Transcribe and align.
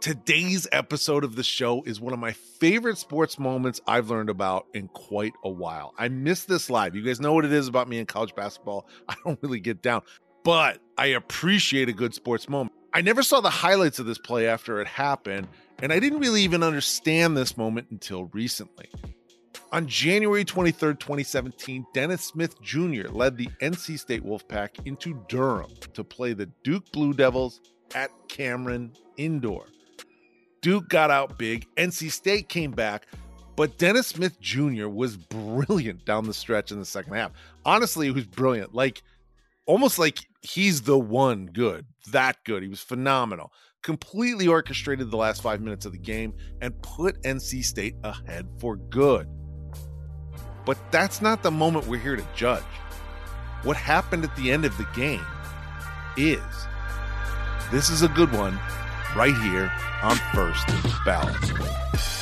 Today's 0.00 0.66
episode 0.72 1.24
of 1.24 1.36
the 1.36 1.42
show 1.42 1.82
is 1.82 2.00
one 2.00 2.14
of 2.14 2.18
my 2.18 2.32
favorite 2.32 2.96
sports 2.96 3.38
moments 3.38 3.82
I've 3.86 4.08
learned 4.08 4.30
about 4.30 4.66
in 4.72 4.88
quite 4.88 5.34
a 5.44 5.50
while. 5.50 5.92
I 5.98 6.08
missed 6.08 6.48
this 6.48 6.70
live. 6.70 6.96
You 6.96 7.02
guys 7.02 7.20
know 7.20 7.34
what 7.34 7.44
it 7.44 7.52
is 7.52 7.68
about 7.68 7.86
me 7.86 7.98
in 7.98 8.06
college 8.06 8.34
basketball. 8.34 8.88
I 9.10 9.14
don't 9.26 9.38
really 9.42 9.60
get 9.60 9.82
down, 9.82 10.00
but 10.42 10.78
I 10.96 11.08
appreciate 11.08 11.90
a 11.90 11.92
good 11.92 12.14
sports 12.14 12.48
moment. 12.48 12.72
I 12.94 13.02
never 13.02 13.22
saw 13.22 13.42
the 13.42 13.50
highlights 13.50 13.98
of 13.98 14.06
this 14.06 14.16
play 14.16 14.48
after 14.48 14.80
it 14.80 14.86
happened, 14.86 15.48
and 15.82 15.92
I 15.92 16.00
didn't 16.00 16.20
really 16.20 16.44
even 16.44 16.62
understand 16.62 17.36
this 17.36 17.58
moment 17.58 17.88
until 17.90 18.24
recently. 18.32 18.88
On 19.70 19.86
January 19.86 20.46
23rd, 20.46 20.98
2017, 20.98 21.84
Dennis 21.92 22.24
Smith 22.24 22.58
Jr. 22.62 23.08
led 23.10 23.36
the 23.36 23.50
NC 23.60 23.98
State 23.98 24.24
Wolfpack 24.24 24.86
into 24.86 25.22
Durham 25.28 25.72
to 25.92 26.02
play 26.02 26.32
the 26.32 26.46
Duke 26.64 26.90
Blue 26.90 27.12
Devils 27.12 27.60
at 27.94 28.10
Cameron 28.28 28.94
Indoor. 29.18 29.66
Duke 30.62 30.88
got 30.88 31.10
out 31.10 31.38
big. 31.38 31.66
NC 31.76 32.10
State 32.10 32.48
came 32.48 32.72
back, 32.72 33.06
but 33.56 33.78
Dennis 33.78 34.08
Smith 34.08 34.40
Jr. 34.40 34.88
was 34.88 35.16
brilliant 35.16 36.04
down 36.04 36.26
the 36.26 36.34
stretch 36.34 36.70
in 36.70 36.78
the 36.78 36.84
second 36.84 37.14
half. 37.14 37.32
Honestly, 37.64 38.06
he 38.06 38.12
was 38.12 38.26
brilliant. 38.26 38.74
Like 38.74 39.02
almost 39.66 39.98
like 39.98 40.26
he's 40.42 40.82
the 40.82 40.98
one 40.98 41.46
good, 41.46 41.86
that 42.12 42.42
good. 42.44 42.62
He 42.62 42.68
was 42.68 42.80
phenomenal. 42.80 43.52
Completely 43.82 44.46
orchestrated 44.46 45.10
the 45.10 45.16
last 45.16 45.40
five 45.40 45.60
minutes 45.60 45.86
of 45.86 45.92
the 45.92 45.98
game 45.98 46.34
and 46.60 46.80
put 46.82 47.22
NC 47.22 47.64
State 47.64 47.96
ahead 48.04 48.46
for 48.58 48.76
good. 48.76 49.26
But 50.66 50.78
that's 50.90 51.22
not 51.22 51.42
the 51.42 51.50
moment 51.50 51.86
we're 51.86 51.98
here 51.98 52.16
to 52.16 52.26
judge. 52.34 52.62
What 53.62 53.76
happened 53.76 54.24
at 54.24 54.34
the 54.36 54.50
end 54.50 54.64
of 54.64 54.76
the 54.76 54.86
game 54.94 55.24
is 56.16 56.40
this 57.70 57.88
is 57.88 58.02
a 58.02 58.08
good 58.08 58.32
one 58.32 58.58
right 59.14 59.36
here 59.36 59.72
on 60.02 60.16
First 60.32 60.66
Ballot. 61.04 62.19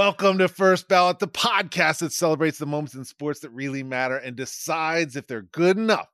Welcome 0.00 0.38
to 0.38 0.48
First 0.48 0.88
Ballot, 0.88 1.18
the 1.18 1.28
podcast 1.28 1.98
that 1.98 2.14
celebrates 2.14 2.56
the 2.56 2.64
moments 2.64 2.94
in 2.94 3.04
sports 3.04 3.40
that 3.40 3.50
really 3.50 3.82
matter 3.82 4.16
and 4.16 4.34
decides 4.34 5.14
if 5.14 5.26
they're 5.26 5.42
good 5.42 5.76
enough 5.76 6.08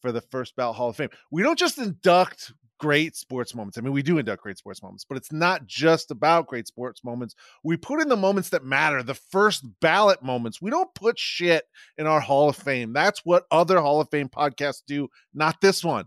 for 0.00 0.12
the 0.12 0.20
First 0.20 0.54
Ballot 0.54 0.76
Hall 0.76 0.90
of 0.90 0.94
Fame. 0.96 1.08
We 1.32 1.42
don't 1.42 1.58
just 1.58 1.76
induct 1.76 2.52
great 2.78 3.16
sports 3.16 3.52
moments. 3.52 3.76
I 3.76 3.80
mean, 3.80 3.94
we 3.94 4.04
do 4.04 4.18
induct 4.18 4.44
great 4.44 4.58
sports 4.58 4.80
moments, 4.80 5.04
but 5.04 5.16
it's 5.18 5.32
not 5.32 5.66
just 5.66 6.12
about 6.12 6.46
great 6.46 6.68
sports 6.68 7.02
moments. 7.02 7.34
We 7.64 7.76
put 7.76 8.00
in 8.00 8.08
the 8.08 8.16
moments 8.16 8.50
that 8.50 8.62
matter, 8.62 9.02
the 9.02 9.14
first 9.14 9.64
ballot 9.80 10.22
moments. 10.22 10.62
We 10.62 10.70
don't 10.70 10.94
put 10.94 11.18
shit 11.18 11.64
in 11.98 12.06
our 12.06 12.20
Hall 12.20 12.48
of 12.48 12.54
Fame. 12.54 12.92
That's 12.92 13.24
what 13.24 13.46
other 13.50 13.80
Hall 13.80 14.00
of 14.00 14.08
Fame 14.08 14.28
podcasts 14.28 14.82
do, 14.86 15.08
not 15.34 15.60
this 15.60 15.82
one. 15.82 16.04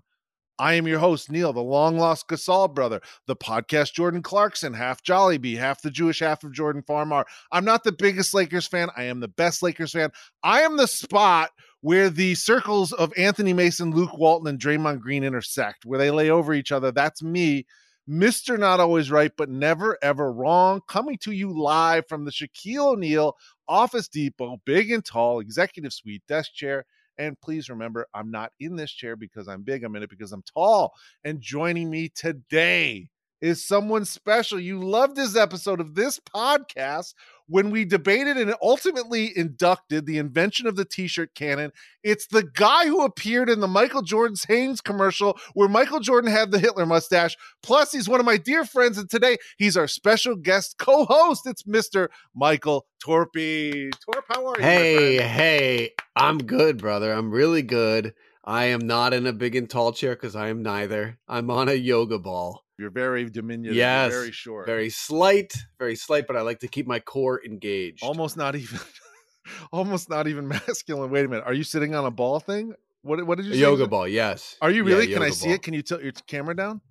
I 0.57 0.73
am 0.75 0.87
your 0.87 0.99
host, 0.99 1.29
Neil, 1.29 1.51
the 1.51 1.61
long 1.61 1.97
lost 1.97 2.27
Gasol 2.27 2.73
brother, 2.73 3.01
the 3.27 3.35
podcast 3.35 3.93
Jordan 3.93 4.21
Clarkson, 4.21 4.73
half 4.73 5.03
Jollibee, 5.03 5.57
half 5.57 5.81
the 5.81 5.91
Jewish 5.91 6.19
half 6.19 6.43
of 6.43 6.53
Jordan 6.53 6.81
Farmar. 6.81 7.25
I'm 7.51 7.65
not 7.65 7.83
the 7.83 7.91
biggest 7.91 8.33
Lakers 8.33 8.67
fan. 8.67 8.89
I 8.95 9.03
am 9.03 9.19
the 9.19 9.27
best 9.27 9.61
Lakers 9.61 9.91
fan. 9.91 10.11
I 10.43 10.61
am 10.61 10.77
the 10.77 10.87
spot 10.87 11.49
where 11.81 12.09
the 12.09 12.35
circles 12.35 12.93
of 12.93 13.13
Anthony 13.17 13.53
Mason, 13.53 13.91
Luke 13.91 14.17
Walton, 14.17 14.47
and 14.47 14.59
Draymond 14.59 15.01
Green 15.01 15.23
intersect, 15.23 15.85
where 15.85 15.99
they 15.99 16.09
lay 16.09 16.29
over 16.29 16.53
each 16.53 16.71
other. 16.71 16.91
That's 16.91 17.21
me. 17.21 17.65
Mr. 18.09 18.57
Not 18.57 18.79
Always 18.79 19.09
Right, 19.09 19.31
but 19.35 19.49
Never 19.49 19.97
Ever 20.01 20.31
Wrong, 20.31 20.81
coming 20.87 21.17
to 21.19 21.31
you 21.31 21.51
live 21.51 22.07
from 22.07 22.23
the 22.23 22.31
Shaquille 22.31 22.93
O'Neal 22.93 23.35
Office 23.67 24.07
Depot, 24.07 24.57
big 24.65 24.91
and 24.91 25.03
tall, 25.03 25.39
executive 25.39 25.91
suite, 25.91 26.21
desk 26.27 26.53
chair, 26.53 26.85
and 27.17 27.39
please 27.41 27.69
remember, 27.69 28.07
I'm 28.13 28.31
not 28.31 28.51
in 28.59 28.75
this 28.75 28.91
chair 28.91 29.15
because 29.15 29.47
I'm 29.47 29.63
big. 29.63 29.83
I'm 29.83 29.95
in 29.95 30.03
it 30.03 30.09
because 30.09 30.31
I'm 30.31 30.43
tall. 30.53 30.93
And 31.23 31.41
joining 31.41 31.89
me 31.89 32.09
today 32.09 33.09
is 33.41 33.65
someone 33.67 34.05
special. 34.05 34.59
You 34.59 34.83
loved 34.83 35.15
this 35.15 35.35
episode 35.35 35.79
of 35.79 35.95
this 35.95 36.19
podcast 36.19 37.13
when 37.47 37.69
we 37.69 37.85
debated 37.85 38.37
and 38.37 38.53
ultimately 38.61 39.31
inducted 39.37 40.05
the 40.05 40.17
invention 40.17 40.67
of 40.67 40.75
the 40.75 40.85
t-shirt 40.85 41.33
cannon. 41.35 41.71
It's 42.03 42.27
the 42.27 42.43
guy 42.43 42.87
who 42.87 43.03
appeared 43.03 43.49
in 43.49 43.59
the 43.59 43.67
Michael 43.67 44.01
Jordan's 44.01 44.45
Hanes 44.45 44.81
commercial 44.81 45.37
where 45.53 45.69
Michael 45.69 45.99
Jordan 45.99 46.31
had 46.31 46.51
the 46.51 46.59
Hitler 46.59 46.85
mustache. 46.85 47.35
Plus, 47.61 47.91
he's 47.91 48.09
one 48.09 48.19
of 48.19 48.25
my 48.25 48.37
dear 48.37 48.65
friends, 48.65 48.97
and 48.97 49.09
today 49.09 49.37
he's 49.57 49.77
our 49.77 49.87
special 49.87 50.35
guest 50.35 50.77
co-host. 50.77 51.47
It's 51.47 51.63
Mr. 51.63 52.07
Michael 52.35 52.85
Torpey. 53.03 53.91
Torp, 54.01 54.25
how 54.27 54.47
are 54.47 54.57
you? 54.57 54.63
Hey, 54.63 55.17
hey, 55.21 55.89
I'm 56.15 56.39
good, 56.39 56.77
brother. 56.77 57.13
I'm 57.13 57.31
really 57.31 57.61
good. 57.61 58.13
I 58.43 58.65
am 58.65 58.85
not 58.85 59.13
in 59.13 59.25
a 59.25 59.33
big 59.33 59.55
and 59.55 59.69
tall 59.69 59.91
chair 59.91 60.15
because 60.15 60.35
I 60.35 60.49
am 60.49 60.61
neither. 60.61 61.17
I'm 61.27 61.49
on 61.49 61.67
a 61.67 61.73
yoga 61.73 62.19
ball. 62.19 62.64
You're 62.77 62.89
very 62.89 63.29
diminutive. 63.29 63.75
Yes, 63.77 64.11
very 64.11 64.31
short. 64.31 64.65
Very 64.65 64.89
slight, 64.89 65.53
very 65.79 65.95
slight, 65.95 66.27
but 66.27 66.35
I 66.35 66.41
like 66.41 66.59
to 66.59 66.67
keep 66.67 66.85
my 66.87 66.99
core 66.99 67.41
engaged. 67.45 68.03
almost 68.03 68.35
not 68.35 68.55
even 68.55 68.79
almost 69.71 70.09
not 70.09 70.27
even 70.27 70.47
masculine. 70.67 71.09
Wait 71.11 71.25
a 71.25 71.27
minute. 71.27 71.45
Are 71.45 71.53
you 71.53 71.63
sitting 71.63 71.95
on 71.95 72.05
a 72.05 72.11
ball 72.11 72.39
thing? 72.39 72.73
What 73.03 73.25
what 73.25 73.37
did 73.37 73.45
you 73.45 73.51
a 73.51 73.55
say? 73.55 73.61
yoga 73.61 73.87
ball, 73.87 74.07
yes. 74.07 74.57
Are 74.61 74.71
you 74.71 74.85
Yeah, 74.87 74.93
really? 74.95 75.13
Can 75.13 75.21
I 75.23 75.29
see 75.29 75.45
ball. 75.47 75.55
it? 75.55 75.61
Can 75.63 75.73
you 75.73 75.81
tilt 75.81 76.01
your 76.01 76.11
camera 76.27 76.55
down? 76.55 76.81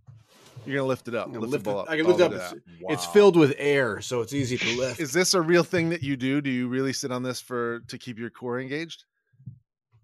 You're 0.65 0.77
gonna 0.77 0.89
lift 0.89 1.09
it 1.09 1.15
up. 1.15 1.28
Lift, 1.28 1.41
lift 1.41 1.50
the 1.53 1.56
it- 1.59 1.65
ball 1.75 1.78
up. 1.81 1.91
I 1.91 1.97
can 1.99 2.06
lift 2.06 2.21
Oh, 2.21 2.25
it 2.25 2.33
up. 2.33 2.41
It's, 2.41 2.50
that. 2.53 2.61
it's 2.89 3.06
filled 3.06 3.37
with 3.37 3.55
air, 3.59 4.00
so 4.00 4.23
it's 4.23 4.33
easy 4.33 4.56
to 4.56 4.77
lift. 4.78 4.99
Is 5.00 5.12
this 5.12 5.34
a 5.34 5.41
real 5.43 5.65
thing 5.65 5.91
that 5.91 6.03
you 6.03 6.17
do? 6.17 6.41
Do 6.41 6.49
you 6.49 6.69
really 6.69 6.94
sit 6.94 7.12
on 7.12 7.23
this 7.23 7.41
for 7.41 7.81
to 7.89 7.99
keep 7.99 8.19
your 8.19 8.31
core 8.31 8.59
engaged? 8.59 9.05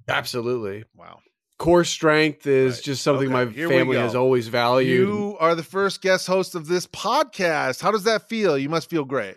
Absolutely. 0.08 0.84
Wow. 0.94 1.20
Core 1.60 1.84
strength 1.84 2.46
is 2.46 2.76
Right. 2.76 2.84
just 2.84 3.02
something 3.02 3.26
Okay, 3.26 3.44
my 3.44 3.52
here 3.52 3.68
family 3.68 3.98
has 3.98 4.14
always 4.14 4.48
valued. 4.48 5.06
You 5.08 5.36
are 5.38 5.54
the 5.54 5.62
first 5.62 6.00
guest 6.00 6.26
host 6.26 6.54
of 6.54 6.66
this 6.68 6.86
podcast. 6.86 7.82
How 7.82 7.92
does 7.92 8.04
that 8.04 8.30
feel? 8.30 8.56
You 8.56 8.70
must 8.70 8.88
feel 8.88 9.04
great. 9.04 9.36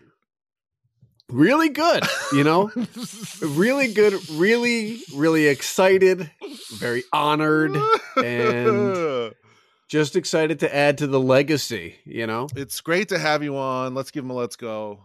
really 1.29 1.67
good, 1.67 2.03
you 2.31 2.45
know? 2.45 2.71
really 3.41 3.91
good, 3.93 4.13
really, 4.31 5.01
really 5.13 5.47
excited, 5.47 6.31
very 6.75 7.03
honored, 7.11 7.75
and- 8.15 9.33
just 9.89 10.15
excited 10.15 10.59
to 10.61 10.73
add 10.73 10.99
to 10.99 11.07
the 11.07 11.19
legacy, 11.19 11.95
you 12.05 12.25
know? 12.25 12.47
it's 12.55 12.79
great 12.81 13.09
to 13.09 13.19
have 13.19 13.43
you 13.43 13.57
on. 13.57 13.93
Let's 13.95 14.11
give 14.11 14.23
him 14.23 14.29
a 14.29 14.33
let's 14.33 14.55
go. 14.55 15.01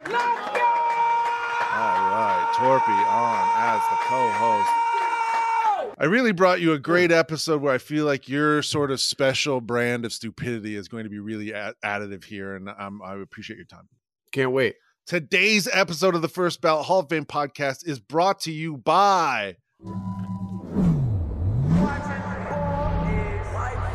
Let's 0.00 0.10
go! 0.12 0.18
All 0.18 1.98
right, 2.14 2.52
Torpey 2.56 3.06
on 3.12 3.44
as 3.60 3.82
the 3.90 3.96
co-host. 4.08 4.81
I 6.02 6.06
really 6.06 6.32
brought 6.32 6.60
you 6.60 6.72
a 6.72 6.80
great 6.80 7.12
episode 7.12 7.62
where 7.62 7.72
I 7.72 7.78
feel 7.78 8.04
like 8.04 8.28
your 8.28 8.60
sort 8.60 8.90
of 8.90 9.00
special 9.00 9.60
brand 9.60 10.04
of 10.04 10.12
stupidity 10.12 10.74
is 10.74 10.88
going 10.88 11.04
to 11.04 11.10
be 11.10 11.20
really 11.20 11.54
ad- 11.54 11.76
additive 11.84 12.24
here, 12.24 12.56
and 12.56 12.68
um, 12.76 13.00
I 13.04 13.14
appreciate 13.14 13.54
your 13.54 13.66
time. 13.66 13.88
Can't 14.32 14.50
wait. 14.50 14.74
Today's 15.06 15.68
episode 15.72 16.16
of 16.16 16.22
the 16.22 16.26
First 16.26 16.60
Ballot 16.60 16.86
Hall 16.86 16.98
of 16.98 17.08
Fame 17.08 17.24
podcast 17.24 17.86
is 17.86 18.00
brought 18.00 18.40
to 18.40 18.50
you 18.50 18.78
by 18.78 19.58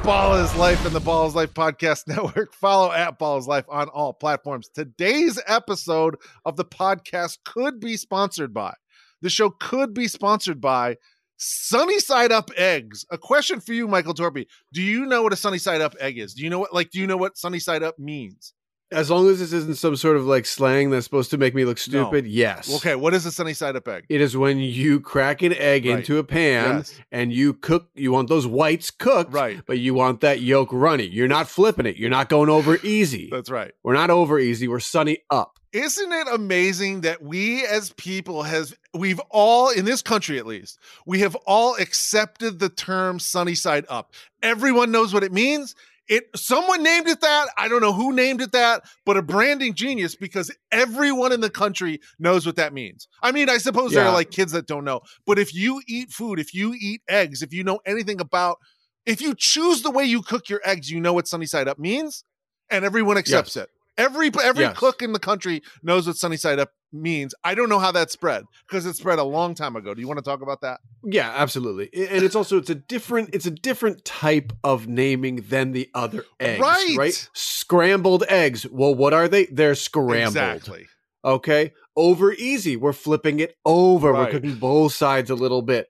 Ball 0.06 0.35
is 0.35 0.56
Life 0.56 0.85
and 0.85 0.95
the 0.95 1.01
Ball 1.03 1.28
is 1.28 1.35
Life 1.35 1.53
Podcast 1.53 2.03
Network. 2.07 2.53
Follow 2.53 2.89
at 2.89 3.19
Ball 3.19 3.38
is 3.38 3.47
Life 3.47 3.66
on 3.68 3.89
all 3.89 4.13
platforms. 4.13 4.69
Today's 4.74 5.41
episode 5.45 6.16
of 6.45 6.56
the 6.56 6.63
podcast 6.63 7.39
could 7.44 7.81
be 7.81 7.97
sponsored 7.97 8.53
by, 8.53 8.75
the 9.22 9.29
show 9.29 9.50
could 9.50 9.94
be 9.94 10.07
sponsored 10.07 10.62
by 10.62 10.95
Sunny 11.38 12.00
Side 12.00 12.31
Up 12.31 12.50
Eggs. 12.57 13.06
A 13.12 13.18
question 13.18 13.60
for 13.60 13.74
you, 13.74 13.88
Michael 13.88 14.13
Torpey. 14.13 14.48
Do 14.74 14.81
you 14.81 15.06
know 15.06 15.22
what 15.22 15.34
a 15.34 15.38
Sunny 15.38 15.60
Side 15.60 15.81
Up 15.81 15.95
egg 16.00 16.18
is? 16.18 16.34
Do 16.34 16.44
you 16.44 16.50
know 16.50 16.60
what, 16.60 16.74
like, 16.74 16.89
do 16.92 17.00
you 17.00 17.07
know 17.07 17.18
what 17.18 17.38
Sunny 17.38 17.60
Side 17.60 17.84
Up 17.84 17.98
means? 18.00 18.54
As 18.89 19.12
long 19.12 19.28
as 19.30 19.39
this 19.39 19.51
isn't 19.51 19.75
some 19.75 19.98
sort 19.98 20.16
of 20.16 20.25
like 20.25 20.45
slang 20.45 20.92
that's 20.92 21.04
supposed 21.04 21.30
to 21.31 21.38
make 21.38 21.54
me 21.54 21.66
look 21.66 21.78
stupid, 21.78 22.25
yes. 22.25 22.74
Okay, 22.78 22.95
what 22.95 23.13
is 23.13 23.25
a 23.25 23.31
Sunny 23.34 23.54
Side 23.54 23.75
Up 23.75 23.86
egg? 23.88 24.06
It 24.07 24.22
is 24.22 24.38
when 24.38 24.60
you 24.60 25.01
crack 25.01 25.42
an 25.42 25.51
egg 25.54 25.86
Right. 25.86 25.98
into 25.98 26.18
a 26.19 26.24
pan 26.24 26.78
Yes. 26.78 26.95
and 27.12 27.34
you 27.34 27.54
cook, 27.54 27.89
you 27.95 28.13
want 28.13 28.30
those 28.30 28.48
whites 28.48 28.89
cooked, 28.89 29.34
Right. 29.34 29.60
but 29.68 29.78
you 29.80 29.94
want 29.94 30.22
that 30.22 30.39
yolk 30.39 30.69
runny. 30.72 31.06
You're 31.06 31.28
not 31.28 31.50
flipping 31.50 31.86
it. 31.86 31.98
You're 31.98 32.10
not 32.10 32.30
going 32.30 32.50
over 32.50 32.80
easy. 32.81 33.28
That's 33.30 33.50
right. 33.51 33.74
We're 33.84 33.94
not 33.94 34.10
over 34.10 34.39
easy. 34.39 34.69
We're 34.69 34.80
sunny 34.80 35.18
up. 35.30 35.56
Isn't 35.74 36.12
it 36.12 36.28
amazing 36.31 37.02
that 37.02 37.22
we 37.22 37.66
as 37.66 37.92
people 37.94 38.44
has 38.44 38.74
we've 38.94 39.19
all 39.30 39.69
in 39.69 39.86
this 39.86 40.02
country 40.02 40.38
at 40.40 40.46
least, 40.46 40.80
we 41.06 41.19
have 41.19 41.36
all 41.46 41.75
accepted 41.75 42.60
the 42.60 42.69
term 42.69 43.19
sunny 43.19 43.56
side 43.56 43.86
up. 43.90 44.14
Everyone 44.42 44.92
knows 44.92 45.14
what 45.14 45.24
it 45.24 45.34
means. 45.34 45.75
It 46.08 46.24
someone 46.38 46.84
named 46.84 47.08
it 47.08 47.19
that. 47.19 47.50
I 47.58 47.68
don't 47.68 47.81
know 47.81 47.92
who 47.92 48.14
named 48.14 48.42
it 48.42 48.54
that, 48.54 48.84
but 49.06 49.18
a 49.18 49.22
branding 49.22 49.74
genius 49.74 50.16
because 50.16 50.50
everyone 50.72 51.34
in 51.34 51.42
the 51.42 51.50
country 51.50 52.00
knows 52.18 52.46
what 52.46 52.56
that 52.56 52.72
means. 52.72 53.10
I 53.22 53.34
mean, 53.34 53.50
I 53.50 53.58
suppose 53.58 53.92
there 53.92 54.06
are 54.06 54.13
like 54.13 54.31
kids 54.31 54.54
that 54.54 54.68
don't 54.68 54.86
know, 54.86 55.02
but 55.25 55.38
if 55.38 55.54
you 55.54 55.81
eat 55.86 56.12
food, 56.12 56.40
if 56.40 56.54
you 56.54 56.74
eat 56.80 57.02
eggs, 57.10 57.42
if 57.42 57.54
you 57.54 57.66
know 57.66 57.80
anything 57.86 58.22
about, 58.22 58.58
if 59.06 59.22
you 59.22 59.36
choose 59.36 59.81
the 59.81 59.92
way 59.92 60.06
you 60.06 60.22
cook 60.22 60.48
your 60.48 60.62
eggs, 60.63 60.90
you 60.90 61.02
know 61.02 61.12
what 61.12 61.28
sunny 61.28 61.46
side 61.46 61.68
up 61.68 61.78
means, 61.78 62.24
and 62.70 62.86
everyone 62.86 63.18
accepts 63.18 63.58
it. 63.58 63.70
Every 63.98 64.30
every 64.44 64.64
Yes. 64.66 64.78
cook 64.78 65.02
in 65.02 65.14
the 65.14 65.20
country 65.20 65.62
knows 65.84 66.06
what 66.08 66.16
sunny 66.18 66.38
side 66.38 66.60
up 66.60 66.72
means. 66.94 67.34
I 67.44 67.56
don't 67.56 67.68
know 67.70 67.80
how 67.80 67.92
that 67.92 68.12
spread 68.12 68.44
because 68.68 68.86
it 68.86 68.96
spread 68.96 69.20
a 69.20 69.24
long 69.24 69.56
time 69.56 69.76
ago. 69.76 69.94
Do 69.94 70.02
you 70.02 70.08
want 70.08 70.20
to 70.20 70.24
talk 70.24 70.42
about 70.42 70.62
that? 70.62 70.80
Yeah, 71.04 71.34
absolutely. 71.36 71.90
And 72.08 72.24
it's 72.24 72.36
also 72.36 72.58
it's 72.58 72.70
a 72.70 72.76
different 72.76 73.32
it's 73.34 73.46
a 73.46 73.52
different 73.52 74.06
type 74.06 74.54
of 74.64 74.88
naming 74.88 75.38
than 75.50 75.72
the 75.72 75.90
other 75.94 76.26
eggs, 76.40 76.62
Right. 76.62 76.96
right? 76.98 77.30
Scrambled 77.34 78.24
eggs. 78.30 78.66
Well, 78.70 78.94
what 78.96 79.14
are 79.14 79.28
they? 79.28 79.46
They're 79.48 79.76
scrambled. 79.76 80.28
Exactly. 80.38 80.88
Okay. 81.26 81.74
Over 81.96 82.34
easy. 82.34 82.78
We're 82.78 82.94
flipping 82.94 83.40
it 83.40 83.56
over. 83.66 84.12
Right. 84.14 84.26
We're 84.28 84.32
cooking 84.40 84.56
both 84.56 84.94
sides 84.94 85.30
a 85.32 85.36
little 85.36 85.62
bit. 85.64 85.88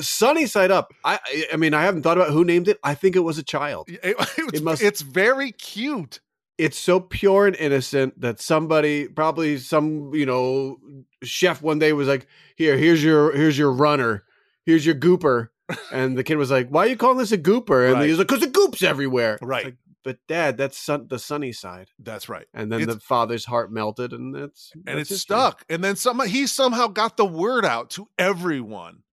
Sunny 0.00 0.46
side 0.46 0.70
up. 0.70 0.92
I 1.04 1.18
I- 1.52 1.56
mean, 1.56 1.74
I 1.74 1.82
haven't 1.82 2.02
thought 2.02 2.16
about 2.16 2.30
who 2.30 2.44
named 2.44 2.68
it. 2.68 2.78
I 2.84 2.94
think 2.94 3.16
it 3.16 3.20
was 3.20 3.38
a 3.38 3.42
child. 3.42 3.88
It- 3.88 4.14
it's, 4.38 4.60
must- 4.60 4.82
it's 4.82 5.00
very 5.00 5.50
cute. 5.52 6.20
It's 6.64 6.78
so 6.78 7.00
pure 7.00 7.46
and 7.46 7.56
innocent 7.56 8.20
that 8.20 8.40
somebody, 8.40 9.08
probably 9.08 9.58
some, 9.58 10.14
you 10.14 10.26
know, 10.26 10.78
chef 11.22 11.60
one 11.62 11.78
day 11.78 11.92
was 11.92 12.08
like, 12.08 12.26
"Here, 12.56 12.76
here's 12.76 13.02
your 13.02 13.32
here's 13.34 13.58
your 13.58 13.72
runner. 13.72 14.24
Here's 14.64 14.86
your 14.86 14.94
gooper." 14.94 15.48
And 15.90 16.16
the 16.18 16.24
kid 16.24 16.36
was 16.36 16.50
like, 16.50 16.68
"Why 16.68 16.84
are 16.84 16.88
you 16.88 16.96
calling 16.96 17.18
this 17.18 17.32
a 17.32 17.38
gooper?" 17.38 17.84
And 17.86 17.94
Right. 17.94 18.04
he 18.04 18.10
was 18.10 18.18
like, 18.18 18.28
"Cause 18.28 18.40
the 18.40 18.46
goop's 18.48 18.82
everywhere." 18.82 19.38
Right. 19.42 19.64
like, 19.64 19.76
but 20.04 20.18
dad, 20.28 20.56
that's 20.56 20.76
sun- 20.76 21.06
the 21.08 21.18
sunny 21.18 21.52
side. 21.52 21.88
That's 21.98 22.28
right. 22.28 22.46
And 22.52 22.70
then 22.72 22.80
It's- 22.82 22.94
the 22.96 23.00
father's 23.00 23.44
heart 23.44 23.72
melted, 23.72 24.12
and 24.12 24.34
it's 24.36 24.72
And 24.74 24.84
that's 24.98 25.00
it's 25.02 25.10
history. 25.10 25.36
stuck. 25.36 25.64
And 25.68 25.82
then 25.82 25.96
some 25.96 26.20
he 26.26 26.46
somehow 26.46 26.88
got 26.88 27.16
the 27.16 27.24
word 27.24 27.64
out 27.64 27.88
to 27.90 28.08
everyone. 28.18 29.04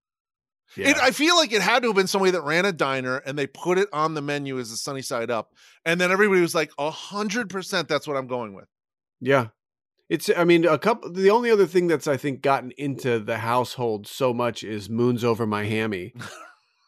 Yeah. 0.76 0.90
It, 0.90 0.96
I 0.98 1.10
feel 1.10 1.36
like 1.36 1.52
it 1.52 1.62
had 1.62 1.82
to 1.82 1.88
have 1.88 1.96
been 1.96 2.06
somebody 2.06 2.30
that 2.32 2.42
ran 2.42 2.64
a 2.64 2.72
diner 2.72 3.16
and 3.18 3.38
they 3.38 3.46
put 3.46 3.78
it 3.78 3.88
on 3.92 4.14
the 4.14 4.22
menu 4.22 4.58
as 4.58 4.70
a 4.70 4.76
sunny 4.76 5.02
side 5.02 5.30
up. 5.30 5.52
And 5.84 6.00
then 6.00 6.12
everybody 6.12 6.40
was 6.40 6.54
like, 6.54 6.70
a 6.78 6.90
hundred 6.90 7.50
percent 7.50 7.88
that's 7.88 8.06
what 8.06 8.16
I'm 8.16 8.28
going 8.28 8.54
with. 8.54 8.68
Yeah. 9.20 9.48
It's 10.08 10.28
I 10.36 10.44
mean 10.44 10.64
a 10.64 10.78
couple 10.78 11.12
the 11.12 11.30
only 11.30 11.50
other 11.50 11.66
thing 11.66 11.86
that's 11.86 12.08
I 12.08 12.16
think 12.16 12.42
gotten 12.42 12.72
into 12.72 13.20
the 13.20 13.38
household 13.38 14.06
so 14.08 14.34
much 14.34 14.64
is 14.64 14.90
moons 14.90 15.24
over 15.24 15.46
my 15.46 15.64
hammy. 15.64 16.14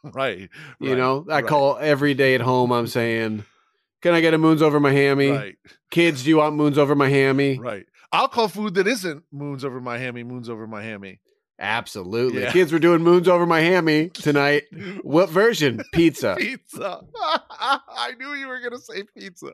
Right. 0.05 0.51
You 0.81 0.91
right, 0.91 0.99
know, 0.99 1.25
I 1.31 1.37
right, 1.37 1.47
call 1.47 1.79
every 1.79 2.15
day 2.15 2.35
at 2.35 2.41
home 2.41 2.73
I'm 2.73 2.89
saying, 2.89 3.45
"Can 4.01 4.15
I 4.15 4.21
get 4.21 4.35
a 4.35 4.39
moons 4.39 4.61
over 4.61 4.81
my 4.81 4.91
hammy?" 4.91 5.31
Right. 5.31 5.57
Kids, 5.91 6.25
do 6.25 6.31
you 6.31 6.39
want 6.39 6.57
moons 6.57 6.77
over 6.77 6.95
my 6.95 7.09
hammy? 7.09 7.59
Right. 7.59 7.87
I'll 8.11 8.29
call 8.29 8.49
food 8.49 8.75
that 8.75 8.87
isn't 8.87 9.23
moons 9.31 9.65
over 9.65 9.81
my 9.81 9.99
hammy, 9.99 10.25
moons 10.25 10.49
over 10.49 10.67
my 10.67 10.83
hammy. 10.83 11.21
Absolutely. 11.63 12.43
Yeah. 12.43 12.51
Kids 12.51 12.73
were 12.73 12.81
doing 12.81 13.03
moons 13.03 13.29
over 13.29 13.47
my 13.47 13.61
hammy 13.61 14.09
tonight. 14.09 14.65
What 15.03 15.31
version? 15.31 15.81
Pizza. 15.93 16.35
Pizza. 16.37 17.03
I 17.15 18.15
knew 18.19 18.35
you 18.35 18.49
were 18.49 18.59
going 18.59 18.73
to 18.73 18.81
say 18.81 19.05
pizza. 19.17 19.53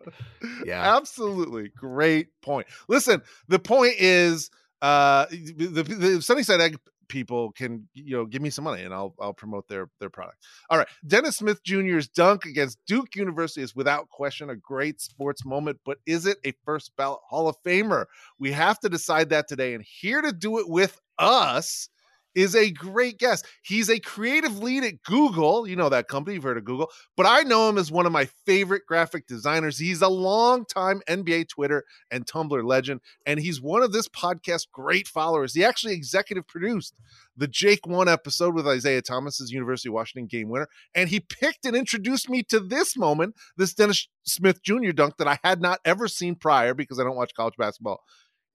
Yeah. 0.65 0.97
Absolutely. 0.97 1.69
Great 1.69 2.29
point. 2.41 2.67
Listen, 2.89 3.23
the 3.49 3.59
point 3.59 3.95
is 3.99 4.51
uh 4.81 5.27
the, 5.31 5.83
the 5.83 6.23
Sunnyside 6.23 6.61
Egg 6.61 6.79
people 7.09 7.53
can 7.53 7.89
you 7.95 8.17
know 8.17 8.25
give 8.25 8.41
me 8.41 8.49
some 8.49 8.65
money 8.65 8.83
and 8.83 8.95
I'll 8.95 9.15
I'll 9.21 9.35
promote 9.35 9.69
their 9.69 9.91
their 10.01 10.09
product. 10.09 10.39
All 10.71 10.79
right. 10.79 10.89
Dennis 11.07 11.37
Smith 11.37 11.63
Jr.'s 11.63 12.09
dunk 12.09 12.47
against 12.47 12.79
Duke 12.87 13.17
University 13.17 13.61
is 13.61 13.77
without 13.77 14.09
question 14.09 14.49
a 14.49 14.57
great 14.57 15.03
sports 15.03 15.45
moment, 15.45 15.79
but 15.85 15.99
is 16.07 16.25
it 16.25 16.39
a 16.47 16.55
first 16.65 16.93
ballot 16.97 17.21
Hall 17.29 17.49
of 17.49 17.57
Famer? 17.67 18.07
We 18.39 18.53
have 18.53 18.79
to 18.81 18.89
decide 18.89 19.29
that 19.31 19.47
today 19.47 19.75
and 19.75 19.85
here 19.85 20.23
to 20.23 20.33
do 20.33 20.59
it 20.59 20.69
with 20.69 20.99
us 21.19 21.91
is 22.39 22.55
a 22.55 22.71
great 22.71 23.19
guest. 23.19 23.45
He's 23.63 23.91
a 23.91 23.99
creative 23.99 24.61
lead 24.61 24.85
at 24.85 25.03
Google. 25.03 25.67
You 25.67 25.75
know 25.75 25.89
that 25.89 26.07
company, 26.07 26.35
you've 26.35 26.45
heard 26.45 26.57
of 26.57 26.65
Google, 26.65 26.89
but 27.17 27.27
I 27.27 27.43
know 27.43 27.69
him 27.69 27.79
as 27.79 27.91
one 27.91 28.07
of 28.07 28.13
my 28.13 28.27
favorite 28.47 28.83
graphic 28.87 29.27
designers. 29.27 29.77
He's 29.77 30.03
a 30.03 30.09
longtime 30.09 31.03
NBA 31.09 31.49
Twitter 31.49 31.83
and 32.13 32.25
Tumblr 32.25 32.63
legend, 32.65 33.01
and 33.27 33.41
he's 33.41 33.61
one 33.61 33.83
of 33.83 33.93
this 33.93 34.07
podcast's 34.07 34.69
great 34.71 35.09
followers. 35.09 35.55
He 35.55 35.65
actually 35.65 35.95
executive 35.95 36.47
produced 36.47 36.95
the 37.37 37.49
Jake 37.49 37.87
One 37.89 38.09
episode 38.09 38.55
with 38.55 38.69
Isaiah 38.69 39.03
Thomas's 39.03 39.51
University 39.51 39.89
of 39.89 39.95
Washington 39.95 40.29
game 40.29 40.49
winner, 40.49 40.69
and 40.95 41.09
he 41.09 41.19
picked 41.19 41.67
and 41.67 41.75
introduced 41.75 42.31
me 42.31 42.45
to 42.45 42.61
this 42.61 42.97
moment, 42.97 43.35
this 43.57 43.75
Dennis 43.75 44.07
Smith 44.23 44.63
Jr. 44.63 44.93
dunk 44.93 45.17
that 45.17 45.27
I 45.27 45.41
had 45.43 45.61
not 45.61 45.81
ever 45.85 46.07
seen 46.07 46.37
prior 46.37 46.73
because 46.73 47.01
I 47.01 47.03
don't 47.03 47.17
watch 47.17 47.35
college 47.35 47.57
basketball. 47.59 48.01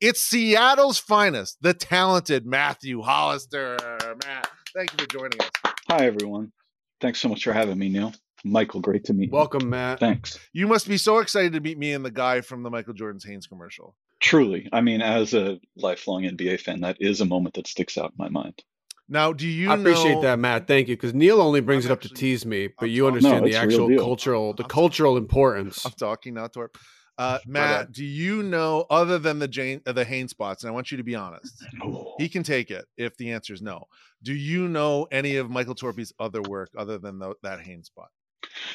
It's 0.05 0.19
Seattle's 0.19 0.97
finest, 0.99 1.59
the 1.61 1.73
talented 1.73 2.45
Matthew 2.45 3.01
Hollister. 3.01 3.77
Matt, 4.25 4.49
thank 4.75 4.91
you 4.91 4.97
for 4.97 5.07
joining 5.09 5.39
us. 5.39 5.49
Hi, 5.87 6.05
everyone. 6.07 6.51
Thanks 6.99 7.21
so 7.21 7.29
much 7.29 7.41
for 7.45 7.53
having 7.53 7.77
me, 7.77 7.87
Neil. 7.87 8.11
Michael, 8.43 8.81
great 8.81 9.05
to 9.05 9.13
meet 9.13 9.27
you. 9.27 9.31
Welcome, 9.31 9.69
Matt. 9.69 10.01
Thanks. 10.01 10.37
You 10.51 10.67
must 10.67 10.89
be 10.89 10.97
so 10.97 11.19
excited 11.19 11.53
to 11.53 11.61
meet 11.61 11.77
me 11.77 11.93
and 11.93 12.03
the 12.03 12.11
guy 12.11 12.41
from 12.41 12.63
the 12.63 12.69
Michael 12.69 12.93
Jordan's 12.93 13.23
Hanes 13.23 13.47
commercial. 13.47 13.95
Truly, 14.19 14.67
I 14.73 14.81
mean, 14.81 15.01
as 15.01 15.33
a 15.33 15.57
lifelong 15.77 16.23
NBA 16.23 16.59
fan, 16.59 16.81
that 16.81 16.97
is 16.99 17.21
a 17.21 17.25
moment 17.25 17.55
that 17.55 17.67
sticks 17.67 17.97
out 17.97 18.11
in 18.11 18.17
my 18.17 18.27
mind. 18.27 18.61
Now, 19.07 19.31
do 19.31 19.47
you 19.47 19.71
I 19.71 19.75
appreciate 19.75 20.15
know, 20.15 20.21
that, 20.23 20.37
Matt. 20.37 20.67
Thank 20.67 20.89
you. 20.89 20.97
Because 20.97 21.13
Neil 21.13 21.39
only 21.39 21.61
brings 21.61 21.85
I'm 21.85 21.91
it 21.91 21.93
up 21.93 22.01
to 22.01 22.09
tease 22.09 22.45
me, 22.45 22.67
but 22.77 22.87
I'm 22.87 22.91
you 22.91 23.03
talking- 23.03 23.15
understand 23.25 23.35
No, 23.35 23.41
the 23.41 23.47
it's 23.55 23.57
a 23.57 23.67
real 23.67 23.83
actual 23.85 24.05
cultural, 24.05 24.53
the 24.53 24.63
I'm- 24.63 24.69
cultural 24.69 25.15
importance. 25.15 25.85
I'm 25.85 25.93
talking 25.93 26.33
now, 26.33 26.47
Torp. 26.47 26.77
Uh, 27.17 27.37
My 27.45 27.59
bad. 27.59 27.69
Matt, 27.79 27.91
do 27.91 28.03
you 28.05 28.41
know 28.43 28.85
other 28.89 29.19
than 29.19 29.39
the 29.39 29.47
Jane 29.47 29.81
uh, 29.85 29.91
the 29.91 30.03
Hanes 30.05 30.31
spots? 30.31 30.63
And 30.63 30.69
I 30.69 30.73
want 30.73 30.91
you 30.91 30.97
to 30.97 31.03
be 31.03 31.15
honest. 31.15 31.63
Oh, 31.83 32.15
He 32.17 32.27
can 32.29 32.43
take 32.43 32.71
it 32.71 32.85
if 32.97 33.15
the 33.17 33.31
answer 33.31 33.53
is 33.53 33.61
no. 33.61 33.85
Do 34.23 34.33
you 34.33 34.67
know 34.67 35.07
any 35.11 35.35
of 35.37 35.49
Michael 35.49 35.75
Torpey's 35.75 36.13
other 36.19 36.41
work 36.41 36.69
other 36.77 36.97
than 36.97 37.19
tho- 37.19 37.35
that 37.43 37.59
Hanes 37.61 37.87
spot? 37.87 38.09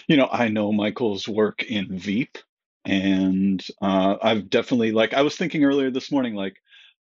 you 0.08 0.17
know, 0.17 0.29
I 0.31 0.49
know 0.49 0.73
Michael's 0.73 1.29
work 1.29 1.62
in 1.62 1.99
Veep, 1.99 2.38
and 2.85 3.64
uh, 3.82 4.17
I've 4.23 4.50
definitely 4.50 4.93
like 4.93 5.14
I 5.14 5.23
was 5.23 5.37
thinking 5.37 5.64
earlier 5.64 5.90
this 5.90 6.11
morning, 6.11 6.35
like 6.35 6.56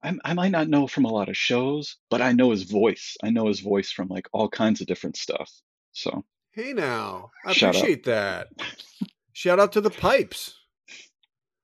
I, 0.04 0.14
I 0.26 0.34
might 0.34 0.52
not 0.52 0.68
know 0.68 0.88
from 0.88 1.06
a 1.06 1.12
lot 1.12 1.30
of 1.30 1.38
shows, 1.38 1.98
but 2.10 2.22
I 2.22 2.32
know 2.34 2.52
his 2.52 2.64
voice. 2.64 3.16
I 3.24 3.30
know 3.30 3.48
his 3.48 3.60
voice 3.62 3.92
from 3.92 4.08
like 4.10 4.28
all 4.34 4.50
kinds 4.50 4.82
of 4.82 4.88
different 4.88 5.16
stuff. 5.18 5.52
So 5.94 6.24
Hey, 6.52 6.74
now 6.74 7.32
I 7.46 7.54
Shout 7.54 7.70
out. 7.76 7.82
appreciate 7.82 8.04
that. 8.06 8.48
Shout 9.34 9.60
out 9.60 9.72
to 9.74 9.82
the 9.82 9.90
pipes. 9.90 10.54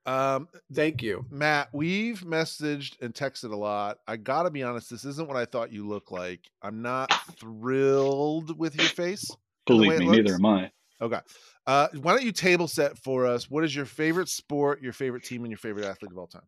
Um, 0.06 0.48
Thank 0.74 1.03
you. 1.03 1.25
Matt, 1.30 1.69
we've 1.74 2.21
messaged 2.21 3.01
and 3.01 3.13
texted 3.13 3.51
a 3.51 3.56
lot. 3.56 4.00
I 4.07 4.18
got 4.18 4.44
to 4.44 4.51
be 4.51 4.63
honest, 4.63 4.89
this 4.89 5.06
isn't 5.06 5.27
what 5.27 5.38
I 5.38 5.45
thought 5.45 5.71
you 5.71 5.88
look 5.88 6.12
like. 6.12 6.39
I'm 6.62 6.81
not 6.81 7.13
thrilled 7.39 8.57
with 8.57 8.75
your 8.75 8.85
face. 8.85 9.30
believe 9.66 9.99
me, 9.99 10.07
neither 10.07 10.35
am 10.35 10.45
I. 10.45 10.71
Okay. 11.02 11.19
Uh, 11.68 11.87
why 12.02 12.14
don't 12.14 12.23
you 12.23 12.31
table 12.31 12.68
set 12.68 12.97
for 12.97 13.25
us? 13.25 13.49
What 13.49 13.64
is 13.64 13.75
your 13.75 13.85
favorite 13.85 14.30
sport, 14.30 14.81
your 14.81 14.94
favorite 14.94 15.23
team, 15.23 15.44
and 15.44 15.52
your 15.52 15.57
favorite 15.57 15.85
athlete 15.85 16.11
of 16.11 16.18
all 16.18 16.28
time? 16.28 16.42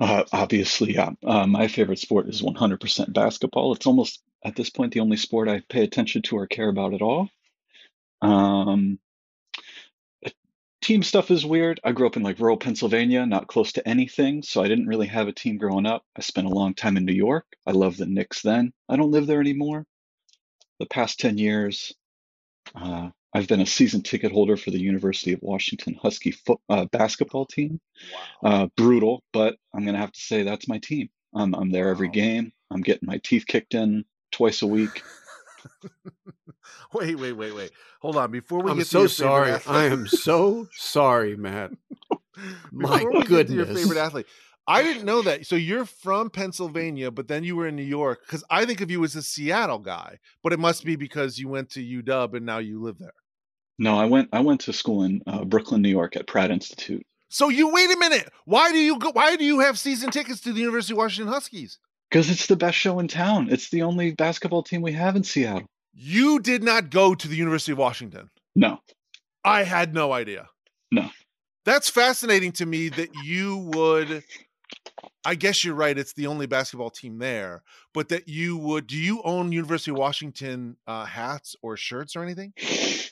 Uh, 0.00 0.24
obviously, 0.32 0.94
yeah. 0.94 1.10
Uh, 1.24 1.46
my 1.46 1.68
favorite 1.68 1.98
sport 1.98 2.28
is 2.28 2.42
100% 2.42 3.12
basketball. 3.12 3.72
It's 3.72 3.86
almost 3.86 4.22
at 4.44 4.56
this 4.56 4.70
point 4.70 4.92
the 4.92 5.00
only 5.00 5.16
sport 5.16 5.48
I 5.48 5.62
pay 5.68 5.82
attention 5.82 6.22
to 6.22 6.36
or 6.36 6.46
care 6.46 6.68
about 6.68 6.94
at 6.94 7.02
all. 7.02 7.28
Um, 8.20 8.98
team 10.84 11.02
stuff 11.02 11.30
is 11.30 11.46
weird. 11.46 11.80
I 11.84 11.92
grew 11.92 12.06
up 12.06 12.16
in 12.16 12.22
like 12.22 12.38
rural 12.40 12.58
Pennsylvania, 12.58 13.26
not 13.26 13.48
close 13.48 13.72
to 13.74 13.88
anything, 13.88 14.42
so 14.42 14.62
I 14.62 14.68
didn't 14.68 14.88
really 14.88 15.08
have 15.08 15.28
a 15.28 15.32
team 15.32 15.58
growing 15.58 15.86
up. 15.86 16.04
I 16.16 16.22
spent 16.22 16.46
a 16.48 16.50
long 16.50 16.74
time 16.74 16.96
in 16.98 17.06
New 17.06 17.14
York. 17.14 17.46
I 17.66 17.72
loved 17.72 17.98
the 17.98 18.06
Knicks 18.06 18.42
then. 18.42 18.72
I 18.88 18.96
don't 18.96 19.12
live 19.12 19.26
there 19.26 19.40
anymore. 19.40 19.86
The 20.80 20.86
past 20.86 21.20
10 21.20 21.38
years, 21.38 21.94
uh, 22.76 23.10
I've 23.34 23.48
been 23.48 23.60
a 23.62 23.66
season 23.66 24.02
ticket 24.02 24.32
holder 24.32 24.56
for 24.56 24.72
the 24.72 24.80
University 24.80 25.32
of 25.32 25.40
Washington 25.42 25.94
Husky 26.02 26.32
foot, 26.32 26.60
uh, 26.70 26.86
basketball 26.86 27.46
team 27.46 27.80
uh, 28.44 28.68
brutal, 28.76 29.22
but 29.32 29.56
I'm 29.74 29.84
going 29.84 29.94
to 29.94 30.00
have 30.00 30.12
to 30.12 30.20
say 30.20 30.44
that's 30.44 30.68
my 30.68 30.78
team. 30.78 31.10
I'm, 31.34 31.54
I'm 31.54 31.70
there 31.70 31.90
every 31.90 32.08
Wow. 32.08 32.14
game. 32.14 32.52
I'm 32.72 32.82
getting 32.82 33.06
my 33.08 33.20
teeth 33.24 33.46
kicked 33.48 33.74
in 33.74 34.04
twice 34.32 34.62
a 34.62 34.68
week. 34.68 35.04
Wait, 36.94 37.18
wait, 37.18 37.32
wait, 37.32 37.54
wait. 37.54 37.70
Hold 38.00 38.16
on. 38.16 38.30
Before 38.30 38.60
we 38.62 38.70
I'm 38.70 38.78
get 38.78 38.84
to 38.84 38.88
so 38.88 39.00
your 39.00 39.08
favorite 39.08 39.16
sorry. 39.18 39.50
athlete- 39.52 39.76
I 39.76 39.84
am 39.86 40.06
so 40.06 40.68
sorry, 40.72 41.36
Matt. 41.36 41.72
My 42.72 42.98
Before 42.98 43.10
we 43.12 43.24
get 43.24 43.48
to 43.48 43.52
your 43.52 43.66
favorite 43.66 43.98
athlete. 43.98 44.26
I 44.66 44.82
didn't 44.82 45.04
know 45.04 45.20
that. 45.22 45.46
So 45.46 45.56
you're 45.56 45.84
from 45.84 46.30
Pennsylvania, 46.30 47.10
but 47.10 47.28
then 47.28 47.44
you 47.44 47.54
were 47.56 47.66
in 47.66 47.76
New 47.76 47.82
York 47.82 48.20
because 48.26 48.42
I 48.48 48.64
think 48.64 48.80
of 48.80 48.90
you 48.90 49.04
as 49.04 49.14
a 49.14 49.22
Seattle 49.22 49.78
guy, 49.78 50.18
but 50.42 50.52
it 50.54 50.58
must 50.58 50.84
be 50.84 50.96
because 50.96 51.38
you 51.38 51.48
went 51.48 51.68
to 51.70 51.80
UW 52.02 52.34
and 52.36 52.46
now 52.46 52.58
you 52.58 52.80
live 52.80 52.98
there. 52.98 53.12
No, 53.78 53.98
I 53.98 54.06
went 54.06 54.28
I 54.32 54.40
went 54.40 54.60
to 54.62 54.72
school 54.72 55.02
in 55.02 55.20
uh, 55.26 55.44
Brooklyn, 55.44 55.82
New 55.82 55.90
York 55.90 56.16
at 56.16 56.26
Pratt 56.26 56.50
Institute 56.50 57.04
So 57.28 57.48
you 57.50 57.68
wait 57.72 57.90
a 57.92 57.98
minute. 57.98 58.30
Why 58.46 58.70
do 58.72 58.78
you 58.78 58.98
go? 58.98 59.10
Why 59.12 59.36
do 59.36 59.44
you 59.44 59.58
have 59.60 59.78
season 59.78 60.10
tickets 60.10 60.40
to 60.42 60.52
the 60.52 60.60
University 60.60 60.94
of 60.94 60.98
Washington 60.98 61.32
Huskies? 61.32 61.78
Because 62.14 62.30
it's 62.30 62.46
the 62.46 62.54
best 62.54 62.78
show 62.78 63.00
in 63.00 63.08
town. 63.08 63.48
It's 63.50 63.70
the 63.70 63.82
only 63.82 64.12
basketball 64.12 64.62
team 64.62 64.82
we 64.82 64.92
have 64.92 65.16
in 65.16 65.24
Seattle. 65.24 65.66
You 65.92 66.38
did 66.38 66.62
not 66.62 66.90
go 66.90 67.12
to 67.12 67.26
the 67.26 67.34
University 67.34 67.72
of 67.72 67.78
Washington. 67.78 68.30
No, 68.54 68.78
I 69.44 69.64
had 69.64 69.92
no 69.92 70.12
idea. 70.12 70.48
No. 70.92 71.10
That's 71.64 71.88
fascinating 71.88 72.52
to 72.52 72.66
me 72.66 72.88
that 72.90 73.08
you 73.24 73.56
would 73.74 74.22
I 75.24 75.34
guess 75.34 75.64
you're 75.64 75.74
right. 75.74 75.98
It's 75.98 76.12
the 76.12 76.28
only 76.28 76.46
basketball 76.46 76.90
team 76.90 77.18
there, 77.18 77.62
but 77.92 78.10
that 78.10 78.28
you 78.28 78.58
would. 78.58 78.86
Do 78.86 78.96
you 78.96 79.20
own 79.24 79.50
University 79.50 79.90
of 79.90 79.96
Washington 79.96 80.76
uh, 80.86 81.06
hats 81.06 81.56
or 81.62 81.76
shirts 81.76 82.14
or 82.14 82.22
anything? 82.22 82.52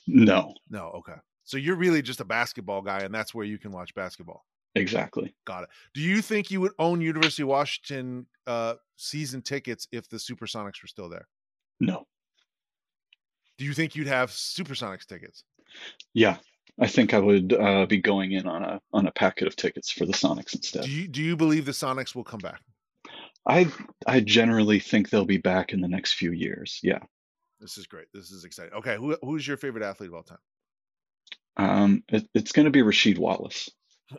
No. 0.06 0.54
No. 0.70 0.88
Okay. 0.96 1.18
So 1.44 1.56
you're 1.56 1.76
really 1.76 2.02
just 2.02 2.20
a 2.20 2.24
basketball 2.24 2.82
guy, 2.82 3.00
and 3.00 3.12
that's 3.12 3.34
where 3.34 3.46
you 3.46 3.58
can 3.58 3.72
watch 3.72 3.94
basketball. 3.94 4.44
Exactly. 4.74 5.34
Got 5.44 5.64
it. 5.64 5.68
Do 5.94 6.00
you 6.00 6.22
think 6.22 6.50
you 6.50 6.60
would 6.60 6.72
own 6.78 7.00
University 7.00 7.42
of 7.42 7.48
Washington 7.48 8.26
uh, 8.46 8.74
season 8.96 9.42
tickets 9.42 9.86
if 9.92 10.08
the 10.08 10.16
Supersonics 10.16 10.82
were 10.82 10.88
still 10.88 11.08
there? 11.08 11.28
No. 11.80 12.06
Do 13.58 13.64
you 13.64 13.74
think 13.74 13.94
you'd 13.94 14.06
have 14.06 14.30
Supersonics 14.30 15.06
tickets? 15.06 15.44
Yeah, 16.14 16.38
I 16.80 16.86
think 16.86 17.12
I 17.12 17.18
would 17.18 17.52
uh, 17.52 17.86
be 17.86 17.98
going 17.98 18.32
in 18.32 18.46
on 18.46 18.62
a 18.62 18.80
on 18.92 19.06
a 19.06 19.12
packet 19.12 19.46
of 19.46 19.56
tickets 19.56 19.90
for 19.90 20.06
the 20.06 20.12
Sonics 20.12 20.54
instead. 20.54 20.84
Do 20.84 20.90
you 20.90 21.08
do 21.08 21.22
you 21.22 21.36
believe 21.36 21.66
the 21.66 21.72
Sonics 21.72 22.14
will 22.14 22.24
come 22.24 22.40
back? 22.40 22.60
I 23.46 23.70
I 24.06 24.20
generally 24.20 24.80
think 24.80 25.10
they'll 25.10 25.24
be 25.24 25.38
back 25.38 25.72
in 25.72 25.80
the 25.80 25.88
next 25.88 26.14
few 26.14 26.32
years. 26.32 26.80
Yeah. 26.82 27.00
This 27.60 27.78
is 27.78 27.86
great. 27.86 28.06
This 28.12 28.30
is 28.30 28.44
exciting. 28.44 28.72
Okay, 28.74 28.96
who 28.96 29.16
who's 29.22 29.46
your 29.46 29.56
favorite 29.56 29.84
athlete 29.84 30.08
of 30.08 30.14
all 30.14 30.22
time? 30.22 30.38
Um, 31.56 32.02
it, 32.08 32.26
it's 32.34 32.52
going 32.52 32.64
to 32.64 32.70
be 32.70 32.82
Rasheed 32.82 33.18
Wallace. 33.18 33.70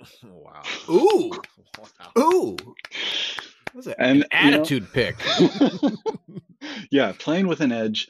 wow. 0.24 0.62
Ooh. 0.90 1.32
Wow. 2.16 2.24
Ooh. 2.24 2.56
That's 3.74 3.88
a, 3.88 4.00
And, 4.00 4.26
an 4.32 4.46
you 4.46 4.52
know- 4.52 4.58
attitude 4.60 4.94
pick. 4.94 5.16
yeah, 6.92 7.14
playing 7.18 7.48
with 7.48 7.62
an 7.62 7.72
edge. 7.72 8.08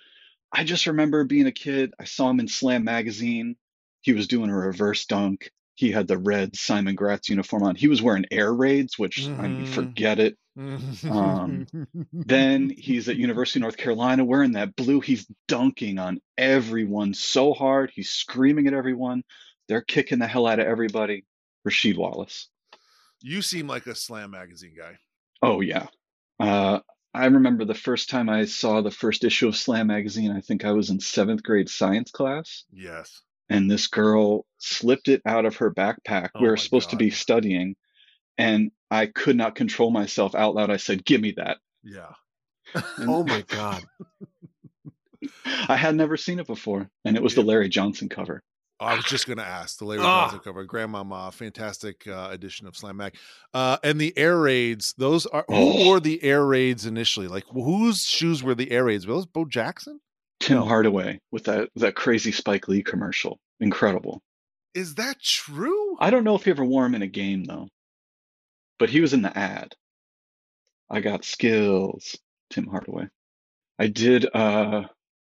I 0.51 0.63
just 0.65 0.85
remember 0.87 1.23
being 1.23 1.47
a 1.47 1.51
kid. 1.51 1.93
I 1.99 2.03
saw 2.03 2.29
him 2.29 2.39
in 2.41 2.47
Slam 2.49 2.83
magazine. 2.83 3.55
He 4.01 4.11
was 4.13 4.27
doing 4.27 4.49
a 4.49 4.55
reverse 4.55 5.05
dunk. 5.05 5.49
He 5.75 5.91
had 5.91 6.07
the 6.07 6.17
red 6.17 6.55
Simon 6.55 6.95
Gratz 6.95 7.29
uniform 7.29 7.63
on. 7.63 7.75
He 7.75 7.87
was 7.87 8.01
wearing 8.01 8.25
air 8.31 8.53
raids, 8.53 8.99
which 8.99 9.27
I 9.27 9.47
mean, 9.47 9.65
Mhm. 9.65 9.69
forget 9.69 10.19
it. 10.19 10.37
Um, 11.09 11.65
Then 12.11 12.69
he's 12.69 13.09
at 13.09 13.15
University 13.15 13.59
of 13.59 13.61
North 13.61 13.77
Carolina 13.77 14.23
wearing 14.25 14.51
that 14.51 14.75
blue. 14.75 14.99
He's 14.99 15.25
dunking 15.47 15.97
on 15.99 16.19
everyone 16.37 17.13
so 17.13 17.53
hard. 17.53 17.91
He's 17.95 18.11
screaming 18.11 18.67
at 18.67 18.73
everyone. 18.73 19.23
They're 19.67 19.81
kicking 19.81 20.19
the 20.19 20.27
hell 20.27 20.45
out 20.45 20.59
of 20.59 20.67
everybody. 20.67 21.23
Rasheed 21.67 21.97
Wallace. 21.97 22.49
you 23.21 23.41
seem 23.41 23.67
like 23.67 23.87
a 23.87 23.95
Slam 23.95 24.31
magazine 24.31 24.73
guy. 24.77 24.97
Oh 25.41 25.61
yeah. 25.61 25.87
Uh, 26.39 26.79
I 27.13 27.25
remember 27.27 27.63
the 27.65 27.73
first 27.75 28.09
time 28.09 28.27
I 28.29 28.45
saw 28.45 28.81
the 28.81 28.91
first 28.91 29.23
issue 29.23 29.47
of 29.47 29.55
Slam 29.55 29.87
magazine. 29.87 30.31
I 30.31 30.41
think 30.41 30.65
I 30.65 30.71
was 30.71 30.89
in 30.89 30.99
seventh 30.99 31.43
grade 31.43 31.69
science 31.69 32.11
class, 32.11 32.63
Yes. 32.73 33.21
and 33.49 33.69
this 33.69 33.87
girl 33.87 34.45
slipped 34.57 35.07
it 35.07 35.21
out 35.25 35.45
of 35.45 35.57
her 35.57 35.71
backpack. 35.73 36.29
Oh 36.35 36.41
we 36.41 36.47
were 36.49 36.57
supposed 36.57 36.89
to 36.89 36.95
be 36.95 37.09
studying, 37.11 37.75
and 38.37 38.71
I 38.89 39.05
could 39.05 39.35
not 39.37 39.55
control 39.55 39.91
myself 39.91 40.33
out 40.35 40.55
loud. 40.55 40.69
I 40.71 40.77
said, 40.77 41.05
"Give 41.05 41.21
me 41.21 41.33
that." 41.37 41.57
Yeah. 41.83 42.13
And 42.73 42.83
Oh 43.09 43.23
my 43.23 43.41
god. 43.47 43.83
I 45.69 45.75
had 45.77 45.95
never 45.95 46.17
seen 46.17 46.39
it 46.39 46.47
before, 46.47 46.89
and 47.05 47.15
it 47.15 47.23
was 47.23 47.35
the 47.35 47.43
Larry 47.43 47.69
Johnson 47.69 48.09
cover. 48.09 48.43
I 48.79 48.95
was 48.95 49.05
just 49.05 49.27
going 49.27 49.37
to 49.37 49.45
ask 49.45 49.77
the 49.77 49.85
Larry 49.85 50.01
Ah. 50.03 50.23
Johnson 50.25 50.39
cover, 50.39 50.63
Grandmama, 50.65 51.31
fantastic 51.31 52.05
uh, 52.07 52.29
edition 52.31 52.67
of 52.67 52.75
Slam 52.75 52.97
Mag, 52.97 53.15
uh, 53.53 53.77
and 53.83 53.99
the 54.01 54.17
air 54.17 54.37
raids. 54.39 54.93
Those 54.97 55.25
are 55.27 55.45
who 55.47 55.55
Oh. 55.55 55.85
wore 55.85 55.99
the 55.99 56.21
air 56.23 56.45
raids 56.45 56.85
initially? 56.85 57.27
Like 57.27 57.45
whose 57.51 58.01
shoes 58.03 58.43
were 58.43 58.55
the 58.55 58.71
air 58.71 58.85
raids? 58.85 59.07
Were 59.07 59.13
those 59.13 59.25
Bo 59.25 59.45
Jackson? 59.45 59.99
Tim 60.39 60.57
No. 60.57 60.65
Hardaway 60.65 61.19
with 61.31 61.45
that 61.45 61.69
that 61.75 61.95
crazy 61.95 62.31
Spike 62.31 62.67
Lee 62.67 62.83
commercial. 62.83 63.39
Incredible. 63.61 64.21
Is 64.73 64.95
that 64.95 65.21
true? 65.21 65.95
I 65.99 66.09
don't 66.09 66.23
know 66.25 66.35
if 66.35 66.43
he 66.45 66.51
ever 66.51 66.65
wore 66.65 66.85
him 66.85 66.95
in 66.95 67.01
a 67.03 67.07
game 67.07 67.45
though, 67.45 67.69
but 68.79 68.89
he 68.89 68.99
was 68.99 69.13
in 69.13 69.21
the 69.21 69.37
ad. 69.37 69.73
I 70.89 70.99
got 70.99 71.23
skills, 71.23 72.17
Tim 72.49 72.67
Hardaway. 72.67 73.07
I 73.79 73.87
did 73.87 74.25
uh, 74.35 74.83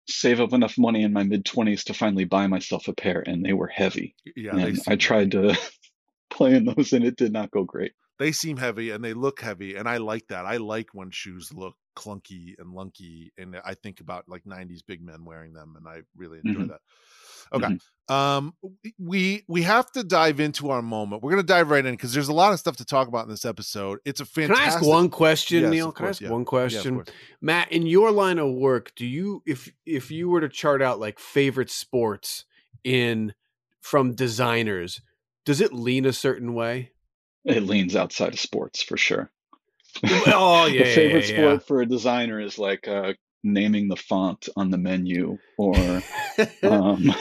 save 0.09 0.41
up 0.41 0.53
enough 0.53 0.77
money 0.77 1.03
in 1.03 1.13
my 1.13 1.23
mid 1.23 1.45
twenties 1.45 1.83
to 1.85 1.93
finally 1.93 2.25
buy 2.25 2.47
myself 2.47 2.87
a 2.87 2.93
pair, 2.93 3.23
and 3.25 3.43
they 3.45 3.53
were 3.53 3.67
heavy. 3.67 4.15
yeah, 4.35 4.55
and 4.55 4.79
I 4.87 4.95
tried 4.95 5.31
to 5.31 5.55
play 6.29 6.55
in 6.55 6.65
those, 6.65 6.93
and 6.93 7.05
it 7.05 7.15
did 7.15 7.31
not 7.33 7.51
go 7.51 7.63
great. 7.63 7.93
they 8.19 8.31
seem 8.31 8.57
heavy 8.57 8.91
and 8.91 9.03
they 9.03 9.13
look 9.13 9.39
heavy 9.39 9.75
and 9.75 9.87
i 9.87 9.95
like 9.97 10.27
that 10.27 10.45
i 10.45 10.57
like 10.57 10.87
when 10.93 11.09
shoes 11.09 11.53
look 11.53 11.75
clunky 11.95 12.53
and 12.59 12.73
lunky 12.73 13.31
and 13.37 13.59
i 13.65 13.73
think 13.73 13.99
about 13.99 14.23
like 14.27 14.43
90s 14.45 14.81
big 14.87 15.01
men 15.01 15.25
wearing 15.25 15.53
them 15.53 15.75
and 15.77 15.87
i 15.87 15.99
really 16.15 16.39
enjoy 16.45 16.61
Mhm. 16.61 16.67
that 16.69 16.81
okay 17.51 17.77
um 18.09 18.53
we 18.97 19.43
we 19.47 19.63
have 19.63 19.91
to 19.91 20.03
dive 20.03 20.39
into 20.39 20.69
our 20.69 20.81
moment 20.81 21.21
we're 21.23 21.31
going 21.31 21.43
to 21.43 21.47
dive 21.47 21.69
right 21.69 21.85
in 21.85 21.93
because 21.93 22.13
there's 22.13 22.29
a 22.29 22.33
lot 22.33 22.53
of 22.53 22.59
stuff 22.59 22.77
to 22.77 22.85
talk 22.85 23.07
about 23.07 23.25
in 23.25 23.29
this 23.29 23.43
episode 23.45 23.99
it's 24.05 24.19
a 24.21 24.25
Can 24.25 24.47
fantastic 24.47 24.71
I 24.73 24.75
ask 24.77 24.85
one 24.85 25.09
question, 25.09 25.61
Yes, 25.63 25.71
Neil? 25.71 25.89
of 25.89 25.95
Can 25.95 26.05
I 26.05 26.09
ask 26.09 26.21
yeah. 26.21 26.29
one 26.29 26.45
question? 26.45 26.95
course. 26.95 27.09
Matt, 27.41 27.71
in 27.71 27.85
your 27.85 28.11
line 28.11 28.39
of 28.39 28.51
work, 28.53 28.93
do 28.95 29.05
you 29.05 29.41
if 29.45 29.71
if 29.85 30.09
you 30.11 30.29
were 30.29 30.41
to 30.41 30.49
chart 30.49 30.81
out 30.81 30.99
like 30.99 31.19
favorite 31.19 31.69
sports 31.69 32.45
in 32.83 33.33
from 33.81 34.13
designers, 34.15 35.01
does 35.45 35.59
it 35.61 35.73
lean 35.73 36.05
a 36.05 36.13
certain 36.13 36.53
way? 36.53 36.91
It 37.45 37.63
leans 37.63 37.95
outside 37.95 38.33
of 38.33 38.39
sports 38.39 38.81
for 38.83 38.97
sure. 38.97 39.31
Oh 40.31 40.65
yeah, 40.65 40.73
the 40.77 40.85
yeah, 40.85 40.85
favorite 40.85 41.25
yeah, 41.25 41.57
sport 41.57 41.65
for 41.65 41.81
a 41.81 41.85
designer 41.85 42.39
is 42.39 42.57
like 42.57 42.87
uh, 42.87 43.13
naming 43.43 43.87
the 43.87 43.95
font 43.95 44.49
on 44.55 44.69
the 44.69 44.77
menu, 44.77 45.39
or 45.57 46.05
um, 46.63 47.11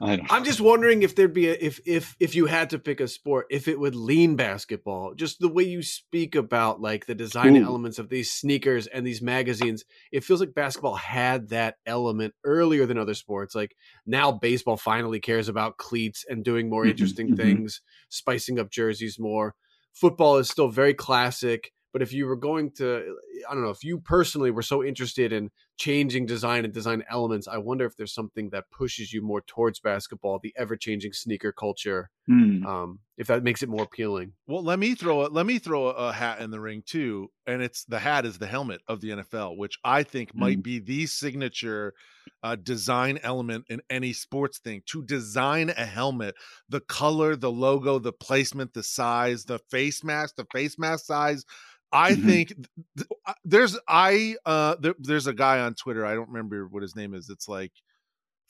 I 0.00 0.16
don't. 0.16 0.30
I'm 0.30 0.44
just 0.44 0.60
wondering 0.60 1.02
if 1.02 1.14
there'd 1.16 1.32
be 1.32 1.48
a 1.48 1.54
if 1.54 1.80
if 1.86 2.14
if 2.20 2.34
you 2.34 2.46
had 2.46 2.68
to 2.70 2.78
pick 2.78 3.00
a 3.00 3.08
sport, 3.08 3.46
if 3.50 3.66
it 3.66 3.80
would 3.80 3.94
lean 3.94 4.36
basketball. 4.36 5.14
Just 5.14 5.38
the 5.40 5.48
way 5.48 5.62
you 5.62 5.82
speak 5.82 6.34
about 6.34 6.82
like 6.82 7.06
the 7.06 7.14
design 7.14 7.56
Ooh. 7.56 7.64
elements 7.64 7.98
of 7.98 8.10
these 8.10 8.30
sneakers 8.30 8.86
and 8.86 9.06
these 9.06 9.22
magazines, 9.22 9.84
it 10.12 10.24
feels 10.24 10.40
like 10.40 10.52
basketball 10.52 10.96
had 10.96 11.48
that 11.48 11.76
element 11.86 12.34
earlier 12.44 12.84
than 12.84 12.98
other 12.98 13.14
sports. 13.14 13.54
Like 13.54 13.74
now 14.04 14.30
baseball 14.30 14.76
finally 14.76 15.18
cares 15.18 15.48
about 15.48 15.78
cleats 15.78 16.26
and 16.28 16.44
doing 16.44 16.68
more 16.68 16.84
Mhm, 16.84 16.90
interesting 16.90 17.30
mhm. 17.30 17.36
things, 17.36 17.80
spicing 18.10 18.58
up 18.58 18.70
jerseys 18.70 19.18
more. 19.18 19.54
Football 19.94 20.36
is 20.36 20.50
still 20.50 20.68
very 20.68 20.92
classic, 20.94 21.72
but 21.92 22.02
if 22.02 22.12
you 22.12 22.26
were 22.26 22.36
going 22.36 22.70
to 22.72 23.16
I 23.48 23.54
don't 23.54 23.62
know, 23.62 23.70
if 23.70 23.84
you 23.84 23.98
personally 24.00 24.50
were 24.50 24.62
so 24.62 24.84
interested 24.84 25.32
in 25.32 25.50
changing 25.78 26.26
design 26.26 26.64
and 26.64 26.74
design 26.74 27.04
elements, 27.08 27.48
I 27.48 27.58
wonder 27.58 27.86
if 27.86 27.96
there's 27.96 28.14
something 28.14 28.50
that 28.50 28.70
pushes 28.70 29.12
you 29.12 29.22
more 29.22 29.40
towards 29.42 29.80
basketball, 29.80 30.40
the 30.42 30.52
ever 30.56 30.76
changing 30.76 31.12
sneaker 31.12 31.52
culture, 31.52 32.10
Hmm. 32.26 32.66
um, 32.66 33.00
if 33.16 33.26
that 33.28 33.42
makes 33.42 33.62
it 33.62 33.68
more 33.70 33.84
appealing. 33.84 34.34
well 34.46 34.62
let 34.62 34.78
me 34.78 34.94
throw 34.94 35.24
a 35.24 35.28
let 35.28 35.46
me 35.46 35.58
throw 35.58 35.88
a 35.88 36.12
hat 36.12 36.40
in 36.40 36.50
the 36.50 36.60
ring 36.60 36.82
too 36.84 37.28
and 37.46 37.62
it's 37.62 37.84
the 37.86 37.98
hat 37.98 38.26
is 38.26 38.38
the 38.38 38.46
helmet 38.46 38.80
of 38.86 39.00
the 39.00 39.08
nfl 39.10 39.56
which 39.56 39.78
i 39.84 40.02
think 40.02 40.34
might 40.34 40.62
be 40.62 40.78
the 40.78 41.06
signature 41.06 41.94
uh, 42.42 42.54
design 42.56 43.18
element 43.22 43.64
in 43.68 43.80
any 43.90 44.12
sports 44.12 44.58
thing 44.58 44.82
to 44.86 45.02
design 45.04 45.70
a 45.70 45.86
helmet 45.86 46.34
the 46.68 46.80
color 46.82 47.34
the 47.34 47.50
logo 47.50 47.98
the 47.98 48.12
placement 48.12 48.74
the 48.74 48.82
size 48.82 49.44
the 49.46 49.58
face 49.70 50.04
mask 50.04 50.36
the 50.36 50.46
face 50.52 50.78
mask 50.78 51.06
size 51.06 51.44
i 51.92 52.12
Mhm. 52.12 52.24
think 52.26 52.48
th- 52.48 52.68
th- 52.96 53.36
there's 53.44 53.78
i 53.88 54.36
uh 54.46 54.76
there, 54.80 54.94
there's 54.98 55.26
a 55.26 55.32
guy 55.34 55.60
on 55.60 55.74
twitter 55.74 56.04
i 56.04 56.14
don't 56.14 56.28
remember 56.28 56.66
what 56.66 56.82
his 56.82 56.96
name 56.96 57.14
is 57.14 57.28
it's 57.30 57.48
like 57.48 57.72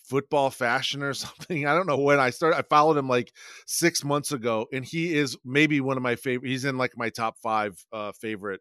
football 0.04 0.50
fashion 0.50 1.02
or 1.02 1.14
something 1.14 1.66
i 1.66 1.74
don't 1.74 1.86
know 1.86 1.98
when 1.98 2.18
i 2.18 2.30
started 2.30 2.56
i 2.56 2.62
followed 2.62 2.96
him 2.96 3.08
like 3.08 3.32
six 3.66 4.04
months 4.04 4.32
ago 4.32 4.66
and 4.72 4.84
he 4.84 5.14
is 5.14 5.36
maybe 5.44 5.80
one 5.80 5.96
of 5.96 6.02
my 6.02 6.16
favorite 6.16 6.48
he's 6.48 6.64
in 6.64 6.78
like 6.78 6.92
my 6.96 7.10
top 7.10 7.36
five 7.42 7.76
uh 7.92 8.12
favorite 8.12 8.60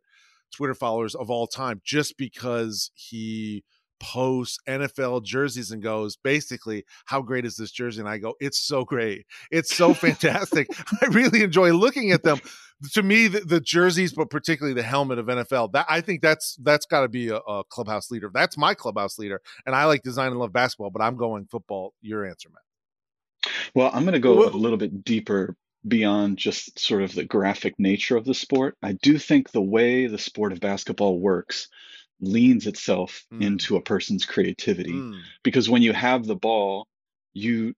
twitter 0.55 0.75
followers 0.75 1.15
of 1.15 1.29
all 1.29 1.48
time 1.48 1.81
just 1.86 2.17
because 2.17 2.91
he 2.96 3.63
posts 4.00 4.60
NFL 4.69 5.22
jerseys 5.24 5.72
and 5.72 5.81
goes, 5.81 6.17
basically, 6.17 6.86
how 7.05 7.19
great 7.19 7.46
is 7.46 7.55
this 7.55 7.72
jersey? 7.72 8.00
And 8.00 8.07
I 8.07 8.19
go, 8.19 8.36
it's 8.39 8.60
so 8.60 8.86
great. 8.86 9.25
It's 9.50 9.75
so 9.75 9.91
fantastic. 9.96 10.67
I 11.01 11.07
really 11.07 11.41
enjoy 11.41 11.72
looking 11.74 12.12
at 12.12 12.22
them. 12.22 12.38
To 12.93 13.01
me, 13.01 13.27
the, 13.27 13.39
the 13.39 13.60
jerseys, 13.60 14.13
but 14.13 14.29
particularly 14.29 14.74
the 14.75 14.84
helmet 14.88 15.17
of 15.17 15.25
NFL, 15.25 15.72
that 15.74 15.88
I 15.89 16.00
think 16.01 16.22
that's 16.22 16.55
that's 16.62 16.86
got 16.86 17.01
to 17.01 17.07
be 17.07 17.29
a, 17.29 17.38
a 17.38 17.63
clubhouse 17.69 18.12
leader. 18.12 18.29
That's 18.34 18.57
my 18.57 18.74
clubhouse 18.75 19.17
leader. 19.17 19.41
And 19.65 19.74
I 19.75 19.86
like 19.86 20.03
design 20.03 20.27
and 20.31 20.39
love 20.39 20.53
basketball, 20.53 20.91
but 20.91 21.01
I'm 21.01 21.17
going 21.17 21.46
football. 21.46 21.93
Your 22.01 22.25
answer, 22.25 22.50
Matt. 22.50 23.53
Well, 23.74 23.89
I'm 23.93 24.03
going 24.03 24.13
to 24.13 24.19
go 24.19 24.36
Well- 24.38 24.50
a 24.50 24.57
little 24.57 24.77
bit 24.77 25.03
deeper 25.03 25.55
beyond 25.88 26.38
just 26.38 26.77
sort 26.77 27.01
of 27.01 27.15
the 27.15 27.24
graphic 27.24 27.74
nature 27.79 28.17
of 28.17 28.25
the 28.25 28.34
sport. 28.34 28.75
I 28.84 28.91
do 28.93 29.17
think 29.17 29.51
the 29.51 29.62
way 29.62 30.05
the 30.07 30.17
sport 30.17 30.51
of 30.51 30.60
basketball 30.60 31.19
works 31.19 31.69
leans 32.19 32.67
itself 32.67 33.24
Mm. 33.34 33.41
into 33.43 33.75
a 33.77 33.81
person's 33.81 34.25
creativity 34.25 34.91
Mm, 34.93 35.19
because 35.43 35.69
when 35.69 35.81
you 35.84 35.93
have 35.93 36.25
the 36.25 36.36
ball, 36.36 36.88
you 37.34 37.74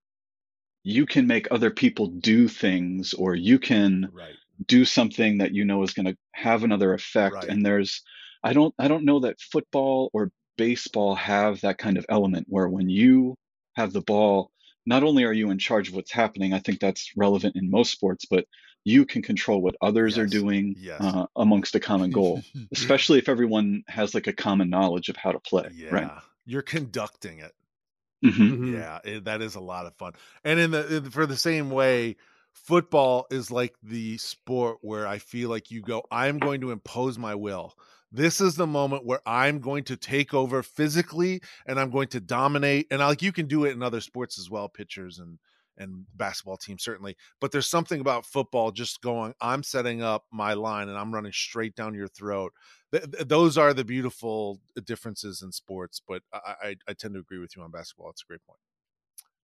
you 0.83 1.05
can 1.05 1.27
make 1.27 1.45
other 1.51 1.69
people 1.69 2.07
do 2.07 2.47
things 2.47 3.13
or 3.13 3.35
you 3.35 3.59
can 3.59 4.09
right. 4.13 4.33
Do 4.65 4.85
something 4.85 5.37
that 5.39 5.53
you 5.53 5.65
know 5.65 5.83
is 5.83 5.93
going 5.93 6.05
to 6.05 6.17
have 6.33 6.63
another 6.63 6.93
effect 6.93 7.35
Right. 7.35 7.49
and 7.49 7.65
there's 7.65 8.01
I 8.43 8.53
don't 8.53 8.73
I 8.79 8.87
don't 8.87 9.05
know 9.05 9.19
that 9.21 9.39
football 9.39 10.09
or 10.13 10.31
baseball 10.57 11.15
have 11.15 11.61
that 11.61 11.77
kind 11.77 11.97
of 11.97 12.05
element 12.09 12.47
where 12.49 12.67
when 12.67 12.89
you 12.89 13.35
have 13.75 13.93
the 13.93 14.01
ball 14.01 14.51
not 14.85 15.03
only 15.03 15.23
are 15.23 15.33
you 15.33 15.51
in 15.51 15.59
charge 15.59 15.87
of 15.89 15.93
what's 15.95 16.11
happening, 16.11 16.53
I 16.53 16.59
think 16.59 16.79
that's 16.79 17.11
relevant 17.15 17.55
in 17.55 17.69
most 17.69 17.91
sports, 17.91 18.25
but 18.25 18.45
you 18.83 19.05
can 19.05 19.21
control 19.21 19.61
what 19.61 19.75
others 19.81 20.17
are 20.17 20.25
doing 20.25 20.75
Yes. 20.77 21.01
uh, 21.01 21.25
amongst 21.35 21.75
a 21.75 21.79
common 21.79 22.11
goal, 22.11 22.41
especially 22.73 23.19
if 23.19 23.29
everyone 23.29 23.83
has 23.87 24.13
like 24.15 24.27
a 24.27 24.33
common 24.33 24.69
knowledge 24.69 25.09
of 25.09 25.15
how 25.15 25.31
to 25.31 25.39
play. 25.39 25.69
yeah. 25.73 25.93
Right. 25.93 26.11
You're 26.45 26.61
conducting 26.63 27.39
it. 27.39 27.53
hmm 28.23 28.29
Mhm. 28.29 28.73
Yeah, 28.73 28.99
it, 29.03 29.25
that 29.25 29.41
is 29.41 29.55
a 29.55 29.59
lot 29.59 29.85
of 29.85 29.95
fun. 29.95 30.13
And 30.43 30.59
in 30.59 30.71
the 30.71 30.97
in, 30.97 31.09
for 31.11 31.25
the 31.25 31.37
same 31.37 31.69
way, 31.69 32.15
football 32.65 33.25
is 33.31 33.51
like 33.51 33.75
the 33.83 34.17
sport 34.17 34.77
where 34.81 35.07
I 35.07 35.17
feel 35.17 35.49
like 35.49 35.71
you 35.71 35.81
go, 35.81 36.03
I'm 36.11 36.37
going 36.37 36.61
to 36.61 36.71
impose 36.71 37.17
my 37.17 37.35
will. 37.35 37.73
This 38.11 38.41
is 38.41 38.55
the 38.55 38.67
moment 38.67 39.05
where 39.05 39.21
I'm 39.25 39.59
going 39.59 39.83
to 39.85 39.97
take 39.97 40.33
over 40.33 40.63
physically 40.63 41.41
and 41.67 41.79
I'm 41.79 41.91
going 41.91 42.07
to 42.09 42.19
dominate. 42.19 42.87
And 42.89 42.99
like 42.99 43.21
you 43.21 43.31
can 43.31 43.47
do 43.47 43.65
it 43.65 43.71
in 43.71 43.83
other 43.83 44.01
sports 44.01 44.39
as 44.39 44.49
well, 44.49 44.67
pitchers 44.69 45.19
and 45.19 45.37
and 45.77 46.05
basketball 46.15 46.57
teams 46.57 46.83
certainly. 46.83 47.15
But 47.39 47.51
there's 47.51 47.69
something 47.69 48.01
about 48.01 48.25
football 48.25 48.71
just 48.71 49.01
going, 49.01 49.33
I'm 49.39 49.63
setting 49.63 50.03
up 50.03 50.25
my 50.31 50.53
line 50.53 50.89
and 50.89 50.97
I'm 50.97 51.13
running 51.13 51.31
straight 51.31 51.75
down 51.75 51.95
your 51.95 52.09
throat. 52.09 52.51
Th- 52.91 53.09
th- 53.09 53.27
those 53.27 53.57
are 53.57 53.73
the 53.73 53.85
beautiful 53.85 54.59
uh, 54.77 54.81
differences 54.85 55.41
in 55.41 55.51
sports. 55.51 56.01
But 56.05 56.21
I, 56.33 56.53
I, 56.61 56.75
I 56.89 56.93
tend 56.93 57.13
to 57.13 57.21
agree 57.21 57.39
with 57.39 57.55
you 57.55 57.61
on 57.63 57.71
basketball. 57.71 58.09
It's 58.09 58.23
a 58.23 58.27
great 58.27 58.45
point. 58.45 58.59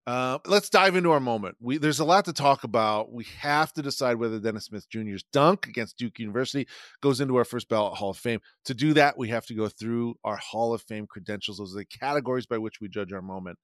Uh, 0.07 0.38
let's 0.45 0.69
dive 0.69 0.95
into 0.95 1.12
our 1.12 1.19
moment. 1.19 1.57
We 1.59 1.79
there's 1.79 2.00
a 2.00 2.05
lot 2.05 2.25
to 2.25 2.33
talk 2.33 2.63
about. 2.63 3.12
We 3.12 3.25
have 3.39 3.74
to 3.74 3.81
decide 3.81 4.17
whether 4.17 4.39
Dennis 4.39 4.65
Smith 4.65 4.88
Jr.'s 4.88 5.24
dunk 5.33 5.65
against 5.67 5.97
Duke 5.97 6.19
University 6.19 6.67
goes 7.01 7.19
into 7.19 7.35
our 7.38 7.45
first 7.45 7.69
ballot 7.69 7.95
Hall 7.95 8.12
of 8.12 8.17
Fame. 8.17 8.39
To 8.65 8.75
do 8.75 8.93
that, 8.93 9.17
we 9.17 9.29
have 9.29 9.47
to 9.47 9.55
go 9.55 9.67
through 9.67 10.15
our 10.24 10.38
Hall 10.38 10.75
of 10.75 10.83
Fame 10.83 11.07
credentials. 11.07 11.57
Those 11.57 11.74
are 11.74 11.79
the 11.79 11.85
categories 11.85 12.45
by 12.45 12.59
which 12.59 12.79
we 12.79 12.88
judge 12.88 13.13
our 13.13 13.21
moment. 13.21 13.57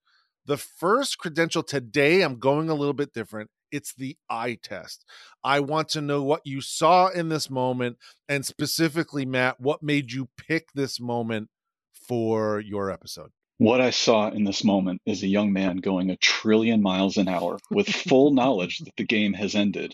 The 0.48 0.58
first 0.58 1.20
credential 1.20 1.62
today, 1.62 2.24
I'm 2.24 2.40
going 2.40 2.70
a 2.70 2.76
little 2.76 2.94
bit 2.94 3.14
different. 3.14 3.52
It's 3.72 3.94
the 3.94 4.18
eye 4.28 4.58
test. 4.64 5.06
I 5.44 5.60
want 5.60 5.90
to 5.90 6.02
know 6.02 6.24
what 6.24 6.42
you 6.44 6.60
saw 6.60 7.10
in 7.10 7.30
this 7.30 7.52
moment, 7.52 7.98
and 8.28 8.44
specifically, 8.44 9.26
Matt, 9.28 9.60
what 9.60 9.84
made 9.84 10.12
you 10.12 10.28
pick 10.38 10.74
this 10.74 11.00
moment 11.00 11.50
for 11.94 12.60
your 12.60 12.90
episode? 12.90 13.30
What 13.62 13.80
I 13.80 13.92
saw 13.92 14.32
in 14.32 14.44
this 14.44 14.64
moment 14.64 15.04
is 15.06 15.22
a 15.22 15.28
young 15.28 15.54
man 15.54 15.78
going 15.78 16.10
a 16.10 16.16
trillion 16.16 16.82
miles 16.82 17.18
an 17.18 17.28
hour 17.28 17.60
with 17.70 17.88
full 17.88 18.32
knowledge 18.34 18.80
that 18.80 18.96
the 18.98 19.04
game 19.04 19.34
has 19.34 19.54
ended, 19.54 19.94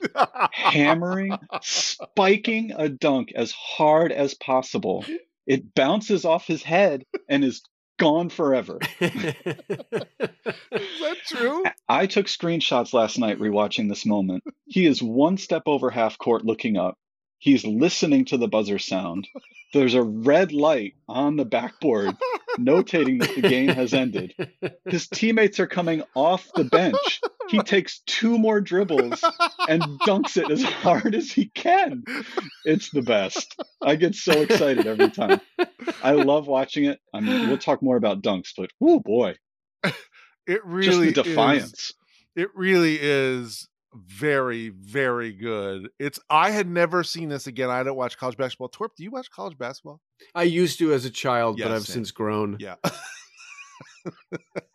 hammering, 0.53 1.37
spiking 1.61 2.71
a 2.71 2.87
dunk 2.87 3.33
as 3.35 3.51
hard 3.51 4.13
as 4.13 4.33
possible. 4.35 5.03
It 5.45 5.75
bounces 5.75 6.23
off 6.23 6.47
his 6.47 6.63
head 6.63 7.03
and 7.27 7.43
is 7.43 7.61
gone 7.99 8.29
forever. 8.29 8.79
Is 9.01 9.33
that 9.51 11.17
true? 11.27 11.65
I 11.89 12.05
took 12.05 12.27
screenshots 12.27 12.93
last 12.93 13.19
night 13.19 13.37
rewatching 13.37 13.89
this 13.89 14.05
moment. 14.05 14.45
He 14.65 14.85
is 14.85 15.03
one 15.03 15.35
step 15.35 15.63
over 15.65 15.89
half 15.89 16.17
court 16.17 16.45
looking 16.45 16.77
up. 16.77 16.95
He's 17.37 17.65
listening 17.65 18.23
to 18.25 18.37
the 18.37 18.47
buzzer 18.47 18.79
sound. 18.79 19.27
There's 19.73 19.93
a 19.93 20.01
red 20.01 20.53
light 20.53 20.93
on 21.09 21.35
the 21.35 21.43
backboard 21.43 22.15
notating 22.57 23.19
that 23.21 23.33
the 23.35 23.41
game 23.41 23.69
has 23.69 23.93
ended. 23.93 24.33
His 24.85 25.07
teammates 25.07 25.59
are 25.59 25.67
coming 25.67 26.03
off 26.15 26.47
the 26.55 26.63
bench. 26.65 27.21
He 27.49 27.59
takes 27.59 27.99
two 28.05 28.37
more 28.37 28.59
dribbles 28.61 29.23
and 29.69 29.81
dunks 30.01 30.35
it 30.37 30.51
as 30.51 30.61
hard 30.63 31.15
as 31.15 31.31
he 31.31 31.45
can. 31.49 32.03
It's 32.65 32.89
the 32.91 33.01
best. 33.01 33.59
I 33.81 33.95
get 33.95 34.15
so 34.15 34.33
excited 34.41 34.85
every 34.85 35.09
time. 35.09 35.39
I 36.03 36.11
love 36.11 36.47
watching 36.47 36.85
it. 36.85 36.99
I 37.13 37.19
mean, 37.21 37.47
we'll 37.47 37.57
talk 37.57 37.81
more 37.81 37.95
about 37.97 38.21
dunks, 38.21 38.49
but 38.57 38.69
oh 38.81 38.99
boy, 38.99 39.35
It 39.83 39.93
just 40.47 40.63
really 40.65 41.11
the 41.11 41.21
is- 41.21 41.27
defiance. 41.27 41.93
it 42.35 42.49
really 42.55 42.97
is 43.01 43.67
very, 43.93 44.69
very 44.69 45.31
good. 45.33 45.89
It's 45.99 46.19
I 46.29 46.51
had 46.51 46.67
never 46.69 47.03
seen 47.03 47.29
this 47.29 47.47
again. 47.47 47.69
I 47.69 47.83
don't 47.83 47.95
watch 47.97 48.17
college 48.17 48.37
basketball. 48.37 48.69
Twerp, 48.69 48.89
do 48.97 49.03
you 49.03 49.11
watch 49.11 49.29
college 49.31 49.57
basketball? 49.57 50.01
I 50.35 50.43
used 50.43 50.79
to 50.79 50.93
as 50.93 51.05
a 51.05 51.09
child, 51.09 51.57
Yeah, 51.59 51.65
but 51.65 51.73
I've 51.75 51.85
same. 51.85 51.93
since 51.95 52.11
grown. 52.11 52.57
Yeah. 52.59 52.75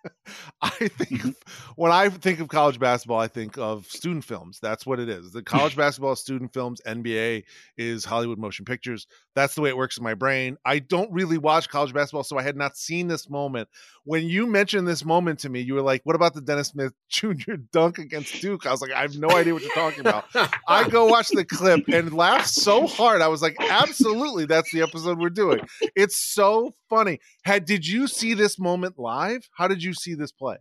I 0.63 0.71
think 0.71 1.21
mm-hmm. 1.21 1.31
when 1.77 1.93
I 1.93 2.09
think 2.09 2.41
of 2.41 2.49
college 2.49 2.79
basketball, 2.79 3.19
I 3.19 3.29
think 3.29 3.59
of 3.59 3.87
student 3.87 4.25
films. 4.25 4.59
That's 4.61 4.87
what 4.87 4.99
it 4.99 5.09
is. 5.09 5.33
The 5.33 5.43
college 5.43 5.77
basketball 5.77 6.17
student 6.17 6.53
films. 6.53 6.81
NBA 6.87 7.45
is 7.77 8.05
Hollywood 8.05 8.39
motion 8.39 8.65
pictures. 8.65 9.07
That's 9.35 9.55
the 9.55 9.63
way 9.63 9.71
it 9.71 9.77
works 9.77 9.97
in 9.97 10.05
my 10.05 10.15
brain. 10.15 10.57
I 10.65 10.79
don't 10.79 11.11
really 11.13 11.39
watch 11.39 11.69
college 11.69 11.93
basketball, 11.93 12.25
so 12.25 12.39
I 12.39 12.43
had 12.43 12.57
not 12.57 12.77
seen 12.77 13.09
this 13.09 13.31
moment. 13.31 13.69
When 14.05 14.27
you 14.27 14.47
mentioned 14.47 14.87
this 14.87 15.05
moment 15.05 15.41
to 15.41 15.49
me, 15.49 15.61
you 15.61 15.75
were 15.75 15.83
like, 15.83 16.03
"What 16.05 16.17
about 16.17 16.35
the 16.35 16.41
Dennis 16.41 16.69
Smith 16.69 16.93
Jr. 17.09 17.55
dunk 17.73 17.99
against 17.99 18.41
Duke?" 18.41 18.67
I 18.67 18.71
was 18.71 18.83
like, 18.83 18.93
"I 18.93 19.03
have 19.03 19.17
no 19.17 19.31
idea 19.31 19.55
what 19.55 19.63
you're 19.63 19.73
talking 19.73 20.01
about." 20.01 20.25
I 20.69 20.89
go 20.89 21.07
watch 21.07 21.29
the 21.29 21.45
clip 21.45 21.89
and 21.89 22.13
laugh 22.13 22.47
so 22.47 22.87
hard. 22.87 23.23
I 23.23 23.29
was 23.29 23.43
like, 23.43 23.57
"Absolutely, 23.61 24.47
that's 24.47 24.71
the 24.73 24.83
episode 24.83 25.19
we're 25.19 25.31
doing." 25.31 25.61
It's 25.95 26.17
so 26.17 26.75
funny. 26.91 27.21
Had 27.45 27.65
did 27.65 27.87
you 27.87 28.07
see 28.07 28.35
this 28.35 28.59
moment 28.59 28.99
live? 28.99 29.49
How 29.57 29.69
did 29.69 29.83
you 29.83 29.92
see 29.95 30.15
this 30.15 30.33
play? 30.33 30.57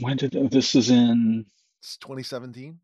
When 0.00 0.16
did 0.16 0.32
this 0.50 0.74
is 0.74 0.90
in 0.90 1.46
It's 1.80 1.96
2017. 1.98 2.78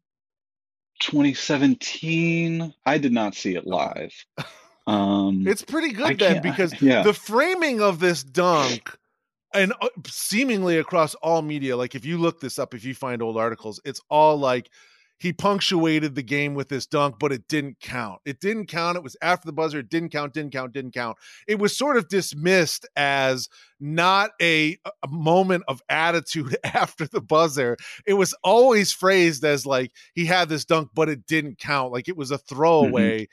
2017? 1.00 2.74
I 2.86 2.98
did 2.98 3.12
not 3.12 3.34
see 3.34 3.54
it 3.56 3.66
live. 3.66 4.12
Um, 4.86 5.44
It's 5.46 5.62
pretty 5.62 5.88
I 5.88 5.92
good 6.14 6.18
then 6.18 6.32
can't- 6.34 6.42
because 6.42 6.80
yeah. 6.82 7.02
the 7.02 7.14
framing 7.14 7.80
of 7.80 8.00
this 8.00 8.22
dunk 8.22 8.96
and 9.52 9.72
uh, 9.80 9.88
seemingly 10.06 10.78
across 10.78 11.14
all 11.16 11.42
media 11.42 11.76
like 11.76 11.94
if 11.96 12.04
you 12.04 12.18
look 12.18 12.40
this 12.40 12.58
up 12.58 12.72
if 12.74 12.84
you 12.84 12.94
find 12.94 13.20
old 13.20 13.36
articles 13.36 13.80
it's 13.84 14.00
all 14.08 14.36
like 14.36 14.70
he 15.20 15.34
punctuated 15.34 16.14
the 16.14 16.22
game 16.22 16.54
with 16.54 16.68
this 16.68 16.86
dunk 16.86 17.16
but 17.20 17.30
it 17.30 17.46
didn't 17.46 17.78
count. 17.80 18.20
It 18.24 18.40
didn't 18.40 18.66
count. 18.66 18.96
It 18.96 19.02
was 19.02 19.16
after 19.22 19.46
the 19.46 19.52
buzzer. 19.52 19.78
It 19.78 19.90
didn't 19.90 20.08
count 20.08 20.32
didn't 20.32 20.52
count 20.52 20.72
didn't 20.72 20.94
count. 20.94 21.18
It 21.46 21.58
was 21.58 21.76
sort 21.76 21.96
of 21.96 22.08
dismissed 22.08 22.88
as 22.96 23.48
not 23.78 24.30
a, 24.40 24.78
a 25.02 25.08
moment 25.08 25.64
of 25.68 25.82
attitude 25.88 26.56
after 26.64 27.06
the 27.06 27.20
buzzer. 27.20 27.76
It 28.06 28.14
was 28.14 28.34
always 28.42 28.92
phrased 28.92 29.44
as 29.44 29.66
like 29.66 29.92
he 30.14 30.24
had 30.24 30.48
this 30.48 30.64
dunk 30.64 30.90
but 30.94 31.08
it 31.10 31.26
didn't 31.26 31.58
count. 31.58 31.92
Like 31.92 32.08
it 32.08 32.16
was 32.16 32.30
a 32.30 32.36
mm-hmm. 32.36 32.54
throwaway. 32.54 33.18
Th- 33.18 33.28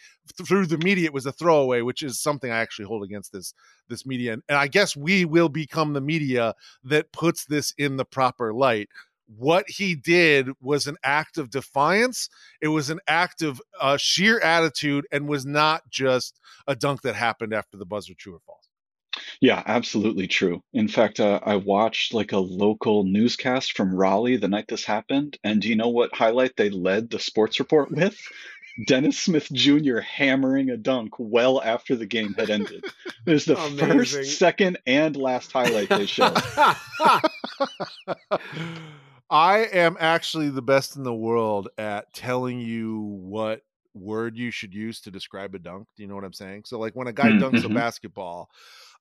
through 0.45 0.65
the 0.65 0.77
media 0.77 1.05
it 1.05 1.13
was 1.13 1.25
a 1.25 1.31
throwaway 1.31 1.79
which 1.79 2.03
is 2.03 2.19
something 2.19 2.51
i 2.51 2.57
actually 2.57 2.83
hold 2.83 3.01
against 3.01 3.31
this 3.31 3.53
this 3.87 4.05
media. 4.05 4.33
And, 4.33 4.43
and 4.49 4.57
i 4.57 4.67
guess 4.67 4.93
we 4.93 5.23
will 5.23 5.47
become 5.47 5.93
the 5.93 6.01
media 6.01 6.53
that 6.83 7.13
puts 7.13 7.45
this 7.45 7.73
in 7.77 7.95
the 7.95 8.03
proper 8.03 8.53
light 8.53 8.89
what 9.35 9.65
he 9.67 9.95
did 9.95 10.49
was 10.61 10.87
an 10.87 10.95
act 11.03 11.37
of 11.37 11.49
defiance 11.49 12.29
it 12.61 12.69
was 12.69 12.89
an 12.89 12.99
act 13.07 13.41
of 13.41 13.61
uh, 13.79 13.97
sheer 13.97 14.39
attitude 14.39 15.05
and 15.11 15.27
was 15.27 15.45
not 15.45 15.81
just 15.89 16.39
a 16.67 16.75
dunk 16.75 17.01
that 17.01 17.15
happened 17.15 17.53
after 17.53 17.77
the 17.77 17.85
buzzer 17.85 18.13
true 18.17 18.35
or 18.35 18.39
false 18.45 18.69
Yeah, 19.41 19.63
absolutely 19.65 20.27
true. 20.27 20.61
In 20.73 20.87
fact, 20.87 21.19
uh, 21.19 21.39
I 21.43 21.55
watched 21.55 22.13
like 22.13 22.31
a 22.31 22.37
local 22.37 23.03
newscast 23.03 23.75
from 23.75 23.93
Raleigh 23.93 24.37
the 24.37 24.47
night 24.47 24.65
this 24.67 24.85
happened, 24.85 25.37
and 25.43 25.61
do 25.61 25.67
you 25.69 25.75
know 25.75 25.89
what 25.89 26.15
highlight 26.15 26.55
they 26.55 26.69
led 26.69 27.09
the 27.09 27.19
sports 27.19 27.59
report 27.59 27.91
with? 27.91 28.17
Dennis 28.85 29.17
Smith 29.17 29.51
Jr. 29.51 29.99
hammering 29.99 30.69
a 30.69 30.77
dunk 30.77 31.13
well 31.17 31.61
after 31.63 31.95
the 31.95 32.05
game 32.05 32.35
had 32.35 32.49
ended. 32.51 32.85
It 33.25 33.31
was 33.31 33.45
the 33.45 33.57
Amazing. 33.81 33.97
first, 33.97 34.37
second, 34.37 34.77
and 34.85 35.15
last 35.15 35.51
highlight 35.51 35.89
they 35.89 36.05
showed. 36.05 36.37
I 39.29 39.59
am 39.65 39.97
actually 39.99 40.49
the 40.49 40.61
best 40.61 40.95
in 40.95 41.03
the 41.03 41.13
world 41.13 41.69
at 41.77 42.13
telling 42.13 42.59
you 42.59 42.99
what 43.01 43.61
word 43.93 44.37
you 44.37 44.51
should 44.51 44.73
use 44.73 45.01
to 45.01 45.11
describe 45.11 45.53
a 45.55 45.59
dunk. 45.59 45.87
Do 45.95 46.03
you 46.03 46.07
know 46.07 46.15
what 46.15 46.23
I'm 46.23 46.33
saying? 46.33 46.63
So, 46.65 46.79
like 46.79 46.95
when 46.95 47.07
a 47.07 47.13
guy 47.13 47.31
Mm, 47.31 47.33
dunks 47.33 47.63
a 47.63 47.69
mhm. 47.69 47.69
basketball, 47.69 48.49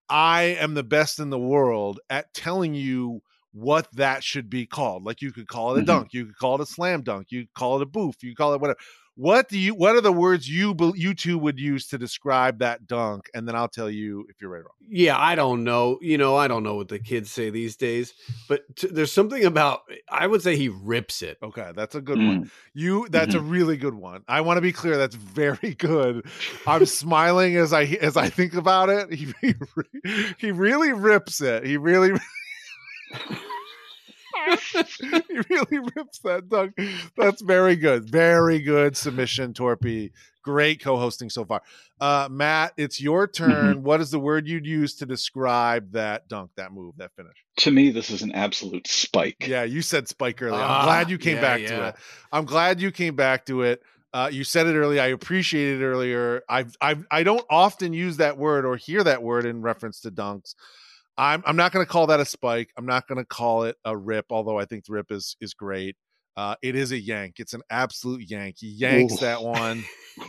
I 0.08 0.42
am 0.60 0.74
the 0.74 0.84
best 0.84 1.20
in 1.20 1.30
the 1.30 1.38
world 1.38 2.00
at 2.10 2.32
telling 2.34 2.74
you 2.74 3.22
what 3.52 3.88
that 3.94 4.24
should 4.24 4.50
be 4.50 4.66
called. 4.66 5.04
Like 5.04 5.22
you 5.22 5.32
could 5.32 5.48
call 5.48 5.76
it 5.76 5.80
a 5.80 5.82
Mhm. 5.82 5.82
dunk, 5.82 6.12
you 6.12 6.26
could 6.26 6.36
call 6.38 6.56
it 6.56 6.60
a 6.62 6.66
slam 6.66 7.02
dunk, 7.02 7.28
you 7.30 7.42
could 7.46 7.54
call 7.54 7.76
it 7.76 7.82
a 7.82 7.86
boof, 7.86 8.22
you 8.22 8.30
could 8.30 8.38
call 8.38 8.54
it 8.54 8.60
whatever. 8.60 8.78
What 9.18 9.48
do 9.48 9.58
you? 9.58 9.74
What 9.74 9.96
are 9.96 10.02
the 10.02 10.12
words 10.12 10.46
you 10.48 10.76
you 10.94 11.14
two 11.14 11.38
would 11.38 11.58
use 11.58 11.86
to 11.88 11.96
describe 11.96 12.58
that 12.58 12.86
dunk? 12.86 13.30
And 13.34 13.48
then 13.48 13.56
I'll 13.56 13.66
tell 13.68 13.88
you 13.88 14.26
if 14.28 14.42
you're 14.42 14.50
right 14.50 14.58
or 14.58 14.64
wrong. 14.64 14.72
yeah, 14.90 15.18
I 15.18 15.34
don't 15.34 15.64
know. 15.64 15.98
You 16.02 16.18
know, 16.18 16.36
I 16.36 16.48
don't 16.48 16.62
know 16.62 16.74
what 16.74 16.88
the 16.88 16.98
kids 16.98 17.30
say 17.30 17.48
these 17.48 17.76
days, 17.76 18.12
but 18.46 18.76
t- 18.76 18.88
there's 18.88 19.10
something 19.12 19.42
about. 19.46 19.80
I 20.10 20.26
would 20.26 20.42
say 20.42 20.54
he 20.56 20.68
rips 20.68 21.22
it. 21.22 21.38
Okay, 21.42 21.72
that's 21.74 21.94
a 21.94 22.02
good 22.02 22.18
one. 22.18 22.44
Mm, 22.44 22.50
You 22.74 23.08
that's 23.08 23.34
a 23.34 23.40
really 23.40 23.78
good 23.78 23.94
one. 23.94 24.22
I 24.28 24.42
want 24.42 24.58
to 24.58 24.60
be 24.60 24.72
clear 24.72 24.98
that's 24.98 25.16
very 25.16 25.74
good. 25.78 26.26
I'm 26.66 26.84
smiling 26.86 27.56
as 27.56 27.72
I 27.72 27.84
as 27.84 28.18
I 28.18 28.28
think 28.28 28.52
about 28.52 28.90
it. 28.90 29.10
He 29.14 29.32
he, 29.40 29.54
he 30.38 30.50
really 30.52 30.92
rips 30.92 31.40
it. 31.40 31.64
He 31.64 31.78
really 31.78 32.12
he 35.28 35.38
really 35.50 35.78
rips 35.94 36.18
that 36.20 36.48
dunk. 36.48 36.78
That's 37.16 37.42
very 37.42 37.76
good. 37.76 38.08
Very 38.08 38.60
good 38.60 38.96
submission, 38.96 39.52
Torpey. 39.52 40.12
Great 40.42 40.80
co-hosting 40.80 41.28
so 41.28 41.44
far. 41.44 41.62
Uh, 42.00 42.28
Matt, 42.30 42.72
it's 42.76 43.00
your 43.00 43.26
turn. 43.26 43.74
Mm-hmm. 43.76 43.82
What 43.82 44.00
is 44.00 44.10
the 44.10 44.20
word 44.20 44.46
you'd 44.46 44.66
use 44.66 44.94
to 44.96 45.06
describe 45.06 45.92
that 45.92 46.28
dunk, 46.28 46.50
that 46.56 46.72
move, 46.72 46.94
that 46.98 47.10
finish? 47.16 47.36
To 47.58 47.70
me, 47.70 47.90
this 47.90 48.10
is 48.10 48.22
an 48.22 48.32
absolute 48.32 48.86
spike. 48.86 49.46
Yeah, 49.46 49.64
you 49.64 49.82
said 49.82 50.06
spike 50.08 50.40
earlier. 50.40 50.60
I'm 50.62 50.84
glad 50.84 51.10
you 51.10 51.18
came 51.18 51.36
yeah, 51.36 51.40
back 51.40 51.60
yeah. 51.62 51.68
to 51.68 51.88
it. 51.88 51.96
I'm 52.30 52.44
glad 52.44 52.80
you 52.80 52.92
came 52.92 53.16
back 53.16 53.46
to 53.46 53.62
it. 53.62 53.82
Uh, 54.12 54.30
you 54.32 54.44
said 54.44 54.66
it 54.66 54.76
earlier. 54.76 55.02
I 55.02 55.08
appreciate 55.08 55.80
it 55.80 55.84
earlier. 55.84 56.42
I've, 56.48 56.76
I've, 56.80 57.04
I 57.10 57.22
don't 57.22 57.44
often 57.50 57.92
use 57.92 58.18
that 58.18 58.38
word 58.38 58.64
or 58.64 58.76
hear 58.76 59.02
that 59.02 59.22
word 59.22 59.46
in 59.46 59.62
reference 59.62 60.00
to 60.02 60.10
dunks. 60.10 60.54
I'm 61.18 61.42
I'm 61.46 61.56
not 61.56 61.72
going 61.72 61.84
to 61.84 61.90
call 61.90 62.08
that 62.08 62.20
a 62.20 62.24
spike. 62.24 62.70
I'm 62.76 62.86
not 62.86 63.06
going 63.08 63.18
to 63.18 63.24
call 63.24 63.64
it 63.64 63.76
a 63.84 63.96
rip, 63.96 64.26
although 64.30 64.58
I 64.58 64.64
think 64.64 64.84
the 64.84 64.92
rip 64.92 65.10
is 65.10 65.36
is 65.40 65.54
great. 65.54 65.96
Uh, 66.36 66.54
it 66.62 66.76
is 66.76 66.92
a 66.92 66.98
yank. 66.98 67.36
It's 67.38 67.54
an 67.54 67.62
absolute 67.70 68.28
yank. 68.28 68.56
He 68.58 68.68
yanks 68.68 69.14
Ooh. 69.14 69.18
that 69.18 69.42
one. 69.42 69.84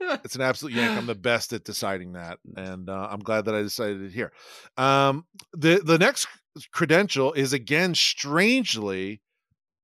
it's 0.00 0.36
an 0.36 0.42
absolute 0.42 0.74
yank. 0.74 0.96
I'm 0.96 1.06
the 1.06 1.14
best 1.16 1.52
at 1.52 1.64
deciding 1.64 2.12
that, 2.12 2.38
and 2.56 2.88
uh, 2.88 3.08
I'm 3.10 3.20
glad 3.20 3.46
that 3.46 3.54
I 3.54 3.62
decided 3.62 4.02
it 4.02 4.12
here. 4.12 4.32
Um, 4.76 5.26
the 5.52 5.80
the 5.84 5.98
next 5.98 6.28
credential 6.72 7.32
is 7.32 7.52
again 7.52 7.94
strangely 7.94 9.20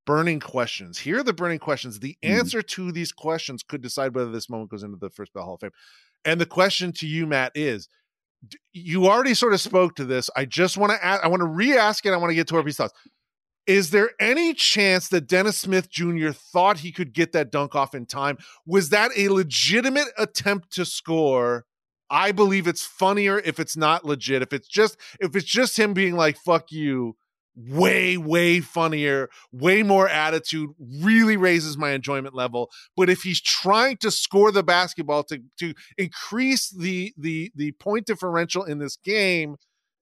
burning 0.06 0.40
questions. 0.40 0.98
Here 0.98 1.18
are 1.18 1.24
the 1.24 1.32
burning 1.32 1.58
questions. 1.58 1.98
The 1.98 2.16
mm. 2.22 2.30
answer 2.30 2.62
to 2.62 2.92
these 2.92 3.12
questions 3.12 3.62
could 3.62 3.80
decide 3.80 4.14
whether 4.14 4.30
this 4.30 4.50
moment 4.50 4.70
goes 4.70 4.82
into 4.82 4.98
the 4.98 5.10
first 5.10 5.32
bell 5.32 5.44
Hall 5.44 5.54
of 5.54 5.60
Fame. 5.60 5.70
And 6.24 6.40
the 6.40 6.46
question 6.46 6.92
to 6.92 7.06
you, 7.06 7.26
Matt, 7.26 7.52
is 7.54 7.88
you 8.72 9.06
already 9.06 9.34
sort 9.34 9.54
of 9.54 9.60
spoke 9.60 9.96
to 9.96 10.04
this. 10.04 10.30
I 10.36 10.44
just 10.44 10.76
want 10.76 10.92
to 10.92 11.04
ask, 11.04 11.22
I 11.24 11.28
want 11.28 11.40
to 11.40 11.46
re-ask 11.46 12.04
it. 12.06 12.12
I 12.12 12.16
want 12.16 12.30
to 12.30 12.34
get 12.34 12.46
to 12.48 12.54
Torpey's 12.54 12.76
thoughts. 12.76 12.94
Is 13.66 13.90
there 13.90 14.10
any 14.20 14.52
chance 14.52 15.08
that 15.08 15.26
Dennis 15.26 15.56
Smith 15.56 15.88
Jr. 15.90 16.30
thought 16.30 16.78
he 16.78 16.92
could 16.92 17.14
get 17.14 17.32
that 17.32 17.50
dunk 17.50 17.74
off 17.74 17.94
in 17.94 18.04
time? 18.04 18.36
Was 18.66 18.90
that 18.90 19.10
a 19.16 19.28
legitimate 19.28 20.08
attempt 20.18 20.70
to 20.72 20.84
score? 20.84 21.64
I 22.10 22.32
believe 22.32 22.68
it's 22.68 22.84
funnier 22.84 23.38
if 23.38 23.58
it's 23.58 23.76
not 23.76 24.04
legit. 24.04 24.42
If 24.42 24.52
it's 24.52 24.68
just 24.68 24.98
if 25.18 25.34
it's 25.34 25.46
just 25.46 25.78
him 25.78 25.94
being 25.94 26.14
like 26.14 26.36
"fuck 26.36 26.70
you," 26.70 27.16
way 27.56 28.16
way 28.16 28.60
funnier 28.60 29.28
way 29.52 29.82
more 29.82 30.08
attitude 30.08 30.70
really 31.00 31.36
raises 31.36 31.78
my 31.78 31.92
enjoyment 31.92 32.34
level 32.34 32.68
but 32.96 33.08
if 33.08 33.22
he's 33.22 33.40
trying 33.40 33.96
to 33.96 34.10
score 34.10 34.50
the 34.50 34.62
basketball 34.62 35.22
to 35.22 35.40
to 35.58 35.72
increase 35.96 36.70
the 36.70 37.12
the 37.16 37.52
the 37.54 37.72
point 37.72 38.06
differential 38.06 38.64
in 38.64 38.78
this 38.78 38.96
game 38.96 39.56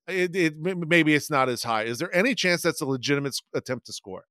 it, 0.08 0.34
it 0.34 0.54
maybe 0.58 1.14
it's 1.14 1.30
not 1.30 1.48
as 1.48 1.62
high 1.62 1.82
is 1.82 1.98
there 1.98 2.14
any 2.14 2.34
chance 2.34 2.62
that's 2.62 2.80
a 2.80 2.86
legitimate 2.86 3.36
attempt 3.54 3.86
to 3.86 3.92
score 3.92 4.24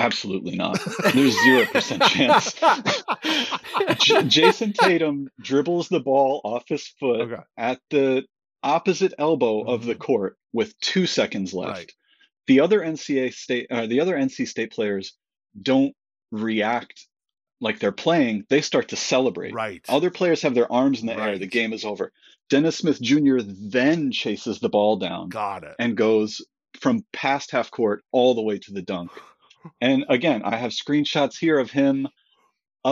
Absolutely 0.00 0.54
not. 0.54 0.78
There's 1.12 1.36
zero 1.42 1.66
percent 1.66 2.04
chance. 2.04 2.52
J- 3.98 4.22
Jayson 4.28 4.72
Tatum 4.72 5.28
dribbles 5.40 5.88
the 5.88 5.98
ball 5.98 6.40
off 6.44 6.68
his 6.68 6.86
foot 6.86 7.22
okay. 7.22 7.42
at 7.56 7.80
the 7.90 8.24
opposite 8.62 9.12
elbow 9.18 9.58
mm-hmm. 9.58 9.70
of 9.70 9.84
the 9.84 9.94
mm-hmm. 9.94 10.02
court 10.02 10.36
with 10.52 10.78
two 10.78 11.06
seconds 11.06 11.52
left. 11.52 11.78
Right 11.78 11.92
the 12.48 12.60
other 12.60 12.80
NCA 12.80 13.32
state, 13.32 13.68
uh, 13.70 13.86
the 13.86 14.00
other 14.00 14.16
NC 14.16 14.48
State 14.48 14.72
players 14.72 15.12
don't 15.60 15.94
react 16.32 17.06
like 17.60 17.78
they're 17.78 17.92
playing. 17.92 18.44
They 18.48 18.62
start 18.62 18.88
to 18.88 18.96
celebrate. 18.96 19.54
Right. 19.54 19.84
Other 19.88 20.10
players 20.10 20.42
have 20.42 20.54
their 20.54 20.70
arms 20.72 21.00
in 21.00 21.06
the 21.06 21.14
right. 21.14 21.28
air. 21.30 21.38
The 21.38 21.46
game 21.46 21.72
is 21.72 21.84
over. 21.84 22.12
Dennis 22.50 22.78
Smith 22.78 23.00
Jr. 23.00 23.38
then 23.44 24.10
chases 24.10 24.58
the 24.58 24.68
ball 24.68 24.96
down. 24.96 25.28
Got 25.28 25.64
it. 25.64 25.74
And 25.78 25.96
goes 25.96 26.40
from 26.80 27.04
past 27.12 27.50
half 27.50 27.70
court 27.70 28.02
all 28.10 28.34
the 28.34 28.42
way 28.42 28.58
to 28.58 28.72
the 28.72 28.82
dunk. 28.82 29.12
And 29.80 30.06
again, 30.08 30.42
I 30.44 30.56
have 30.56 30.70
screenshots 30.70 31.36
here 31.36 31.58
of 31.58 31.70
him 31.70 32.08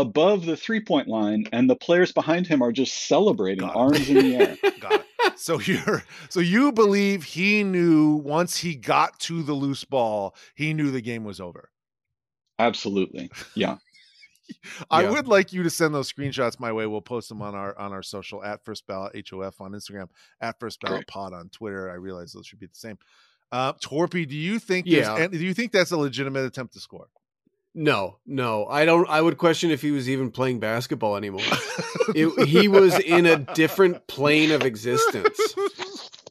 above 0.01 0.47
the 0.47 0.57
three 0.57 0.81
point 0.81 1.09
line, 1.09 1.47
and 1.53 1.69
the 1.69 1.77
players 1.77 2.13
behind 2.13 2.47
him 2.47 2.63
are 2.63 2.73
just 2.73 3.09
celebrating, 3.09 3.65
arms 3.65 4.09
in 4.09 4.15
the 4.15 4.37
air. 4.37 4.57
Got 4.81 4.93
it 4.95 5.07
so 5.37 5.61
you're 5.61 6.03
so 6.29 6.41
you 6.41 6.73
believe 6.73 7.25
he 7.25 7.63
knew 7.63 8.15
once 8.17 8.59
he 8.59 8.75
got 8.75 9.19
to 9.21 9.43
the 9.43 9.53
loose 9.53 9.85
ball, 9.85 10.35
he 10.55 10.75
knew 10.75 10.91
the 10.91 11.01
game 11.01 11.25
was 11.25 11.41
over. 11.41 11.71
Absolutely. 12.59 13.31
Yeah. 13.55 13.77
I 14.91 15.03
yeah. 15.03 15.11
would 15.11 15.27
like 15.27 15.53
you 15.53 15.63
to 15.63 15.71
send 15.71 15.95
those 15.95 16.13
screenshots 16.13 16.61
my 16.61 16.73
way. 16.73 16.87
We'll 16.87 17.01
post 17.01 17.29
them 17.29 17.43
on 17.43 17.55
our 17.55 17.77
on 17.79 17.93
our 17.93 18.03
social 18.03 18.43
at 18.43 18.65
first 18.65 18.87
ballot 18.87 19.29
HOF 19.29 19.61
on 19.61 19.73
Instagram, 19.73 20.09
at 20.41 20.59
first 20.59 20.81
ballot 20.81 20.99
Great. 20.99 21.07
pod 21.09 21.33
on 21.33 21.49
Twitter. 21.51 21.91
I 21.91 21.95
realize 21.95 22.33
those 22.33 22.47
should 22.47 22.61
be 22.61 22.67
the 22.67 22.75
same. 22.75 22.99
Uh 23.53 23.73
Torpey, 23.75 24.27
do 24.27 24.37
you 24.37 24.59
think 24.59 24.87
yeah. 24.87 25.27
do 25.27 25.39
you 25.39 25.55
think 25.55 25.73
that's 25.73 25.91
a 25.91 25.97
legitimate 25.97 26.45
attempt 26.45 26.75
to 26.75 26.81
score? 26.81 27.09
No, 27.79 28.17
no, 28.25 28.65
I 28.65 28.87
don't. 28.87 29.07
I 29.07 29.21
would 29.21 29.37
question 29.37 29.71
if 29.71 29.83
he 29.83 29.91
was 29.91 30.09
even 30.09 30.31
playing 30.31 30.61
basketball 30.61 31.15
anymore. 31.15 31.43
it, 32.15 32.49
he 32.49 32.69
was 32.69 32.99
in 32.99 33.27
a 33.27 33.37
different 33.37 34.07
plane 34.07 34.51
of 34.51 34.63
existence, 34.63 35.39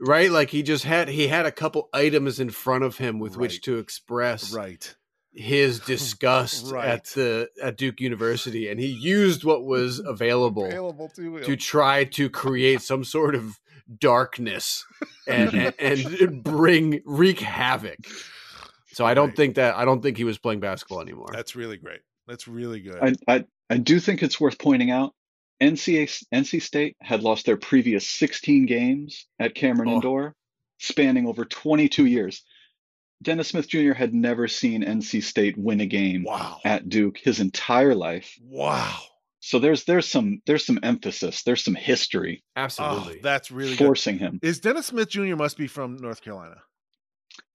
right? 0.01 0.31
Like 0.31 0.49
he 0.49 0.63
just 0.63 0.85
had 0.85 1.07
he 1.07 1.27
had 1.27 1.45
a 1.45 1.51
couple 1.51 1.87
items 1.93 2.39
in 2.39 2.49
front 2.49 2.83
of 2.83 2.97
him 2.97 3.19
with 3.19 3.33
right. 3.33 3.41
which 3.41 3.61
to 3.61 3.77
express 3.77 4.53
right 4.53 4.95
his 5.35 5.79
disgust 5.81 6.65
right. 6.71 6.87
at 6.87 7.05
the 7.05 7.49
at 7.61 7.77
Duke 7.77 8.01
University, 8.01 8.69
and 8.69 8.79
he 8.79 8.87
used 8.87 9.43
what 9.43 9.63
was 9.63 9.99
available, 10.05 10.65
available 10.65 11.09
to, 11.15 11.41
to 11.41 11.55
try 11.55 12.05
to 12.05 12.27
create 12.27 12.81
some 12.81 13.03
sort 13.03 13.35
of 13.35 13.59
darkness 13.99 14.83
and, 15.27 15.53
and, 15.53 15.75
and 15.79 16.43
bring 16.43 17.01
wreak 17.05 17.39
havoc. 17.39 17.99
So 18.95 19.05
I 19.05 19.13
don't 19.13 19.27
right. 19.27 19.35
think 19.35 19.55
that 19.55 19.75
I 19.75 19.83
don't 19.83 20.01
think 20.01 20.15
he 20.15 20.23
was 20.23 20.37
playing 20.37 20.61
basketball 20.61 21.01
anymore. 21.01 21.27
That's 21.33 21.53
really 21.53 21.75
great. 21.75 21.99
That's 22.27 22.47
really 22.47 22.79
good. 22.79 22.97
I 23.01 23.13
I, 23.27 23.45
I 23.69 23.75
do 23.77 23.99
think 23.99 24.23
it's 24.23 24.39
worth 24.39 24.57
pointing 24.57 24.89
out 24.89 25.11
NCA, 25.61 26.23
NC 26.33 26.61
State 26.61 26.95
had 27.01 27.21
lost 27.21 27.45
their 27.45 27.57
previous 27.57 28.09
16 28.09 28.65
games 28.67 29.27
at 29.37 29.53
Cameron 29.53 29.89
oh. 29.89 29.95
Indoor, 29.95 30.35
spanning 30.79 31.27
over 31.27 31.43
22 31.43 32.05
years. 32.05 32.41
Dennis 33.21 33.49
Smith 33.49 33.67
Jr. 33.67 33.91
had 33.91 34.13
never 34.13 34.47
seen 34.47 34.81
NC 34.81 35.23
State 35.23 35.57
win 35.57 35.81
a 35.81 35.85
game 35.85 36.23
wow. 36.23 36.59
at 36.63 36.87
Duke 36.87 37.17
his 37.17 37.41
entire 37.41 37.95
life. 37.95 38.39
Wow. 38.41 38.97
So 39.41 39.59
there's 39.59 39.83
there's 39.83 40.07
some 40.07 40.41
there's 40.45 40.65
some 40.65 40.79
emphasis, 40.83 41.43
there's 41.43 41.65
some 41.65 41.75
history. 41.75 42.45
Absolutely. 42.55 43.17
Oh, 43.17 43.21
that's 43.21 43.51
really 43.51 43.75
forcing 43.75 44.19
good. 44.19 44.23
him. 44.23 44.39
Is 44.41 44.61
Dennis 44.61 44.85
Smith 44.85 45.09
Jr. 45.09 45.35
must 45.35 45.57
be 45.57 45.67
from 45.67 45.97
North 45.97 46.21
Carolina? 46.21 46.61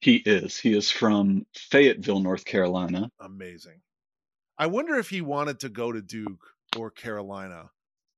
He 0.00 0.16
is. 0.16 0.58
He 0.58 0.76
is 0.76 0.90
from 0.90 1.46
Fayetteville, 1.54 2.20
North 2.20 2.44
Carolina. 2.44 3.10
Amazing. 3.20 3.80
I 4.58 4.66
wonder 4.66 4.96
if 4.96 5.08
he 5.08 5.20
wanted 5.20 5.60
to 5.60 5.68
go 5.68 5.92
to 5.92 6.02
Duke 6.02 6.44
or 6.76 6.90
Carolina 6.90 7.70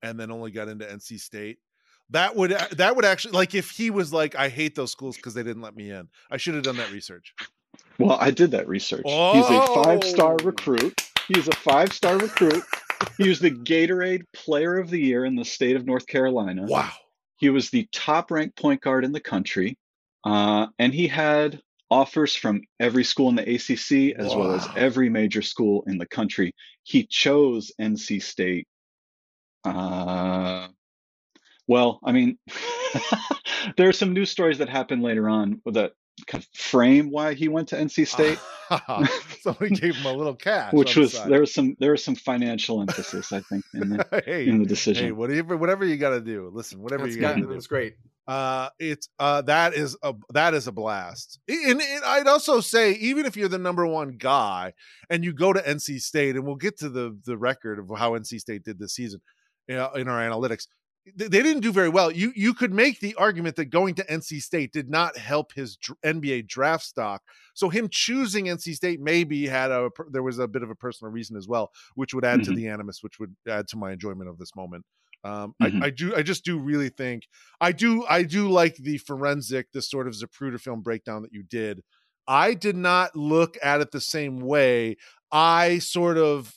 and 0.02 0.18
then 0.18 0.30
only 0.30 0.50
got 0.50 0.68
into 0.68 0.84
NC 0.84 1.20
State. 1.20 1.58
That 2.10 2.36
would 2.36 2.50
that 2.50 2.96
would 2.96 3.04
actually 3.04 3.32
like 3.32 3.54
if 3.54 3.70
he 3.70 3.90
was 3.90 4.12
like 4.12 4.34
I 4.34 4.48
hate 4.48 4.74
those 4.74 4.92
schools 4.92 5.16
because 5.16 5.34
they 5.34 5.42
didn't 5.42 5.62
let 5.62 5.76
me 5.76 5.90
in. 5.90 6.08
I 6.30 6.36
should 6.36 6.54
have 6.54 6.64
done 6.64 6.76
that 6.76 6.90
research. 6.92 7.34
Well, 7.98 8.18
I 8.20 8.30
did 8.30 8.50
that 8.50 8.68
research. 8.68 9.02
Oh. 9.06 9.34
He's 9.34 9.46
a 9.46 9.82
five-star 9.82 10.36
oh! 10.40 10.44
recruit. 10.44 10.94
He's 11.28 11.48
a 11.48 11.54
five-star 11.54 12.18
recruit. 12.18 12.62
He 13.16 13.28
was 13.28 13.38
the 13.38 13.50
Gatorade 13.50 14.24
Player 14.34 14.78
of 14.78 14.90
the 14.90 14.98
Year 14.98 15.24
in 15.24 15.36
the 15.36 15.44
state 15.44 15.76
of 15.76 15.86
North 15.86 16.06
Carolina. 16.06 16.66
Wow. 16.66 16.90
He 17.36 17.50
was 17.50 17.70
the 17.70 17.88
top-ranked 17.92 18.56
point 18.56 18.80
guard 18.80 19.04
in 19.04 19.12
the 19.12 19.20
country. 19.20 19.78
Uh, 20.24 20.68
and 20.78 20.94
he 20.94 21.08
had 21.08 21.60
offers 21.92 22.34
from 22.34 22.62
every 22.80 23.04
school 23.04 23.28
in 23.28 23.34
the 23.34 23.42
ACC 23.42 24.18
as 24.18 24.34
wow. 24.34 24.38
well 24.38 24.52
as 24.52 24.66
every 24.76 25.10
major 25.10 25.42
school 25.42 25.84
in 25.86 25.98
the 25.98 26.06
country. 26.06 26.54
He 26.84 27.06
chose 27.06 27.70
NC 27.80 28.22
State. 28.22 28.66
Uh, 29.64 30.68
well, 31.68 32.00
I 32.02 32.12
mean, 32.12 32.38
there 33.76 33.88
are 33.88 33.92
some 33.92 34.14
news 34.14 34.30
stories 34.30 34.58
that 34.58 34.70
happened 34.70 35.02
later 35.02 35.28
on 35.28 35.60
that 35.66 35.92
kind 36.26 36.42
of 36.42 36.48
frame 36.58 37.10
why 37.10 37.34
he 37.34 37.48
went 37.48 37.68
to 37.68 37.76
NC 37.76 38.06
State. 38.08 38.38
Somebody 39.42 39.74
gave 39.74 39.96
him 39.96 40.06
a 40.06 40.12
little 40.12 40.34
cash, 40.34 40.72
which 40.72 40.96
was 40.96 41.12
the 41.12 41.28
there 41.28 41.40
was 41.40 41.52
some 41.52 41.76
there 41.78 41.90
was 41.90 42.02
some 42.02 42.14
financial 42.14 42.80
emphasis, 42.80 43.32
I 43.32 43.40
think, 43.40 43.64
in 43.74 43.90
the, 43.90 44.22
hey, 44.24 44.46
in 44.46 44.60
the 44.60 44.66
decision. 44.66 45.06
Hey, 45.06 45.12
whatever 45.12 45.58
whatever 45.58 45.84
you 45.84 45.98
got 45.98 46.10
to 46.10 46.22
do. 46.22 46.50
Listen, 46.54 46.80
whatever 46.80 47.04
that's 47.04 47.16
you 47.16 47.20
got 47.20 47.34
to 47.34 47.42
do. 47.42 47.48
That's 47.48 47.66
great 47.66 47.96
uh 48.26 48.68
it's 48.78 49.08
uh 49.18 49.42
that 49.42 49.74
is 49.74 49.96
a 50.02 50.14
that 50.30 50.54
is 50.54 50.66
a 50.66 50.72
blast. 50.72 51.40
And, 51.48 51.80
and, 51.80 52.04
i'd 52.04 52.26
also 52.26 52.60
say 52.60 52.92
even 52.92 53.26
if 53.26 53.36
you're 53.36 53.48
the 53.48 53.58
number 53.58 53.86
one 53.86 54.16
guy 54.16 54.74
and 55.10 55.24
you 55.24 55.32
go 55.32 55.52
to 55.52 55.60
nc 55.60 56.00
state 56.00 56.36
and 56.36 56.44
we'll 56.44 56.56
get 56.56 56.78
to 56.78 56.88
the 56.88 57.18
the 57.24 57.36
record 57.36 57.78
of 57.78 57.90
how 57.96 58.12
nc 58.12 58.38
state 58.38 58.64
did 58.64 58.78
this 58.78 58.94
season 58.94 59.20
in 59.68 59.76
our 59.76 59.94
analytics 59.96 60.66
they 61.16 61.28
didn't 61.28 61.60
do 61.60 61.72
very 61.72 61.88
well. 61.88 62.12
You 62.12 62.32
you 62.36 62.54
could 62.54 62.72
make 62.72 63.00
the 63.00 63.14
argument 63.16 63.56
that 63.56 63.66
going 63.66 63.94
to 63.96 64.04
nc 64.04 64.40
state 64.40 64.72
did 64.72 64.88
not 64.88 65.16
help 65.16 65.52
his 65.52 65.76
nba 66.04 66.46
draft 66.46 66.84
stock. 66.84 67.22
So 67.54 67.68
him 67.68 67.88
choosing 67.90 68.46
nc 68.46 68.72
state 68.72 69.00
maybe 69.00 69.46
had 69.46 69.72
a 69.72 69.90
there 70.10 70.22
was 70.22 70.38
a 70.38 70.46
bit 70.46 70.62
of 70.62 70.70
a 70.70 70.76
personal 70.76 71.10
reason 71.10 71.36
as 71.36 71.48
well 71.48 71.70
which 71.96 72.14
would 72.14 72.24
add 72.24 72.40
mm-hmm. 72.40 72.52
to 72.52 72.56
the 72.56 72.68
animus 72.68 73.02
which 73.02 73.18
would 73.18 73.34
add 73.48 73.66
to 73.68 73.76
my 73.76 73.92
enjoyment 73.92 74.30
of 74.30 74.38
this 74.38 74.54
moment 74.54 74.84
um, 75.24 75.54
mm-hmm. 75.62 75.82
I, 75.82 75.86
I, 75.86 75.90
do, 75.90 76.14
I 76.16 76.22
just 76.22 76.44
do 76.44 76.58
really 76.58 76.88
think 76.88 77.28
I 77.60 77.72
do, 77.72 78.04
I 78.08 78.22
do 78.22 78.48
like 78.48 78.76
the 78.76 78.98
forensic, 78.98 79.72
the 79.72 79.82
sort 79.82 80.08
of 80.08 80.14
Zapruder 80.14 80.60
film 80.60 80.82
breakdown 80.82 81.22
that 81.22 81.32
you 81.32 81.42
did 81.42 81.82
I 82.26 82.54
did 82.54 82.76
not 82.76 83.16
look 83.16 83.56
at 83.62 83.80
it 83.80 83.90
the 83.90 84.00
same 84.00 84.40
way. 84.40 84.96
I 85.30 85.78
sort 85.78 86.18
of, 86.18 86.54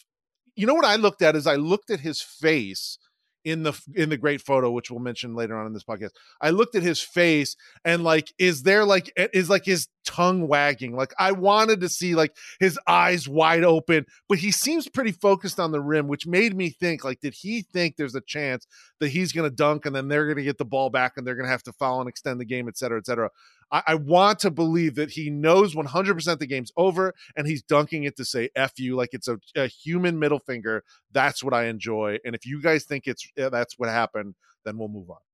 you 0.55 0.67
know, 0.67 0.73
what 0.73 0.85
I 0.85 0.95
looked 0.95 1.21
at 1.21 1.35
is 1.35 1.47
I 1.47 1.55
looked 1.55 1.89
at 1.89 2.01
his 2.01 2.21
face 2.21 2.97
in 3.43 3.63
the 3.63 3.79
in 3.93 4.09
the 4.09 4.17
great 4.17 4.41
photo 4.41 4.71
which 4.71 4.89
we'll 4.89 4.99
mention 4.99 5.35
later 5.35 5.55
on 5.55 5.67
in 5.67 5.73
this 5.73 5.83
podcast 5.83 6.09
i 6.41 6.49
looked 6.49 6.73
at 6.73 6.81
his 6.81 6.99
face 6.99 7.55
and 7.83 8.03
like 8.03 8.33
is 8.39 8.63
there 8.63 8.83
like 8.83 9.13
is 9.15 9.51
like 9.51 9.63
his 9.63 9.87
tongue 10.05 10.47
wagging 10.47 10.95
like 10.95 11.13
i 11.19 11.31
wanted 11.31 11.81
to 11.81 11.89
see 11.89 12.15
like 12.15 12.35
his 12.59 12.79
eyes 12.87 13.27
wide 13.27 13.63
open 13.63 14.05
but 14.29 14.37
he 14.37 14.51
seems 14.51 14.87
pretty 14.87 15.11
focused 15.11 15.59
on 15.59 15.71
the 15.71 15.81
rim 15.81 16.07
which 16.07 16.27
made 16.27 16.55
me 16.55 16.69
think 16.69 17.03
like 17.03 17.19
did 17.19 17.33
he 17.33 17.61
think 17.73 17.95
there's 17.95 18.15
a 18.15 18.21
chance 18.21 18.67
that 18.99 19.09
he's 19.09 19.31
going 19.31 19.49
to 19.49 19.55
dunk 19.55 19.85
and 19.85 19.95
then 19.95 20.07
they're 20.07 20.25
going 20.25 20.37
to 20.37 20.43
get 20.43 20.57
the 20.57 20.65
ball 20.65 20.89
back 20.89 21.13
and 21.17 21.25
they're 21.25 21.35
going 21.35 21.45
to 21.45 21.51
have 21.51 21.63
to 21.63 21.73
foul 21.73 21.99
and 21.99 22.09
extend 22.09 22.39
the 22.39 22.45
game 22.45 22.67
et 22.67 22.77
cetera 22.77 22.97
et 22.97 23.05
cetera 23.05 23.29
I, 23.71 23.83
I 23.87 23.95
want 23.95 24.39
to 24.39 24.51
believe 24.51 24.95
that 24.95 25.11
he 25.11 25.29
knows 25.29 25.75
100% 25.75 26.39
the 26.39 26.47
game's 26.47 26.71
over 26.77 27.13
and 27.35 27.47
he's 27.47 27.61
dunking 27.61 28.03
it 28.03 28.15
to 28.17 28.25
say 28.25 28.49
F 28.55 28.73
you 28.77 28.95
like 28.95 29.09
it's 29.13 29.27
a, 29.27 29.39
a 29.55 29.67
human 29.67 30.19
middle 30.19 30.39
finger. 30.39 30.83
That's 31.11 31.43
what 31.43 31.53
I 31.53 31.65
enjoy. 31.65 32.19
And 32.25 32.35
if 32.35 32.45
you 32.45 32.61
guys 32.61 32.85
think 32.85 33.07
it's 33.07 33.27
eh, 33.37 33.49
that's 33.49 33.77
what 33.77 33.89
happened, 33.89 34.35
then 34.63 34.77
we'll 34.77 34.89
move 34.89 35.09
on. 35.09 35.24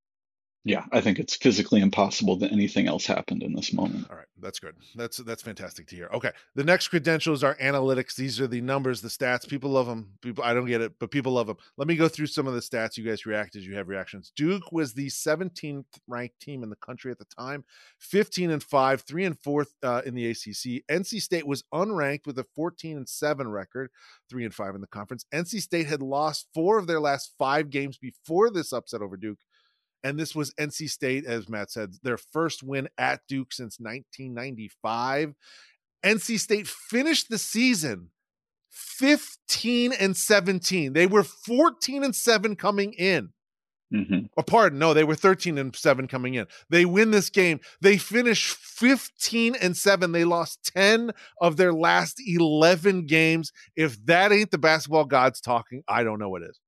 Yeah, 0.64 0.84
I 0.92 1.00
think 1.00 1.18
it's 1.18 1.34
physically 1.34 1.80
impossible 1.80 2.36
that 2.36 2.52
anything 2.52 2.86
else 2.86 3.04
happened 3.04 3.42
in 3.42 3.52
this 3.52 3.72
moment. 3.72 4.06
All 4.08 4.16
right, 4.16 4.26
that's 4.40 4.60
good. 4.60 4.76
That's 4.94 5.16
that's 5.16 5.42
fantastic 5.42 5.88
to 5.88 5.96
hear. 5.96 6.08
Okay, 6.14 6.30
the 6.54 6.62
next 6.62 6.86
credentials 6.86 7.42
are 7.42 7.56
analytics. 7.56 8.14
These 8.14 8.40
are 8.40 8.46
the 8.46 8.60
numbers, 8.60 9.00
the 9.00 9.08
stats. 9.08 9.48
People 9.48 9.70
love 9.70 9.86
them. 9.86 10.12
People, 10.22 10.44
I 10.44 10.54
don't 10.54 10.66
get 10.66 10.80
it, 10.80 10.92
but 11.00 11.10
people 11.10 11.32
love 11.32 11.48
them. 11.48 11.56
Let 11.78 11.88
me 11.88 11.96
go 11.96 12.06
through 12.06 12.28
some 12.28 12.46
of 12.46 12.54
the 12.54 12.60
stats. 12.60 12.96
You 12.96 13.02
guys 13.04 13.26
react 13.26 13.56
as 13.56 13.66
you 13.66 13.74
have 13.74 13.88
reactions. 13.88 14.30
Duke 14.36 14.70
was 14.70 14.94
the 14.94 15.08
17th 15.08 15.84
ranked 16.06 16.38
team 16.38 16.62
in 16.62 16.70
the 16.70 16.76
country 16.76 17.10
at 17.10 17.18
the 17.18 17.24
time, 17.24 17.64
15 17.98 18.52
and 18.52 18.62
five, 18.62 19.00
three 19.00 19.24
and 19.24 19.38
fourth 19.40 19.74
uh, 19.82 20.02
in 20.06 20.14
the 20.14 20.30
ACC. 20.30 20.84
NC 20.88 21.20
State 21.20 21.46
was 21.46 21.64
unranked 21.74 22.26
with 22.26 22.38
a 22.38 22.46
14 22.54 22.96
and 22.98 23.08
seven 23.08 23.48
record, 23.48 23.90
three 24.30 24.44
and 24.44 24.54
five 24.54 24.76
in 24.76 24.80
the 24.80 24.86
conference. 24.86 25.26
NC 25.34 25.60
State 25.60 25.88
had 25.88 26.02
lost 26.02 26.46
four 26.54 26.78
of 26.78 26.86
their 26.86 27.00
last 27.00 27.32
five 27.36 27.68
games 27.68 27.98
before 27.98 28.48
this 28.48 28.72
upset 28.72 29.02
over 29.02 29.16
Duke 29.16 29.38
and 30.04 30.18
this 30.18 30.34
was 30.34 30.52
NC 30.54 30.90
State, 30.90 31.24
as 31.26 31.48
Matt 31.48 31.70
said, 31.70 31.94
their 32.02 32.16
first 32.16 32.62
win 32.62 32.88
at 32.98 33.20
Duke 33.28 33.52
since 33.52 33.78
1995. 33.78 35.34
NC 36.04 36.38
State 36.40 36.66
finished 36.66 37.28
the 37.30 37.38
season 37.38 38.10
15 38.70 39.92
and 39.92 40.16
17. 40.16 40.92
They 40.92 41.06
were 41.06 41.22
14 41.22 42.04
and 42.04 42.16
7 42.16 42.56
coming 42.56 42.92
in. 42.94 43.30
Mm-hmm. 43.92 44.26
Oh, 44.38 44.42
pardon, 44.42 44.78
no, 44.78 44.94
they 44.94 45.04
were 45.04 45.14
13 45.14 45.58
and 45.58 45.76
7 45.76 46.08
coming 46.08 46.34
in. 46.34 46.46
They 46.70 46.86
win 46.86 47.10
this 47.10 47.28
game. 47.28 47.60
They 47.82 47.98
finish 47.98 48.54
15 48.54 49.54
and 49.56 49.76
7. 49.76 50.12
They 50.12 50.24
lost 50.24 50.72
10 50.74 51.12
of 51.40 51.58
their 51.58 51.74
last 51.74 52.20
11 52.24 53.06
games. 53.06 53.52
If 53.76 54.04
that 54.06 54.32
ain't 54.32 54.50
the 54.50 54.58
basketball 54.58 55.04
gods 55.04 55.40
talking, 55.42 55.82
I 55.86 56.04
don't 56.04 56.18
know 56.18 56.30
what 56.30 56.42
is. 56.42 56.58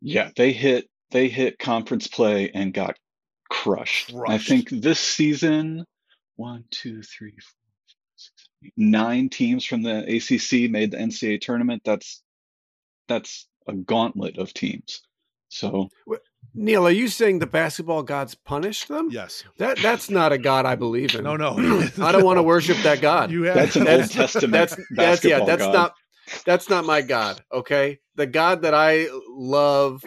Yeah, 0.00 0.30
they 0.34 0.50
hit 0.50 0.88
they 1.12 1.28
hit 1.28 1.58
conference 1.58 2.06
play 2.06 2.50
and 2.52 2.74
got 2.74 2.96
crushed. 3.50 4.14
crushed. 4.14 4.30
I 4.30 4.38
think 4.38 4.70
this 4.70 5.00
season, 5.00 5.84
one, 6.36 6.64
two, 6.70 7.02
three, 7.02 7.32
four, 7.32 7.70
six, 8.16 8.48
eight, 8.64 8.72
nine 8.76 9.28
teams 9.28 9.64
from 9.64 9.82
the 9.82 9.98
ACC 9.98 10.70
made 10.70 10.90
the 10.90 10.96
NCAA 10.96 11.40
tournament. 11.40 11.82
That's 11.84 12.22
that's 13.08 13.46
a 13.66 13.74
gauntlet 13.74 14.38
of 14.38 14.52
teams. 14.54 15.02
So, 15.48 15.90
Neil, 16.54 16.86
are 16.86 16.90
you 16.90 17.08
saying 17.08 17.40
the 17.40 17.46
basketball 17.46 18.02
gods 18.02 18.34
punished 18.34 18.88
them? 18.88 19.10
Yes. 19.10 19.44
That 19.58 19.78
that's 19.78 20.08
not 20.08 20.32
a 20.32 20.38
god 20.38 20.64
I 20.64 20.76
believe 20.76 21.14
in. 21.14 21.24
No, 21.24 21.36
no. 21.36 21.50
I 22.00 22.10
don't 22.10 22.24
want 22.24 22.38
to 22.38 22.42
worship 22.42 22.78
that 22.78 23.00
god. 23.02 23.30
You 23.30 23.42
have, 23.44 23.56
that's 23.56 23.76
an 23.76 23.86
Old 23.86 24.10
Testament. 24.10 24.52
That's 24.52 24.76
that's 24.90 25.24
yeah. 25.24 25.44
That's 25.44 25.62
god. 25.62 25.74
not 25.74 25.94
that's 26.44 26.68
not 26.68 26.84
my 26.84 27.02
god. 27.02 27.42
Okay, 27.52 27.98
the 28.16 28.26
God 28.26 28.62
that 28.62 28.74
I 28.74 29.08
love, 29.28 30.04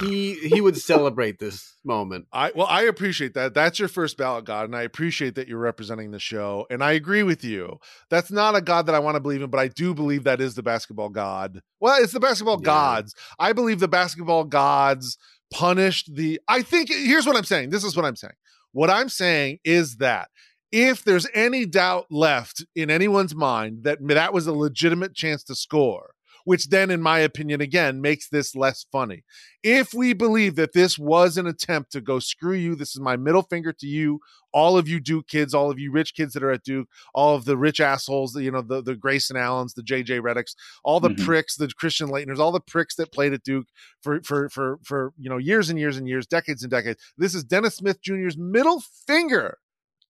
he 0.00 0.34
he 0.34 0.60
would 0.60 0.76
celebrate 0.76 1.38
this 1.38 1.74
moment. 1.84 2.26
I 2.32 2.52
well, 2.54 2.66
I 2.66 2.82
appreciate 2.82 3.34
that. 3.34 3.54
That's 3.54 3.78
your 3.78 3.88
first 3.88 4.16
ballot 4.16 4.44
God, 4.44 4.66
and 4.66 4.76
I 4.76 4.82
appreciate 4.82 5.34
that 5.34 5.48
you're 5.48 5.58
representing 5.58 6.10
the 6.10 6.18
show. 6.18 6.66
And 6.70 6.82
I 6.82 6.92
agree 6.92 7.22
with 7.22 7.44
you. 7.44 7.78
That's 8.10 8.30
not 8.30 8.56
a 8.56 8.60
God 8.60 8.86
that 8.86 8.94
I 8.94 8.98
want 8.98 9.16
to 9.16 9.20
believe 9.20 9.42
in, 9.42 9.50
but 9.50 9.60
I 9.60 9.68
do 9.68 9.94
believe 9.94 10.24
that 10.24 10.40
is 10.40 10.54
the 10.54 10.62
basketball 10.62 11.08
God. 11.08 11.60
Well, 11.80 12.02
it's 12.02 12.12
the 12.12 12.20
basketball 12.20 12.58
yeah. 12.60 12.66
gods. 12.66 13.14
I 13.38 13.52
believe 13.52 13.80
the 13.80 13.88
basketball 13.88 14.44
gods 14.44 15.18
punished 15.52 16.14
the. 16.14 16.40
I 16.48 16.62
think 16.62 16.90
here's 16.90 17.26
what 17.26 17.36
I'm 17.36 17.44
saying. 17.44 17.70
This 17.70 17.84
is 17.84 17.96
what 17.96 18.04
I'm 18.04 18.16
saying. 18.16 18.34
What 18.72 18.90
I'm 18.90 19.08
saying 19.08 19.58
is 19.64 19.96
that 19.96 20.28
if 20.72 21.02
there's 21.02 21.26
any 21.34 21.66
doubt 21.66 22.06
left 22.10 22.64
in 22.74 22.90
anyone's 22.90 23.34
mind 23.34 23.84
that 23.84 23.98
that 24.06 24.32
was 24.32 24.46
a 24.46 24.52
legitimate 24.52 25.14
chance 25.14 25.42
to 25.44 25.54
score, 25.54 26.10
which 26.44 26.68
then, 26.68 26.90
in 26.90 27.02
my 27.02 27.18
opinion, 27.18 27.60
again, 27.60 28.00
makes 28.00 28.28
this 28.28 28.56
less 28.56 28.86
funny. 28.90 29.22
If 29.62 29.92
we 29.92 30.14
believe 30.14 30.56
that 30.56 30.72
this 30.72 30.98
was 30.98 31.36
an 31.36 31.46
attempt 31.46 31.92
to 31.92 32.00
go 32.00 32.20
screw 32.20 32.54
you, 32.54 32.74
this 32.74 32.94
is 32.94 33.00
my 33.00 33.16
middle 33.16 33.42
finger 33.42 33.72
to 33.72 33.86
you, 33.86 34.20
all 34.52 34.78
of 34.78 34.88
you 34.88 34.98
Duke 34.98 35.28
kids, 35.28 35.52
all 35.52 35.70
of 35.70 35.78
you 35.78 35.92
rich 35.92 36.14
kids 36.14 36.32
that 36.32 36.42
are 36.42 36.50
at 36.50 36.62
Duke, 36.62 36.88
all 37.14 37.34
of 37.34 37.44
the 37.44 37.58
rich 37.58 37.80
assholes, 37.80 38.34
you 38.34 38.50
know, 38.50 38.62
the, 38.62 38.82
the 38.82 38.94
Grayson 38.94 39.36
Allens, 39.36 39.74
the 39.74 39.82
JJ 39.82 40.20
Redicks, 40.20 40.54
all 40.84 41.00
the 41.00 41.10
mm-hmm. 41.10 41.24
pricks, 41.24 41.56
the 41.56 41.68
Christian 41.68 42.08
Laettners, 42.08 42.38
all 42.38 42.52
the 42.52 42.60
pricks 42.60 42.96
that 42.96 43.12
played 43.12 43.34
at 43.34 43.42
Duke 43.42 43.66
for, 44.02 44.22
for, 44.22 44.48
for, 44.48 44.78
for, 44.82 45.12
you 45.18 45.28
know, 45.28 45.38
years 45.38 45.68
and 45.68 45.78
years 45.78 45.98
and 45.98 46.08
years, 46.08 46.26
decades 46.26 46.62
and 46.62 46.70
decades. 46.70 46.98
This 47.18 47.34
is 47.34 47.44
Dennis 47.44 47.76
Smith 47.76 48.00
Jr.'s 48.00 48.38
middle 48.38 48.82
finger 49.06 49.58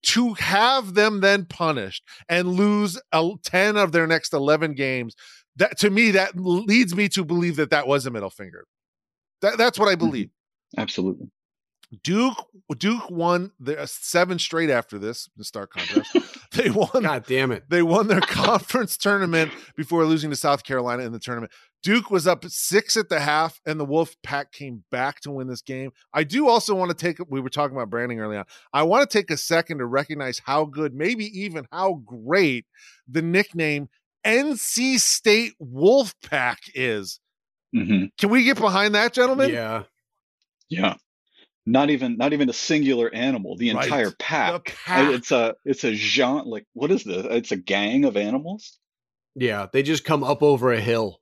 to 0.03 0.35
have 0.35 0.95
them 0.95 1.21
then 1.21 1.45
punished 1.45 2.05
and 2.29 2.49
lose 2.49 3.01
a 3.13 3.31
10 3.45 3.77
of 3.77 3.93
their 3.93 4.07
next 4.07 4.33
11 4.33 4.75
games 4.75 5.15
that 5.57 5.79
to 5.79 5.91
me 5.91 6.13
that 6.13 6.37
leads 6.37 6.95
me 6.95 7.09
to 7.11 7.25
believe 7.25 7.57
that 7.57 7.71
that 7.71 7.87
was 7.87 8.07
a 8.07 8.11
middle 8.11 8.31
finger. 8.31 8.65
That, 9.43 9.59
that's 9.59 9.79
what 9.79 9.89
I 9.89 9.95
mm-hmm. 9.95 10.07
believe. 10.07 10.31
Absolutely. 10.77 11.31
Duke 12.03 12.47
Duke 12.77 13.09
won 13.11 13.51
the 13.59 13.81
uh, 13.81 13.87
seven 13.87 14.39
straight 14.39 14.69
after 14.69 14.99
this 14.99 15.29
in 15.39 15.45
stark 15.45 15.73
contrast. 15.73 16.17
they 16.53 16.69
won. 16.69 16.91
God 17.03 17.25
damn 17.27 17.51
it! 17.51 17.65
They 17.71 17.83
won 17.83 18.09
their 18.09 18.21
conference 18.23 18.99
tournament 18.99 19.53
before 19.75 20.05
losing 20.05 20.29
to 20.29 20.37
South 20.37 20.65
Carolina 20.65 21.05
in 21.05 21.13
the 21.13 21.19
tournament. 21.19 21.51
Duke 21.83 22.11
was 22.11 22.27
up 22.27 22.45
six 22.47 22.97
at 22.97 23.09
the 23.09 23.21
half, 23.21 23.61
and 23.65 23.79
the 23.79 23.85
Wolf 23.85 24.17
Pack 24.23 24.53
came 24.53 24.85
back 24.91 25.21
to 25.21 25.31
win 25.31 25.47
this 25.47 25.63
game. 25.63 25.93
I 26.13 26.25
do 26.25 26.49
also 26.49 26.75
want 26.75 26.91
to 26.91 26.97
take. 26.97 27.19
We 27.29 27.41
were 27.41 27.51
talking 27.51 27.77
about 27.77 27.91
branding 27.91 28.21
early 28.21 28.37
on. 28.37 28.45
I 28.73 28.83
want 28.83 29.09
to 29.09 29.19
take 29.19 29.31
a 29.31 29.37
second 29.37 29.79
to 29.79 29.87
recognize 29.87 30.41
how 30.45 30.65
good, 30.65 30.95
maybe 30.95 31.27
even 31.41 31.67
how 31.71 32.03
great, 32.05 32.67
the 33.07 33.23
nickname 33.23 33.89
NC 34.25 34.99
State 34.99 35.53
Wolfpack 35.63 36.57
is. 36.75 37.21
Mm-hmm. 37.75 38.07
Can 38.19 38.31
we 38.31 38.45
get 38.45 38.59
behind 38.59 38.95
that, 38.95 39.13
gentlemen? 39.13 39.51
Yeah. 39.51 39.85
Yeah. 40.69 40.95
Not 41.65 41.91
even 41.91 42.17
not 42.17 42.33
even 42.33 42.49
a 42.49 42.55
singular 42.55 43.15
animal, 43.15 43.57
the 43.57 43.73
right. 43.75 43.85
entire 43.85 44.11
pack. 44.19 44.65
The 44.65 44.73
pack. 44.73 45.15
It's 45.15 45.31
a 45.31 45.55
it's 45.67 45.85
a 45.85 45.93
genre 45.93 46.43
like 46.43 46.65
what 46.73 46.91
is 46.91 47.05
this? 47.05 47.27
It's 47.29 47.53
a 47.53 47.57
gang 47.57 48.07
of 48.07 48.17
animals? 48.17 48.79
Yeah, 49.35 49.67
they 49.73 49.83
just 49.83 50.05
come 50.05 50.25
up 50.25 50.43
over 50.43 50.73
a 50.73 50.81
hill. 50.81 51.21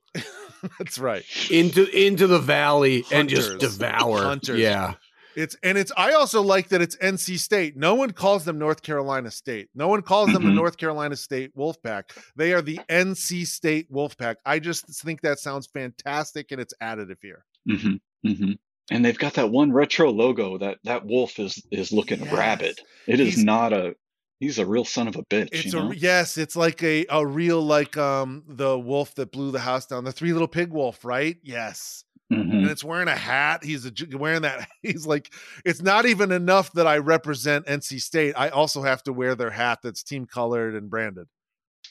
That's 0.79 0.99
right. 0.99 1.23
Into 1.51 1.85
into 1.89 2.27
the 2.27 2.39
valley 2.39 3.01
Hunters. 3.01 3.19
and 3.19 3.29
just 3.29 3.57
devour. 3.59 4.23
Hunters. 4.23 4.59
Yeah. 4.59 4.93
It's 5.35 5.55
and 5.61 5.77
it's 5.77 5.91
I 5.95 6.13
also 6.13 6.41
like 6.41 6.69
that 6.69 6.81
it's 6.81 6.95
NC 6.95 7.37
State. 7.37 7.77
No 7.77 7.93
one 7.93 8.11
calls 8.11 8.43
them 8.43 8.57
North 8.57 8.81
Carolina 8.81 9.29
State. 9.29 9.69
No 9.75 9.87
one 9.87 10.01
calls 10.01 10.33
them 10.33 10.37
mm-hmm. 10.37 10.47
the 10.47 10.55
North 10.55 10.77
Carolina 10.77 11.15
State 11.15 11.55
Wolfpack. 11.55 12.05
They 12.35 12.53
are 12.53 12.61
the 12.63 12.79
NC 12.89 13.45
State 13.45 13.91
Wolfpack. 13.91 14.37
I 14.47 14.57
just 14.57 14.87
think 15.03 15.21
that 15.21 15.37
sounds 15.37 15.67
fantastic 15.67 16.51
and 16.51 16.59
it's 16.59 16.73
additive 16.81 17.17
here. 17.21 17.45
Mm-hmm. 17.69 18.27
Mm-hmm. 18.27 18.51
And 18.89 19.05
they've 19.05 19.17
got 19.17 19.35
that 19.35 19.51
one 19.51 19.71
retro 19.71 20.11
logo 20.11 20.57
that 20.57 20.79
that 20.85 21.05
wolf 21.05 21.37
is 21.37 21.61
is 21.69 21.91
looking 21.91 22.21
yes. 22.21 22.33
rabid. 22.33 22.79
It 23.05 23.19
is 23.19 23.35
he's, 23.35 23.43
not 23.43 23.73
a 23.73 23.95
he's 24.39 24.59
a 24.59 24.65
real 24.65 24.85
son 24.85 25.07
of 25.07 25.15
a 25.15 25.23
bitch. 25.23 25.49
It's 25.51 25.65
you 25.65 25.71
know? 25.73 25.91
a 25.91 25.95
yes, 25.95 26.37
it's 26.37 26.55
like 26.55 26.83
a 26.83 27.05
a 27.09 27.25
real 27.25 27.61
like 27.61 27.97
um 27.97 28.43
the 28.47 28.77
wolf 28.77 29.15
that 29.15 29.31
blew 29.31 29.51
the 29.51 29.59
house 29.59 29.85
down, 29.85 30.03
the 30.03 30.11
three 30.11 30.33
little 30.33 30.47
pig 30.47 30.71
wolf, 30.71 31.03
right? 31.05 31.37
Yes. 31.43 32.03
Mm-hmm. 32.31 32.51
and 32.51 32.67
it's 32.69 32.83
wearing 32.83 33.07
a 33.07 33.15
hat. 33.15 33.63
He's 33.63 33.85
a, 33.85 33.91
wearing 34.17 34.41
that. 34.41 34.67
He's 34.81 35.07
like, 35.07 35.31
it's 35.63 35.81
not 35.81 36.05
even 36.05 36.33
enough 36.33 36.73
that 36.73 36.85
I 36.85 36.97
represent 36.97 37.67
NC 37.67 38.01
State. 38.01 38.33
I 38.35 38.49
also 38.49 38.81
have 38.81 39.01
to 39.03 39.13
wear 39.13 39.33
their 39.33 39.49
hat 39.49 39.79
that's 39.81 40.03
team 40.03 40.25
colored 40.25 40.75
and 40.75 40.89
branded. 40.89 41.27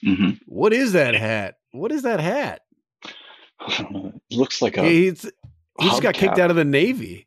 Mm-hmm. 0.04 0.32
What 0.44 0.74
is 0.74 0.92
that 0.92 1.14
hat? 1.14 1.54
What 1.72 1.90
is 1.90 2.02
that 2.02 2.20
hat? 2.20 2.60
looks 4.30 4.60
like 4.60 4.76
a. 4.76 4.82
He's 4.82 5.22
he 5.78 5.88
just 5.88 6.02
got 6.02 6.14
kicked 6.14 6.38
out 6.38 6.50
of 6.50 6.56
the 6.56 6.64
Navy. 6.66 7.26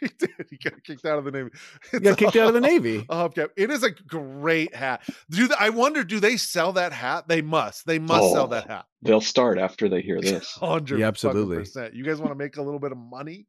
he 0.08 0.08
did. 0.18 0.46
He 0.50 0.56
got 0.56 0.82
kicked 0.82 1.04
out 1.04 1.18
of 1.18 1.24
the 1.24 1.30
Navy. 1.30 1.50
He 1.90 2.00
got 2.00 2.18
kicked 2.18 2.36
out 2.36 2.48
of 2.48 2.54
the 2.54 2.60
Navy. 2.60 3.04
A 3.08 3.28
hubcap. 3.28 3.50
It 3.56 3.70
is 3.70 3.82
a 3.82 3.90
great 3.90 4.74
hat. 4.74 5.02
Do 5.28 5.48
they, 5.48 5.54
I 5.58 5.70
wonder? 5.70 6.04
Do 6.04 6.20
they 6.20 6.36
sell 6.36 6.72
that 6.72 6.92
hat? 6.92 7.28
They 7.28 7.42
must. 7.42 7.86
They 7.86 7.98
must 7.98 8.22
oh, 8.22 8.32
sell 8.32 8.48
that 8.48 8.68
hat. 8.68 8.86
They'll 9.02 9.20
start 9.20 9.58
after 9.58 9.88
they 9.88 10.00
hear 10.00 10.20
this. 10.20 10.52
Hundred. 10.60 11.00
Yeah, 11.00 11.08
absolutely. 11.08 11.66
You 11.92 12.04
guys 12.04 12.18
want 12.18 12.30
to 12.30 12.36
make 12.36 12.56
a 12.56 12.62
little 12.62 12.80
bit 12.80 12.92
of 12.92 12.98
money? 12.98 13.46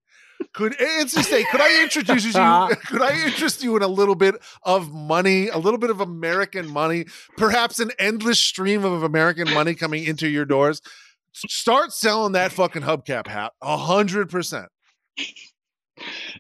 could 0.54 0.74
NC 0.74 1.24
State? 1.24 1.46
Could 1.52 1.62
I 1.62 1.84
introduce 1.84 2.26
you? 2.26 2.32
Could 2.32 3.02
I 3.02 3.26
interest 3.26 3.64
you 3.64 3.76
in 3.76 3.84
a 3.84 3.88
little 3.88 4.16
bit 4.16 4.36
of 4.64 4.92
money, 4.92 5.50
a 5.50 5.58
little 5.58 5.78
bit 5.78 5.90
of 5.90 6.02
American 6.02 6.68
money, 6.68 7.06
perhaps 7.38 7.80
an 7.80 7.92
endless 8.00 8.40
stream 8.40 8.84
of 8.84 9.04
American 9.04 9.54
money 9.54 9.76
coming 9.76 10.04
into 10.04 10.28
your 10.28 10.46
doors? 10.46 10.82
Start 11.34 11.94
selling 11.94 12.34
that 12.34 12.52
fucking 12.52 12.82
hubcap 12.82 13.28
hat, 13.28 13.54
a 13.62 13.78
hundred 13.78 14.30
percent. 14.30 14.68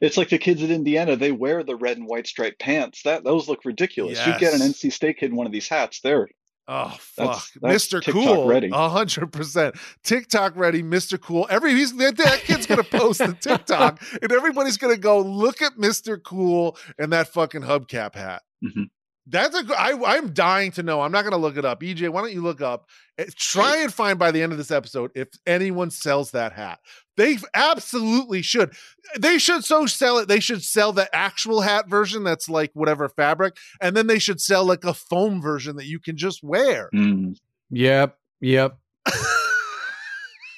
It's 0.01 0.17
like 0.17 0.29
the 0.29 0.37
kids 0.37 0.61
at 0.63 0.69
Indiana, 0.71 1.15
they 1.15 1.31
wear 1.31 1.63
the 1.63 1.75
red 1.75 1.97
and 1.97 2.07
white 2.07 2.27
striped 2.27 2.59
pants. 2.59 3.03
That 3.03 3.23
those 3.23 3.47
look 3.47 3.65
ridiculous. 3.65 4.17
Yes. 4.17 4.27
You 4.27 4.39
get 4.39 4.53
an 4.53 4.61
NC 4.61 4.91
State 4.91 5.17
kid 5.19 5.31
in 5.31 5.35
one 5.35 5.45
of 5.45 5.51
these 5.53 5.67
hats, 5.67 5.99
they're 6.01 6.27
Oh 6.67 6.95
fuck, 6.99 7.25
That's- 7.25 7.51
that's 7.61 7.87
Mr. 7.87 8.01
TikTok 8.01 8.13
Cool, 8.23 8.47
ready. 8.47 8.69
a 8.71 8.87
hundred 8.87 9.33
percent 9.33 9.75
TikTok 10.03 10.55
ready, 10.55 10.81
Mr. 10.83 11.19
Cool. 11.19 11.47
Every 11.49 11.73
he's 11.73 11.95
that, 11.97 12.15
that 12.17 12.39
kid's 12.41 12.65
gonna 12.67 12.83
post 12.83 13.17
the 13.19 13.33
TikTok, 13.33 14.01
and 14.21 14.31
everybody's 14.31 14.77
gonna 14.77 14.95
go 14.95 15.19
look 15.19 15.61
at 15.61 15.73
Mr. 15.73 16.21
Cool 16.23 16.77
and 16.99 17.11
that 17.13 17.27
fucking 17.29 17.61
hubcap 17.63 18.15
hat. 18.15 18.43
Mhm. 18.63 18.89
That's 19.27 19.55
a. 19.55 19.63
gr- 19.63 19.73
I, 19.75 19.93
I'm 20.17 20.33
dying 20.33 20.71
to 20.73 20.83
know. 20.83 21.01
I'm 21.01 21.11
not 21.11 21.23
gonna 21.23 21.37
look 21.37 21.57
it 21.57 21.65
up. 21.65 21.81
EJ, 21.81 22.09
why 22.09 22.21
don't 22.21 22.33
you 22.33 22.41
look 22.41 22.61
up? 22.61 22.85
eh, 23.17 23.25
Try 23.37 23.77
and 23.83 23.93
find 23.93 24.17
by 24.17 24.31
the 24.31 24.41
end 24.41 24.51
of 24.51 24.57
this 24.57 24.71
episode 24.71 25.11
if 25.15 25.27
anyone 25.45 25.91
sells 25.91 26.31
that 26.31 26.53
hat. 26.53 26.79
They 27.17 27.37
absolutely 27.53 28.41
should. 28.41 28.73
They 29.19 29.37
should 29.37 29.63
so 29.63 29.85
sell 29.85 30.17
it. 30.17 30.27
They 30.27 30.39
should 30.39 30.63
sell 30.63 30.91
the 30.91 31.13
actual 31.15 31.61
hat 31.61 31.87
version 31.87 32.23
that's 32.23 32.49
like 32.49 32.71
whatever 32.73 33.09
fabric, 33.09 33.55
and 33.79 33.95
then 33.95 34.07
they 34.07 34.17
should 34.19 34.41
sell 34.41 34.65
like 34.65 34.83
a 34.83 34.93
foam 34.93 35.39
version 35.41 35.75
that 35.75 35.85
you 35.85 35.99
can 35.99 36.17
just 36.17 36.43
wear. 36.43 36.89
mm, 36.93 37.35
Yep. 37.69 38.17
Yep. 38.41 38.77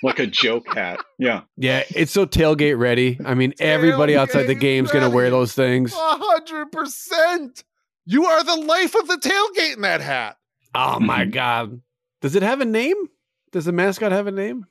like 0.03 0.19
a 0.19 0.27
joke 0.27 0.73
hat. 0.73 0.99
Yeah. 1.17 1.41
Yeah, 1.57 1.83
it's 1.95 2.11
so 2.11 2.25
tailgate 2.25 2.77
ready. 2.77 3.19
I 3.25 3.33
mean, 3.35 3.53
everybody 3.59 4.15
outside 4.17 4.43
the 4.47 4.55
Tailgate 4.55 4.59
game's 4.59 4.91
gonna 4.91 5.09
wear 5.09 5.29
those 5.29 5.53
things. 5.53 5.93
A 5.93 5.97
hundred 5.97 6.71
percent. 6.71 7.63
You 8.05 8.25
are 8.25 8.43
the 8.43 8.55
life 8.55 8.95
of 8.95 9.07
the 9.07 9.17
tailgate 9.17 9.75
in 9.75 9.81
that 9.81 10.01
hat. 10.01 10.37
Oh 10.75 10.99
my 10.99 11.25
god! 11.25 11.81
Does 12.21 12.35
it 12.35 12.43
have 12.43 12.61
a 12.61 12.65
name? 12.65 12.95
Does 13.51 13.65
the 13.65 13.71
mascot 13.71 14.11
have 14.11 14.27
a 14.27 14.31
name? 14.31 14.65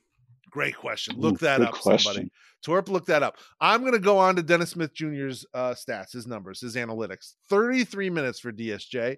Great 0.50 0.76
question. 0.76 1.16
Look 1.18 1.34
Ooh, 1.34 1.46
that 1.46 1.58
good 1.58 1.68
up, 1.68 1.74
question. 1.74 2.12
somebody. 2.12 2.30
Torp, 2.62 2.88
look 2.88 3.06
that 3.06 3.22
up. 3.22 3.38
I'm 3.60 3.80
going 3.80 3.94
to 3.94 3.98
go 3.98 4.18
on 4.18 4.36
to 4.36 4.42
Dennis 4.42 4.70
Smith 4.70 4.94
Jr.'s 4.94 5.46
uh, 5.54 5.70
stats, 5.70 6.12
his 6.12 6.26
numbers, 6.26 6.60
his 6.60 6.76
analytics. 6.76 7.32
33 7.48 8.10
minutes 8.10 8.38
for 8.38 8.52
DSJ, 8.52 9.16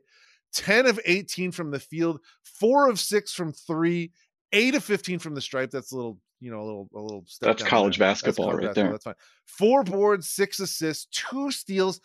10 0.55 0.87
of 0.87 1.00
18 1.05 1.50
from 1.50 1.70
the 1.70 1.81
field, 1.81 2.20
four 2.42 2.88
of 2.88 3.00
six 3.00 3.33
from 3.33 3.53
three, 3.53 4.12
eight 4.53 4.74
of 4.74 4.85
15 4.85 5.18
from 5.18 5.35
the 5.35 5.40
stripe. 5.40 5.70
That's 5.70 5.92
a 5.92 5.96
little, 5.96 6.18
you 6.40 6.50
know, 6.50 6.61
a 6.61 6.64
little, 6.64 6.88
a 6.94 7.00
little. 7.00 7.24
Step 7.27 7.48
That's 7.48 7.62
down 7.62 7.70
college 7.70 7.98
there. 7.98 8.09
That's 8.09 8.22
basketball 8.22 8.50
college 8.50 8.64
right 8.66 8.74
there. 8.74 8.90
That's 8.92 9.05
fine. 9.05 9.14
Four 9.46 9.83
boards, 9.83 10.31
six 10.31 10.61
assists, 10.61 11.07
two 11.11 11.50
steals, 11.50 12.00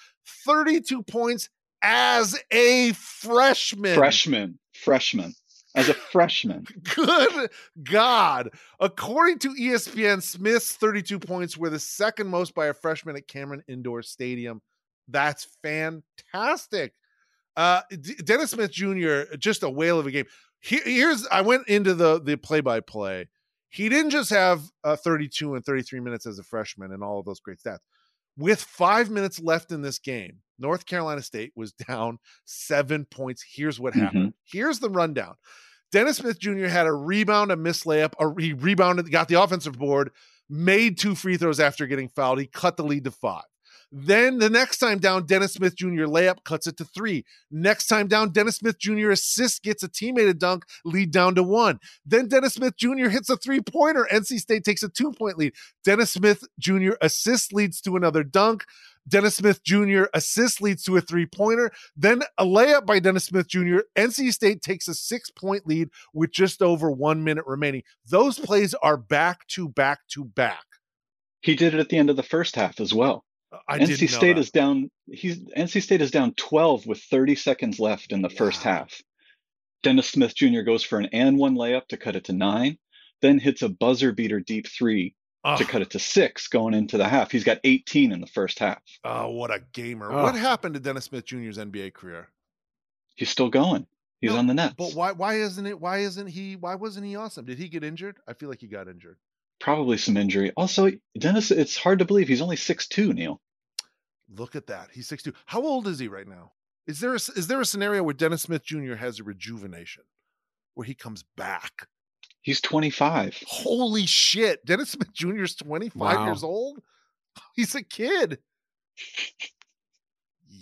32 0.46 1.04
points 1.04 1.50
as 1.82 2.40
a 2.52 2.94
freshman. 2.94 3.96
Freshman. 3.96 4.60
Freshman. 4.74 5.34
As 5.76 5.88
a 5.88 5.94
freshman. 5.94 6.66
Good 6.96 7.52
God. 7.84 8.50
According 8.80 9.40
to 9.40 9.50
ESPN, 9.50 10.22
Smith's 10.24 10.74
32 10.74 11.20
points 11.20 11.58
were 11.58 11.70
the 11.70 11.80
second 11.80 12.28
most 12.28 12.56
by 12.56 12.68
a 12.68 12.74
freshman 12.74 13.16
at 13.16 13.28
Cameron 13.28 13.64
Indoor 13.68 14.02
Stadium. 14.02 14.62
That's 15.08 15.48
fantastic. 15.64 16.94
Uh, 17.56 17.82
D- 17.90 18.16
Dennis 18.24 18.52
Smith 18.52 18.72
Jr., 18.72 19.36
just 19.38 19.64
a 19.64 19.70
whale 19.70 20.00
of 20.00 20.08
a 20.08 20.12
game. 20.12 20.26
Here- 20.60 20.82
here's, 20.84 21.26
I 21.28 21.42
went 21.42 21.68
into 21.68 21.94
the 21.94 22.20
the 22.20 22.36
play 22.36 22.62
by 22.62 22.80
play. 22.80 23.28
He 23.70 23.90
didn't 23.90 24.10
just 24.12 24.32
have 24.32 24.64
uh, 24.84 24.96
32 24.96 25.56
and 25.56 25.64
33 25.64 26.00
minutes 26.00 26.26
as 26.26 26.40
a 26.40 26.44
freshman 26.44 26.92
and 26.92 27.04
all 27.04 27.20
of 27.20 27.26
those 27.26 27.40
great 27.40 27.60
stats. 27.60 27.80
With 28.40 28.62
five 28.62 29.10
minutes 29.10 29.42
left 29.42 29.74
in 29.74 29.82
this 29.82 30.00
game, 30.00 30.38
North 30.58 30.86
Carolina 30.86 31.22
State 31.22 31.52
was 31.56 31.74
down 31.74 32.20
seven 32.46 33.06
points. 33.06 33.44
Here's 33.46 33.80
what 33.80 33.94
happened. 33.94 34.30
Mm-hmm. 34.30 34.58
Here's 34.58 34.80
the 34.80 34.90
rundown. 34.90 35.36
Dennis 35.92 36.18
Smith 36.18 36.40
Jr. 36.40 36.68
had 36.68 36.88
a 36.88 36.94
rebound, 36.94 37.52
a 37.52 37.58
missed 37.58 37.86
layup, 37.86 38.14
a, 38.20 38.42
he 38.42 38.54
rebounded, 38.54 39.12
got 39.12 39.28
the 39.28 39.42
offensive 39.42 39.78
board, 39.78 40.12
made 40.50 40.98
two 40.98 41.16
free 41.16 41.36
throws 41.36 41.60
after 41.60 41.86
getting 41.86 42.08
fouled. 42.08 42.40
He 42.40 42.48
cut 42.48 42.78
the 42.78 42.84
lead 42.84 43.04
to 43.04 43.12
five. 43.12 43.44
Then 43.92 44.38
the 44.38 44.50
next 44.50 44.78
time 44.78 45.00
down, 45.00 45.26
Dennis 45.26 45.54
Smith 45.54 45.76
Jr. 45.76 46.06
layup 46.06 46.44
cuts 46.44 46.68
it 46.68 46.78
to 46.78 46.86
three. 46.86 47.26
Next 47.50 47.88
time 47.88 48.08
down, 48.08 48.32
Dennis 48.32 48.58
Smith 48.58 48.78
Jr. 48.78 49.10
assist 49.10 49.64
gets 49.64 49.82
a 49.82 49.90
teammate 49.90 50.30
a 50.30 50.34
dunk, 50.34 50.66
lead 50.86 51.12
down 51.12 51.34
to 51.36 51.44
one. 51.44 51.80
Then 52.06 52.28
Dennis 52.28 52.54
Smith 52.54 52.78
Jr. 52.78 53.10
hits 53.10 53.30
a 53.30 53.38
three 53.38 53.62
pointer. 53.62 54.08
NC 54.12 54.40
State 54.40 54.64
takes 54.64 54.84
a 54.84 54.90
two 54.90 55.12
point 55.12 55.38
lead. 55.38 55.54
Dennis 55.84 56.12
Smith 56.12 56.44
Jr. 56.60 56.94
assist 57.02 57.52
leads 57.52 57.82
to 57.82 57.96
another 57.96 58.24
dunk. 58.24 58.64
Dennis 59.08 59.38
Smith 59.38 59.64
Jr. 59.64 60.04
assist 60.14 60.62
leads 60.62 60.84
to 60.84 60.98
a 60.98 61.02
three 61.02 61.26
pointer. 61.26 61.72
Then 61.98 62.22
a 62.38 62.46
layup 62.46 62.86
by 62.86 63.00
Dennis 63.00 63.26
Smith 63.26 63.48
Jr. 63.48 63.80
NC 63.96 64.32
State 64.34 64.62
takes 64.62 64.88
a 64.88 64.94
six 64.94 65.32
point 65.32 65.66
lead 65.66 65.90
with 66.14 66.32
just 66.32 66.62
over 66.62 66.92
one 66.92 67.24
minute 67.24 67.46
remaining. 67.48 67.82
Those 68.06 68.38
plays 68.38 68.76
are 68.76 68.98
back 68.98 69.48
to 69.48 69.68
back 69.68 70.02
to 70.10 70.26
back. 70.26 70.64
He 71.42 71.56
did 71.56 71.74
it 71.74 71.80
at 71.80 71.90
the 71.90 71.98
end 71.98 72.12
of 72.12 72.18
the 72.18 72.24
first 72.24 72.56
half 72.56 72.80
as 72.80 72.94
well. 72.94 73.24
I 73.68 73.80
NC 73.80 74.10
State 74.10 74.38
is 74.38 74.52
down. 74.52 74.92
He's 75.12 75.40
NC 75.40 75.82
State 75.82 76.02
is 76.02 76.12
down 76.12 76.34
12 76.36 76.86
with 76.86 77.02
30 77.02 77.36
seconds 77.36 77.80
left 77.80 78.12
in 78.12 78.22
the 78.22 78.30
first 78.30 78.64
half. 78.64 79.02
Dennis 79.82 80.10
Smith 80.10 80.36
Jr. 80.36 80.62
goes 80.62 80.84
for 80.84 81.00
an 81.00 81.08
and 81.14 81.38
one 81.38 81.56
layup 81.56 81.88
to 81.88 81.98
cut 81.98 82.16
it 82.16 82.26
to 82.26 82.34
nine, 82.34 82.78
then 83.22 83.40
hits 83.40 83.62
a 83.62 83.70
buzzer 83.70 84.12
beater 84.12 84.40
deep 84.40 84.68
three 84.68 85.16
to 85.58 85.64
cut 85.66 85.82
it 85.82 85.92
to 85.92 86.00
six 86.00 86.48
going 86.48 86.74
into 86.74 86.98
the 86.98 87.08
half. 87.08 87.32
He's 87.32 87.44
got 87.46 87.60
18 87.64 88.12
in 88.12 88.22
the 88.22 88.28
first 88.28 88.60
half. 88.60 88.82
Oh, 89.04 89.30
what 89.32 89.52
a 89.52 89.62
gamer. 89.74 90.12
What 90.12 90.36
happened 90.36 90.74
to 90.76 90.80
Dennis 90.80 91.06
Smith 91.06 91.26
Jr.'s 91.26 91.58
NBA 91.58 91.94
career? 91.94 92.30
He's 93.16 93.30
still 93.30 93.50
going. 93.50 93.88
He's 94.22 94.32
No, 94.32 94.38
on 94.38 94.48
the 94.48 94.54
Nets. 94.54 94.76
But 94.78 94.94
why 94.94 95.14
why 95.14 95.36
isn't 95.36 95.66
it 95.66 95.80
why 95.80 96.00
isn't 96.00 96.28
he 96.28 96.58
why 96.58 96.76
wasn't 96.76 97.06
he 97.06 97.16
awesome? 97.16 97.46
Did 97.46 97.58
he 97.58 97.70
get 97.70 97.84
injured? 97.86 98.18
I 98.28 98.34
feel 98.34 98.50
like 98.50 98.60
he 98.60 98.68
got 98.68 98.90
injured. 98.90 99.18
Probably 99.60 99.98
some 99.98 100.18
injury. 100.18 100.52
Also, 100.56 100.90
Dennis, 101.18 101.52
it's 101.52 101.76
hard 101.78 102.00
to 102.00 102.06
believe 102.06 102.28
he's 102.28 102.42
only 102.42 102.56
6'2, 102.56 103.14
Neil. 103.14 103.42
Look 104.34 104.56
at 104.56 104.68
that. 104.68 104.90
He's 104.94 105.08
62. 105.08 105.36
How 105.46 105.62
old 105.62 105.88
is 105.88 106.00
he 106.00 106.08
right 106.08 106.28
now? 106.28 106.52
Is 106.88 107.00
there 107.02 107.12
a, 107.14 107.16
is 107.16 107.48
there 107.48 107.60
a 107.62 107.66
scenario 107.66 108.04
where 108.04 108.14
Dennis 108.14 108.44
Smith 108.44 108.64
Jr. 108.64 108.96
has 108.96 109.20
a 109.20 109.24
rejuvenation 109.24 110.04
where 110.76 110.86
he 110.86 110.96
comes 110.96 111.24
back? 111.36 111.88
He's 112.42 112.62
25. 112.62 113.44
Holy 113.48 114.06
shit. 114.06 114.66
Dennis 114.66 114.92
Smith 114.92 115.12
Jr. 115.14 115.44
is 115.44 115.56
25 115.56 115.96
Wow. 116.18 116.26
years 116.26 116.44
old? 116.44 116.80
He's 117.56 117.76
a 117.76 117.84
kid. 117.84 118.40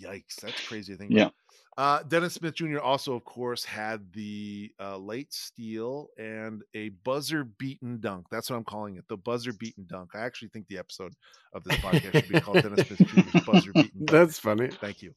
Yikes. 0.02 0.36
That's 0.42 0.66
crazy 0.66 0.92
to 0.92 0.98
think 0.98 1.12
Yeah. 1.12 1.30
Uh, 1.78 2.02
Dennis 2.02 2.34
Smith 2.34 2.56
Jr. 2.56 2.80
also, 2.80 3.14
of 3.14 3.24
course, 3.24 3.64
had 3.64 4.12
the 4.12 4.72
uh, 4.80 4.96
late 4.96 5.32
steal 5.32 6.08
and 6.18 6.62
a 6.74 6.88
buzzer 7.04 7.44
beaten 7.44 8.00
dunk. 8.00 8.26
That's 8.32 8.50
what 8.50 8.56
I'm 8.56 8.64
calling 8.64 8.96
it. 8.96 9.04
The 9.08 9.16
buzzer 9.16 9.52
beaten 9.52 9.86
dunk. 9.86 10.10
I 10.12 10.18
actually 10.22 10.48
think 10.48 10.66
the 10.66 10.78
episode 10.78 11.14
of 11.52 11.62
this 11.62 11.78
podcast 11.78 12.14
should 12.14 12.28
be 12.30 12.40
called 12.40 12.62
Dennis 12.62 12.88
Smith 12.88 13.08
Jr.'s 13.08 13.44
buzzer 13.44 13.72
beaten 13.72 14.04
dunk. 14.04 14.10
That's 14.10 14.40
funny. 14.40 14.70
Thank 14.70 15.02
you. 15.02 15.12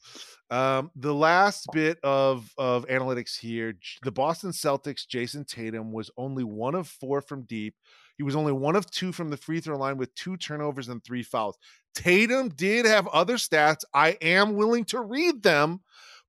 Um, 0.52 0.92
the 0.96 1.16
last 1.16 1.66
bit 1.74 1.98
of 2.04 2.48
of 2.60 2.86
analytics 2.86 3.40
here: 3.40 3.74
the 4.04 4.12
Boston 4.12 4.52
Celtics, 4.52 5.08
Jayson 5.08 5.46
Tatum 5.46 5.92
was 5.92 6.12
only 6.16 6.44
one 6.44 6.76
of 6.76 6.88
four 6.88 7.24
from 7.24 7.42
deep. 7.42 7.74
He 8.18 8.24
was 8.24 8.36
only 8.36 8.52
one 8.52 8.76
of 8.76 8.88
two 8.92 9.12
from 9.12 9.32
the 9.32 9.38
free 9.38 9.62
throw 9.62 9.80
line 9.80 9.98
with 9.98 10.14
two 10.14 10.38
turnovers 10.38 10.90
and 10.90 11.04
three 11.04 11.24
fouls. 11.24 11.58
Tatum 11.96 12.50
did 12.50 12.86
have 12.86 13.08
other 13.08 13.38
stats. 13.38 13.84
I 13.96 14.12
am 14.22 14.54
willing 14.54 14.86
to 14.86 15.02
read 15.02 15.42
them, 15.42 15.82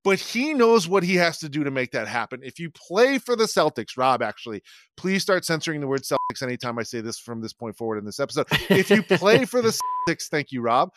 but 0.05 0.19
he 0.19 0.55
knows 0.55 0.89
what 0.89 1.03
he 1.03 1.15
has 1.17 1.39
to 1.39 1.49
do 1.49 1.65
to 1.65 1.71
make 1.71 1.93
that 1.93 2.09
happen. 2.09 2.41
If 2.43 2.59
you 2.59 2.71
play 2.71 3.19
for 3.19 3.37
the 3.37 3.45
Celtics, 3.45 3.97
Rob, 3.97 4.23
actually, 4.23 4.63
please 4.97 5.23
start 5.23 5.45
censoring 5.45 5.81
the 5.81 5.87
word 5.87 6.03
Celtics 6.03 6.43
anytime 6.43 6.79
I 6.79 6.83
say 6.83 7.01
this 7.01 7.19
from 7.19 7.41
this 7.41 7.53
point 7.53 7.77
forward 7.77 7.99
in 7.99 8.05
this 8.05 8.21
episode. 8.21 8.47
If 8.69 8.91
you 8.91 9.03
play 9.03 9.45
for 9.45 9.63
the 9.63 9.79
Celtics, 10.09 10.29
thank 10.31 10.53
you, 10.53 10.61
Rob 10.63 10.91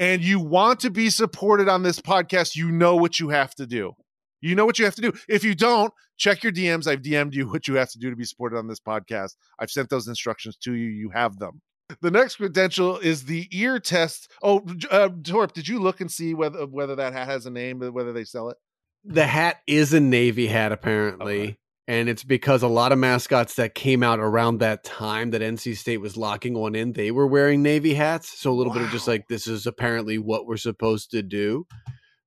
and 0.00 0.24
you 0.24 0.40
want 0.40 0.80
to 0.80 0.90
be 0.90 1.10
supported 1.10 1.68
on 1.68 1.82
this 1.82 2.00
podcast, 2.00 2.56
you 2.56 2.72
know 2.72 2.96
what 2.96 3.20
you 3.20 3.28
have 3.28 3.54
to 3.54 3.66
do. 3.66 3.92
You 4.40 4.54
know 4.54 4.64
what 4.64 4.78
you 4.78 4.86
have 4.86 4.94
to 4.94 5.02
do. 5.02 5.12
If 5.28 5.44
you 5.44 5.54
don't, 5.54 5.92
check 6.16 6.42
your 6.42 6.52
DMs. 6.52 6.86
I've 6.86 7.02
DM'd 7.02 7.34
you 7.34 7.46
what 7.46 7.68
you 7.68 7.74
have 7.74 7.90
to 7.90 7.98
do 7.98 8.08
to 8.08 8.16
be 8.16 8.24
supported 8.24 8.56
on 8.56 8.66
this 8.66 8.80
podcast. 8.80 9.36
I've 9.58 9.70
sent 9.70 9.90
those 9.90 10.08
instructions 10.08 10.56
to 10.62 10.72
you. 10.72 10.88
You 10.88 11.10
have 11.10 11.38
them. 11.38 11.60
The 12.00 12.10
next 12.10 12.36
credential 12.36 12.98
is 12.98 13.24
the 13.24 13.48
ear 13.52 13.78
test. 13.78 14.30
Oh, 14.42 14.64
uh, 14.90 15.08
Torp, 15.22 15.52
did 15.52 15.68
you 15.68 15.80
look 15.80 16.00
and 16.00 16.10
see 16.10 16.34
whether 16.34 16.66
whether 16.66 16.96
that 16.96 17.12
hat 17.12 17.28
has 17.28 17.46
a 17.46 17.50
name, 17.50 17.80
whether 17.80 18.12
they 18.12 18.24
sell 18.24 18.48
it? 18.50 18.56
The 19.04 19.26
hat 19.26 19.60
is 19.66 19.92
a 19.94 20.00
Navy 20.00 20.46
hat, 20.46 20.72
apparently. 20.72 21.42
Okay. 21.42 21.56
And 21.88 22.08
it's 22.08 22.22
because 22.22 22.62
a 22.62 22.68
lot 22.68 22.92
of 22.92 22.98
mascots 22.98 23.54
that 23.54 23.74
came 23.74 24.04
out 24.04 24.20
around 24.20 24.58
that 24.58 24.84
time 24.84 25.30
that 25.30 25.42
NC 25.42 25.76
State 25.76 26.00
was 26.00 26.16
locking 26.16 26.54
one 26.54 26.76
in, 26.76 26.92
they 26.92 27.10
were 27.10 27.26
wearing 27.26 27.62
Navy 27.62 27.94
hats. 27.94 28.38
So 28.38 28.52
a 28.52 28.54
little 28.54 28.72
bit 28.72 28.82
of 28.82 28.90
just 28.90 29.08
like, 29.08 29.26
this 29.26 29.48
is 29.48 29.66
apparently 29.66 30.16
what 30.16 30.46
we're 30.46 30.56
supposed 30.56 31.10
to 31.10 31.22
do. 31.22 31.66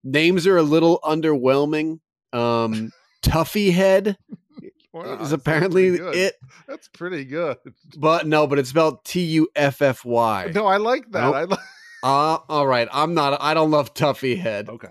Names 0.04 0.46
are 0.48 0.58
a 0.58 0.64
little 0.64 1.00
underwhelming. 1.02 2.00
Um, 2.34 2.92
Tuffy 3.24 3.72
Head 3.72 4.18
Wow, 4.94 5.20
is 5.22 5.32
apparently 5.32 5.98
pretty 5.98 6.20
it. 6.20 6.36
That's 6.68 6.88
pretty 6.88 7.26
good. 7.26 7.58
But 7.98 8.28
no, 8.28 8.46
but 8.46 8.60
it's 8.60 8.70
spelled 8.70 9.04
T 9.04 9.22
U 9.22 9.48
F 9.56 9.82
F 9.82 10.06
Y. 10.06 10.52
No, 10.54 10.68
I 10.68 10.78
like 10.78 11.12
that. 11.12 11.22
Nope. 11.24 11.36
I 11.36 11.44
like. 11.44 11.60
Uh, 12.04 12.38
all 12.50 12.68
right. 12.68 12.90
I'm 12.92 13.14
not. 13.14 13.42
I 13.42 13.54
don't 13.54 13.72
love 13.72 13.94
Tuffy 13.94 14.38
head. 14.38 14.68
Okay, 14.68 14.90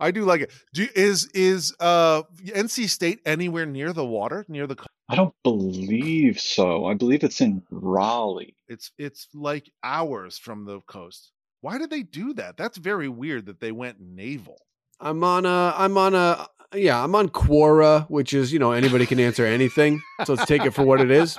I 0.00 0.10
do 0.10 0.24
like 0.24 0.40
it. 0.40 0.52
Do 0.72 0.88
is 0.94 1.26
is 1.34 1.74
uh 1.80 2.22
NC 2.46 2.88
State 2.88 3.20
anywhere 3.26 3.66
near 3.66 3.92
the 3.92 4.06
water 4.06 4.46
near 4.48 4.66
the? 4.66 4.76
co- 4.76 4.86
I 5.10 5.16
don't 5.16 5.34
believe 5.44 6.40
so. 6.40 6.86
I 6.86 6.94
believe 6.94 7.22
it's 7.24 7.42
in 7.42 7.62
Raleigh. 7.70 8.56
It's 8.68 8.90
it's 8.96 9.28
like 9.34 9.70
hours 9.84 10.38
from 10.38 10.64
the 10.64 10.80
coast. 10.80 11.30
Why 11.60 11.76
did 11.76 11.90
they 11.90 12.02
do 12.02 12.32
that? 12.34 12.56
That's 12.56 12.78
very 12.78 13.10
weird 13.10 13.44
that 13.46 13.60
they 13.60 13.70
went 13.72 14.00
naval. 14.00 14.56
I'm 14.98 15.22
on 15.24 15.44
a. 15.44 15.74
I'm 15.76 15.98
on 15.98 16.14
a. 16.14 16.48
Yeah, 16.76 17.02
I'm 17.02 17.14
on 17.14 17.30
Quora, 17.30 18.08
which 18.10 18.32
is 18.34 18.52
you 18.52 18.58
know 18.58 18.72
anybody 18.72 19.06
can 19.06 19.18
answer 19.18 19.46
anything. 19.46 20.02
So 20.24 20.34
let's 20.34 20.46
take 20.46 20.64
it 20.64 20.72
for 20.72 20.84
what 20.84 21.00
it 21.00 21.10
is. 21.10 21.38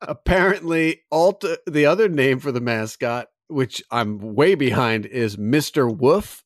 Apparently, 0.00 1.02
Alta, 1.10 1.60
the 1.66 1.86
other 1.86 2.08
name 2.08 2.38
for 2.38 2.52
the 2.52 2.60
mascot, 2.60 3.28
which 3.48 3.82
I'm 3.90 4.34
way 4.34 4.54
behind, 4.54 5.06
is 5.06 5.36
Mr. 5.36 5.94
Wuf. 5.94 6.42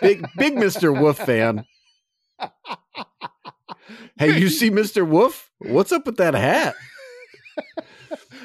Big 0.00 0.26
big 0.36 0.54
Mr. 0.54 0.92
Wuf 0.96 1.16
fan. 1.24 1.64
Hey, 4.18 4.38
you 4.38 4.48
see 4.48 4.70
Mr. 4.70 5.08
Wuf? 5.08 5.44
What's 5.58 5.92
up 5.92 6.06
with 6.06 6.16
that 6.16 6.34
hat? 6.34 6.74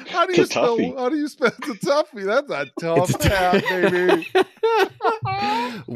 How 0.08 0.26
do 0.26 0.34
you 0.34 0.42
It's 0.42 0.50
spell? 0.50 0.76
How 0.96 1.08
do 1.08 1.16
you 1.16 1.28
spell 1.28 1.50
the 1.60 1.74
Tuffy? 1.74 2.24
That's 2.26 2.50
a 2.50 2.70
tough 2.80 3.10
It's 3.10 3.24
hat, 3.24 3.62
baby. 3.68 4.26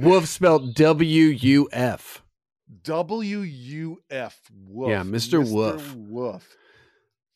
Wuf 0.00 0.26
spelled 0.26 0.74
W 0.74 1.24
U 1.24 1.68
F. 1.72 2.22
W 2.82 3.40
U 3.40 3.98
F. 4.10 4.40
Wuf. 4.70 4.88
Yeah, 4.88 5.02
Mr. 5.02 5.44
Wuf. 5.44 6.10
Wuf. 6.10 6.42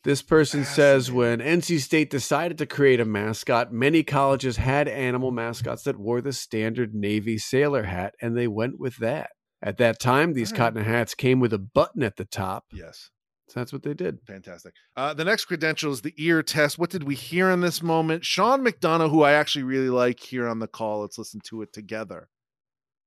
This 0.03 0.23
person 0.23 0.65
says 0.65 1.13
when 1.13 1.41
NC 1.41 1.81
State 1.81 2.09
decided 2.09 2.57
to 2.59 2.67
create 2.67 3.01
a 3.01 3.05
mascot, 3.05 3.71
many 3.71 4.03
colleges 4.03 4.57
had 4.57 4.89
animal 4.89 5.31
mascots 5.31 5.83
that 5.83 5.99
wore 5.99 6.23
the 6.23 6.33
standard 6.33 6.95
Navy 6.95 7.37
sailor 7.37 7.83
hat, 7.83 8.15
and 8.23 8.35
they 8.35 8.49
went 8.49 8.81
with 8.81 8.97
that. 8.97 9.31
At 9.63 9.77
that 9.77 10.01
time, 10.01 10.33
these 10.33 10.53
right. 10.53 10.59
cotton 10.59 10.85
hats 10.85 11.15
came 11.15 11.39
with 11.39 11.53
a 11.53 11.59
button 11.59 12.03
at 12.03 12.17
the 12.17 12.25
top. 12.25 12.65
Yes. 12.73 13.11
So 13.49 13.61
that's 13.61 13.75
what 13.75 13.83
they 13.83 13.93
did. 13.93 14.21
Fantastic. 14.27 14.73
Uh, 14.97 15.13
the 15.13 15.25
next 15.25 15.45
credential 15.47 15.93
is 15.93 16.01
the 16.01 16.15
ear 16.17 16.43
test. 16.43 16.79
What 16.79 16.89
did 16.91 17.05
we 17.05 17.15
hear 17.15 17.51
in 17.51 17.61
this 17.61 17.83
moment? 17.83 18.25
Sean 18.25 18.65
McDonough, 18.65 19.11
who 19.11 19.23
I 19.23 19.33
actually 19.33 19.65
really 19.65 19.91
like 19.91 20.21
here 20.21 20.49
on 20.49 20.61
the 20.61 20.69
call. 20.69 21.01
Let's 21.01 21.19
listen 21.19 21.41
to 21.47 21.61
it 21.61 21.75
together. 21.75 22.29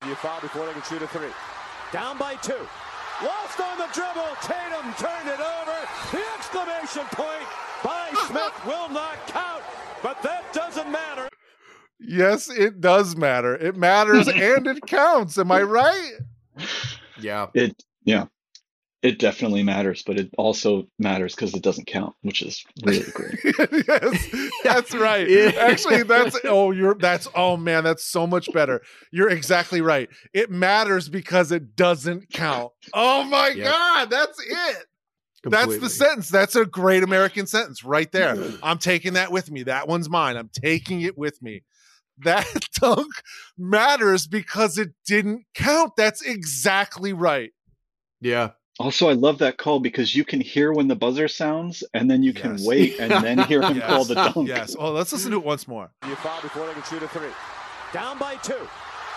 You 0.07 0.15
foul 0.15 0.41
before 0.41 0.65
they 0.65 0.73
can 0.73 0.81
shoot 0.83 1.01
a 1.01 1.07
three. 1.07 1.29
Down 1.93 2.17
by 2.17 2.35
two. 2.35 2.67
Lost 3.23 3.59
on 3.59 3.77
the 3.77 3.87
dribble. 3.93 4.35
Tatum 4.41 4.93
turned 4.97 5.29
it 5.29 5.39
over. 5.39 5.77
The 6.11 6.21
exclamation 6.35 7.03
point 7.11 7.47
by 7.83 8.09
Smith 8.27 8.65
will 8.65 8.89
not 8.89 9.25
count, 9.27 9.63
but 10.01 10.21
that 10.23 10.51
doesn't 10.51 10.91
matter. 10.91 11.29
Yes, 11.99 12.49
it 12.49 12.81
does 12.81 13.15
matter. 13.15 13.55
It 13.55 13.77
matters 13.77 14.27
and 14.35 14.67
it 14.67 14.85
counts. 14.87 15.37
Am 15.37 15.51
I 15.51 15.61
right? 15.61 16.11
Yeah. 17.21 17.47
It 17.53 17.81
yeah, 18.03 18.25
it 19.03 19.19
definitely 19.19 19.63
matters, 19.63 20.01
but 20.01 20.17
it 20.17 20.29
also 20.37 20.87
matters 20.97 21.35
because 21.35 21.53
it 21.53 21.61
doesn't 21.61 21.87
count, 21.87 22.15
which 22.21 22.41
is 22.41 22.63
really 22.85 23.03
great. 23.11 23.37
yes, 23.87 24.27
that's 24.63 24.95
right. 24.95 25.29
Yeah. 25.29 25.51
Actually, 25.59 26.03
that's 26.03 26.39
oh, 26.45 26.71
you're 26.71 26.95
that's 26.95 27.27
oh 27.35 27.57
man, 27.57 27.83
that's 27.83 28.05
so 28.05 28.25
much 28.25 28.51
better. 28.53 28.81
You're 29.11 29.29
exactly 29.29 29.81
right. 29.81 30.09
It 30.33 30.49
matters 30.49 31.09
because 31.09 31.51
it 31.51 31.75
doesn't 31.75 32.31
count. 32.31 32.71
Oh 32.93 33.23
my 33.25 33.49
Yep. 33.49 33.65
god, 33.65 34.09
that's 34.09 34.39
it. 34.41 34.85
That's 35.45 35.77
the 35.77 35.89
sentence. 35.89 36.29
That's 36.29 36.55
a 36.55 36.65
great 36.65 37.03
American 37.03 37.45
sentence 37.45 37.83
right 37.83 38.09
there. 38.13 38.37
I'm 38.63 38.77
taking 38.77 39.13
that 39.13 39.29
with 39.29 39.51
me. 39.51 39.63
That 39.63 39.89
one's 39.89 40.09
mine. 40.09 40.37
I'm 40.37 40.49
taking 40.53 41.01
it 41.01 41.17
with 41.17 41.41
me. 41.41 41.63
That 42.19 42.47
dunk 42.79 43.11
matters 43.57 44.25
because 44.27 44.77
it 44.77 44.91
didn't 45.05 45.43
count. 45.53 45.97
That's 45.97 46.21
exactly 46.21 47.11
right. 47.11 47.51
Yeah. 48.21 48.51
Also, 48.79 49.07
I 49.07 49.13
love 49.13 49.37
that 49.39 49.57
call 49.57 49.79
because 49.79 50.15
you 50.15 50.25
can 50.25 50.41
hear 50.41 50.73
when 50.73 50.87
the 50.87 50.95
buzzer 50.95 51.27
sounds, 51.27 51.83
and 51.93 52.09
then 52.09 52.23
you 52.23 52.33
can 52.33 52.53
Yes. 52.53 52.65
wait 52.65 52.99
and 52.99 53.11
then 53.23 53.37
hear 53.39 53.61
him 53.61 53.77
Yes. 53.77 53.87
call 53.87 54.03
the 54.05 54.15
dunk. 54.15 54.47
Yes. 54.47 54.75
Oh, 54.77 54.91
let's 54.91 55.13
listen 55.13 55.31
to 55.31 55.37
it 55.37 55.45
once 55.45 55.67
more. 55.67 55.91
You 56.07 56.15
foul 56.15 56.41
before 56.41 56.65
they 56.65 56.73
can 56.73 56.83
shoot 56.83 57.03
a 57.03 57.07
three. 57.07 57.29
Down 57.93 58.17
by 58.17 58.35
two. 58.37 58.67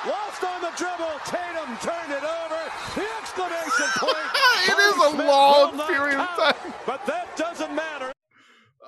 Lost 0.07 0.45
on 0.45 0.61
the 0.61 0.71
dribble. 0.77 1.19
Tatum 1.25 1.77
turned 1.81 2.13
it 2.13 2.23
over. 2.23 2.61
The 2.95 3.07
exclamation 3.21 3.87
point. 3.97 4.17
It 4.69 4.75
by 4.77 4.83
is 4.83 4.97
a 4.97 5.11
Smith 5.15 5.27
long 5.27 5.77
will 5.77 5.87
period 5.87 6.19
of 6.19 6.27
time. 6.37 6.73
But 6.87 7.07
that 7.07 7.37
doesn't 7.37 7.73
matter. 7.75 8.13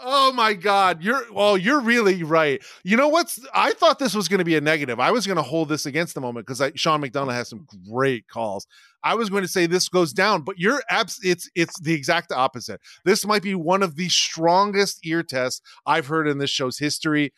Oh 0.01 0.33
my 0.33 0.55
God, 0.55 1.03
you're 1.03 1.25
well, 1.33 1.59
you're 1.59 1.81
really 1.81 2.23
right. 2.23 2.63
You 2.85 2.97
know 2.97 3.09
what's? 3.09 3.41
I 3.53 3.73
thought 3.73 3.99
this 3.99 4.15
was 4.15 4.29
going 4.29 4.39
to 4.39 4.45
be 4.45 4.57
a 4.57 4.61
negative. 4.61 5.01
I 5.01 5.11
was 5.11 5.27
going 5.27 5.37
to 5.39 5.43
hold 5.43 5.69
this 5.69 5.87
against 5.87 6.15
the 6.15 6.21
moment 6.21 6.47
because 6.47 6.63
Sean 6.77 7.03
McDonough 7.03 7.33
has 7.33 7.49
some 7.49 7.67
great 7.91 8.29
calls. 8.29 8.67
I 9.03 9.15
was 9.15 9.29
going 9.31 9.43
to 9.43 9.49
say 9.49 9.67
this 9.67 9.89
goes 9.89 10.13
down, 10.13 10.43
but 10.43 10.59
you're 10.59 10.83
abs. 10.89 11.19
It's 11.25 11.51
it's 11.55 11.79
the 11.81 11.95
exact 11.95 12.31
opposite. 12.33 12.81
This 13.05 13.27
might 13.27 13.43
be 13.43 13.55
one 13.55 13.83
of 13.83 13.97
the 13.97 14.09
strongest 14.09 15.05
ear 15.05 15.23
tests 15.23 15.61
I've 15.87 16.07
heard 16.07 16.29
in 16.29 16.39
this 16.39 16.51
show's 16.51 16.79
history. 16.79 17.33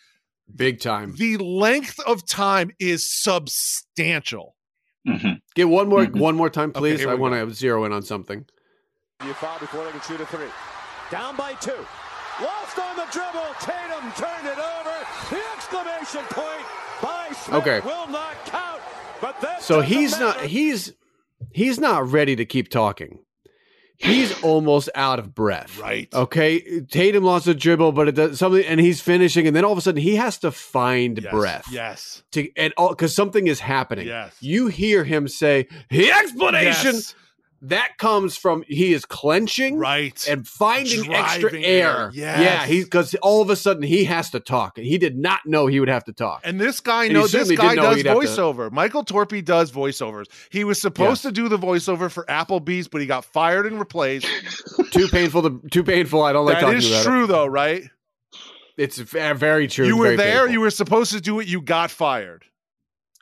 Big 0.54 0.80
time. 0.80 1.14
The 1.16 1.38
length 1.38 1.98
of 2.00 2.26
time 2.26 2.70
is 2.78 3.10
substantial. 3.10 4.56
Mhm. 5.06 5.40
Get 5.54 5.68
one 5.68 5.88
more 5.88 6.04
Mhm. 6.04 6.18
one 6.18 6.36
more 6.36 6.50
time, 6.50 6.72
please. 6.72 7.00
here 7.00 7.08
I 7.10 7.14
want 7.14 7.34
go. 7.34 7.46
to 7.46 7.54
zero 7.54 7.84
in 7.84 7.92
on 7.92 8.02
something. 8.02 8.44
You 9.24 9.32
foul 9.34 9.58
before 9.58 9.84
they 9.84 9.90
can 9.92 10.00
shoot 10.02 10.20
a 10.20 10.26
three. 10.26 10.48
Down 11.10 11.36
by 11.36 11.54
two. 11.54 11.86
Lost 12.42 12.78
on 12.78 12.96
the 12.96 13.06
dribble. 13.12 13.54
Tatum 13.60 14.12
turned 14.16 14.46
it 14.46 14.58
over. 14.58 14.96
The 15.30 15.42
exclamation 15.56 16.22
point 16.30 16.64
by 17.02 17.28
Smith 17.34 17.56
Okay. 17.66 17.80
will 17.80 18.06
not 18.08 18.34
count. 18.46 18.80
But 19.20 19.40
that 19.42 19.62
So 19.62 19.80
he's 19.80 20.18
not 20.18 20.40
he's 20.42 20.92
he's 21.52 21.78
not 21.78 22.10
ready 22.10 22.36
to 22.36 22.44
keep 22.44 22.68
talking. 22.70 23.18
He's 24.02 24.42
almost 24.42 24.88
out 24.94 25.18
of 25.18 25.34
breath. 25.34 25.78
Right. 25.78 26.08
Okay. 26.14 26.80
Tatum 26.90 27.22
lost 27.22 27.46
a 27.46 27.54
dribble, 27.54 27.92
but 27.92 28.08
it 28.08 28.14
does 28.14 28.38
something 28.38 28.64
and 28.64 28.80
he's 28.80 29.02
finishing, 29.02 29.46
and 29.46 29.54
then 29.54 29.62
all 29.62 29.72
of 29.72 29.78
a 29.78 29.82
sudden 29.82 30.00
he 30.00 30.16
has 30.16 30.38
to 30.38 30.50
find 30.50 31.20
Yes. 31.22 31.30
breath. 31.30 31.66
Yes. 31.70 32.22
To 32.32 32.48
and 32.56 32.72
all 32.78 32.88
because 32.90 33.14
something 33.14 33.46
is 33.46 33.60
happening. 33.60 34.06
Yes. 34.06 34.34
You 34.40 34.68
hear 34.68 35.04
him 35.04 35.28
say, 35.28 35.68
the 35.90 36.10
explanation 36.10 36.94
Yes. 36.94 37.14
That 37.62 37.98
comes 37.98 38.38
from 38.38 38.64
he 38.66 38.94
is 38.94 39.04
clenching 39.04 39.76
Right. 39.76 40.26
and 40.26 40.48
finding 40.48 41.12
extra 41.12 41.40
Driving 41.50 41.64
air. 41.64 41.88
air. 41.90 42.10
Yes. 42.14 42.40
Yeah, 42.40 42.66
he 42.66 42.84
because 42.84 43.14
all 43.16 43.42
of 43.42 43.50
a 43.50 43.56
sudden 43.56 43.82
he 43.82 44.04
has 44.04 44.30
to 44.30 44.40
talk. 44.40 44.78
and 44.78 44.86
He 44.86 44.96
did 44.96 45.18
not 45.18 45.40
know 45.44 45.66
he 45.66 45.78
would 45.78 45.90
have 45.90 46.04
to 46.04 46.12
talk. 46.14 46.40
And 46.42 46.58
this 46.58 46.80
guy 46.80 47.04
And 47.04 47.14
knows 47.14 47.32
this 47.32 47.50
guy 47.52 47.74
does 47.74 47.96
he'd 47.98 48.04
to- 48.04 48.14
voiceover. 48.14 48.72
Michael 48.72 49.04
Torpey 49.04 49.44
does 49.44 49.70
voiceovers. 49.70 50.24
He 50.50 50.64
was 50.64 50.80
supposed 50.80 51.22
Yes. 51.22 51.22
to 51.22 51.32
do 51.32 51.48
the 51.50 51.58
voiceover 51.58 52.10
for 52.10 52.24
Applebee's, 52.30 52.88
but 52.88 53.02
he 53.02 53.06
got 53.06 53.26
fired 53.26 53.66
and 53.66 53.78
replaced. 53.78 54.26
too 54.92 55.08
painful 55.08 55.42
to 55.42 55.60
too 55.70 55.84
painful. 55.84 56.22
I 56.22 56.32
don't 56.32 56.46
like 56.46 56.56
that 56.56 56.60
talking 56.62 56.78
is 56.78 57.02
true, 57.04 57.26
though, 57.26 57.46
right? 57.46 57.84
It's 58.78 58.96
very 58.96 59.68
true. 59.68 59.86
you 59.86 59.98
were 59.98 60.16
there. 60.16 60.38
painful. 60.38 60.52
You 60.52 60.60
were 60.60 60.70
supposed 60.70 61.12
to 61.12 61.20
do 61.20 61.40
it. 61.40 61.46
You 61.46 61.60
got 61.60 61.90
fired. 61.90 62.46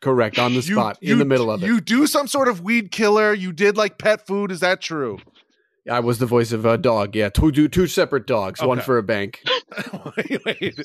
Correct 0.01 0.38
on 0.38 0.53
the 0.55 0.61
You- 0.61 0.74
spot 0.74 0.99
you- 1.01 1.12
in 1.12 1.18
the 1.18 1.24
middle 1.24 1.51
of 1.51 1.62
it. 1.62 1.66
You 1.66 1.80
do 1.80 2.07
some 2.07 2.26
sort 2.28 2.49
of 2.49 2.61
weed 2.62 2.90
killer. 2.90 3.32
You 3.34 3.53
did 3.53 3.76
like 3.76 3.99
pet 3.99 4.26
food. 4.26 4.51
Is 4.53 4.61
that 4.61 4.80
true? 4.80 5.18
I 5.90 6.01
was 6.01 6.18
the 6.18 6.26
voice 6.26 6.53
of 6.53 6.66
a 6.66 6.76
dog. 6.76 7.16
Yeah, 7.16 7.30
two 7.30 7.51
two, 7.51 7.66
two 7.66 7.86
separate 7.86 8.26
dogs, 8.26 8.61
one 8.62 8.80
for 8.80 8.99
a 8.99 9.03
bank. 9.03 9.42
wait, 10.18 10.44
wait. 10.44 10.78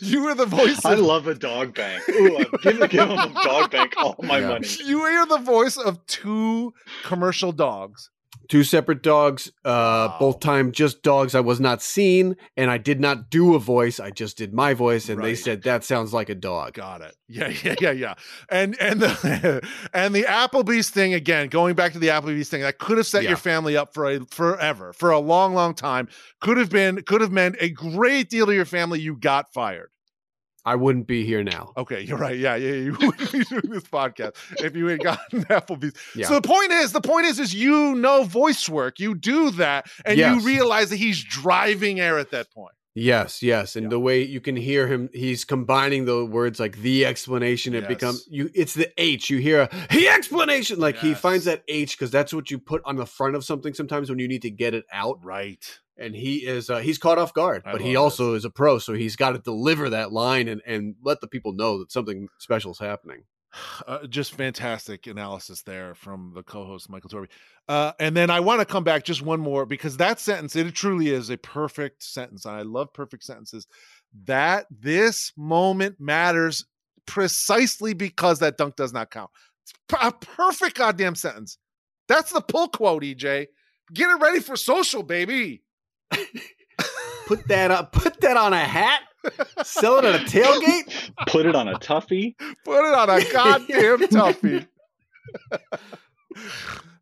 You 0.00 0.22
were 0.22 0.34
the 0.36 0.46
voice. 0.46 0.84
I 0.84 0.92
Of, 0.92 1.00
love 1.00 1.26
a 1.26 1.34
dog 1.34 1.74
bank. 1.74 2.08
Ooh, 2.08 2.38
I'm 2.38 2.46
giving 2.62 2.88
give 2.88 3.08
him 3.08 3.18
a 3.18 3.32
dog 3.42 3.72
bank 3.72 3.94
all 3.96 4.14
my 4.22 4.38
Yeah. 4.38 4.48
money. 4.50 4.68
you 4.86 5.00
were 5.00 5.26
the 5.26 5.38
voice 5.38 5.76
of 5.76 6.04
two 6.06 6.72
commercial 7.02 7.50
dogs. 7.50 8.08
Two 8.50 8.64
separate 8.64 9.02
dogs. 9.02 9.50
Uh, 9.64 9.70
Wow. 10.10 10.16
both 10.20 10.40
time 10.40 10.72
just 10.72 11.02
dogs. 11.02 11.34
I 11.34 11.40
was 11.40 11.60
not 11.60 11.80
seen, 11.80 12.36
and 12.56 12.70
I 12.70 12.76
did 12.76 13.00
not 13.00 13.30
do 13.30 13.54
a 13.54 13.58
voice. 13.58 13.98
I 14.00 14.10
just 14.10 14.36
did 14.36 14.52
my 14.52 14.74
voice, 14.74 15.08
and 15.08 15.22
they 15.22 15.34
said 15.34 15.62
that 15.62 15.84
sounds 15.84 16.12
like 16.12 16.28
a 16.28 16.34
dog. 16.34 16.74
Got 16.74 17.00
it. 17.00 17.14
Yeah, 17.28 17.48
yeah, 17.64 17.76
yeah, 17.80 17.92
yeah. 17.92 18.14
And 18.50 18.76
and 18.80 19.00
the 19.00 19.66
and 19.94 20.14
the 20.14 20.24
Applebee's 20.24 20.90
thing 20.90 21.14
again, 21.14 21.48
going 21.48 21.74
back 21.76 21.92
to 21.94 21.98
the 21.98 22.08
Applebee's 22.08 22.48
thing, 22.50 22.60
that 22.62 22.78
could 22.78 22.98
have 22.98 23.06
set 23.06 23.22
Yeah. 23.22 23.30
your 23.30 23.38
family 23.38 23.76
up 23.76 23.94
for 23.94 24.10
a 24.10 24.20
forever, 24.26 24.92
for 24.92 25.10
a 25.10 25.18
long, 25.20 25.54
long 25.54 25.72
time. 25.72 26.08
Could 26.40 26.58
have 26.58 26.68
been, 26.70 27.02
could 27.02 27.20
have 27.20 27.32
meant 27.32 27.54
a 27.60 27.70
great 27.70 28.28
deal 28.28 28.46
to 28.46 28.54
your 28.54 28.64
family. 28.64 29.00
You 29.00 29.16
got 29.16 29.52
fired. 29.54 29.90
I 30.64 30.76
wouldn't 30.76 31.06
be 31.06 31.24
here 31.24 31.42
now. 31.42 31.72
Okay, 31.76 32.02
you're 32.02 32.18
right. 32.18 32.36
Yeah, 32.38 32.54
yeah, 32.56 32.72
you 32.74 32.92
wouldn't 33.00 33.32
be 33.32 33.44
doing 33.44 33.70
this 33.70 33.84
podcast 33.84 34.32
if 34.62 34.76
you 34.76 34.86
had 34.86 35.00
gotten 35.02 35.44
Applebee's. 35.44 35.94
Yeah. 36.14 36.26
So 36.28 36.34
the 36.34 36.46
point 36.46 36.72
is, 36.72 36.92
the 36.92 37.00
point 37.00 37.26
is, 37.26 37.38
is 37.38 37.54
you 37.54 37.94
know 37.94 38.24
voice 38.24 38.68
work. 38.68 39.00
You 39.00 39.14
do 39.14 39.50
that, 39.52 39.86
and 40.04 40.18
Yes. 40.18 40.36
you 40.42 40.46
realize 40.46 40.90
that 40.90 40.96
he's 40.96 41.22
driving 41.22 41.98
air 42.00 42.18
at 42.18 42.30
that 42.32 42.50
point. 42.52 42.74
Yes, 42.94 43.40
yes, 43.40 43.76
and 43.76 43.84
Yeah. 43.84 43.90
the 43.90 44.00
way 44.00 44.22
you 44.22 44.40
can 44.40 44.56
hear 44.56 44.88
him, 44.88 45.10
he's 45.12 45.44
combining 45.44 46.06
the 46.06 46.24
words 46.24 46.58
like 46.58 46.78
the 46.78 47.06
explanation. 47.06 47.72
It 47.74 47.82
Yes. 47.82 47.88
becomes 47.88 48.26
you. 48.28 48.50
It's 48.52 48.74
the 48.74 48.90
H. 49.00 49.30
You 49.30 49.38
hear 49.38 49.60
a 49.62 49.86
he 49.92 50.08
explanation. 50.08 50.80
Like 50.80 50.98
he 50.98 51.14
finds 51.14 51.44
that 51.44 51.62
H 51.68 51.96
because 51.96 52.10
that's 52.10 52.34
what 52.34 52.50
you 52.50 52.58
put 52.58 52.82
on 52.84 52.96
the 52.96 53.06
front 53.06 53.36
of 53.36 53.44
something 53.44 53.74
sometimes 53.74 54.10
when 54.10 54.18
you 54.18 54.26
need 54.26 54.42
to 54.42 54.50
get 54.50 54.74
it 54.74 54.84
out. 54.92 55.24
Right. 55.24 55.64
And 55.96 56.16
he 56.16 56.38
is 56.46 56.68
uh, 56.68 56.78
he's 56.78 56.98
caught 56.98 57.18
off 57.18 57.32
guard, 57.32 57.62
I 57.64 57.72
but 57.72 57.80
he 57.80 57.94
also 57.94 58.34
is 58.34 58.44
a 58.44 58.50
pro, 58.50 58.78
so 58.78 58.94
he's 58.94 59.14
got 59.16 59.32
to 59.32 59.38
deliver 59.38 59.90
that 59.90 60.12
line 60.12 60.48
and 60.48 60.60
and 60.66 60.96
let 61.02 61.20
the 61.20 61.28
people 61.28 61.52
know 61.52 61.78
that 61.78 61.92
something 61.92 62.28
special 62.38 62.72
is 62.72 62.78
happening. 62.80 63.24
Uh, 63.86 64.06
just 64.06 64.34
fantastic 64.34 65.06
analysis 65.06 65.62
there 65.62 65.94
from 65.94 66.32
the 66.34 66.42
co-host 66.42 66.88
Michael 66.88 67.10
Torpey. 67.10 67.28
Uh, 67.68 67.92
and 67.98 68.16
then 68.16 68.30
I 68.30 68.40
want 68.40 68.60
to 68.60 68.64
come 68.64 68.84
back 68.84 69.04
just 69.04 69.22
one 69.22 69.40
more 69.40 69.66
because 69.66 69.96
that 69.96 70.20
sentence 70.20 70.54
it 70.56 70.72
truly 70.74 71.08
is 71.08 71.30
a 71.30 71.36
perfect 71.36 72.02
sentence, 72.02 72.44
and 72.44 72.54
I 72.54 72.62
love 72.62 72.92
perfect 72.92 73.24
sentences. 73.24 73.66
That 74.24 74.66
this 74.70 75.32
moment 75.36 76.00
matters 76.00 76.64
precisely 77.06 77.94
because 77.94 78.38
that 78.38 78.56
dunk 78.56 78.76
does 78.76 78.92
not 78.92 79.10
count. 79.10 79.30
A 80.00 80.12
perfect 80.12 80.76
goddamn 80.76 81.14
sentence. 81.14 81.58
That's 82.08 82.32
the 82.32 82.40
pull 82.40 82.68
quote, 82.68 83.02
EJ. 83.02 83.46
Get 83.92 84.10
it 84.10 84.20
ready 84.20 84.40
for 84.40 84.56
social, 84.56 85.02
baby. 85.02 85.62
Put 87.26 87.46
that 87.48 87.70
up. 87.70 87.92
Put 87.92 88.20
that 88.20 88.36
on 88.36 88.52
a 88.52 88.58
hat. 88.58 89.02
Sell 89.64 89.98
it 89.98 90.04
at 90.04 90.20
a 90.22 90.24
tailgate. 90.24 91.10
Put 91.26 91.46
it 91.46 91.54
on 91.54 91.68
a 91.68 91.78
Tuffy. 91.78 92.34
Put 92.64 92.84
it 92.88 92.94
on 92.94 93.10
a 93.10 93.32
goddamn 93.32 93.98
Tuffy. 94.08 94.66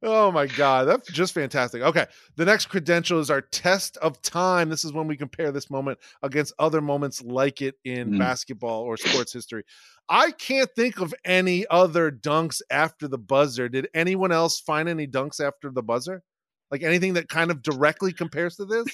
oh 0.03 0.31
my 0.33 0.47
god, 0.47 0.85
that's 0.89 1.11
just 1.11 1.35
fantastic. 1.35 1.83
Okay, 1.83 2.07
the 2.37 2.45
next 2.45 2.67
credential 2.67 3.21
is 3.21 3.31
our 3.31 3.41
test 3.43 3.97
of 3.99 4.21
time. 4.23 4.69
This 4.69 4.85
is 4.85 4.93
when 4.93 5.07
we 5.07 5.17
compare 5.17 5.53
this 5.53 5.71
moment 5.71 5.99
against 6.23 6.53
other 6.59 6.81
moments 6.81 7.23
like 7.23 7.61
it 7.63 7.75
in 7.85 8.13
Mm. 8.13 8.19
basketball 8.19 8.83
or 8.83 8.97
sports 8.97 9.33
history. 9.33 9.65
I 10.09 10.31
can't 10.31 10.71
think 10.75 11.01
of 11.01 11.15
any 11.25 11.67
other 11.71 12.11
dunks 12.11 12.63
after 12.71 13.09
the 13.09 13.19
buzzer. 13.19 13.69
Did 13.69 13.89
anyone 13.93 14.33
else 14.33 14.59
find 14.61 14.89
any 14.89 15.07
dunks 15.07 15.41
after 15.41 15.71
the 15.71 15.83
buzzer? 15.83 16.23
Like 16.71 16.83
anything 16.83 17.15
that 17.15 17.29
kind 17.29 17.51
of 17.51 17.63
directly 17.63 18.13
compares 18.13 18.57
to 18.57 18.65
this? 18.65 18.87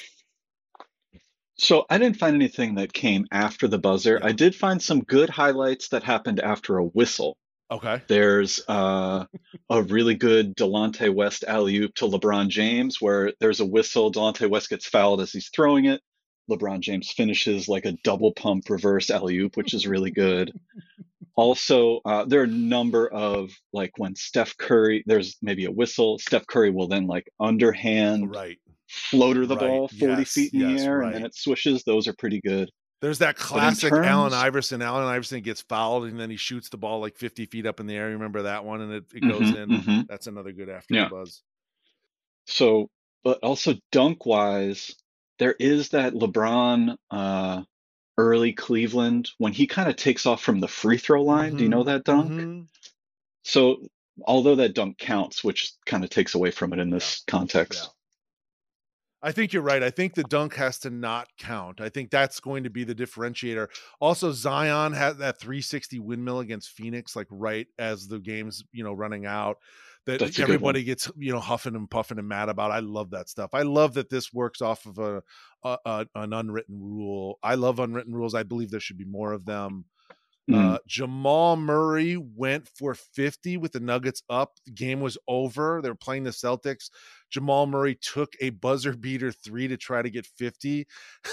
So 1.56 1.84
I 1.88 1.98
didn't 1.98 2.18
find 2.18 2.34
anything 2.34 2.76
that 2.76 2.92
came 2.92 3.26
after 3.30 3.68
the 3.68 3.78
buzzer. 3.78 4.18
I 4.22 4.32
did 4.32 4.54
find 4.54 4.82
some 4.82 5.00
good 5.00 5.30
highlights 5.30 5.88
that 5.88 6.02
happened 6.02 6.40
after 6.40 6.78
a 6.78 6.84
whistle. 6.84 7.36
Okay. 7.70 8.02
There's 8.08 8.60
uh, 8.68 9.24
a 9.70 9.82
really 9.82 10.14
good 10.14 10.56
Delonte 10.56 11.14
West 11.14 11.44
alley 11.46 11.76
oop 11.78 11.94
to 11.96 12.06
LeBron 12.06 12.48
James, 12.48 13.00
where 13.00 13.32
there's 13.40 13.60
a 13.60 13.66
whistle. 13.66 14.12
Delonte 14.12 14.48
West 14.50 14.68
gets 14.68 14.86
fouled 14.86 15.20
as 15.20 15.32
he's 15.32 15.50
throwing 15.54 15.86
it. 15.86 16.00
LeBron 16.50 16.80
James 16.80 17.10
finishes 17.10 17.68
like 17.68 17.86
a 17.86 17.96
double 18.04 18.32
pump 18.32 18.68
reverse 18.68 19.10
alley 19.10 19.38
oop, 19.38 19.56
which 19.56 19.72
is 19.72 19.86
really 19.86 20.10
good. 20.10 20.52
Also, 21.36 22.00
uh, 22.04 22.24
there 22.24 22.40
are 22.40 22.44
a 22.44 22.48
number 22.48 23.08
of 23.08 23.50
like 23.72 23.92
when 23.96 24.14
Steph 24.14 24.56
Curry, 24.56 25.02
there's 25.06 25.36
maybe 25.42 25.64
a 25.64 25.70
whistle. 25.70 26.18
Steph 26.18 26.46
Curry 26.46 26.70
will 26.70 26.86
then 26.86 27.06
like 27.06 27.28
underhand 27.40 28.34
Right. 28.34 28.58
Floater 28.88 29.46
the 29.46 29.56
Right. 29.56 29.56
ball 29.56 29.88
40 29.88 30.24
Yes, 30.24 30.34
feet 30.34 30.52
in 30.54 30.58
yes, 30.58 30.60
the 30.60 30.78
air 30.78 31.00
right. 31.00 31.12
and 31.14 31.14
then 31.14 31.24
it 31.24 31.34
swishes. 31.34 31.84
Those 31.84 32.08
are 32.08 32.14
pretty 32.18 32.40
good. 32.40 32.70
There's 33.00 33.18
that 33.18 33.36
classic 33.36 33.98
Allen 34.02 34.32
Iverson. 34.32 34.80
Allen 34.80 35.04
Iverson 35.04 35.42
gets 35.42 35.60
fouled 35.60 36.04
and 36.06 36.18
then 36.18 36.30
he 36.30 36.36
shoots 36.36 36.68
the 36.70 36.78
ball 36.78 37.00
like 37.00 37.16
50 37.16 37.44
feet 37.46 37.66
up 37.66 37.78
in 37.80 37.86
the 37.86 37.94
air. 37.96 38.08
You 38.08 38.14
remember 38.14 38.42
that 38.42 38.64
one? 38.64 38.80
And 38.80 38.92
it, 38.92 39.04
it 39.14 39.20
goes 39.22 39.50
Mhm, 39.50 39.52
in. 39.52 39.82
mhm. 39.84 40.08
That's 40.08 40.26
another 40.26 40.52
good 40.52 40.68
after 40.70 40.96
Yeah. 40.96 41.04
the 41.04 41.06
buzz. 41.06 41.42
So, 42.46 42.88
but 43.22 43.38
also 43.42 43.74
dunk 43.92 44.24
wise, 44.26 44.94
there 45.38 45.56
is 45.58 45.90
that 45.90 46.14
LeBron 46.14 46.96
uh, 47.10 47.64
early 48.18 48.52
Cleveland 48.54 49.30
when 49.38 49.52
he 49.54 49.66
kind 49.66 49.88
of 49.90 49.96
takes 49.96 50.26
off 50.26 50.42
from 50.42 50.60
the 50.60 50.68
free 50.68 50.98
throw 50.98 51.22
line. 51.24 51.54
Do 51.56 51.64
you 51.64 51.68
Mhm, 51.68 51.70
know 51.70 51.84
that 51.84 52.04
dunk? 52.04 52.46
Mhm. 52.46 52.68
So, 53.44 53.86
although 54.26 54.56
that 54.56 54.74
dunk 54.74 54.98
counts, 54.98 55.44
which 55.44 55.72
kind 55.86 56.04
of 56.04 56.10
takes 56.10 56.34
away 56.34 56.50
from 56.50 56.72
it 56.72 56.78
in 56.80 56.90
this 56.90 57.22
context. 57.28 57.84
Yeah. 57.84 57.93
I 59.24 59.32
think 59.32 59.54
you're 59.54 59.62
right. 59.62 59.82
I 59.82 59.88
think 59.88 60.12
the 60.14 60.22
dunk 60.24 60.54
has 60.56 60.78
to 60.80 60.90
not 60.90 61.28
count. 61.38 61.80
I 61.80 61.88
think 61.88 62.10
that's 62.10 62.40
going 62.40 62.64
to 62.64 62.70
be 62.70 62.84
the 62.84 62.94
differentiator. 62.94 63.68
Also, 63.98 64.32
Zion 64.32 64.92
had 64.92 65.16
that 65.18 65.40
360 65.40 65.98
windmill 65.98 66.40
against 66.40 66.72
Phoenix, 66.72 67.16
like 67.16 67.28
right 67.30 67.66
as 67.78 68.06
the 68.06 68.18
game's 68.18 68.62
you 68.70 68.84
know 68.84 68.92
running 68.92 69.24
out. 69.24 69.56
That 70.04 70.20
That's 70.20 70.38
everybody 70.38 70.84
gets 70.84 71.10
you 71.16 71.32
know 71.32 71.40
huffing 71.40 71.74
and 71.74 71.90
puffing 71.90 72.18
and 72.18 72.28
mad 72.28 72.50
about. 72.50 72.70
I 72.70 72.80
love 72.80 73.12
that 73.12 73.30
stuff. 73.30 73.54
I 73.54 73.62
love 73.62 73.94
that 73.94 74.10
this 74.10 74.30
works 74.30 74.60
off 74.60 74.84
of 74.84 74.98
a, 74.98 75.22
a, 75.62 75.78
a 75.86 76.06
an 76.16 76.34
unwritten 76.34 76.78
rule. 76.78 77.38
I 77.42 77.54
love 77.54 77.78
unwritten 77.78 78.14
rules. 78.14 78.34
I 78.34 78.42
believe 78.42 78.70
there 78.70 78.80
should 78.80 78.98
be 78.98 79.06
more 79.06 79.32
of 79.32 79.46
them. 79.46 79.86
Mm. 80.50 80.74
Uh, 80.74 80.78
Jamal 80.86 81.56
Murray 81.56 82.16
went 82.16 82.68
for 82.68 82.94
50 82.94 83.56
with 83.56 83.72
the 83.72 83.80
Nuggets 83.80 84.22
up. 84.28 84.52
The 84.66 84.72
game 84.72 85.00
was 85.00 85.16
over. 85.26 85.80
They 85.82 85.88
were 85.88 85.94
playing 85.94 86.24
the 86.24 86.30
Celtics. 86.30 86.90
Jamal 87.30 87.66
Murray 87.66 87.98
took 88.00 88.34
a 88.40 88.50
buzzer 88.50 88.94
beater 88.94 89.32
three 89.32 89.68
to 89.68 89.76
try 89.76 90.02
to 90.02 90.10
get 90.10 90.26
50. 90.26 90.86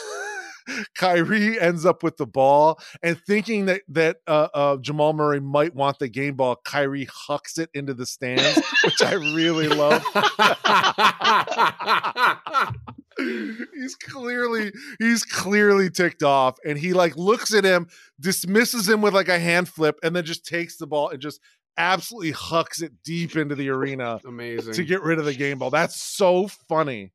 Kyrie 0.95 1.59
ends 1.59 1.85
up 1.85 2.03
with 2.03 2.17
the 2.17 2.25
ball 2.25 2.79
and 3.01 3.19
thinking 3.27 3.65
that 3.65 3.81
that 3.89 4.17
uh, 4.27 4.47
uh, 4.53 4.77
Jamal 4.77 5.13
Murray 5.13 5.39
might 5.39 5.75
want 5.75 5.99
the 5.99 6.07
game 6.07 6.35
ball. 6.35 6.57
Kyrie 6.63 7.07
hucks 7.11 7.57
it 7.57 7.69
into 7.73 7.93
the 7.93 8.05
stands, 8.05 8.59
which 8.83 9.01
I 9.01 9.13
really 9.13 9.67
love. 9.67 10.03
he's 13.17 13.95
clearly 13.95 14.71
he's 14.99 15.23
clearly 15.23 15.89
ticked 15.89 16.23
off 16.23 16.57
and 16.65 16.77
he 16.77 16.93
like 16.93 17.15
looks 17.17 17.53
at 17.53 17.63
him 17.65 17.87
dismisses 18.19 18.87
him 18.87 19.01
with 19.01 19.13
like 19.13 19.27
a 19.29 19.39
hand 19.39 19.67
flip 19.67 19.99
and 20.03 20.15
then 20.15 20.23
just 20.23 20.45
takes 20.45 20.77
the 20.77 20.87
ball 20.87 21.09
and 21.09 21.21
just 21.21 21.39
absolutely 21.77 22.31
hucks 22.31 22.81
it 22.81 22.91
deep 23.03 23.35
into 23.35 23.55
the 23.55 23.69
arena 23.69 24.19
Amazing. 24.25 24.73
to 24.73 24.83
get 24.83 25.01
rid 25.01 25.19
of 25.19 25.25
the 25.25 25.33
game 25.33 25.57
ball 25.59 25.69
that's 25.69 26.01
so 26.01 26.47
funny 26.69 27.11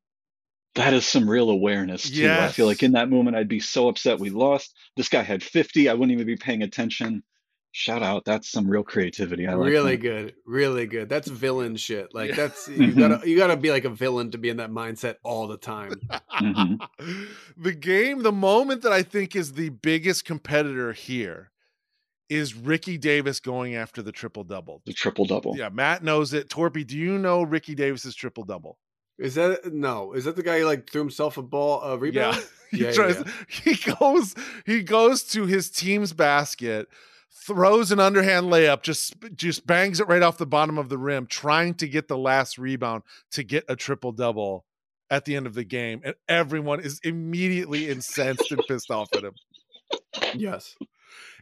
That 0.75 0.93
is 0.93 1.05
some 1.05 1.27
real 1.29 1.49
awareness 1.49 2.09
too. 2.09 2.29
I 2.29 2.49
feel 2.49 2.67
like 2.67 2.83
in 2.83 2.91
that 2.91 3.09
moment 3.09 3.35
I'd 3.35 3.47
be 3.47 3.59
so 3.59 3.87
upset 3.89 4.19
we 4.19 4.29
lost. 4.29 4.75
This 4.95 5.09
guy 5.09 5.23
had 5.23 5.41
50. 5.41 5.89
I 5.89 5.93
wouldn't 5.93 6.11
even 6.11 6.27
be 6.27 6.35
paying 6.37 6.61
attention. 6.61 7.23
Shout 7.79 8.01
out. 8.01 8.25
That's 8.25 8.49
some 8.49 8.67
real 8.67 8.81
creativity. 8.81 9.45
I 9.45 9.53
like 9.53 9.69
really 9.69 9.91
that. 9.97 10.01
good, 10.01 10.35
really 10.47 10.87
good. 10.87 11.09
That's 11.09 11.27
villain 11.27 11.75
shit. 11.75 12.11
Like 12.11 12.31
Yeah. 12.31 12.35
that's 12.35 12.67
you 12.67 12.91
gotta 12.93 13.21
you 13.29 13.37
gotta 13.37 13.55
be 13.55 13.69
like 13.69 13.85
a 13.85 13.89
villain 13.91 14.31
to 14.31 14.39
be 14.39 14.49
in 14.49 14.57
that 14.57 14.71
mindset 14.71 15.17
all 15.21 15.45
the 15.45 15.57
time. 15.57 15.91
Mhm. 16.41 16.79
the 17.57 17.73
game 17.73 18.23
the 18.23 18.31
moment 18.31 18.81
that 18.81 18.91
i 18.91 19.03
think 19.03 19.35
is 19.35 19.53
the 19.53 19.69
biggest 19.69 20.25
competitor 20.25 20.91
here 20.91 21.51
is 22.29 22.55
ricky 22.55 22.97
davis 22.97 23.39
going 23.39 23.75
after 23.75 24.01
the 24.01 24.11
triple 24.11 24.43
double 24.43 24.81
The 24.87 24.93
triple 24.93 25.25
double. 25.25 25.55
yeah 25.55 25.69
matt 25.69 26.03
knows 26.03 26.33
it 26.33 26.49
torpey 26.49 26.85
do 26.85 26.97
you 26.97 27.17
know 27.19 27.43
ricky 27.43 27.75
davis's 27.75 28.15
triple 28.15 28.43
double 28.43 28.79
Is 29.19 29.35
that 29.35 29.71
no? 29.73 30.13
Is 30.13 30.25
that 30.25 30.35
the 30.35 30.43
guy 30.43 30.59
who 30.59 30.65
like 30.65 30.89
threw 30.89 31.01
himself 31.01 31.37
a 31.37 31.41
ball 31.43 31.81
a 31.81 31.95
rebound? 31.97 32.37
Yeah. 32.37 32.43
He 32.71 32.77
Yeah, 32.79 32.87
yeah, 32.87 32.91
tries 32.93 33.23
he 33.47 33.93
goes 33.99 34.35
he 34.65 34.83
goes 34.83 35.23
to 35.33 35.45
his 35.45 35.69
team's 35.71 36.11
basket, 36.11 36.87
throws 37.45 37.91
an 37.91 37.99
underhand 37.99 38.47
layup, 38.47 38.81
just 38.83 39.15
just 39.35 39.65
bangs 39.67 39.99
it 39.99 40.07
right 40.07 40.21
off 40.21 40.37
the 40.37 40.45
bottom 40.45 40.77
of 40.77 40.89
the 40.89 40.97
rim, 40.97 41.27
trying 41.27 41.73
to 41.75 41.87
get 41.87 42.07
the 42.07 42.17
last 42.17 42.57
rebound 42.57 43.03
to 43.31 43.43
get 43.43 43.63
a 43.69 43.75
triple 43.75 44.11
double 44.11 44.65
at 45.09 45.25
the 45.25 45.35
end 45.35 45.47
of 45.47 45.53
the 45.53 45.63
game. 45.63 46.01
And 46.03 46.15
everyone 46.27 46.79
is 46.81 46.99
immediately 47.03 47.89
incensed 47.89 48.51
and 48.51 48.61
pissed 48.67 48.91
off 48.91 49.09
at 49.15 49.23
him. 49.23 49.33
Yes. 50.35 50.75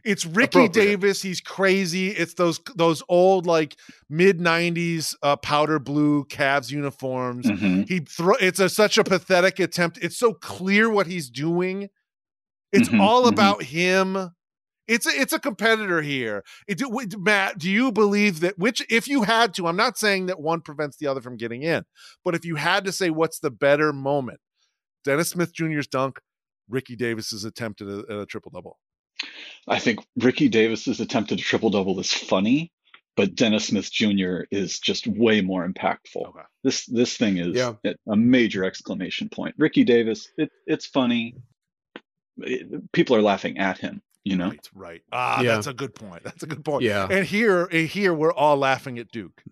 It's 0.04 0.24
Ricky 0.24 0.68
Davis. 0.68 1.20
He's 1.20 1.40
crazy. 1.40 2.10
It's 2.10 2.34
those 2.34 2.60
those 2.76 3.02
old 3.08 3.44
like 3.46 3.76
mid 4.08 4.38
'90s 4.38 5.14
uh, 5.22 5.34
powder 5.36 5.80
blue 5.80 6.24
Cavs 6.26 6.70
uniforms. 6.70 7.46
Mhm. 7.46 7.88
He 7.88 8.00
throw. 8.00 8.34
It's 8.36 8.60
a, 8.60 8.68
such 8.68 8.98
a 8.98 9.04
pathetic 9.04 9.58
attempt. 9.58 9.98
It's 10.00 10.16
so 10.16 10.32
clear 10.32 10.88
what 10.88 11.08
he's 11.08 11.28
doing. 11.28 11.88
It's 12.72 12.88
Mhm, 12.88 13.00
all 13.00 13.24
mhm. 13.24 13.32
about 13.32 13.64
him. 13.64 14.30
It's 14.88 15.06
a, 15.06 15.10
it's 15.10 15.32
a 15.32 15.38
competitor 15.40 16.00
here. 16.02 16.44
It, 16.68 16.78
do- 16.78 17.18
Matt, 17.18 17.58
do 17.58 17.70
you 17.70 17.90
believe 17.92 18.40
that 18.40 18.58
which 18.58 18.84
if 18.90 19.08
you 19.08 19.22
had 19.24 19.52
to, 19.54 19.66
I'm 19.66 19.76
not 19.76 19.98
saying 19.98 20.26
that 20.26 20.40
one 20.40 20.60
prevents 20.60 20.96
the 20.96 21.06
other 21.08 21.20
from 21.20 21.36
getting 21.36 21.62
in, 21.62 21.84
but 22.24 22.34
if 22.34 22.44
you 22.44 22.54
had 22.56 22.84
to 22.84 22.92
say 22.92 23.10
what's 23.10 23.40
the 23.40 23.50
better 23.50 23.92
moment, 23.92 24.38
Dennis 25.04 25.30
Smith 25.30 25.52
Jr.'s 25.52 25.86
dunk, 25.86 26.18
Ricky 26.68 26.96
Davis's 26.96 27.44
attempt 27.44 27.80
at 27.80 27.88
a, 27.88 28.04
at 28.10 28.18
a 28.18 28.26
triple 28.26 28.50
double. 28.52 28.78
I 29.68 29.78
think 29.78 30.00
Ricky 30.16 30.48
Davis's 30.48 31.00
attempt 31.00 31.32
at 31.32 31.38
a 31.40 31.42
triple 31.42 31.70
double 31.70 31.98
is 32.00 32.12
funny, 32.12 32.70
but 33.16 33.34
Dennis 33.34 33.66
Smith 33.68 33.90
Jr. 33.90 34.40
is 34.50 34.78
just 34.78 35.06
way 35.06 35.40
more 35.40 35.66
impactful. 35.66 36.28
Okay. 36.28 36.40
This 36.62 36.84
this 36.86 37.16
thing 37.16 37.38
is 37.38 37.56
Yeah. 37.56 37.72
a 38.08 38.16
major 38.16 38.64
exclamation 38.64 39.28
point. 39.30 39.54
Ricky 39.58 39.84
Davis, 39.84 40.28
it, 40.36 40.50
it's 40.66 40.86
funny. 40.86 41.34
People 42.92 43.16
are 43.16 43.22
laughing 43.22 43.56
at 43.58 43.78
him, 43.78 44.02
you 44.26 44.36
know. 44.36 44.48
Right, 44.48 44.68
right. 44.74 45.02
Ah, 45.12 45.40
Yeah. 45.40 45.54
that's 45.54 45.66
a 45.68 45.72
good 45.74 45.94
point. 45.94 46.22
That's 46.28 46.42
a 46.42 46.46
good 46.46 46.64
point. 46.64 46.82
Yeah. 46.82 47.06
And 47.10 47.24
here, 47.24 47.64
and 47.66 47.86
here, 47.88 48.12
we're 48.12 48.32
all 48.32 48.56
laughing 48.56 48.98
at 48.98 49.10
Duke. 49.10 49.42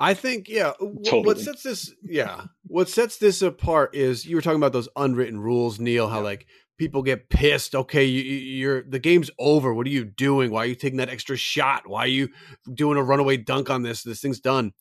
I 0.00 0.12
think 0.14 0.48
yeah. 0.48 0.72
wh- 0.80 1.02
Totally. 1.04 1.22
What 1.24 1.38
sets 1.38 1.62
this 1.62 1.94
yeah, 2.02 2.44
what 2.66 2.88
sets 2.88 3.16
this 3.16 3.40
apart 3.42 3.94
is 3.94 4.26
you 4.26 4.36
were 4.36 4.42
talking 4.42 4.58
about 4.58 4.72
those 4.72 4.88
unwritten 4.96 5.40
rules, 5.40 5.78
Neil. 5.80 6.08
How 6.08 6.20
like 6.20 6.46
people 6.78 7.02
get 7.02 7.30
pissed. 7.30 7.74
Okay, 7.74 8.04
you, 8.04 8.22
you- 8.22 8.56
you're 8.58 8.82
the 8.82 8.98
game's 8.98 9.30
over. 9.38 9.72
What 9.72 9.86
are 9.86 9.90
you 9.90 10.04
doing? 10.04 10.50
Why 10.50 10.64
are 10.64 10.66
you 10.66 10.74
taking 10.74 10.98
that 10.98 11.08
extra 11.08 11.36
shot? 11.36 11.86
Why 11.88 12.00
are 12.04 12.08
you 12.08 12.28
doing 12.74 12.98
a 12.98 13.02
runaway 13.02 13.36
dunk 13.38 13.70
on 13.70 13.82
this? 13.82 14.02
This 14.02 14.20
thing's 14.20 14.40
done. 14.40 14.72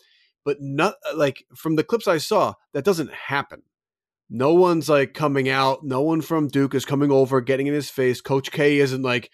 But 0.43 0.57
not 0.61 0.95
like 1.15 1.45
from 1.55 1.75
the 1.75 1.83
clips 1.83 2.07
I 2.07 2.17
saw, 2.17 2.53
that 2.73 2.83
doesn't 2.85 3.11
happen. 3.13 3.61
No 4.29 4.53
one's 4.53 4.89
like 4.89 5.13
coming 5.13 5.49
out. 5.49 5.83
No 5.83 6.01
one 6.01 6.21
from 6.21 6.47
Duke 6.47 6.73
is 6.75 6.85
coming 6.85 7.11
over, 7.11 7.41
getting 7.41 7.67
in 7.67 7.73
his 7.73 7.89
face. 7.89 8.21
Coach 8.21 8.51
K 8.51 8.79
isn't 8.79 9.01
like 9.03 9.29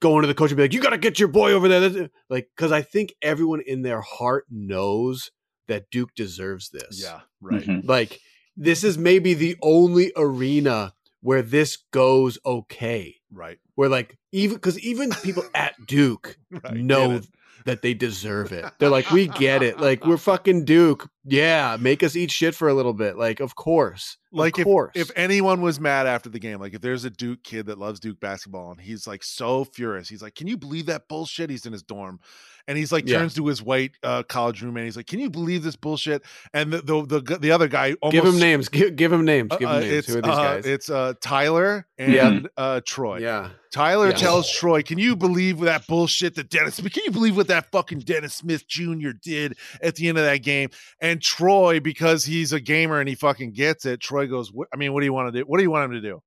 going 0.00 0.22
to 0.22 0.28
the 0.28 0.34
coach 0.34 0.50
and 0.50 0.56
be 0.56 0.62
like, 0.64 0.72
"You 0.72 0.80
got 0.80 0.90
to 0.90 0.98
get 0.98 1.18
your 1.18 1.28
boy 1.28 1.52
over 1.52 1.66
there." 1.68 2.08
Like, 2.30 2.48
because 2.56 2.70
I 2.72 2.82
think 2.82 3.12
everyone 3.20 3.60
in 3.66 3.82
their 3.82 4.00
heart 4.00 4.44
knows 4.50 5.30
that 5.66 5.90
Duke 5.90 6.10
deserves 6.14 6.70
this. 6.70 7.02
Yeah, 7.02 7.20
right. 7.40 7.62
Mhm. 7.62 7.86
Like, 7.88 8.20
this 8.56 8.84
is 8.84 8.96
maybe 8.96 9.34
the 9.34 9.56
only 9.62 10.12
arena 10.16 10.94
where 11.20 11.42
this 11.42 11.76
goes 11.92 12.38
okay. 12.46 13.16
Right. 13.32 13.58
Where 13.74 13.88
like 13.88 14.16
even 14.32 14.56
because 14.56 14.78
even 14.78 15.10
people 15.10 15.42
at 15.54 15.74
Duke 15.86 16.36
Right. 16.50 16.74
know 16.76 17.20
that 17.66 17.82
they 17.82 17.92
deserve 17.92 18.52
it. 18.52 18.64
They're 18.78 18.88
like, 18.88 19.10
we 19.10 19.26
get 19.26 19.62
it. 19.62 19.78
Like 19.80 20.06
we're 20.06 20.16
fucking 20.32 20.64
Duke. 20.64 21.10
Yeah, 21.28 21.76
make 21.80 22.02
us 22.02 22.16
eat 22.16 22.30
shit 22.30 22.54
for 22.54 22.68
a 22.68 22.74
little 22.74 22.94
bit. 22.94 23.16
Like, 23.16 23.40
of 23.40 23.54
course, 23.54 24.16
like 24.32 24.54
of 24.56 24.60
if, 24.60 24.64
course. 24.64 24.92
if 24.94 25.10
anyone 25.16 25.60
was 25.60 25.78
mad 25.80 26.06
after 26.06 26.28
the 26.28 26.38
game, 26.38 26.60
like 26.60 26.74
if 26.74 26.80
there's 26.80 27.04
a 27.04 27.10
Duke 27.10 27.42
kid 27.42 27.66
that 27.66 27.78
loves 27.78 28.00
Duke 28.00 28.20
basketball 28.20 28.70
and 28.72 28.80
he's 28.80 29.06
like 29.06 29.22
so 29.22 29.64
furious, 29.64 30.08
he's 30.08 30.22
like, 30.22 30.34
"Can 30.34 30.46
you 30.46 30.56
believe 30.56 30.86
that 30.86 31.08
bullshit?" 31.08 31.50
He's 31.50 31.66
in 31.66 31.72
his 31.72 31.82
dorm, 31.82 32.20
and 32.66 32.76
he's 32.76 32.92
like 32.92 33.08
Yeah. 33.08 33.18
turns 33.20 33.34
to 33.34 33.46
his 33.46 33.62
white 33.62 33.92
uh, 34.02 34.22
college 34.24 34.62
roommate. 34.62 34.84
He's 34.84 34.96
like, 34.96 35.06
"Can 35.06 35.18
you 35.20 35.30
believe 35.30 35.62
this 35.62 35.76
bullshit?" 35.76 36.22
And 36.52 36.72
the 36.72 36.80
the 36.82 37.20
the, 37.20 37.38
the 37.38 37.50
other 37.50 37.68
guy 37.68 37.94
almost 38.02 38.12
give 38.12 38.24
him 38.34 38.38
names. 38.40 38.68
Give, 38.68 38.94
give 38.96 39.12
him 39.12 39.24
names. 39.24 39.50
Give 39.58 39.68
uh, 39.68 39.74
him 39.76 39.80
names. 39.82 39.94
It's 39.94 40.08
Who 40.08 40.18
are 40.18 40.22
these 40.22 40.30
uh, 40.32 40.36
guys? 40.54 40.66
it's 40.66 40.90
uh, 40.90 41.14
Tyler 41.20 41.86
and 41.98 42.12
Yeah. 42.12 42.40
uh, 42.56 42.80
Troy. 42.84 43.18
yeah, 43.18 43.50
Tyler 43.72 44.08
Yeah. 44.10 44.16
tells 44.16 44.50
Troy, 44.50 44.82
"Can 44.82 44.98
you 44.98 45.16
believe 45.16 45.60
that 45.60 45.86
bullshit 45.86 46.34
that 46.34 46.50
Dennis? 46.50 46.76
Can 46.80 47.02
you 47.06 47.10
believe 47.12 47.36
what 47.36 47.48
that 47.48 47.70
fucking 47.72 48.00
Dennis 48.00 48.34
Smith 48.34 48.66
Jr. 48.68 49.10
did 49.22 49.56
at 49.82 49.94
the 49.96 50.08
end 50.08 50.18
of 50.18 50.24
that 50.24 50.42
game?" 50.42 50.68
And 51.00 51.17
Troy, 51.18 51.80
because 51.80 52.24
he's 52.24 52.52
a 52.52 52.60
gamer 52.60 53.00
and 53.00 53.08
he 53.08 53.14
fucking 53.14 53.52
gets 53.52 53.84
it, 53.86 54.00
Troy 54.00 54.26
goes, 54.26 54.50
"I 54.72 54.76
mean, 54.76 54.92
what 54.92 55.00
do 55.00 55.06
you 55.06 55.12
want 55.12 55.32
to 55.32 55.40
do? 55.40 55.44
What 55.46 55.58
do 55.58 55.62
you 55.62 55.70
want 55.70 55.84
him 55.86 55.92
to 55.92 56.00
do? 56.00 56.20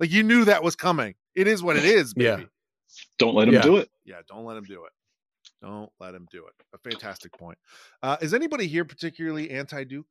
Like 0.00 0.10
you 0.10 0.22
knew 0.22 0.44
that 0.46 0.62
was 0.62 0.76
coming. 0.76 1.14
It 1.34 1.46
is 1.46 1.62
what 1.62 1.76
it 1.76 1.84
is, 1.84 2.14
baby. 2.14 2.24
Yeah. 2.26 2.36
Yeah, 2.38 2.44
Don't 3.18 3.34
let 3.34 3.48
him 3.48 3.54
Yeah. 3.54 3.62
do 3.62 3.76
it. 3.78 3.88
Yeah, 4.04 4.16
don't 4.28 4.44
let 4.44 4.56
him 4.56 4.64
do 4.64 4.84
it. 4.84 4.92
Don't 5.62 5.90
let 6.00 6.14
him 6.14 6.26
do 6.30 6.44
it. 6.46 6.52
A 6.74 6.78
fantastic 6.90 7.32
point. 7.38 7.56
Uh, 8.02 8.16
is 8.20 8.34
anybody 8.34 8.66
here 8.66 8.84
particularly 8.84 9.50
anti-Duke? 9.50 10.06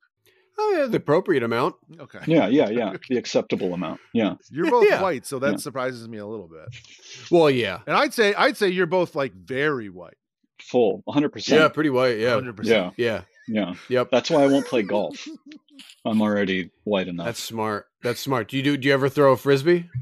oh 0.59 0.75
yeah, 0.77 0.85
the 0.85 0.97
appropriate 0.97 1.43
amount. 1.43 1.75
Okay, 1.99 2.19
Yeah, 2.27 2.47
yeah, 2.47 2.69
yeah. 2.69 2.93
The 3.09 3.17
acceptable 3.17 3.73
amount. 3.73 3.99
Yeah. 4.13 4.35
you're 4.49 4.69
both 4.69 4.85
Yeah. 4.87 5.01
white, 5.01 5.25
so 5.25 5.39
that 5.39 5.51
Yeah. 5.51 5.57
surprises 5.57 6.07
me 6.07 6.17
a 6.19 6.25
little 6.25 6.47
bit. 6.47 6.67
Well, 7.31 7.49
yeah, 7.49 7.79
And 7.87 7.95
I'd 7.95 8.13
say, 8.13 8.33
I'd 8.33 8.57
say 8.57 8.69
you're 8.69 8.85
both 8.85 9.15
like 9.15 9.33
very 9.33 9.89
white. 9.89 10.17
Full. 10.61 11.03
100%. 11.07 11.47
yeah, 11.55 11.67
pretty 11.69 11.89
white. 11.89 12.17
Yeah, 12.19 12.35
100%. 12.35 12.65
Yeah. 12.65 12.91
yeah, 12.97 13.21
Yeah. 13.47 13.73
yep. 13.89 14.09
That's 14.11 14.29
why 14.29 14.43
I 14.43 14.47
won't 14.47 14.67
play 14.67 14.83
golf. 14.83 15.27
I'm 16.05 16.21
already 16.21 16.71
white 16.83 17.07
enough. 17.07 17.27
That's 17.27 17.39
smart. 17.39 17.87
That's 18.03 18.19
smart. 18.19 18.49
Do 18.49 18.57
you 18.57 18.63
do? 18.63 18.77
Do 18.77 18.87
you 18.87 18.93
ever 18.93 19.09
throw 19.09 19.33
a 19.33 19.37
frisbee? 19.37 19.89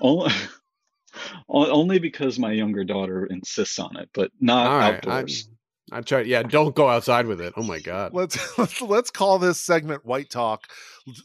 Oh, 0.00 0.28
only, 1.48 1.70
only 1.70 1.98
because 1.98 2.38
my 2.38 2.52
younger 2.52 2.84
daughter 2.84 3.26
insists 3.26 3.80
on 3.80 3.96
it, 3.96 4.08
but 4.12 4.30
not 4.40 4.66
All 4.66 4.78
right, 4.78 4.94
outdoors. 4.94 5.48
I 5.92 6.00
try. 6.02 6.20
Yeah, 6.22 6.42
don't 6.42 6.74
go 6.74 6.88
outside 6.88 7.26
with 7.26 7.40
it. 7.40 7.54
Oh 7.56 7.62
my 7.62 7.78
god. 7.80 8.12
let's 8.14 8.58
let's 8.58 8.80
let's 8.80 9.10
call 9.10 9.38
this 9.38 9.60
segment 9.60 10.04
white 10.04 10.30
talk 10.30 10.64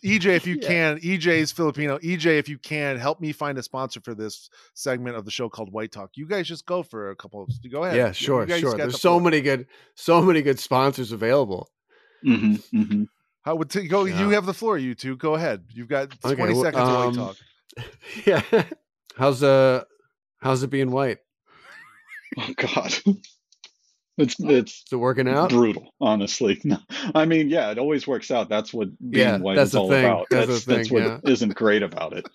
ej 0.05 0.25
if 0.25 0.47
you 0.47 0.57
Yeah. 0.61 0.67
can 0.67 0.99
ej's 0.99 1.51
filipino 1.51 1.97
ej 1.99 2.25
if 2.25 2.47
you 2.47 2.57
can 2.57 2.97
help 2.97 3.19
me 3.19 3.33
find 3.33 3.57
a 3.57 3.63
sponsor 3.63 3.99
for 3.99 4.15
this 4.15 4.49
segment 4.73 5.17
of 5.17 5.25
the 5.25 5.31
show 5.31 5.49
called 5.49 5.71
white 5.73 5.91
talk 5.91 6.11
you 6.15 6.25
guys 6.25 6.47
just 6.47 6.65
go 6.65 6.83
for 6.83 7.09
a 7.09 7.15
couple 7.15 7.43
of 7.43 7.49
go 7.71 7.83
ahead 7.83 7.97
Yeah, 7.97 8.07
You 8.07 8.13
sure, 8.13 8.47
sure. 8.47 8.77
There's 8.77 8.93
the 8.93 8.97
so 8.97 9.09
floor. 9.17 9.21
many 9.21 9.41
good, 9.41 9.67
so 9.95 10.21
many 10.21 10.41
good 10.41 10.59
sponsors 10.59 11.11
available. 11.11 11.69
hmm 12.23 12.55
hmm 12.71 13.03
how 13.41 13.55
would 13.57 13.69
t- 13.69 13.87
go 13.89 14.05
you 14.05 14.29
have 14.29 14.45
the 14.45 14.53
floor 14.53 14.77
you 14.77 14.95
two 14.95 15.17
go 15.17 15.33
ahead 15.35 15.65
you've 15.73 15.89
got 15.89 16.09
20 16.21 16.33
Okay, 16.43 16.53
well, 16.53 16.61
seconds 16.63 16.87
of 16.89 16.95
white 16.95 17.07
um, 17.07 17.15
talk 17.17 17.37
Yeah. 18.25 18.63
How's 19.17 19.43
uh, 19.43 19.83
how's 20.39 20.63
it 20.63 20.69
being 20.69 20.91
white? 20.91 21.19
Oh 22.37 22.49
God, 22.57 22.91
it's 24.17 24.35
it's 24.39 24.83
Is 24.85 24.93
it 24.93 24.95
working 24.97 25.27
out? 25.27 25.49
brutal. 25.49 25.93
Honestly, 25.99 26.59
no. 26.65 26.77
I 27.15 27.25
mean, 27.25 27.49
yeah, 27.49 27.71
it 27.71 27.77
always 27.77 28.07
works 28.07 28.31
out. 28.31 28.49
That's 28.49 28.73
what 28.73 28.89
being 28.99 29.27
Yeah, 29.27 29.37
white 29.37 29.55
that's 29.55 29.71
is 29.71 29.75
all 29.75 29.89
thing. 29.89 30.05
about. 30.05 30.27
That's 30.29 30.47
That's 30.47 30.65
the 30.65 30.75
that's 30.75 30.89
thing, 30.89 31.03
what 31.03 31.29
isn't 31.29 31.55
great 31.55 31.83
about 31.83 32.13
it. 32.13 32.25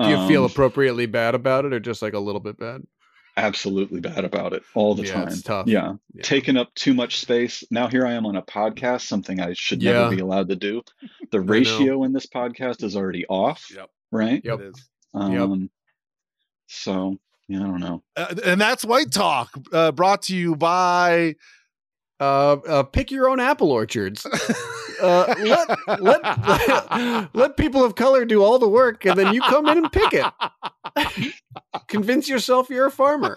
Do 0.00 0.08
you 0.08 0.28
feel 0.28 0.44
Um, 0.44 0.50
appropriately 0.50 1.06
bad 1.06 1.34
about 1.34 1.64
it, 1.64 1.72
or 1.72 1.80
just 1.80 2.02
like 2.02 2.14
a 2.14 2.20
little 2.20 2.40
bit 2.40 2.56
bad? 2.58 2.82
absolutely 3.36 4.00
bad 4.00 4.24
about 4.24 4.52
it 4.52 4.64
all 4.74 4.94
the 4.96 5.04
Yeah, 5.04 5.12
time? 5.14 5.28
it's 5.28 5.42
tough. 5.42 5.68
Yeah, 5.68 5.94
Yeah. 6.12 6.22
taking 6.22 6.56
up 6.56 6.74
too 6.74 6.92
much 6.92 7.20
space. 7.20 7.62
Now 7.70 7.86
here 7.88 8.04
I 8.06 8.12
am 8.14 8.26
on 8.26 8.34
a 8.36 8.42
podcast, 8.42 9.02
something 9.02 9.40
I 9.40 9.52
should 9.52 9.80
Yeah. 9.82 9.92
never 9.92 10.16
be 10.16 10.20
allowed 10.22 10.48
to 10.48 10.56
do. 10.56 10.82
The 11.30 11.40
ratio 11.40 12.02
in 12.04 12.12
this 12.12 12.26
podcast 12.26 12.82
is 12.82 12.96
already 12.96 13.26
off, 13.26 13.70
yep 13.74 13.90
right? 14.10 14.40
Yep. 14.44 14.60
it 14.60 14.64
is 14.66 14.88
Um, 15.14 15.70
so 16.66 17.18
yeah, 17.48 17.60
I 17.60 17.62
don't 17.64 17.80
know. 17.80 18.02
uh, 18.16 18.34
and 18.44 18.60
that's 18.60 18.84
white 18.84 19.10
talk 19.10 19.50
uh, 19.72 19.92
brought 19.92 20.22
to 20.22 20.36
you 20.36 20.54
by 20.56 21.36
Uh, 22.20 22.54
uh, 22.68 22.82
pick 22.82 23.10
your 23.12 23.28
own 23.28 23.40
apple 23.40 23.70
orchards. 23.70 24.26
Uh, 25.00 25.32
let, 25.38 26.00
let 26.00 27.28
let 27.32 27.56
people 27.56 27.84
of 27.84 27.94
color 27.94 28.24
do 28.24 28.42
all 28.42 28.58
the 28.58 28.68
work, 28.68 29.04
and 29.06 29.16
then 29.16 29.32
you 29.32 29.40
come 29.42 29.68
in 29.68 29.78
and 29.78 29.92
pick 29.92 30.12
it. 30.12 30.26
Convince 31.86 32.28
yourself 32.28 32.68
you're 32.68 32.86
a 32.86 32.90
farmer. 32.90 33.36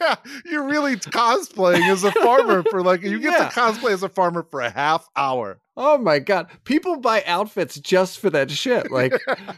Yeah, 0.00 0.14
you're 0.44 0.64
really 0.66 0.96
cosplaying 0.96 1.88
as 1.90 2.04
a 2.04 2.12
farmer 2.12 2.62
for 2.70 2.82
like 2.82 3.02
you 3.02 3.18
get 3.20 3.32
Yeah. 3.32 3.48
to 3.48 3.54
cosplay 3.60 3.92
as 3.92 4.02
a 4.02 4.08
farmer 4.08 4.42
for 4.50 4.60
a 4.60 4.70
half 4.70 5.08
hour. 5.16 5.60
Oh 5.76 5.98
my 5.98 6.18
god! 6.18 6.48
People 6.64 6.98
buy 7.00 7.22
outfits 7.26 7.78
just 7.78 8.18
for 8.18 8.30
that 8.30 8.50
shit. 8.50 8.90
Like, 8.90 9.12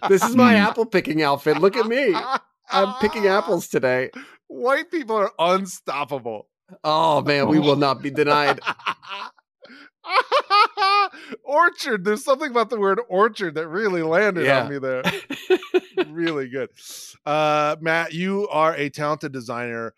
this 0.09 0.23
is 0.25 0.35
my 0.37 0.55
Mm. 0.55 0.59
apple 0.69 0.87
picking 0.87 1.23
outfit. 1.23 1.59
Look 1.59 1.77
at 1.77 1.87
me. 1.87 2.15
I'm 2.71 2.95
picking 3.01 3.27
apples 3.27 3.69
today. 3.69 4.11
White 4.49 4.91
people 4.91 5.17
are 5.17 5.33
unstoppable. 5.39 6.49
Oh 6.85 7.23
man, 7.23 7.49
we 7.49 7.59
will 7.59 7.77
not 7.77 8.03
be 8.03 8.11
denied. 8.11 8.61
orchard. 11.45 12.05
There's 12.05 12.25
something 12.25 12.51
about 12.51 12.71
the 12.71 12.79
word 12.79 13.01
orchard 13.09 13.55
that 13.57 13.69
really 13.69 14.03
landed 14.03 14.45
Yeah. 14.47 14.63
on 14.63 14.71
me 14.71 14.79
there. 14.79 15.03
really 16.09 16.49
good. 16.49 16.71
Uh, 17.27 17.77
Matt, 17.81 18.13
you 18.13 18.49
are 18.49 18.75
a 18.75 18.91
talented 18.91 19.33
designer. 19.33 19.95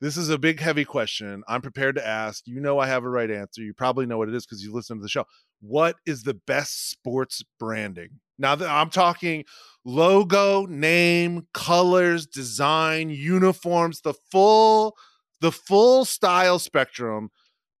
This 0.00 0.16
is 0.16 0.30
a 0.30 0.38
big, 0.38 0.60
heavy 0.60 0.84
question. 0.84 1.42
I'm 1.46 1.60
prepared 1.60 1.96
to 1.96 2.06
ask. 2.06 2.46
You 2.46 2.60
know, 2.60 2.78
I 2.78 2.86
have 2.86 3.04
a 3.04 3.08
right 3.08 3.30
answer. 3.30 3.62
You 3.62 3.74
probably 3.74 4.06
know 4.06 4.16
what 4.16 4.28
it 4.28 4.34
is 4.34 4.46
because 4.46 4.62
you 4.62 4.72
listen 4.72 4.96
to 4.96 5.02
the 5.02 5.08
show. 5.08 5.26
What 5.60 5.96
is 6.06 6.22
the 6.22 6.34
best 6.34 6.90
sports 6.90 7.42
branding? 7.58 8.20
Now 8.38 8.54
that 8.54 8.70
I'm 8.70 8.88
talking 8.88 9.44
logo, 9.84 10.64
name, 10.64 11.46
colors, 11.52 12.26
design, 12.26 13.10
uniforms, 13.10 14.00
the 14.00 14.14
full, 14.32 14.96
the 15.42 15.52
full 15.52 16.06
style 16.06 16.58
spectrum. 16.58 17.30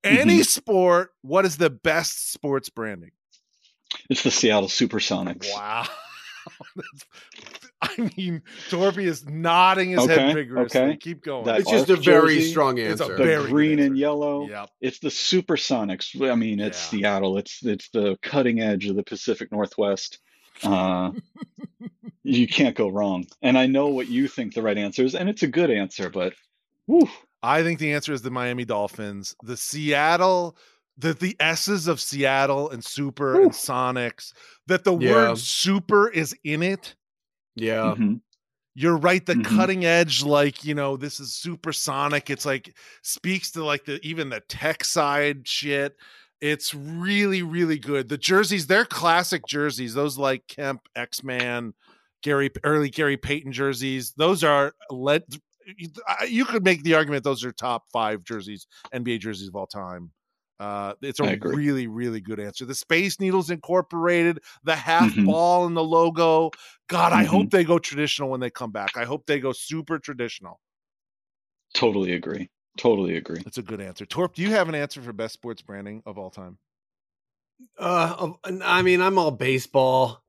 Any 0.04 0.42
sport, 0.42 1.10
what 1.22 1.44
is 1.44 1.58
the 1.58 1.70
best 1.70 2.32
sports 2.32 2.68
branding? 2.68 3.10
It's 4.08 4.22
the 4.22 4.30
Seattle 4.30 4.68
Supersonics. 4.68 5.52
Wow. 5.52 5.86
That's- 6.80 7.60
I 7.82 8.10
mean, 8.16 8.42
Torpey 8.68 9.04
is 9.04 9.24
nodding 9.26 9.90
his 9.90 10.00
Okay, 10.00 10.14
head 10.14 10.34
vigorously. 10.34 10.80
okay. 10.80 10.96
Keep 10.98 11.22
going. 11.24 11.46
That 11.46 11.60
It's 11.60 11.70
just 11.70 11.88
a 11.88 11.96
very 11.96 12.36
jersey, 12.36 12.50
strong 12.50 12.76
it's 12.78 13.00
a 13.00 13.04
answer. 13.04 13.16
The 13.16 13.24
Very 13.24 13.42
good 13.44 13.50
green 13.50 13.78
and 13.78 13.96
yellow. 13.96 14.46
yep. 14.48 14.68
It's 14.82 14.98
the 14.98 15.08
Supersonics. 15.08 16.20
I 16.30 16.34
mean, 16.34 16.60
it's 16.60 16.76
Yeah. 16.92 16.98
Seattle. 17.00 17.38
It's 17.38 17.64
it's 17.64 17.88
the 17.90 18.18
cutting 18.22 18.60
edge 18.60 18.86
of 18.86 18.96
the 18.96 19.02
Pacific 19.02 19.50
Northwest. 19.50 20.18
Uh, 20.62 21.12
you 22.22 22.46
can't 22.46 22.76
go 22.76 22.88
wrong. 22.90 23.24
And 23.40 23.56
I 23.56 23.66
know 23.66 23.88
what 23.88 24.08
you 24.08 24.28
think 24.28 24.52
the 24.54 24.62
right 24.62 24.76
answer 24.76 25.02
is, 25.04 25.14
and 25.14 25.28
it's 25.30 25.42
a 25.42 25.46
good 25.48 25.70
answer. 25.70 26.10
But, 26.10 26.34
whew, 26.86 27.08
I 27.42 27.62
think 27.62 27.78
the 27.78 27.94
answer 27.94 28.12
is 28.12 28.20
the 28.20 28.30
Miami 28.30 28.66
Dolphins. 28.66 29.34
The 29.42 29.56
Seattle, 29.56 30.54
the 30.98 31.14
the 31.14 31.36
S's 31.40 31.86
of 31.88 32.00
Seattle 32.00 32.70
and 32.70 32.84
Super 32.84 33.40
and 33.40 33.52
Sonics, 33.52 34.32
that 34.66 34.84
the 34.84 34.96
Yeah. 34.96 35.10
word 35.30 35.38
super 35.38 36.08
is 36.10 36.34
in 36.44 36.62
it. 36.62 36.94
Yeah. 37.54 37.94
mhm. 37.96 38.20
You're 38.74 38.96
right. 38.96 39.24
The 39.24 39.34
Mhm. 39.34 39.44
cutting 39.44 39.84
edge, 39.84 40.22
like 40.22 40.64
you 40.64 40.74
know, 40.74 40.96
this 40.96 41.20
is 41.20 41.34
supersonic. 41.34 42.30
It's 42.30 42.46
like 42.46 42.76
speaks 43.02 43.50
to 43.52 43.64
like 43.64 43.84
the 43.84 43.98
even 44.06 44.28
the 44.28 44.40
tech 44.40 44.84
side 44.84 45.46
shit. 45.48 45.96
It's 46.40 46.72
really, 46.74 47.42
really 47.42 47.78
good. 47.78 48.08
The 48.08 48.16
jerseys, 48.16 48.66
they're 48.66 48.86
classic 48.86 49.44
jerseys. 49.46 49.92
Those 49.92 50.16
like 50.16 50.46
Kemp, 50.46 50.80
X 50.96 51.22
Man, 51.22 51.74
Gary, 52.22 52.50
early 52.64 52.88
Gary 52.88 53.16
Payton 53.18 53.52
jerseys. 53.52 54.12
Those 54.16 54.42
are 54.44 54.72
led 54.90 55.24
you, 55.76 55.88
you 56.26 56.44
could 56.46 56.64
make 56.64 56.82
the 56.82 56.94
argument 56.94 57.22
those 57.24 57.44
are 57.44 57.52
top 57.52 57.84
five 57.92 58.24
jerseys, 58.24 58.66
NBA 58.94 59.18
jerseys 59.20 59.48
of 59.48 59.56
all 59.56 59.66
time. 59.66 60.10
Uh, 60.60 60.92
it's 61.00 61.20
a 61.20 61.38
really, 61.42 61.86
really 61.86 62.20
good 62.20 62.38
answer. 62.38 62.66
The 62.66 62.74
Space 62.74 63.18
Needles 63.18 63.48
incorporated, 63.48 64.40
the 64.62 64.76
half 64.76 65.10
mm-hmm. 65.10 65.24
ball 65.24 65.66
and 65.66 65.74
the 65.74 65.82
logo. 65.82 66.50
God, 66.86 67.12
mm-hmm. 67.12 67.20
I 67.20 67.24
hope 67.24 67.44
mm-hmm. 67.44 67.56
they 67.56 67.64
go 67.64 67.78
traditional 67.78 68.28
when 68.28 68.40
they 68.40 68.50
come 68.50 68.70
back. 68.70 68.94
I 68.94 69.04
hope 69.04 69.24
they 69.24 69.40
go 69.40 69.52
super 69.52 69.98
traditional. 69.98 70.60
Totally 71.72 72.12
agree. 72.12 72.50
Totally 72.76 73.16
agree. 73.16 73.40
That's 73.42 73.56
a 73.56 73.62
good 73.62 73.80
answer. 73.80 74.04
Torp, 74.04 74.34
do 74.34 74.42
you 74.42 74.50
have 74.50 74.68
an 74.68 74.74
answer 74.74 75.00
for 75.00 75.14
best 75.14 75.32
sports 75.32 75.62
branding 75.62 76.02
of 76.04 76.18
all 76.18 76.28
time? 76.28 76.58
Uh, 77.78 78.32
I 78.62 78.82
mean, 78.82 79.00
I'm 79.00 79.18
all 79.18 79.30
baseball. 79.30 80.22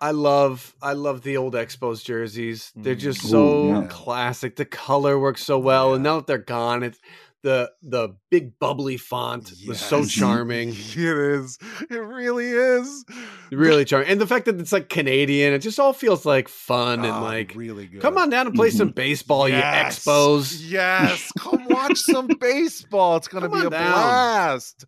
I 0.00 0.12
love 0.12 0.74
I 0.82 0.94
love 0.94 1.22
the 1.22 1.36
old 1.36 1.54
Expos 1.54 2.02
jerseys. 2.02 2.72
They're 2.74 2.94
just 2.94 3.20
so 3.20 3.64
Ooh, 3.64 3.68
yeah. 3.68 3.86
classic. 3.88 4.56
The 4.56 4.64
color 4.64 5.18
works 5.18 5.44
so 5.44 5.58
well, 5.58 5.90
yeah. 5.90 5.94
and 5.96 6.04
now 6.04 6.16
that 6.16 6.26
they're 6.26 6.38
gone, 6.38 6.82
it's 6.82 6.98
the 7.42 7.70
the 7.82 8.16
big 8.30 8.58
bubbly 8.58 8.96
font 8.96 9.52
yes. 9.56 9.68
was 9.68 9.80
so 9.80 10.04
charming. 10.04 10.74
It 11.00 11.16
is. 11.16 11.58
It 11.88 11.94
really 11.94 12.48
is. 12.48 13.04
Really 13.50 13.84
charming. 13.84 14.08
And 14.08 14.20
the 14.20 14.26
fact 14.26 14.46
that 14.46 14.60
it's 14.60 14.72
like 14.72 14.88
Canadian, 14.88 15.52
it 15.52 15.60
just 15.60 15.78
all 15.80 15.92
feels 15.92 16.26
like 16.26 16.48
fun 16.48 17.00
oh, 17.00 17.08
and 17.08 17.22
like 17.22 17.54
really 17.54 17.86
good. 17.86 18.02
Come 18.02 18.18
on 18.18 18.30
down 18.30 18.46
and 18.46 18.54
play 18.54 18.68
mm-hmm. 18.68 18.76
some 18.76 18.90
baseball, 18.90 19.48
yes. 19.48 20.04
you 20.06 20.12
expos. 20.12 20.60
Yes. 20.62 21.32
Come 21.38 21.66
watch 21.68 21.98
some 21.98 22.26
baseball. 22.40 23.16
It's 23.16 23.28
gonna 23.28 23.48
Come 23.48 23.60
be 23.60 23.66
a 23.66 23.70
down. 23.70 23.92
blast 23.92 24.84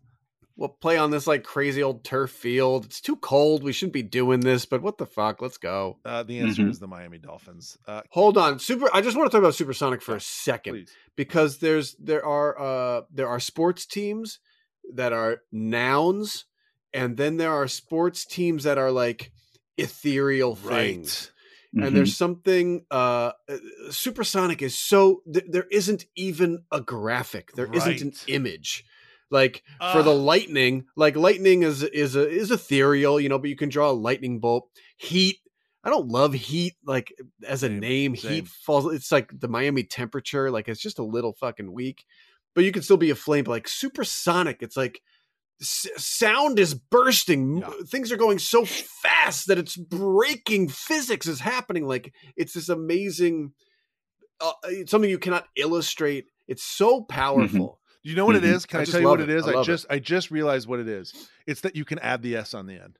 we'll 0.63 0.69
play 0.69 0.97
on 0.97 1.11
this 1.11 1.27
like 1.27 1.43
crazy 1.43 1.83
old 1.83 2.05
turf 2.05 2.31
field. 2.31 2.85
It's 2.85 3.01
too 3.01 3.17
cold. 3.17 3.63
We 3.63 3.73
shouldn't 3.73 3.91
be 3.91 4.01
doing 4.01 4.39
this, 4.39 4.65
but 4.65 4.81
what 4.81 4.97
the 4.97 5.05
fuck? 5.05 5.41
Let's 5.41 5.57
go. 5.57 5.99
Uh, 6.05 6.23
the 6.23 6.39
answer 6.39 6.61
mm-hmm. 6.61 6.71
is 6.71 6.79
the 6.79 6.87
Miami 6.87 7.17
Dolphins. 7.17 7.77
Uh, 7.85 8.01
Hold 8.11 8.37
on, 8.37 8.59
super. 8.59 8.89
I 8.93 9.01
just 9.01 9.17
want 9.17 9.29
to 9.29 9.35
talk 9.35 9.43
about 9.43 9.55
Supersonic 9.55 10.01
for 10.01 10.15
a 10.15 10.21
second 10.21 10.73
please. 10.73 10.91
because 11.17 11.57
there's 11.57 11.95
there 11.95 12.25
are 12.25 12.59
uh 12.59 13.01
there 13.11 13.27
are 13.27 13.41
sports 13.41 13.85
teams 13.85 14.39
that 14.93 15.11
are 15.11 15.41
nouns, 15.51 16.45
and 16.93 17.17
then 17.17 17.35
there 17.35 17.51
are 17.51 17.67
sports 17.67 18.25
teams 18.25 18.63
that 18.63 18.77
are 18.77 18.91
like 18.91 19.33
ethereal 19.77 20.55
things. 20.55 20.69
Right. 20.73 21.29
Mm-hmm. 21.75 21.87
And 21.87 21.97
there's 21.97 22.15
something 22.15 22.85
uh, 22.89 23.31
uh 23.49 23.57
supersonic 23.89 24.61
is 24.61 24.77
so 24.77 25.23
th- 25.31 25.47
there 25.49 25.65
isn't 25.71 26.05
even 26.15 26.63
a 26.71 26.79
graphic. 26.79 27.51
There 27.53 27.65
right. 27.65 27.75
not 27.85 27.99
an 27.99 28.13
image 28.27 28.85
like 29.33 29.63
uh, 29.81 29.91
for 29.91 30.03
the 30.03 30.13
lightning, 30.13 30.85
like 30.95 31.15
lightning 31.15 31.63
is 31.63 31.81
is 31.81 32.15
a, 32.15 32.29
is 32.29 32.51
ethereal, 32.51 33.19
you 33.19 33.27
know, 33.27 33.39
but 33.39 33.49
you 33.49 33.55
can 33.55 33.67
draw 33.67 33.89
a 33.89 33.91
lightning 33.91 34.39
bolt. 34.39 34.69
Heat, 34.97 35.39
I 35.83 35.89
don't 35.89 36.07
love 36.07 36.33
heat 36.33 36.75
like 36.85 37.11
as 37.45 37.63
a 37.63 37.67
same, 37.67 37.79
name. 37.79 38.15
Same. 38.15 38.31
Heat 38.31 38.47
falls. 38.47 38.93
It's 38.93 39.11
like 39.11 39.37
the 39.37 39.47
Miami 39.47 39.83
temperature. 39.83 40.51
Like 40.51 40.69
it's 40.69 40.79
just 40.79 40.99
a 40.99 41.03
little 41.03 41.33
fucking 41.33 41.73
weak, 41.73 42.05
but 42.53 42.63
you 42.63 42.71
can 42.71 42.83
still 42.83 42.95
be 42.97 43.09
a 43.09 43.15
flame. 43.15 43.43
But 43.43 43.51
like 43.51 43.67
supersonic, 43.67 44.61
it's 44.61 44.77
like 44.77 45.01
s- 45.59 45.89
sound 45.97 46.59
is 46.59 46.75
bursting. 46.75 47.57
Yeah. 47.57 47.71
Things 47.87 48.11
are 48.11 48.17
going 48.17 48.37
so 48.37 48.65
fast 48.65 49.47
that 49.47 49.57
it's 49.57 49.75
breaking. 49.75 50.69
Physics 50.69 51.25
is 51.25 51.39
happening. 51.39 51.87
Like 51.87 52.13
it's 52.37 52.53
this 52.53 52.69
amazing. 52.69 53.53
Uh, 54.39 54.53
it's 54.65 54.91
something 54.91 55.09
you 55.09 55.17
cannot 55.17 55.47
illustrate. 55.55 56.25
It's 56.47 56.63
so 56.63 56.99
mm-hmm. 56.99 57.07
powerful. 57.07 57.79
Do 58.03 58.09
you 58.09 58.15
know 58.15 58.25
what 58.25 58.35
mm-hmm. 58.35 58.45
it 58.45 58.55
is? 58.55 58.65
Can 58.65 58.79
I, 58.79 58.83
I 58.83 58.85
tell 58.85 59.01
you 59.01 59.07
what 59.07 59.21
it, 59.21 59.29
it 59.29 59.35
is? 59.37 59.47
I, 59.47 59.59
I 59.59 59.63
just 59.63 59.85
it. 59.85 59.91
I 59.91 59.99
just 59.99 60.31
realized 60.31 60.67
what 60.67 60.79
it 60.79 60.87
is. 60.87 61.13
It's 61.47 61.61
that 61.61 61.75
you 61.75 61.85
can 61.85 61.99
add 61.99 62.21
the 62.21 62.35
s 62.35 62.53
on 62.53 62.67
the 62.67 62.73
end. 62.73 62.99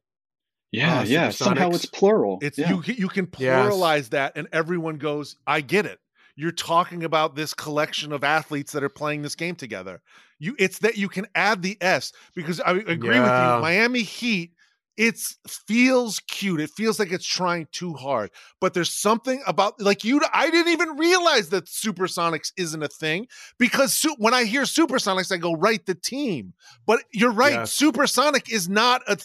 Yeah, 0.72 1.00
uh, 1.00 1.04
yeah. 1.04 1.30
Somehow 1.30 1.70
it's 1.70 1.86
plural. 1.86 2.40
It's 2.42 2.58
yeah. 2.58 2.70
you 2.70 2.82
you 2.86 3.08
can 3.08 3.28
pluralize 3.28 3.98
yes. 3.98 4.08
that, 4.10 4.34
and 4.38 4.48
everyone 4.52 4.98
goes, 4.98 5.36
"I 5.46 5.62
get 5.62 5.86
it." 5.86 6.00
You're 6.36 6.52
talking 6.52 7.04
about 7.04 7.36
this 7.36 7.54
collection 7.54 8.12
of 8.12 8.24
athletes 8.24 8.72
that 8.72 8.84
are 8.84 8.90
playing 8.90 9.22
this 9.22 9.36
game 9.36 9.56
together. 9.56 10.02
You, 10.40 10.56
it's 10.58 10.80
that 10.80 10.98
you 10.98 11.08
can 11.08 11.28
add 11.36 11.62
the 11.62 11.78
s 11.80 12.12
because 12.34 12.60
I 12.60 12.72
agree 12.72 13.16
yeah. 13.16 13.56
with 13.56 13.58
you. 13.58 13.62
Miami 13.62 14.02
Heat 14.02 14.54
it 14.98 15.18
feels 15.48 16.20
cute. 16.20 16.60
It 16.60 16.70
feels 16.70 17.00
like 17.00 17.12
it's 17.12 17.26
trying 17.26 17.68
too 17.72 17.94
hard. 17.94 18.32
But 18.62 18.74
there's 18.74 18.92
something 18.92 19.42
about 19.48 19.82
like 19.82 20.04
you. 20.04 20.22
I 20.34 20.50
didn't 20.50 20.72
even 20.72 20.98
realize 20.98 21.50
that 21.50 21.66
Supersonics 21.66 22.52
isn't 22.58 22.84
a 22.84 22.88
thing 22.88 23.28
because 23.58 23.94
su- 23.94 24.16
when 24.18 24.34
I 24.34 24.44
hear 24.44 24.64
Supersonics, 24.64 25.32
I 25.32 25.38
go 25.38 25.54
right 25.56 25.84
the 25.86 25.96
team. 25.96 26.54
But 26.86 27.04
you're 27.12 27.32
right. 27.32 27.54
Yes. 27.54 27.74
Supersonic 27.74 28.52
is 28.52 28.70
not 28.70 29.02
a 29.08 29.18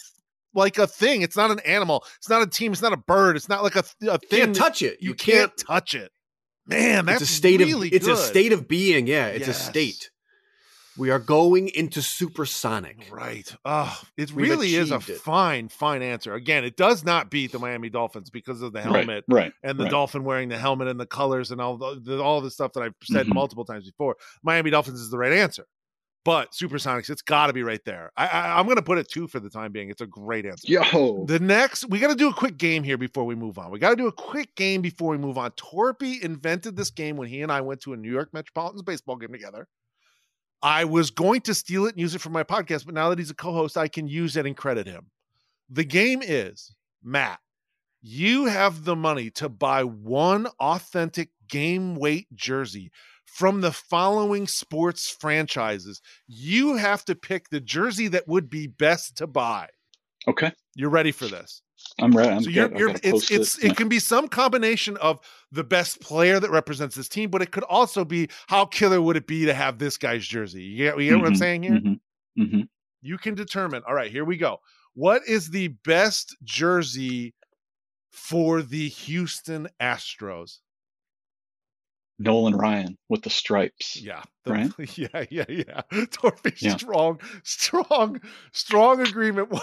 like 0.53 0.77
a 0.77 0.87
thing. 0.87 1.21
It's 1.21 1.37
not 1.37 1.51
an 1.51 1.59
animal. 1.59 2.03
It's 2.17 2.29
not 2.29 2.41
a 2.41 2.47
team. 2.47 2.71
It's 2.71 2.81
not 2.81 2.93
a 2.93 2.97
bird. 2.97 3.35
It's 3.35 3.49
not 3.49 3.63
like 3.63 3.75
a, 3.75 3.79
a 3.79 3.83
thing. 3.83 4.39
You 4.39 4.45
can't 4.45 4.55
touch 4.55 4.81
it. 4.81 4.97
You, 5.01 5.09
you 5.09 5.15
can't, 5.15 5.55
can't, 5.55 5.57
touch 5.57 5.93
it. 5.93 6.11
Man, 6.65 7.05
that's 7.05 7.21
it's 7.21 7.31
a 7.31 7.33
state 7.33 7.59
really 7.59 7.87
of. 7.87 7.93
It's 7.93 8.07
a 8.07 8.15
state 8.15 8.53
of 8.53 8.67
being. 8.67 9.07
Yeah, 9.07 9.27
it's 9.27 9.47
yes. 9.47 9.59
a 9.59 9.63
state. 9.69 10.09
We 10.99 11.11
are 11.11 11.19
going 11.19 11.69
into 11.69 12.01
supersonic. 12.01 13.07
Right. 13.09 13.55
Oh, 13.63 13.97
it 14.17 14.33
We've 14.33 14.49
really 14.49 14.75
is 14.75 14.91
a 14.91 14.97
it. 14.97 15.21
fine, 15.21 15.69
fine 15.69 16.01
answer. 16.01 16.33
Again, 16.33 16.65
it 16.65 16.75
does 16.75 17.05
not 17.05 17.31
beat 17.31 17.53
the 17.53 17.59
Miami 17.59 17.89
Dolphins 17.89 18.29
because 18.29 18.61
of 18.61 18.73
the 18.73 18.81
helmet, 18.81 19.23
right? 19.29 19.43
right 19.43 19.53
and 19.63 19.79
the 19.79 19.85
right. 19.85 19.91
dolphin 19.91 20.25
wearing 20.25 20.49
the 20.49 20.57
helmet 20.57 20.89
and 20.89 20.99
the 20.99 21.05
colors 21.05 21.51
and 21.51 21.61
all 21.61 21.77
the, 21.77 22.01
the 22.03 22.21
all 22.21 22.41
the 22.41 22.51
stuff 22.51 22.73
that 22.73 22.83
I've 22.83 22.95
said 23.03 23.27
mm-hmm. 23.27 23.35
multiple 23.35 23.63
times 23.63 23.85
before. 23.85 24.17
Miami 24.43 24.71
Dolphins 24.71 24.99
is 24.99 25.09
the 25.09 25.17
right 25.17 25.31
answer. 25.31 25.65
But 26.25 26.51
Supersonics, 26.51 27.09
it's 27.09 27.21
got 27.21 27.47
to 27.47 27.53
be 27.53 27.63
right 27.63 27.79
there. 27.85 28.11
I, 28.17 28.27
I, 28.27 28.59
am 28.59 28.65
going 28.65 28.75
to 28.75 28.81
put 28.81 28.97
it 28.97 29.09
two 29.09 29.25
for 29.29 29.39
the 29.39 29.49
time 29.49 29.71
being. 29.71 29.89
It's 29.89 30.01
a 30.01 30.05
great 30.05 30.45
answer. 30.45 30.67
Yo, 30.67 31.25
the 31.25 31.39
next 31.39 31.87
we 31.89 31.97
got 31.99 32.09
to 32.09 32.15
do 32.15 32.27
a 32.27 32.33
quick 32.33 32.57
game 32.57 32.83
here 32.83 32.97
before 32.97 33.23
we 33.23 33.35
move 33.35 33.57
on. 33.57 33.71
We 33.71 33.79
got 33.79 33.91
to 33.91 33.95
do 33.95 34.07
a 34.07 34.11
quick 34.11 34.53
game 34.55 34.81
before 34.81 35.11
we 35.11 35.17
move 35.17 35.37
on. 35.37 35.51
Torpey 35.51 36.21
invented 36.21 36.75
this 36.75 36.89
game 36.89 37.15
when 37.15 37.29
he 37.29 37.41
and 37.41 37.51
I 37.51 37.61
went 37.61 37.79
to 37.83 37.93
a 37.93 37.97
New 37.97 38.11
York 38.11 38.33
Metropolitans 38.33 38.81
baseball 38.81 39.15
game 39.15 39.31
together. 39.31 39.65
I 40.61 40.85
was 40.85 41.09
going 41.09 41.41
to 41.41 41.53
steal 41.53 41.85
it 41.85 41.91
and 41.91 41.99
use 41.99 42.15
it 42.15 42.21
for 42.21 42.29
my 42.29 42.43
podcast, 42.43 42.85
but 42.85 42.93
now 42.93 43.09
that 43.09 43.19
he's 43.19 43.31
a 43.31 43.35
co 43.35 43.53
host, 43.53 43.77
I 43.77 43.87
can 43.87 44.07
use 44.07 44.35
it 44.35 44.45
and 44.45 44.57
credit 44.57 44.87
him. 44.87 45.07
The 45.69 45.85
game 45.85 46.21
is 46.21 46.73
Matt, 47.03 47.39
you 48.01 48.45
have 48.45 48.85
the 48.85 48.95
money 48.95 49.29
to 49.31 49.49
buy 49.49 49.83
one 49.83 50.47
authentic 50.59 51.29
game 51.47 51.95
weight 51.95 52.27
jersey 52.33 52.91
from 53.25 53.61
the 53.61 53.71
following 53.71 54.47
sports 54.47 55.09
franchises. 55.09 56.01
You 56.27 56.75
have 56.77 57.05
to 57.05 57.15
pick 57.15 57.49
the 57.49 57.59
jersey 57.59 58.07
that 58.09 58.27
would 58.27 58.49
be 58.49 58.67
best 58.67 59.17
to 59.17 59.27
buy. 59.27 59.69
Okay. 60.27 60.51
You're 60.75 60.89
ready 60.89 61.11
for 61.11 61.27
this. 61.27 61.61
I'm 61.99 62.11
right. 62.11 62.31
I'm 62.31 62.43
so 62.43 62.49
you're, 62.49 62.77
you're 62.77 62.95
it's 63.03 63.31
it's 63.31 63.57
it. 63.57 63.71
it 63.71 63.77
can 63.77 63.89
be 63.89 63.99
some 63.99 64.27
combination 64.27 64.97
of 64.97 65.19
the 65.51 65.63
best 65.63 66.01
player 66.01 66.39
that 66.39 66.51
represents 66.51 66.95
this 66.95 67.09
team, 67.09 67.29
but 67.29 67.41
it 67.41 67.51
could 67.51 67.63
also 67.63 68.05
be 68.05 68.29
how 68.47 68.65
killer 68.65 69.01
would 69.01 69.15
it 69.15 69.27
be 69.27 69.45
to 69.45 69.53
have 69.53 69.77
this 69.79 69.97
guy's 69.97 70.25
jersey. 70.25 70.61
You 70.63 70.77
get, 70.77 70.97
you 70.97 71.03
get 71.05 71.11
mm-hmm, 71.13 71.19
what 71.21 71.27
I'm 71.27 71.33
mm-hmm, 71.33 71.39
saying 71.39 71.63
here? 71.63 71.71
Mm-hmm, 71.73 72.41
mm-hmm. 72.41 72.61
You 73.01 73.17
can 73.17 73.35
determine. 73.35 73.83
All 73.87 73.93
right, 73.93 74.11
here 74.11 74.25
we 74.25 74.37
go. 74.37 74.59
What 74.93 75.21
is 75.27 75.49
the 75.49 75.69
best 75.85 76.35
jersey 76.43 77.33
for 78.11 78.61
the 78.61 78.89
Houston 78.89 79.67
Astros? 79.81 80.59
Nolan 82.19 82.55
Ryan 82.55 82.97
with 83.07 83.23
the 83.23 83.29
stripes. 83.29 83.95
Yeah. 83.95 84.21
The, 84.43 84.51
right? 84.51 84.71
Yeah, 84.97 85.25
yeah, 85.29 85.45
yeah. 85.47 85.81
Torpey, 85.91 86.61
yeah. 86.61 86.75
strong, 86.75 87.19
strong, 87.43 88.21
strong 88.51 89.01
agreement. 89.01 89.49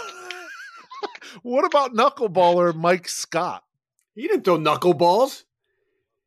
what 1.42 1.64
about 1.64 1.94
knuckleballer 1.94 2.74
Mike 2.74 3.08
Scott? 3.08 3.64
He 4.14 4.22
didn't 4.22 4.44
throw 4.44 4.58
knuckleballs. 4.58 5.44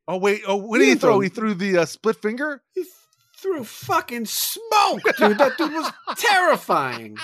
Oh 0.07 0.17
wait! 0.17 0.41
Oh, 0.47 0.55
what 0.55 0.79
he 0.79 0.87
did 0.87 0.93
he 0.93 0.99
throw? 0.99 1.13
throw? 1.13 1.19
He 1.19 1.29
threw 1.29 1.53
the 1.53 1.79
uh, 1.79 1.85
split 1.85 2.15
finger. 2.15 2.63
He 2.73 2.83
threw 3.37 3.63
fucking 3.63 4.25
smoke, 4.25 5.01
dude. 5.17 5.37
That 5.37 5.57
dude 5.57 5.73
was 5.73 5.91
terrifying. 6.17 7.17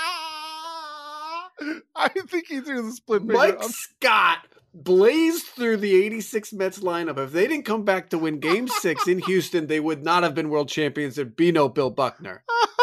I 1.95 2.09
think 2.09 2.47
he 2.47 2.61
threw 2.61 2.83
the 2.83 2.91
split 2.91 3.21
finger. 3.21 3.33
Mike 3.33 3.57
I'm... 3.61 3.69
Scott 3.69 4.39
blazed 4.75 5.45
through 5.45 5.77
the 5.77 5.95
86 6.05 6.53
Mets 6.53 6.79
lineup. 6.79 7.17
If 7.17 7.31
they 7.31 7.47
didn't 7.47 7.65
come 7.65 7.83
back 7.85 8.09
to 8.09 8.17
win 8.17 8.39
game 8.39 8.67
six 8.67 9.07
in 9.07 9.19
Houston, 9.19 9.67
they 9.67 9.79
would 9.79 10.03
not 10.03 10.23
have 10.23 10.35
been 10.35 10.49
world 10.49 10.69
champions. 10.69 11.15
There'd 11.15 11.35
be 11.35 11.51
no 11.51 11.69
Bill 11.69 11.89
Buckner. 11.89 12.43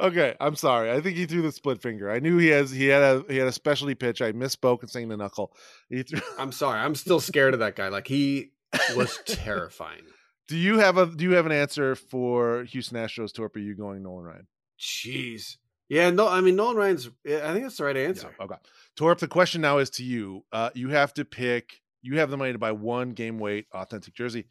Okay, 0.00 0.34
I'm 0.40 0.56
sorry. 0.56 0.90
I 0.90 1.00
think 1.00 1.16
he 1.16 1.26
threw 1.26 1.42
the 1.42 1.52
split 1.52 1.80
finger. 1.80 2.10
I 2.10 2.18
knew 2.18 2.36
he 2.38 2.48
has 2.48 2.70
he 2.70 2.86
had 2.86 3.02
a 3.02 3.24
he 3.28 3.36
had 3.36 3.46
a 3.46 3.52
specialty 3.52 3.94
pitch. 3.94 4.20
I 4.20 4.32
misspoke 4.32 4.80
and 4.80 4.90
saying 4.90 5.08
the 5.08 5.16
knuckle. 5.16 5.54
He 5.88 6.02
threw. 6.02 6.20
I'm 6.38 6.52
sorry. 6.52 6.80
I'm 6.80 6.94
still 6.94 7.20
scared 7.20 7.54
of 7.54 7.60
that 7.60 7.76
guy. 7.76 7.88
Like 7.88 8.08
he 8.08 8.50
was 8.96 9.20
terrifying. 9.26 10.02
Do 10.48 10.56
you 10.56 10.78
have 10.78 10.98
a 10.98 11.06
Do 11.06 11.24
you 11.24 11.32
have 11.32 11.46
an 11.46 11.52
answer 11.52 11.94
for 11.94 12.64
Houston 12.64 12.98
Astros? 12.98 13.32
Torp, 13.32 13.54
are 13.56 13.60
you 13.60 13.74
going 13.74 14.02
Nolan 14.02 14.24
Ryan? 14.24 14.46
Jeez. 14.78 15.56
Yeah, 15.88 16.10
no. 16.10 16.28
I 16.28 16.40
mean, 16.40 16.56
Nolan 16.56 16.76
Ryan's. 16.76 17.06
I 17.26 17.52
think 17.52 17.62
that's 17.62 17.76
the 17.76 17.84
right 17.84 17.96
answer. 17.96 18.34
Yeah, 18.38 18.44
okay, 18.46 18.56
Torp. 18.96 19.20
The 19.20 19.28
question 19.28 19.60
now 19.60 19.78
is 19.78 19.90
to 19.90 20.04
you. 20.04 20.44
Uh, 20.52 20.70
you 20.74 20.88
have 20.88 21.14
to 21.14 21.24
pick. 21.24 21.80
You 22.02 22.18
have 22.18 22.30
the 22.30 22.36
money 22.36 22.52
to 22.52 22.58
buy 22.58 22.72
one 22.72 23.10
game 23.10 23.38
weight 23.38 23.66
authentic 23.72 24.14
jersey 24.14 24.46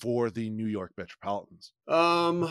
for 0.00 0.30
the 0.30 0.50
New 0.50 0.66
York 0.66 0.92
Metropolitans. 0.96 1.72
Um 1.86 2.50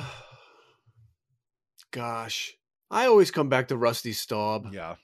gosh. 1.92 2.54
I 2.90 3.06
always 3.08 3.32
come 3.32 3.50
back 3.50 3.68
to 3.70 3.78
Rusty 3.78 4.14
Staub. 4.14 4.74
Yeah. 4.74 4.96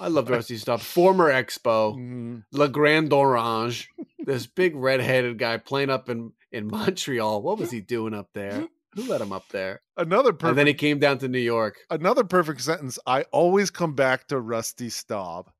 I 0.00 0.08
love 0.08 0.28
Rusty 0.28 0.56
Staub. 0.56 0.80
Former 0.80 1.30
Expo, 1.30 1.96
Mhm. 1.96 2.44
Le 2.52 2.68
Grand 2.68 3.12
Orange, 3.12 3.88
this 4.18 4.46
big 4.46 4.74
red-headed 4.74 5.38
guy 5.38 5.56
playing 5.58 5.90
up 5.90 6.08
in 6.08 6.32
in 6.50 6.66
Montreal. 6.66 7.40
What 7.42 7.58
was 7.58 7.70
he 7.70 7.80
doing 7.80 8.12
up 8.12 8.28
there? 8.34 8.68
Who 8.94 9.04
let 9.08 9.22
him 9.22 9.32
up 9.32 9.48
there? 9.48 9.80
Another 9.96 10.32
perfect 10.34 10.50
And 10.50 10.58
then 10.58 10.66
he 10.66 10.74
came 10.74 10.98
down 10.98 11.16
to 11.18 11.28
New 11.28 11.38
York. 11.38 11.78
another 11.88 12.24
perfect 12.24 12.60
sentence. 12.60 12.98
I 13.06 13.22
always 13.32 13.70
come 13.70 13.94
back 13.94 14.28
to 14.28 14.38
Rusty 14.38 14.90
Staub. 14.90 15.50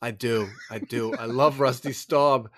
I 0.00 0.12
do. 0.12 0.48
I 0.70 0.78
do. 0.78 1.12
I 1.14 1.24
love 1.24 1.58
Rusty 1.58 1.92
Staub. 1.92 2.50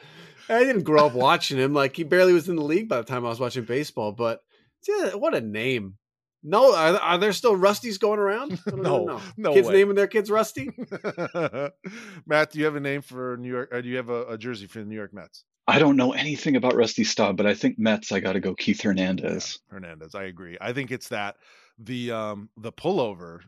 I 0.51 0.59
didn't 0.65 0.83
grow 0.83 1.07
up 1.07 1.15
watching 1.15 1.57
him. 1.57 1.73
Like 1.73 1.97
he 1.97 2.03
barely 2.05 2.35
was 2.35 2.51
in 2.51 2.57
the 2.57 2.63
league 2.65 2.89
by 2.89 2.99
the 2.99 3.05
time 3.05 3.25
I 3.25 3.31
was 3.31 3.41
watching 3.41 3.65
baseball. 3.65 4.13
But 4.13 4.43
yeah, 4.87 5.15
what 5.15 5.35
a 5.35 5.41
name! 5.41 5.97
No, 6.43 6.75
are, 6.75 6.97
are 6.97 7.19
there 7.19 7.33
still 7.33 7.55
Rusties 7.57 7.99
going 8.01 8.19
around? 8.19 8.59
I 8.67 8.71
don't 8.71 8.83
No, 8.83 9.03
even 9.03 9.21
no 9.37 9.53
Kids 9.53 9.69
way. 9.69 9.75
naming 9.75 9.95
their 9.97 10.07
kids 10.07 10.31
Rusty. 10.31 10.71
Matt, 12.27 12.51
do 12.53 12.59
you 12.59 12.65
have 12.65 12.77
a 12.77 12.81
name 12.81 13.03
for 13.03 13.37
New 13.37 13.49
York? 13.49 13.69
Or 13.73 13.83
do 13.83 13.89
you 13.89 13.97
have 13.97 14.09
a, 14.09 14.25
a 14.27 14.39
jersey 14.39 14.67
for 14.67 14.79
the 14.81 14.85
New 14.87 14.95
York 14.97 15.13
Mets? 15.13 15.45
I 15.69 15.79
don't 15.79 15.97
know 15.97 16.13
anything 16.13 16.57
about 16.57 16.75
Rusty 16.75 17.05
Staub, 17.05 17.37
but 17.37 17.47
I 17.47 17.55
think 17.55 17.79
Mets. 17.79 18.11
I 18.11 18.21
got 18.21 18.33
to 18.33 18.41
go 18.41 18.55
Keith 18.55 18.81
Hernandez. 18.83 19.59
Yeah, 19.69 19.75
Hernandez. 19.75 20.15
I 20.15 20.25
agree. 20.25 20.57
I 20.61 20.73
think 20.73 20.91
it's 20.91 21.09
that 21.09 21.37
the 21.79 22.11
um 22.11 22.49
the 22.57 22.73
pullover, 22.73 23.41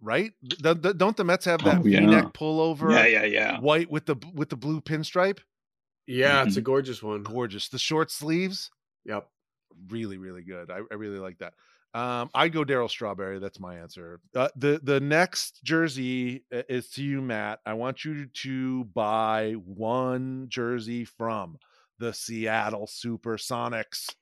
right? 0.00 0.32
The, 0.42 0.74
the, 0.74 0.94
don't 0.94 1.16
the 1.16 1.24
Mets 1.24 1.44
have 1.44 1.62
that 1.64 1.80
Oh, 1.80 1.86
yeah. 1.86 2.00
V-neck 2.00 2.32
pullover? 2.32 2.92
Yeah, 2.92 3.06
yeah, 3.06 3.24
yeah. 3.26 3.60
White 3.60 3.90
with 3.90 4.06
the 4.06 4.16
with 4.34 4.48
the 4.48 4.56
blue 4.56 4.80
pinstripe. 4.80 5.38
Yeah, 6.06 6.42
it's 6.44 6.56
a 6.56 6.62
gorgeous 6.62 7.02
one. 7.02 7.22
Gorgeous. 7.22 7.68
The 7.68 7.78
short 7.78 8.10
sleeves. 8.10 8.70
Yep. 9.04 9.28
really 9.88 10.18
really 10.18 10.42
good 10.42 10.70
i, 10.70 10.80
I 10.90 10.94
really 10.94 11.18
like 11.18 11.38
that 11.38 11.54
um 11.94 12.30
i'd 12.34 12.52
go 12.52 12.64
darryl 12.64 12.88
strawberry 12.88 13.38
that's 13.38 13.58
my 13.58 13.76
answer 13.76 14.20
uh, 14.36 14.48
the 14.56 14.80
the 14.82 15.00
next 15.00 15.60
jersey 15.64 16.44
is 16.50 16.88
to 16.90 17.02
you 17.02 17.20
matt 17.20 17.58
i 17.66 17.72
want 17.72 18.04
you 18.04 18.26
to 18.26 18.84
buy 18.84 19.52
one 19.64 20.46
jersey 20.48 21.04
from 21.04 21.58
the 21.98 22.12
seattle 22.12 22.86
supersonics 22.86 24.14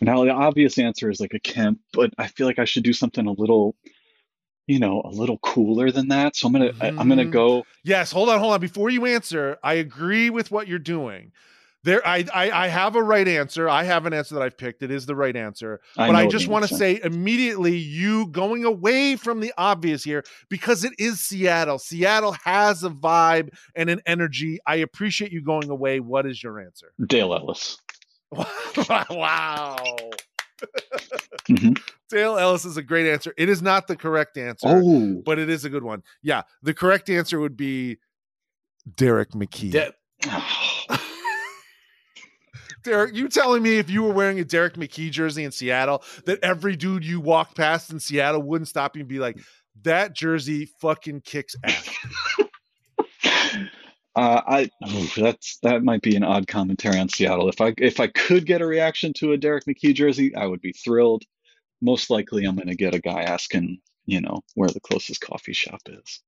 Now 0.00 0.24
the 0.24 0.30
obvious 0.30 0.78
answer 0.78 1.10
is 1.10 1.20
like 1.20 1.32
a 1.32 1.38
Kemp, 1.38 1.78
but 1.92 2.12
I 2.18 2.26
feel 2.26 2.46
like 2.48 2.58
I 2.58 2.64
should 2.64 2.82
do 2.82 2.92
something 2.92 3.26
a 3.26 3.32
little, 3.32 3.76
you 4.66 4.78
know, 4.80 5.00
a 5.04 5.10
little 5.10 5.38
cooler 5.38 5.90
than 5.92 6.08
that. 6.08 6.34
So 6.36 6.48
I'm 6.48 6.52
gonna 6.52 6.72
I, 6.80 6.92
I'm 6.98 7.08
gonna 7.08 7.26
Mhm. 7.26 7.30
go. 7.30 7.62
yes 7.84 8.10
hold 8.12 8.28
on 8.28 8.38
hold 8.40 8.52
on 8.52 8.60
before 8.60 8.90
you 8.90 9.06
answer 9.06 9.58
i 9.62 9.74
agree 9.74 10.30
with 10.30 10.50
what 10.50 10.66
you're 10.68 10.78
doing 10.78 11.32
there 11.84 12.06
I, 12.06 12.24
I 12.32 12.50
i 12.64 12.68
have 12.68 12.96
a 12.96 13.02
right 13.02 13.26
answer 13.26 13.68
i 13.68 13.82
have 13.82 14.06
an 14.06 14.12
answer 14.12 14.34
that 14.34 14.42
i've 14.42 14.56
picked 14.56 14.82
it 14.82 14.90
is 14.90 15.06
the 15.06 15.16
right 15.16 15.34
answer 15.36 15.80
I 15.96 16.06
but 16.06 16.16
I 16.16 16.26
just 16.26 16.48
want 16.48 16.66
to 16.68 16.74
say 16.74 17.00
immediately 17.02 17.76
you 17.76 18.26
going 18.28 18.64
away 18.64 19.16
from 19.16 19.40
the 19.40 19.52
obvious 19.58 20.04
here 20.04 20.22
because 20.48 20.84
it 20.84 20.92
is 20.98 21.20
Seattle. 21.20 21.78
Seattle 21.78 22.32
has 22.44 22.84
a 22.84 22.90
vibe 22.90 23.50
and 23.74 23.90
an 23.90 24.00
energy. 24.06 24.58
I 24.66 24.76
appreciate 24.76 25.32
you 25.32 25.42
going 25.42 25.70
away. 25.70 26.00
What 26.00 26.26
is 26.26 26.42
your 26.42 26.60
answer? 26.60 26.92
Dale 27.06 27.34
Ellis. 27.34 27.78
wow. 29.10 29.76
Mhm. 31.48 31.78
Dale 32.08 32.38
Ellis 32.38 32.64
is 32.64 32.76
a 32.76 32.82
great 32.82 33.10
answer. 33.10 33.34
It 33.36 33.48
is 33.48 33.62
not 33.62 33.86
the 33.86 33.96
correct 33.96 34.36
answer, 34.36 34.68
Oh, 34.68 35.22
but 35.24 35.38
it 35.38 35.50
is 35.50 35.64
a 35.64 35.70
good 35.70 35.82
one. 35.82 36.02
Yeah, 36.22 36.42
the 36.62 36.74
correct 36.74 37.10
answer 37.10 37.40
would 37.40 37.56
be 37.56 37.98
Derrick 38.96 39.30
McKey. 39.30 39.72
De- 39.72 39.92
Derrick, 42.82 43.14
you 43.14 43.28
telling 43.28 43.62
me 43.62 43.78
if 43.78 43.90
you 43.90 44.02
were 44.02 44.12
wearing 44.12 44.40
a 44.40 44.44
Derrick 44.44 44.74
McKey 44.74 45.10
jersey 45.10 45.44
in 45.44 45.52
Seattle, 45.52 46.02
that 46.24 46.38
every 46.42 46.76
dude 46.76 47.04
you 47.04 47.20
walked 47.20 47.56
past 47.56 47.90
in 47.90 48.00
Seattle 48.00 48.42
wouldn't 48.42 48.68
stop 48.68 48.96
you 48.96 49.00
and 49.00 49.08
be 49.08 49.18
like, 49.18 49.38
that 49.82 50.14
jersey 50.14 50.66
fucking 50.80 51.22
kicks 51.22 51.56
ass. 51.64 51.88
Uh, 54.14 54.42
I 54.46 54.70
oof, 54.94 55.14
that's 55.14 55.58
that 55.62 55.82
might 55.82 56.02
be 56.02 56.16
an 56.16 56.24
odd 56.24 56.46
commentary 56.46 56.98
on 56.98 57.08
Seattle. 57.08 57.48
If 57.48 57.62
I 57.62 57.72
if 57.78 57.98
I 57.98 58.08
could 58.08 58.44
get 58.44 58.60
a 58.60 58.66
reaction 58.66 59.14
to 59.14 59.32
a 59.32 59.38
Derrick 59.38 59.64
McKey 59.64 59.94
jersey, 59.94 60.34
I 60.34 60.44
would 60.44 60.60
be 60.60 60.72
thrilled. 60.72 61.24
Most 61.80 62.10
likely, 62.10 62.44
I'm 62.44 62.54
going 62.54 62.68
to 62.68 62.74
get 62.74 62.94
a 62.94 63.00
guy 63.00 63.22
asking, 63.22 63.78
you 64.04 64.20
know, 64.20 64.42
where 64.54 64.68
the 64.68 64.80
closest 64.80 65.22
coffee 65.22 65.54
shop 65.54 65.80
is. 65.86 66.22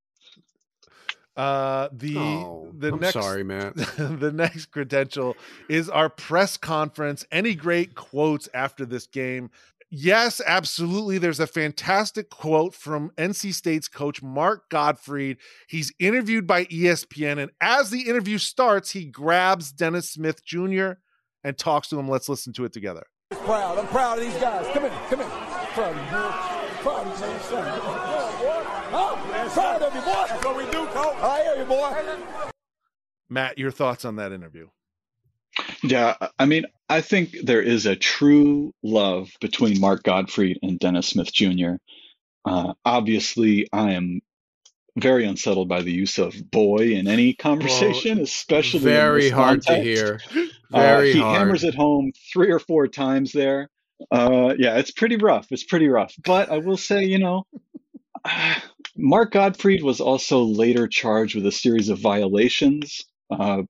Uh, 1.37 1.89
the 1.93 2.17
oh, 2.17 2.73
the 2.79 2.93
I'm 2.93 3.01
next 3.01 3.15
sorry, 3.15 3.43
Matt. 3.43 3.75
the 3.99 4.33
next 4.33 4.67
credential 4.67 5.37
is 5.69 5.89
our 5.91 6.09
press 6.09 6.57
conference. 6.57 7.27
Any 7.33 7.55
great 7.55 7.95
quotes 7.95 8.49
after 8.55 8.87
this 8.87 9.07
game? 9.07 9.51
Yes, 9.91 10.41
absolutely. 10.45 11.19
There's 11.19 11.41
a 11.41 11.47
fantastic 11.47 12.31
quote 12.31 12.75
from 12.75 13.11
NC 13.17 13.55
State's 13.55 13.89
coach, 13.89 14.23
Mark 14.23 14.69
Gottfried. 14.69 15.39
He's 15.69 15.93
interviewed 15.99 16.47
by 16.47 16.65
ESPN, 16.65 17.39
and 17.41 17.51
as 17.61 17.91
the 17.91 18.03
interview 18.09 18.39
starts, 18.39 18.91
he 18.91 19.05
grabs 19.05 19.73
Dennis 19.73 20.11
Smith 20.11 20.45
Jr. 20.45 20.93
and 21.43 21.57
talks 21.57 21.89
to 21.89 21.99
him. 21.99 22.09
Let's 22.09 22.29
listen 22.29 22.53
to 22.55 22.65
it 22.65 22.73
together. 22.73 23.05
Proud. 23.31 23.79
I'm 23.79 23.87
proud 23.89 24.19
of 24.19 24.25
these 24.25 24.35
guys. 24.35 24.67
Come 24.73 24.85
in. 24.85 24.93
Come 25.11 25.21
in. 25.21 25.29
Proud 25.29 25.91
of 25.91 25.97
you, 25.97 26.03
boy. 26.11 26.31
Proud 26.83 27.07
of 27.07 27.21
you, 27.21 27.39
son. 27.49 28.24
Come 28.95 29.19
on, 29.19 29.27
boy. 29.27 29.33
Huh? 29.33 29.51
Proud 29.51 29.83
of 29.83 29.95
you, 29.95 30.01
boy. 30.03 30.25
That's 30.29 30.45
what 30.45 30.57
we 30.57 30.65
do, 30.71 30.87
coach. 30.87 31.17
I 31.17 31.43
hear 31.43 31.57
you, 31.57 31.65
boy. 31.65 32.51
Matt, 33.29 33.59
your 33.59 33.73
thoughts 33.73 34.05
on 34.05 34.17
that 34.17 34.31
interview? 34.31 34.69
Yeah, 35.83 36.15
I 36.39 36.47
mean, 36.47 36.65
I 36.89 37.01
think 37.01 37.35
there 37.43 37.61
is 37.63 37.87
a 37.87 37.97
true 37.97 38.73
love 38.85 39.31
between 39.41 39.81
Mark 39.81 40.05
Gottfried 40.05 40.61
and 40.63 40.79
Dennis 40.79 41.09
Smith 41.09 41.33
Jr. 41.33 41.75
Uh, 42.45 42.75
obviously, 42.85 43.67
I 43.73 43.93
am 43.93 44.21
very 44.97 45.25
unsettled 45.25 45.69
by 45.69 45.83
the 45.83 45.93
use 45.93 46.19
of 46.19 46.35
boy 46.53 46.93
in 46.95 47.09
any 47.09 47.35
conversation, 47.35 48.21
especially 48.21 48.79
in 48.79 48.85
Very 48.85 49.29
hard 49.29 49.63
to 49.63 49.75
hear. 49.75 50.21
Uh, 50.73 50.81
Very 50.81 51.13
he 51.15 51.19
hard. 51.21 51.39
hammers 51.39 51.65
it 51.65 51.75
home 51.75 52.13
three 52.33 52.53
or 52.53 52.61
four 52.61 52.87
times 52.87 53.33
there. 53.33 53.71
Uh, 54.11 54.55
yeah, 54.57 54.77
it's 54.77 54.93
pretty 54.93 55.17
rough. 55.17 55.49
It's 55.51 55.65
pretty 55.65 55.89
rough. 55.89 56.15
But 56.25 56.51
I 56.51 56.59
will 56.59 56.77
say, 56.77 57.05
you 57.05 57.19
know, 57.19 57.47
Mark 58.97 59.33
Gottfried 59.33 59.83
was 59.83 60.01
also 60.01 60.43
later 60.43 60.87
charged 60.89 61.35
with 61.35 61.47
a 61.47 61.53
series 61.53 61.89
of 61.89 61.99
violations 61.99 63.03
uh, 63.31 63.63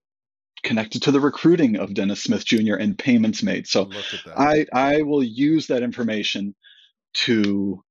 connected 0.63 1.03
to 1.03 1.11
the 1.13 1.21
recruiting 1.21 1.77
of 1.77 1.95
Dennis 1.95 2.23
Smith 2.23 2.45
Jr. 2.45 2.75
and 2.75 2.99
payments 2.99 3.43
made. 3.43 3.67
So 3.67 3.85
Look 3.85 4.13
at 4.13 4.25
that. 4.25 4.39
I 4.39 4.67
I 4.73 5.03
will 5.03 5.23
use 5.23 5.69
that 5.69 5.83
information 5.83 6.55
to 7.25 7.83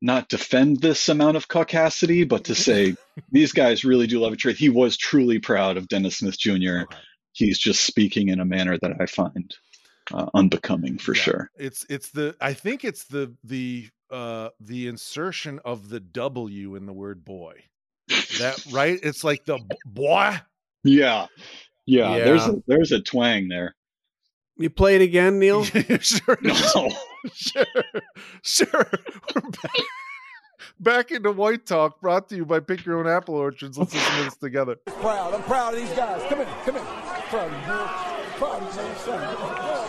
not 0.00 0.28
defend 0.28 0.80
this 0.80 1.08
amount 1.08 1.36
of 1.36 1.46
caucasity, 1.48 2.28
but 2.28 2.44
to 2.44 2.54
say 2.54 2.94
these 3.30 3.52
guys 3.52 3.84
really 3.84 4.06
do 4.08 4.18
love 4.20 4.32
each 4.32 4.44
other. 4.46 4.54
He 4.54 4.68
was 4.68 4.96
truly 4.96 5.38
proud 5.38 5.76
of 5.76 5.88
Dennis 5.88 6.18
Smith 6.18 6.38
Jr. 6.38 6.82
Okay. 6.82 6.96
He's 7.32 7.58
just 7.58 7.84
speaking 7.84 8.28
in 8.28 8.40
a 8.40 8.44
manner 8.44 8.76
that 8.82 8.92
I 9.00 9.06
find 9.06 9.54
uh, 10.12 10.26
unbecoming 10.34 10.98
for 10.98 11.14
Yeah. 11.14 11.22
sure. 11.22 11.50
It's 11.56 11.86
it's 11.88 12.10
the 12.10 12.34
I 12.40 12.52
think 12.54 12.84
it's 12.84 13.04
the 13.04 13.34
the 13.44 13.88
uh 14.12 14.50
the 14.60 14.86
insertion 14.86 15.58
of 15.64 15.88
the 15.88 15.98
W 16.00 16.76
in 16.76 16.86
the 16.86 16.92
word 16.92 17.24
boy. 17.24 17.54
That 18.38 18.62
right? 18.70 18.98
It's 19.02 19.24
like 19.24 19.44
the 19.44 19.58
b- 19.58 19.76
boy. 19.86 20.36
Yeah. 20.84 21.26
Yeah, 21.86 22.18
there's 22.18 22.46
a, 22.46 22.62
there's 22.68 22.92
a 22.92 23.00
twang 23.00 23.48
there. 23.48 23.74
You 24.56 24.70
play 24.70 24.94
it 24.94 25.02
again, 25.02 25.38
Neil? 25.40 25.64
sure, 25.64 26.38
No. 26.42 26.54
sure, 27.32 27.64
sure. 28.42 28.90
We're 29.34 29.40
back, 29.50 29.72
back 30.78 31.10
into 31.10 31.32
White 31.32 31.66
Talk, 31.66 32.00
brought 32.00 32.28
to 32.28 32.36
you 32.36 32.44
by 32.44 32.60
Pick 32.60 32.84
Your 32.84 32.98
Own 33.00 33.08
Apple 33.08 33.34
Orchards. 33.34 33.76
Let's 33.78 33.94
listen 33.94 34.16
to 34.18 34.24
this 34.24 34.36
together. 34.36 34.76
Proud. 34.86 35.34
I'm 35.34 35.42
proud 35.42 35.74
of 35.74 35.80
these 35.80 35.90
guys. 35.96 36.22
Come 36.28 36.40
in. 36.42 36.46
Come 36.64 36.76
in. 36.76 36.82
Proud 36.84 37.48
of 37.48 37.52
you, 37.52 37.66
boy. 37.66 37.86
Proud 38.38 38.62
of 38.62 38.76
you, 38.76 39.81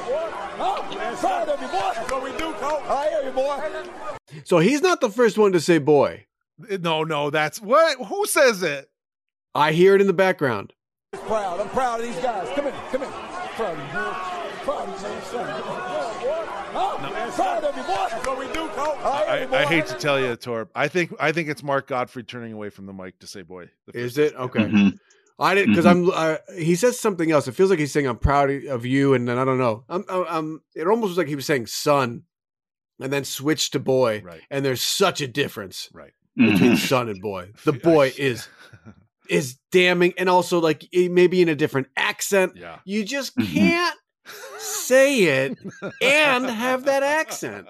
son. 0.93 1.19
Come 1.19 1.19
on, 1.19 1.19
boy. 1.19 1.19
Huh? 1.19 1.45
Proud 1.45 1.49
of 1.49 1.61
you, 1.61 1.67
boy. 1.67 1.91
That's 1.95 2.11
what 2.11 2.23
we 2.23 2.31
do, 2.31 2.53
coach. 2.53 2.83
I 2.89 3.09
hear 3.09 3.23
you, 3.23 3.31
boy. 3.31 4.41
So 4.45 4.57
he's 4.59 4.81
not 4.81 5.01
the 5.01 5.09
first 5.09 5.37
one 5.37 5.51
to 5.53 5.59
say 5.59 5.77
boy. 5.77 6.25
No, 6.79 7.03
no, 7.03 7.29
that's 7.29 7.61
what. 7.61 7.97
Who 8.07 8.25
says 8.25 8.63
it? 8.63 8.89
I 9.55 9.71
hear 9.71 9.95
it 9.95 10.01
in 10.01 10.07
the 10.07 10.13
background. 10.13 10.73
Proud. 11.13 11.59
I'm 11.59 11.69
proud 11.69 11.99
of 11.99 12.05
these 12.05 12.15
guys. 12.17 12.47
Come 12.55 12.67
in. 12.67 12.73
Come 12.91 13.03
in. 13.03 13.09
Proud 13.09 13.73
of 13.73 13.77
you, 13.79 13.93
boy. 13.93 14.13
Proud 14.63 14.89
of 14.89 15.01
you, 15.01 15.21
son. 15.25 15.61
Come 15.63 15.75
on, 16.75 17.31
Proud 17.33 17.63
of 17.63 17.75
you, 17.77 17.83
boy. 17.83 17.93
That's 17.93 18.27
what 18.27 18.37
we 18.39 18.45
do, 18.47 18.67
coach. 18.69 18.97
I 19.03 19.39
hear 19.39 19.49
I. 19.53 19.61
I 19.61 19.65
hate 19.65 19.85
to 19.87 19.93
tell 19.95 20.19
you, 20.19 20.35
Torp. 20.35 20.71
I 20.75 20.87
think 20.87 21.13
I 21.19 21.31
think 21.31 21.49
it's 21.49 21.61
Mark 21.63 21.87
Gottfried 21.87 22.27
turning 22.27 22.53
away 22.53 22.69
from 22.69 22.85
the 22.85 22.93
mic 22.93 23.19
to 23.19 23.27
say 23.27 23.41
boy. 23.43 23.69
Is 23.93 24.17
it 24.17 24.33
time. 24.33 24.41
okay? 24.41 24.59
Mhm. 24.65 24.97
I 25.39 25.55
didn't 25.55 25.71
because 25.71 25.85
I'm. 25.85 26.09
Uh, 26.09 26.37
he 26.57 26.75
says 26.75 26.99
something 26.99 27.31
else. 27.31 27.47
It 27.47 27.53
feels 27.53 27.69
like 27.69 27.79
he's 27.79 27.91
saying 27.91 28.07
I'm 28.07 28.17
proud 28.17 28.49
of 28.67 28.85
you, 28.85 29.13
and 29.13 29.27
then 29.27 29.37
I 29.37 29.45
don't 29.45 29.57
know. 29.57 29.83
I'm. 29.89 30.05
I'm. 30.09 30.25
I'm 30.29 30.61
it 30.75 30.87
almost 30.87 31.09
was 31.09 31.17
like 31.17 31.27
he 31.27 31.35
was 31.35 31.45
saying 31.45 31.67
son, 31.67 32.23
and 32.99 33.11
then 33.11 33.23
switched 33.23 33.73
to 33.73 33.79
boy. 33.79 34.21
Right. 34.23 34.41
And 34.51 34.63
there's 34.63 34.81
such 34.81 35.21
a 35.21 35.27
difference 35.27 35.89
Right. 35.93 36.13
between 36.37 36.77
son 36.77 37.09
and 37.09 37.21
boy. 37.21 37.51
The 37.65 37.73
boy 37.73 38.13
is 38.17 38.47
is 39.29 39.57
damning, 39.71 40.13
and 40.17 40.29
also 40.29 40.59
like 40.59 40.87
maybe 40.93 41.41
in 41.41 41.49
a 41.49 41.55
different 41.55 41.87
accent. 41.97 42.53
Yeah. 42.55 42.79
You 42.85 43.03
just 43.03 43.35
Mhm. 43.35 43.53
can't 43.53 43.97
say 44.59 45.23
it 45.23 45.57
and 46.01 46.45
have 46.45 46.85
that 46.85 47.03
accent. 47.03 47.67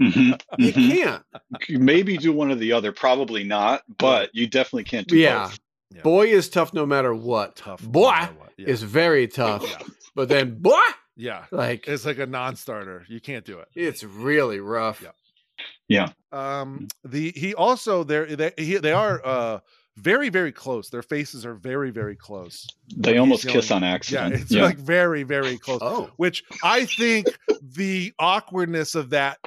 Mhm, 0.00 0.40
You 0.58 0.72
mhm. 0.72 0.88
can't. 1.02 1.22
Maybe 1.70 2.18
do 2.18 2.32
one 2.32 2.50
or 2.50 2.56
the 2.56 2.72
other. 2.72 2.92
Probably 2.92 3.44
not, 3.44 3.82
but 3.98 4.34
you 4.34 4.46
definitely 4.48 4.84
can't 4.84 5.06
do 5.06 5.16
Yeah. 5.16 5.44
both. 5.46 5.58
Yeah. 5.94 6.02
Boy 6.02 6.26
is 6.28 6.48
tough 6.48 6.74
no 6.74 6.84
matter 6.84 7.14
what. 7.14 7.56
Tough. 7.56 7.82
Boy 7.82 8.10
matter 8.10 8.34
what. 8.38 8.52
Yeah. 8.56 8.68
is 8.68 8.82
very 8.82 9.26
tough. 9.28 9.64
Yeah. 9.68 9.78
But 10.14 10.28
then 10.28 10.58
boy, 10.58 10.74
yeah. 11.16 11.44
like 11.50 11.88
It's 11.88 12.04
like 12.04 12.18
a 12.18 12.26
non-starter. 12.26 13.04
You 13.08 13.20
can't 13.20 13.44
do 13.44 13.60
it. 13.60 13.68
it's 13.74 14.04
really 14.04 14.60
rough. 14.60 15.02
Yeah. 15.02 15.10
Yeah. 15.88 16.08
Um, 16.32 16.88
the 17.04 17.32
he 17.34 17.54
also 17.54 18.04
they're 18.04 18.36
they 18.36 18.52
he, 18.58 18.76
they 18.76 18.92
are 18.92 19.20
uh 19.24 19.60
very 20.00 20.28
very 20.28 20.52
close. 20.52 20.88
Their 20.90 21.02
faces 21.02 21.44
are 21.44 21.54
very 21.54 21.90
very 21.90 22.16
close. 22.16 22.66
They 22.96 23.12
He's 23.12 23.20
almost 23.20 23.44
yelling- 23.44 23.60
kiss 23.60 23.70
on 23.70 23.84
accident 23.84 24.30
Yeah, 24.32 24.36
accident. 24.38 24.62
it's 24.62 24.78
like 24.78 24.84
very 24.84 25.22
very 25.24 25.58
close. 25.58 25.80
Oh. 25.82 26.10
Which 26.16 26.42
I 26.62 26.84
think 26.86 27.26
the 27.60 28.12
awkwardness 28.18 28.94
of 28.94 29.10
that 29.10 29.38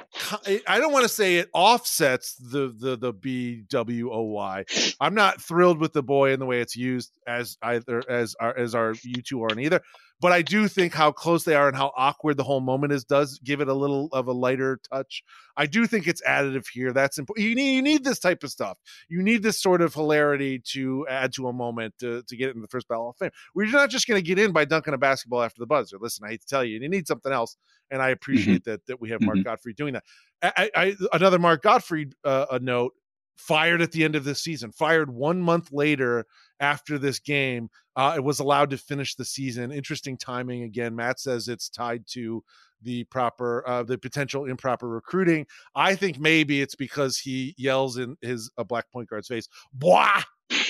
i 0.68 0.78
don't 0.78 0.92
want 0.92 1.02
to 1.02 1.08
say 1.08 1.36
it 1.36 1.48
offsets 1.54 2.34
the 2.34 2.74
the 2.78 2.96
the 2.96 3.12
B 3.12 3.62
W 3.70 4.12
O 4.12 4.22
Y. 4.22 4.64
I'm 5.00 5.14
not 5.14 5.40
thrilled 5.40 5.78
with 5.78 5.92
the 5.92 6.02
boy 6.02 6.32
and 6.32 6.40
the 6.40 6.46
way 6.46 6.60
it's 6.60 6.76
used 6.76 7.18
as 7.26 7.56
either 7.62 8.02
as 8.08 8.34
our 8.40 8.56
as 8.56 8.74
our 8.74 8.94
you 9.02 9.22
two 9.22 9.42
aren't 9.42 9.58
either. 9.60 9.80
But 10.22 10.30
I 10.30 10.40
do 10.40 10.68
think 10.68 10.94
how 10.94 11.10
close 11.10 11.42
they 11.42 11.56
are 11.56 11.66
and 11.66 11.76
how 11.76 11.92
awkward 11.96 12.36
the 12.36 12.44
whole 12.44 12.60
moment 12.60 12.92
is 12.92 13.02
does 13.04 13.40
give 13.40 13.60
it 13.60 13.66
a 13.66 13.74
little 13.74 14.06
of 14.12 14.28
a 14.28 14.32
lighter 14.32 14.78
touch. 14.90 15.24
I 15.56 15.66
do 15.66 15.84
think 15.88 16.06
it's 16.06 16.22
additive 16.22 16.66
here. 16.72 16.92
That's 16.92 17.18
important. 17.18 17.44
You 17.44 17.56
need 17.56 17.74
you 17.74 17.82
need 17.82 18.04
this 18.04 18.20
type 18.20 18.44
of 18.44 18.50
stuff. 18.52 18.78
You 19.08 19.20
need 19.20 19.42
this 19.42 19.60
sort 19.60 19.82
of 19.82 19.92
hilarity 19.92 20.60
to 20.74 21.04
add 21.10 21.32
to 21.34 21.48
a 21.48 21.52
moment 21.52 21.94
to, 21.98 22.22
to 22.22 22.36
get 22.36 22.50
it 22.50 22.54
in 22.54 22.62
the 22.62 22.68
first 22.68 22.86
Battle 22.86 23.10
of 23.10 23.16
Fame. 23.16 23.32
We're 23.54 23.66
not 23.66 23.90
just 23.90 24.06
going 24.06 24.22
to 24.22 24.26
get 24.26 24.38
in 24.38 24.52
by 24.52 24.64
dunking 24.64 24.94
a 24.94 24.98
basketball 24.98 25.42
after 25.42 25.58
the 25.58 25.66
buzzer. 25.66 25.98
Listen, 26.00 26.24
I 26.24 26.30
hate 26.30 26.42
to 26.42 26.46
tell 26.46 26.64
you, 26.64 26.78
you 26.78 26.88
need 26.88 27.08
something 27.08 27.32
else, 27.32 27.56
and 27.90 28.00
I 28.00 28.10
appreciate 28.10 28.62
that 28.64 28.86
that 28.86 29.00
we 29.00 29.10
have 29.10 29.20
Mark 29.22 29.38
Mhm. 29.38 29.44
Gottfried 29.44 29.74
doing 29.76 29.94
that. 29.94 30.04
I, 30.40 30.52
I, 30.56 30.70
I 30.86 30.96
another 31.12 31.40
Mark 31.40 31.62
Gottfried 31.62 32.14
uh, 32.24 32.46
a 32.52 32.60
note 32.60 32.92
fired 33.36 33.82
at 33.82 33.90
the 33.90 34.04
end 34.04 34.14
of 34.14 34.22
this 34.24 34.42
season, 34.42 34.70
fired 34.70 35.10
one 35.10 35.40
month 35.40 35.72
later 35.72 36.26
after 36.60 36.96
this 36.98 37.18
game. 37.18 37.68
Uh, 37.96 38.14
it 38.16 38.24
was 38.24 38.40
allowed 38.40 38.70
to 38.70 38.78
finish 38.78 39.14
the 39.14 39.24
season. 39.24 39.70
Interesting 39.70 40.16
timing 40.16 40.62
again. 40.62 40.94
Matt 40.96 41.20
says 41.20 41.48
it's 41.48 41.68
tied 41.68 42.04
to 42.08 42.42
the 42.80 43.04
proper, 43.04 43.62
uh, 43.68 43.82
the 43.82 43.96
potential 43.98 44.46
improper 44.46 44.88
recruiting. 44.88 45.46
I 45.74 45.94
think 45.94 46.18
maybe 46.18 46.60
it's 46.62 46.74
because 46.74 47.18
he 47.18 47.54
yells 47.58 47.98
in 47.98 48.16
his 48.22 48.50
a 48.56 48.64
black 48.64 48.90
point 48.90 49.08
guard's 49.08 49.28
face, 49.28 49.48
"Blah." 49.72 50.22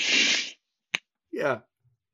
Yeah. 1.32 1.60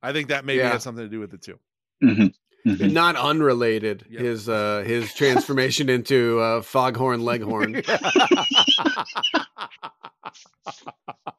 I 0.01 0.13
think 0.13 0.29
that 0.29 0.45
maybe 0.45 0.59
Yeah. 0.59 0.71
has 0.71 0.83
something 0.85 1.05
to 1.05 1.09
do 1.11 1.19
with 1.19 1.35
it 1.35 1.43
too. 1.43 1.59
Mhm, 2.03 2.33
mhm. 2.67 2.93
Not 2.93 3.17
unrelated. 3.17 4.05
Yep. 4.11 4.21
His 4.23 4.49
uh 4.49 4.83
his 4.87 5.13
transformation 5.15 5.89
into 5.89 6.41
uh 6.41 6.63
foghorn 6.63 7.25
leghorn. 7.25 7.83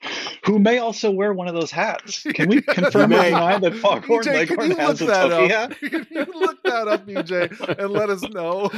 Who 0.45 0.59
may 0.59 0.79
also 0.79 1.11
wear 1.11 1.33
one 1.33 1.47
of 1.47 1.53
those 1.53 1.71
hats? 1.71 2.23
Can 2.23 2.49
we 2.49 2.61
confirm 2.67 3.03
or 3.03 3.07
may. 3.07 3.29
deny 3.29 3.59
that 3.59 3.75
Foghorn 3.75 4.23
EJ, 4.23 4.47
can 4.47 4.57
Leghorn 4.57 4.69
you 4.71 4.75
has 4.77 5.01
a 5.01 5.05
look 5.05 5.13
that 5.13 5.29
Tuffy 5.31 5.51
up? 5.51 5.71
hat? 5.73 5.79
Can 5.79 6.07
you 6.09 6.25
look 6.33 6.63
that 6.63 6.87
up, 6.87 7.07
EJ, 7.07 7.79
and 7.79 7.91
let 7.91 8.09
us 8.09 8.21
know? 8.23 8.69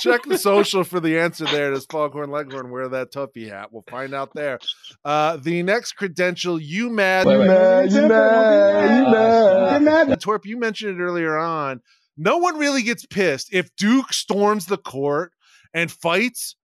Check 0.00 0.22
the 0.24 0.38
social 0.38 0.84
for 0.84 1.00
the 1.00 1.18
answer 1.18 1.44
there. 1.44 1.70
Does 1.70 1.86
Foghorn 1.86 2.30
Leghorn 2.30 2.70
wear 2.70 2.88
that 2.88 3.12
Tuffy 3.12 3.48
hat? 3.48 3.72
We'll 3.72 3.84
find 3.90 4.14
out 4.14 4.34
there. 4.34 4.58
Uh, 5.04 5.36
the 5.36 5.62
next 5.62 5.92
credential, 5.92 6.60
you 6.60 6.90
mad? 6.90 7.26
You 7.26 7.38
mad, 7.38 7.92
you 7.92 8.08
mad, 8.08 8.98
you 8.98 9.12
mad. 9.12 9.80
You 9.80 9.84
mad. 9.84 10.20
Torp, 10.20 10.46
you 10.46 10.58
mentioned 10.58 11.00
it 11.00 11.02
earlier 11.02 11.36
on. 11.36 11.80
No 12.16 12.38
one 12.38 12.58
really 12.58 12.82
gets 12.82 13.04
pissed 13.06 13.52
if 13.52 13.74
Duke 13.76 14.12
storms 14.12 14.66
the 14.66 14.78
court 14.78 15.32
and 15.72 15.90
fights. 15.90 16.56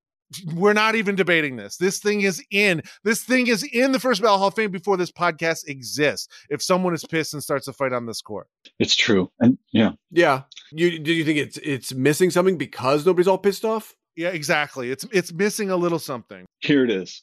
We're 0.54 0.72
not 0.74 0.94
even 0.94 1.16
debating 1.16 1.56
this. 1.56 1.76
This 1.76 1.98
thing 1.98 2.20
is 2.20 2.42
in. 2.50 2.82
This 3.04 3.22
thing 3.24 3.48
is 3.48 3.62
in 3.64 3.92
the 3.92 3.98
first 4.00 4.22
ballot 4.22 4.38
Hall 4.38 4.48
of 4.48 4.54
Fame 4.54 4.70
before 4.70 4.96
this 4.96 5.10
podcast 5.10 5.66
exists. 5.68 6.28
If 6.48 6.62
someone 6.62 6.94
is 6.94 7.04
pissed 7.04 7.34
and 7.34 7.42
starts 7.42 7.66
a 7.68 7.72
fight 7.72 7.92
on 7.92 8.06
this 8.06 8.22
court, 8.22 8.46
It's 8.78 8.94
true. 8.94 9.30
And 9.40 9.58
yeah, 9.72 9.92
Yeah. 10.10 10.42
You 10.72 10.98
do 11.00 11.12
you 11.12 11.24
think 11.24 11.38
it's 11.38 11.56
it's 11.58 11.92
missing 11.92 12.30
something 12.30 12.56
because 12.56 13.04
nobody's 13.04 13.26
all 13.28 13.38
pissed 13.38 13.64
off? 13.64 13.94
yeah, 14.16 14.28
exactly. 14.28 14.90
It's 14.90 15.04
it's 15.12 15.32
missing 15.32 15.70
a 15.70 15.76
little 15.76 15.98
something. 15.98 16.44
here 16.60 16.84
it 16.84 16.90
is. 16.90 17.22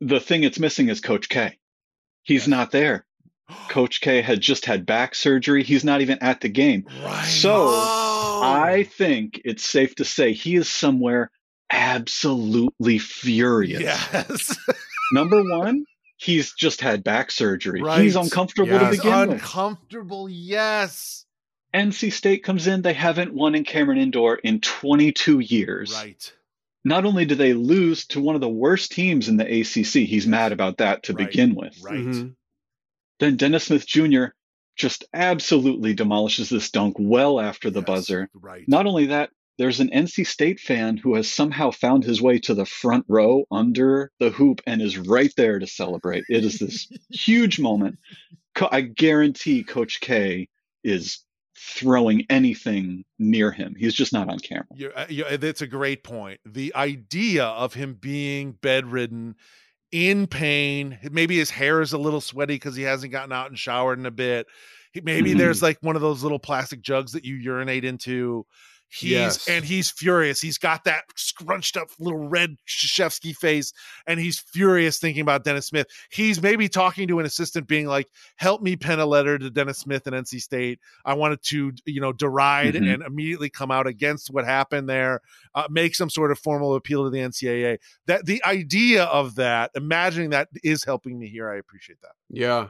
The 0.00 0.20
thing 0.20 0.42
it's 0.44 0.58
missing 0.58 0.88
is 0.88 1.00
Coach 1.00 1.28
K. 1.28 1.58
He's 2.22 2.48
not 2.48 2.70
there. 2.70 3.04
Coach 3.68 4.00
K 4.00 4.22
had 4.22 4.40
just 4.40 4.64
had 4.64 4.86
back 4.86 5.14
surgery. 5.14 5.62
He's 5.64 5.84
not 5.84 6.00
even 6.00 6.18
at 6.22 6.40
the 6.40 6.48
game. 6.48 6.86
Right. 7.04 7.24
So 7.24 7.54
Oh. 7.72 8.40
I 8.44 8.84
think 8.84 9.40
it's 9.44 9.64
safe 9.68 9.94
to 9.96 10.04
say 10.04 10.32
he 10.32 10.54
is 10.56 10.68
somewhere 10.68 11.30
absolutely 11.70 12.98
furious. 12.98 13.80
yes, 13.80 14.56
Number 15.12 15.42
one, 15.42 15.84
he's 16.16 16.52
just 16.54 16.80
had 16.80 17.02
back 17.04 17.30
surgery. 17.30 17.82
Right. 17.82 18.02
He's 18.02 18.16
uncomfortable 18.16 18.78
to 18.78 18.84
Yes. 18.86 18.96
begin 18.96 19.12
with. 19.28 19.30
uncomfortable. 19.40 20.28
Yes, 20.28 21.24
NC 21.74 22.12
State 22.12 22.42
comes 22.44 22.66
in, 22.66 22.82
they 22.82 22.92
haven't 22.94 23.34
won 23.34 23.54
in 23.54 23.64
Cameron 23.64 23.98
Indoor 23.98 24.36
in 24.36 24.60
22 24.60 25.40
years. 25.40 25.92
right. 25.94 26.32
Not 26.84 27.04
only 27.04 27.24
do 27.26 27.34
they 27.34 27.52
lose 27.54 28.06
to 28.08 28.20
one 28.20 28.34
of 28.36 28.40
the 28.40 28.48
worst 28.48 28.92
teams 28.92 29.28
in 29.28 29.36
the 29.36 29.44
ACC, 29.44 30.06
he's 30.06 30.26
mad 30.26 30.52
about 30.52 30.78
that 30.78 31.02
to 31.04 31.12
Right. 31.12 31.26
begin 31.26 31.54
with. 31.54 31.76
Right. 31.82 31.98
Mhm. 31.98 32.34
Then 33.18 33.36
Dennis 33.36 33.64
Smith 33.64 33.86
Jr. 33.86 34.26
just 34.76 35.04
absolutely 35.12 35.92
demolishes 35.92 36.48
this 36.48 36.70
dunk 36.70 36.94
well 36.98 37.40
after 37.40 37.68
the 37.68 37.80
Yes, 37.80 37.86
buzzer. 37.86 38.30
Right. 38.32 38.66
Not 38.68 38.86
only 38.86 39.06
that, 39.06 39.30
there's 39.58 39.80
an 39.80 39.90
NC 39.90 40.26
State 40.26 40.60
fan 40.60 40.96
who 40.96 41.14
has 41.16 41.30
somehow 41.30 41.70
found 41.70 42.04
his 42.04 42.22
way 42.22 42.38
to 42.40 42.54
the 42.54 42.64
front 42.66 43.04
row 43.08 43.44
under 43.50 44.10
the 44.20 44.30
hoop 44.30 44.60
and 44.66 44.80
is 44.80 44.96
right 44.98 45.32
there 45.36 45.58
to 45.58 45.66
celebrate. 45.66 46.24
It 46.28 46.44
is 46.44 46.58
this 46.58 46.88
huge 47.10 47.58
moment. 47.58 47.98
Co- 48.54 48.68
I 48.70 48.82
guarantee 48.82 49.64
Coach 49.64 50.00
K 50.00 50.48
is 50.84 51.18
throwing 51.56 52.24
anything 52.30 53.04
near 53.18 53.50
him. 53.50 53.74
He's 53.76 53.94
just 53.94 54.12
not 54.12 54.28
on 54.28 54.38
camera. 54.38 54.66
You're, 54.74 54.96
uh, 54.96 55.06
you 55.08 55.24
that's 55.38 55.60
a 55.62 55.66
great 55.66 56.04
point. 56.04 56.40
The 56.46 56.72
idea 56.76 57.44
of 57.44 57.74
him 57.74 57.94
being 57.94 58.52
bedridden, 58.52 59.34
in 59.90 60.26
pain, 60.26 60.98
maybe 61.10 61.38
his 61.38 61.50
hair 61.50 61.80
is 61.80 61.94
a 61.94 61.98
little 61.98 62.20
sweaty 62.20 62.54
because 62.54 62.76
he 62.76 62.82
hasn't 62.82 63.10
gotten 63.10 63.32
out 63.32 63.48
and 63.48 63.58
showered 63.58 63.98
in 63.98 64.06
a 64.06 64.10
bit. 64.10 64.46
Maybe 65.02 65.32
Mhm. 65.32 65.38
there's 65.38 65.62
like 65.62 65.78
one 65.80 65.96
of 65.96 66.02
those 66.02 66.22
little 66.22 66.38
plastic 66.38 66.82
jugs 66.82 67.12
that 67.12 67.24
you 67.24 67.34
urinate 67.36 67.84
into. 67.84 68.44
He's 68.90 69.10
Yes. 69.10 69.48
and 69.48 69.64
he's 69.64 69.90
furious. 69.90 70.40
He's 70.40 70.56
got 70.58 70.84
that 70.84 71.04
scrunched 71.14 71.76
up 71.76 71.88
little 71.98 72.28
red 72.28 72.56
Krzyzewski 72.66 73.36
face, 73.36 73.72
and 74.06 74.18
he's 74.18 74.38
furious 74.38 74.98
thinking 74.98 75.20
about 75.20 75.44
Dennis 75.44 75.66
Smith. 75.66 75.86
He's 76.10 76.40
maybe 76.40 76.68
talking 76.68 77.06
to 77.08 77.18
an 77.20 77.26
assistant, 77.26 77.66
being 77.68 77.86
like, 77.86 78.08
"Help 78.36 78.62
me 78.62 78.76
pen 78.76 78.98
a 78.98 79.06
letter 79.06 79.38
to 79.38 79.50
Dennis 79.50 79.78
Smith 79.78 80.06
and 80.06 80.16
NC 80.16 80.38
State. 80.40 80.80
I 81.04 81.14
wanted 81.14 81.42
to, 81.44 81.72
you 81.84 82.00
know, 82.00 82.12
deride 82.12 82.74
Mhm. 82.74 82.94
and 82.94 83.02
immediately 83.02 83.50
come 83.50 83.70
out 83.70 83.86
against 83.86 84.30
what 84.30 84.44
happened 84.46 84.88
there. 84.88 85.20
Uh, 85.54 85.66
make 85.70 85.94
some 85.94 86.08
sort 86.08 86.30
of 86.30 86.38
formal 86.38 86.74
appeal 86.74 87.04
to 87.04 87.10
the 87.10 87.20
NCAA. 87.20 87.78
That 88.06 88.24
the 88.26 88.42
idea 88.44 89.04
of 89.04 89.34
that, 89.34 89.70
imagining 89.74 90.30
that 90.30 90.48
is 90.64 90.84
helping 90.84 91.18
me 91.18 91.28
here. 91.28 91.50
I 91.50 91.56
appreciate 91.56 92.00
that. 92.00 92.12
Yeah. 92.30 92.68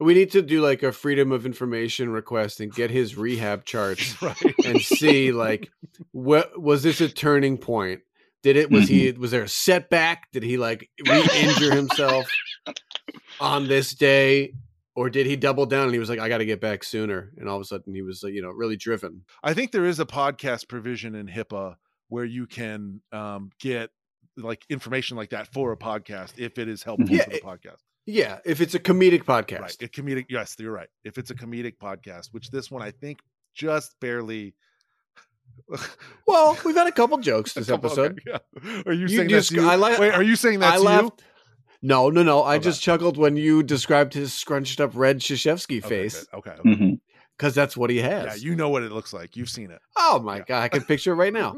We 0.00 0.14
need 0.14 0.30
to 0.32 0.42
do 0.42 0.60
like 0.60 0.82
a 0.82 0.92
freedom 0.92 1.32
of 1.32 1.44
information 1.44 2.10
request 2.10 2.60
and 2.60 2.72
get 2.72 2.90
his 2.90 3.16
rehab 3.16 3.64
charts 3.64 4.20
right. 4.22 4.36
and 4.64 4.80
see 4.80 5.32
like 5.32 5.70
what 6.12 6.60
was 6.60 6.82
this 6.84 7.00
a 7.00 7.08
turning 7.08 7.58
point? 7.58 8.02
Did 8.44 8.56
it 8.56 8.70
was 8.70 8.88
he 8.88 9.10
was 9.12 9.32
there 9.32 9.42
a 9.42 9.48
setback? 9.48 10.30
Did 10.32 10.44
he 10.44 10.56
like 10.56 10.88
re-injure 11.06 11.74
himself 11.74 12.26
on 13.40 13.66
this 13.66 13.94
day? 13.94 14.54
Or 14.94 15.10
did 15.10 15.26
he 15.26 15.36
double 15.36 15.66
down 15.66 15.84
and 15.84 15.92
he 15.92 16.00
was 16.00 16.08
like, 16.08 16.18
I 16.18 16.28
gotta 16.28 16.44
get 16.44 16.60
back 16.60 16.82
sooner? 16.84 17.30
And 17.36 17.48
all 17.48 17.56
of 17.56 17.62
a 17.62 17.64
sudden 17.64 17.94
he 17.94 18.02
was, 18.02 18.22
you 18.22 18.42
know, 18.42 18.50
really 18.50 18.76
driven. 18.76 19.22
I 19.42 19.54
think 19.54 19.70
there 19.72 19.84
is 19.84 20.00
a 20.00 20.06
podcast 20.06 20.68
provision 20.68 21.14
in 21.14 21.26
HIPAA 21.28 21.76
where 22.08 22.24
you 22.24 22.46
can 22.46 23.00
um, 23.12 23.50
get 23.60 23.90
like 24.36 24.64
information 24.68 25.16
like 25.16 25.30
that 25.30 25.52
for 25.52 25.72
a 25.72 25.76
podcast 25.76 26.32
if 26.38 26.58
it 26.58 26.68
is 26.68 26.82
helpful 26.82 27.10
Yeah, 27.10 27.24
to 27.24 27.30
the 27.30 27.40
podcast. 27.40 27.78
Yeah, 28.10 28.38
if 28.46 28.62
it's 28.62 28.74
a 28.74 28.78
comedic 28.78 29.24
podcast. 29.24 29.60
Right. 29.60 29.82
A 29.82 29.88
comedic. 29.88 30.24
Yes, 30.30 30.56
you're 30.58 30.72
right. 30.72 30.88
If 31.04 31.18
it's 31.18 31.30
a 31.30 31.34
comedic 31.34 31.76
podcast, 31.76 32.28
which 32.32 32.50
this 32.50 32.70
one 32.70 32.82
I 32.82 32.90
think 32.90 33.18
just 33.54 33.94
barely. 34.00 34.54
Well, 36.26 36.56
we've 36.64 36.74
had 36.76 36.86
a 36.86 36.92
couple 36.92 37.18
jokes 37.18 37.52
this 37.54 37.66
Couple- 37.68 37.90
okay, 37.90 38.02
episode. 38.06 38.20
yeah. 38.26 38.82
Are 38.86 38.92
you, 38.92 39.02
You 39.02 39.08
saying 39.08 39.28
just- 39.28 39.50
you? 39.50 39.68
I 39.68 39.74
like- 39.76 39.98
Wait, 39.98 40.12
are 40.12 40.22
you 40.22 40.36
saying 40.36 40.60
that's 40.60 40.82
I 40.84 41.00
you? 41.00 41.12
No, 41.82 42.10
no, 42.10 42.22
no. 42.22 42.42
I 42.42 42.56
Okay. 42.56 42.64
just 42.64 42.82
chuckled 42.82 43.16
when 43.16 43.36
you 43.36 43.62
described 43.62 44.12
his 44.14 44.32
scrunched 44.34 44.80
up 44.80 44.92
red 44.94 45.18
Krzyzewski 45.20 45.82
face. 45.84 46.24
good. 46.24 46.38
Okay. 46.38 46.50
okay. 46.52 46.68
Mhm. 46.70 46.87
Because 47.38 47.54
that's 47.54 47.76
what 47.76 47.88
he 47.88 47.98
has. 47.98 48.42
Yeah, 48.42 48.50
you 48.50 48.56
know 48.56 48.68
what 48.68 48.82
it 48.82 48.90
looks 48.90 49.12
like. 49.12 49.36
You've 49.36 49.48
seen 49.48 49.70
it. 49.70 49.80
oh 49.96 50.18
my 50.18 50.40
god, 50.40 50.62
I 50.64 50.68
can 50.68 50.82
picture 50.82 51.12
it 51.12 51.16
right 51.16 51.32
now. 51.32 51.56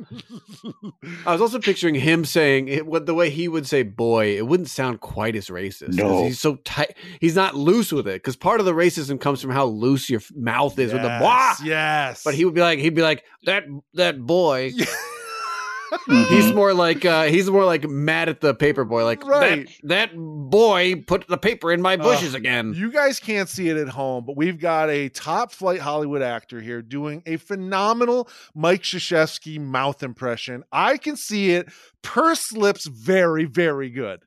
I 1.27 1.33
was 1.33 1.41
also 1.41 1.59
picturing 1.59 1.95
him 1.95 2.25
saying 2.25 2.69
it, 2.69 2.87
what 2.87 3.07
the 3.07 3.15
way 3.15 3.31
he 3.31 3.49
would 3.49 3.67
say 3.67 3.83
"boy." 3.83 4.37
It 4.37 4.47
wouldn't 4.47 4.69
sound 4.69 5.01
quite 5.01 5.35
as 5.37 5.49
racist. 5.49 5.95
No. 5.95 6.25
he's 6.25 6.41
so 6.41 6.57
tight. 6.57 6.97
He's 7.21 7.35
not 7.35 7.55
loose 7.57 7.93
with 7.93 8.07
it 8.07 8.23
because 8.23 8.37
part 8.37 8.61
of 8.61 8.67
the 8.67 8.75
racism 8.75 9.19
comes 9.21 9.41
from 9.41 9.51
how 9.51 9.65
loose 9.67 10.11
your 10.11 10.21
mouth 10.37 10.79
is 10.79 10.93
with 10.93 11.03
the 11.03 11.09
boy. 11.09 11.25
Yes, 11.25 11.61
Yes. 11.65 12.23
But 12.25 12.35
he 12.35 12.45
would 12.45 12.55
be 12.55 12.61
like, 12.61 12.79
he'd 12.79 12.95
be 12.95 13.03
like 13.03 13.25
that 13.45 13.65
that 13.95 14.21
boy. 14.21 14.73
Mhm. 15.91 16.27
He's 16.29 16.53
more 16.53 16.73
like 16.75 17.05
uh 17.05 17.25
he's 17.25 17.51
more 17.51 17.65
like 17.65 17.89
mad 17.89 18.29
at 18.29 18.41
the 18.41 18.55
paper 18.55 18.85
boy, 18.85 19.05
like 19.05 19.25
Right. 19.27 19.67
that 19.83 20.11
that 20.13 20.17
boy 20.17 21.03
put 21.07 21.27
the 21.29 21.39
paper 21.39 21.73
in 21.73 21.83
my 21.83 21.97
bushes 21.97 22.35
again. 22.35 22.75
You 22.75 22.91
guys 22.93 23.19
can't 23.21 23.49
see 23.49 23.69
it 23.69 23.77
at 23.77 23.89
home, 23.89 24.25
but 24.27 24.37
we've 24.37 24.59
got 24.59 24.89
a 24.91 25.09
top 25.09 25.53
flight 25.53 25.81
Hollywood 25.81 26.23
actor 26.23 26.61
here 26.61 26.83
doing 26.83 27.23
a 27.27 27.37
phenomenal 27.37 28.29
Mike 28.55 28.83
Krzyzewski 28.83 29.61
mouth 29.61 30.03
impression. 30.03 30.65
I 30.73 30.97
can 30.97 31.17
see 31.17 31.51
it. 31.53 31.69
Purse 32.03 32.53
lips 32.53 32.87
very, 32.87 33.45
very 33.45 33.91
good. 33.91 34.21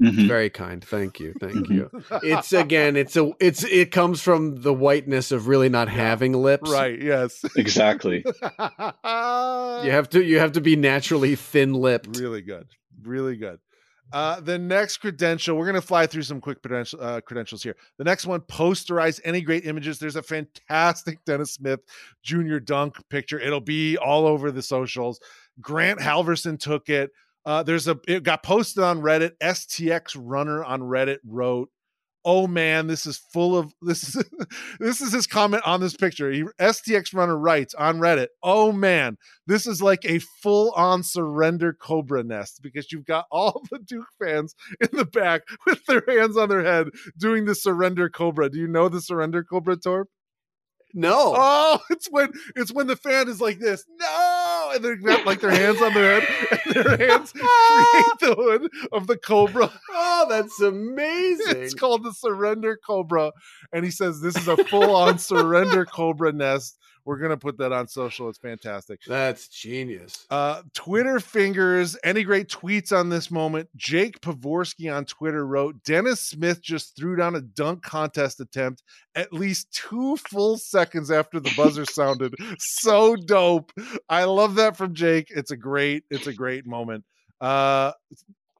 Mhm. 0.00 0.26
Very 0.28 0.50
kind. 0.50 0.84
Thank 0.84 1.20
you. 1.20 1.34
Thank 1.40 1.68
you. 1.68 1.88
It's 2.22 2.52
again, 2.52 2.96
it's 2.96 3.16
a 3.16 3.30
it's 3.40 3.62
it 3.64 3.90
comes 3.92 4.20
from 4.20 4.56
the 4.62 4.72
whiteness 4.72 5.30
of 5.32 5.46
really 5.46 5.68
not 5.68 5.88
having 5.88 6.32
lips. 6.32 6.70
right. 6.70 7.00
Yes. 7.00 7.44
Exactly. 7.56 8.24
You 8.24 9.90
have 9.90 10.08
to 10.10 10.22
you 10.24 10.38
have 10.38 10.52
to 10.52 10.60
be 10.60 10.76
naturally 10.76 11.34
thin 11.36 11.74
lipped. 11.74 12.16
really 12.18 12.42
good. 12.42 12.66
Really 13.02 13.36
good. 13.36 13.58
Uh, 14.12 14.38
the 14.38 14.58
next 14.58 14.98
credential, 14.98 15.56
we're 15.56 15.64
going 15.64 15.74
to 15.74 15.80
fly 15.80 16.06
through 16.06 16.22
some 16.22 16.40
quick 16.40 16.62
credential, 16.62 17.00
uh, 17.02 17.20
credentials 17.22 17.62
here. 17.64 17.74
The 17.98 18.04
next 18.04 18.26
one, 18.26 18.40
posterize 18.42 19.18
any 19.24 19.40
great 19.40 19.64
images. 19.66 19.98
There's 19.98 20.14
a 20.14 20.22
fantastic 20.22 21.18
Dennis 21.26 21.54
Smith 21.54 21.80
Jr. 22.22 22.58
dunk 22.58 22.96
picture. 23.08 23.40
It'll 23.40 23.60
be 23.60 23.96
all 23.96 24.26
over 24.26 24.52
the 24.52 24.62
socials. 24.62 25.18
Grant 25.60 25.98
Halverson 26.00 26.58
took 26.60 26.88
it. 26.88 27.10
Uh, 27.46 27.62
there's 27.62 27.88
a 27.88 27.98
it 28.08 28.22
got 28.22 28.42
posted 28.42 28.82
on 28.82 29.02
Reddit. 29.02 29.32
STX 29.42 30.16
Runner 30.18 30.64
on 30.64 30.80
Reddit 30.80 31.18
wrote, 31.24 31.68
"Oh 32.24 32.46
man, 32.46 32.86
this 32.86 33.04
is 33.06 33.18
full 33.32 33.56
of 33.56 33.74
this 33.82 34.16
is 34.16 34.24
this 34.80 35.00
is 35.00 35.12
his 35.12 35.26
comment 35.26 35.62
on 35.66 35.80
this 35.80 35.94
picture." 35.94 36.30
He, 36.30 36.44
STX 36.58 37.14
Runner 37.14 37.36
writes 37.36 37.74
on 37.74 37.98
Reddit, 37.98 38.28
"Oh 38.42 38.72
man, 38.72 39.18
this 39.46 39.66
is 39.66 39.82
like 39.82 40.04
a 40.04 40.20
full-on 40.42 41.02
surrender 41.02 41.74
cobra 41.74 42.22
nest 42.22 42.60
because 42.62 42.90
you've 42.90 43.06
got 43.06 43.26
all 43.30 43.62
the 43.70 43.78
Duke 43.78 44.08
fans 44.18 44.54
in 44.80 44.88
the 44.92 45.04
back 45.04 45.42
with 45.66 45.84
their 45.86 46.02
hands 46.08 46.38
on 46.38 46.48
their 46.48 46.64
head 46.64 46.88
doing 47.18 47.44
the 47.44 47.54
surrender 47.54 48.08
cobra. 48.08 48.48
Do 48.48 48.58
you 48.58 48.68
know 48.68 48.88
the 48.88 49.02
surrender 49.02 49.44
cobra, 49.44 49.76
Torp? 49.76 50.08
No. 50.94 51.34
Oh, 51.36 51.80
it's 51.90 52.08
when 52.10 52.32
it's 52.56 52.72
when 52.72 52.86
the 52.86 52.96
fan 52.96 53.28
is 53.28 53.40
like 53.40 53.58
this, 53.58 53.84
no, 54.00 54.06
and 54.74 54.84
they've 54.84 55.02
got 55.02 55.24
like 55.26 55.40
their 55.40 55.50
hands 55.50 55.80
on 55.80 55.94
their 55.94 56.20
head, 56.20 56.28
and 56.50 56.74
their 56.74 56.96
hands 56.96 57.32
create 57.32 58.18
the 58.20 58.34
hood 58.36 58.70
of 58.92 59.06
the 59.06 59.16
cobra. 59.16 59.70
Oh, 59.90 60.26
that's 60.28 60.60
amazing. 60.60 61.62
It's 61.62 61.74
called 61.74 62.04
the 62.04 62.12
surrender 62.12 62.78
cobra, 62.84 63.32
and 63.72 63.84
he 63.84 63.90
says 63.90 64.20
this 64.20 64.36
is 64.36 64.48
a 64.48 64.56
full-on 64.64 65.18
surrender 65.18 65.84
cobra 65.84 66.32
nest. 66.32 66.78
We're 67.04 67.18
gonna 67.18 67.36
put 67.36 67.58
that 67.58 67.72
on 67.72 67.86
social. 67.86 68.28
It's 68.28 68.38
fantastic. 68.38 69.00
That's 69.06 69.48
genius. 69.48 70.26
Uh, 70.30 70.62
Twitter 70.72 71.20
fingers. 71.20 71.96
Any 72.02 72.24
great 72.24 72.48
tweets 72.48 72.96
on 72.96 73.10
this 73.10 73.30
moment? 73.30 73.68
Jake 73.76 74.20
Pavorsky 74.20 74.94
on 74.94 75.04
Twitter 75.04 75.46
wrote 75.46 75.82
Dennis 75.84 76.20
Smith 76.20 76.62
just 76.62 76.96
threw 76.96 77.16
down 77.16 77.34
a 77.34 77.42
dunk 77.42 77.82
contest 77.82 78.40
attempt 78.40 78.82
at 79.14 79.32
least 79.32 79.70
two 79.72 80.16
full 80.16 80.56
seconds 80.56 81.10
after 81.10 81.40
the 81.40 81.52
buzzer 81.56 81.84
sounded. 81.90 82.34
So 82.58 83.16
dope. 83.16 83.72
I 84.08 84.24
love 84.24 84.54
that 84.56 84.76
from 84.76 84.94
Jake. 84.94 85.28
It's 85.30 85.50
a 85.50 85.56
great, 85.56 86.04
it's 86.10 86.26
a 86.26 86.32
great 86.32 86.66
moment. 86.66 87.04
Uh, 87.40 87.92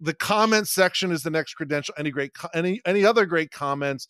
the 0.01 0.15
comment 0.15 0.69
section 0.69 1.11
is 1.13 1.23
the 1.23 1.31
next 1.31 1.55
credential. 1.55 1.95
Any 1.97 2.11
great, 2.11 2.33
any 2.53 2.81
any 2.85 3.05
other 3.05 3.25
great 3.25 3.51
comments? 3.51 4.09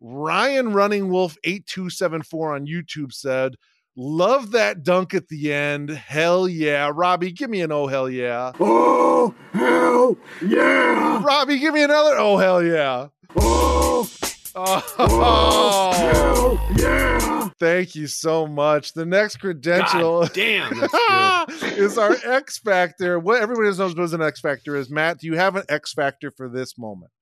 Ryan 0.00 0.72
Running 0.72 1.08
Wolf 1.08 1.36
eight 1.44 1.66
two 1.66 1.88
seven 1.88 2.22
four 2.22 2.54
on 2.54 2.66
YouTube 2.66 3.12
said. 3.12 3.54
Love 3.96 4.50
that 4.50 4.82
dunk 4.82 5.14
at 5.14 5.28
the 5.28 5.52
end. 5.52 5.88
Hell 5.90 6.46
yeah. 6.46 6.90
Robbie, 6.94 7.32
give 7.32 7.48
me 7.48 7.62
an 7.62 7.72
oh 7.72 7.86
hell 7.86 8.10
yeah. 8.10 8.52
Oh, 8.60 9.34
hell 9.52 10.16
yeah! 10.42 11.22
Robbie, 11.24 11.58
give 11.58 11.72
me 11.72 11.82
another 11.82 12.16
oh 12.18 12.36
hell 12.36 12.62
yeah. 12.62 13.08
Oh, 13.36 14.08
Oh, 14.54 14.82
oh 14.98 15.92
hell 15.92 16.76
yeah! 16.76 17.48
thank 17.58 17.94
you 17.94 18.06
so 18.06 18.46
much. 18.46 18.92
The 18.92 19.04
next 19.06 19.36
credential 19.36 20.22
God 20.22 20.32
damn, 20.32 20.72
is 21.78 21.98
our 21.98 22.16
X 22.24 22.58
Factor. 22.58 23.18
What 23.18 23.42
everybody 23.42 23.68
knows 23.76 23.94
what 23.94 24.12
an 24.12 24.22
X 24.22 24.40
Factor 24.40 24.76
is. 24.76 24.90
Matt, 24.90 25.18
do 25.20 25.26
you 25.26 25.36
have 25.36 25.56
an 25.56 25.64
X 25.68 25.92
Factor 25.92 26.30
for 26.30 26.48
this 26.48 26.78
moment? 26.78 27.12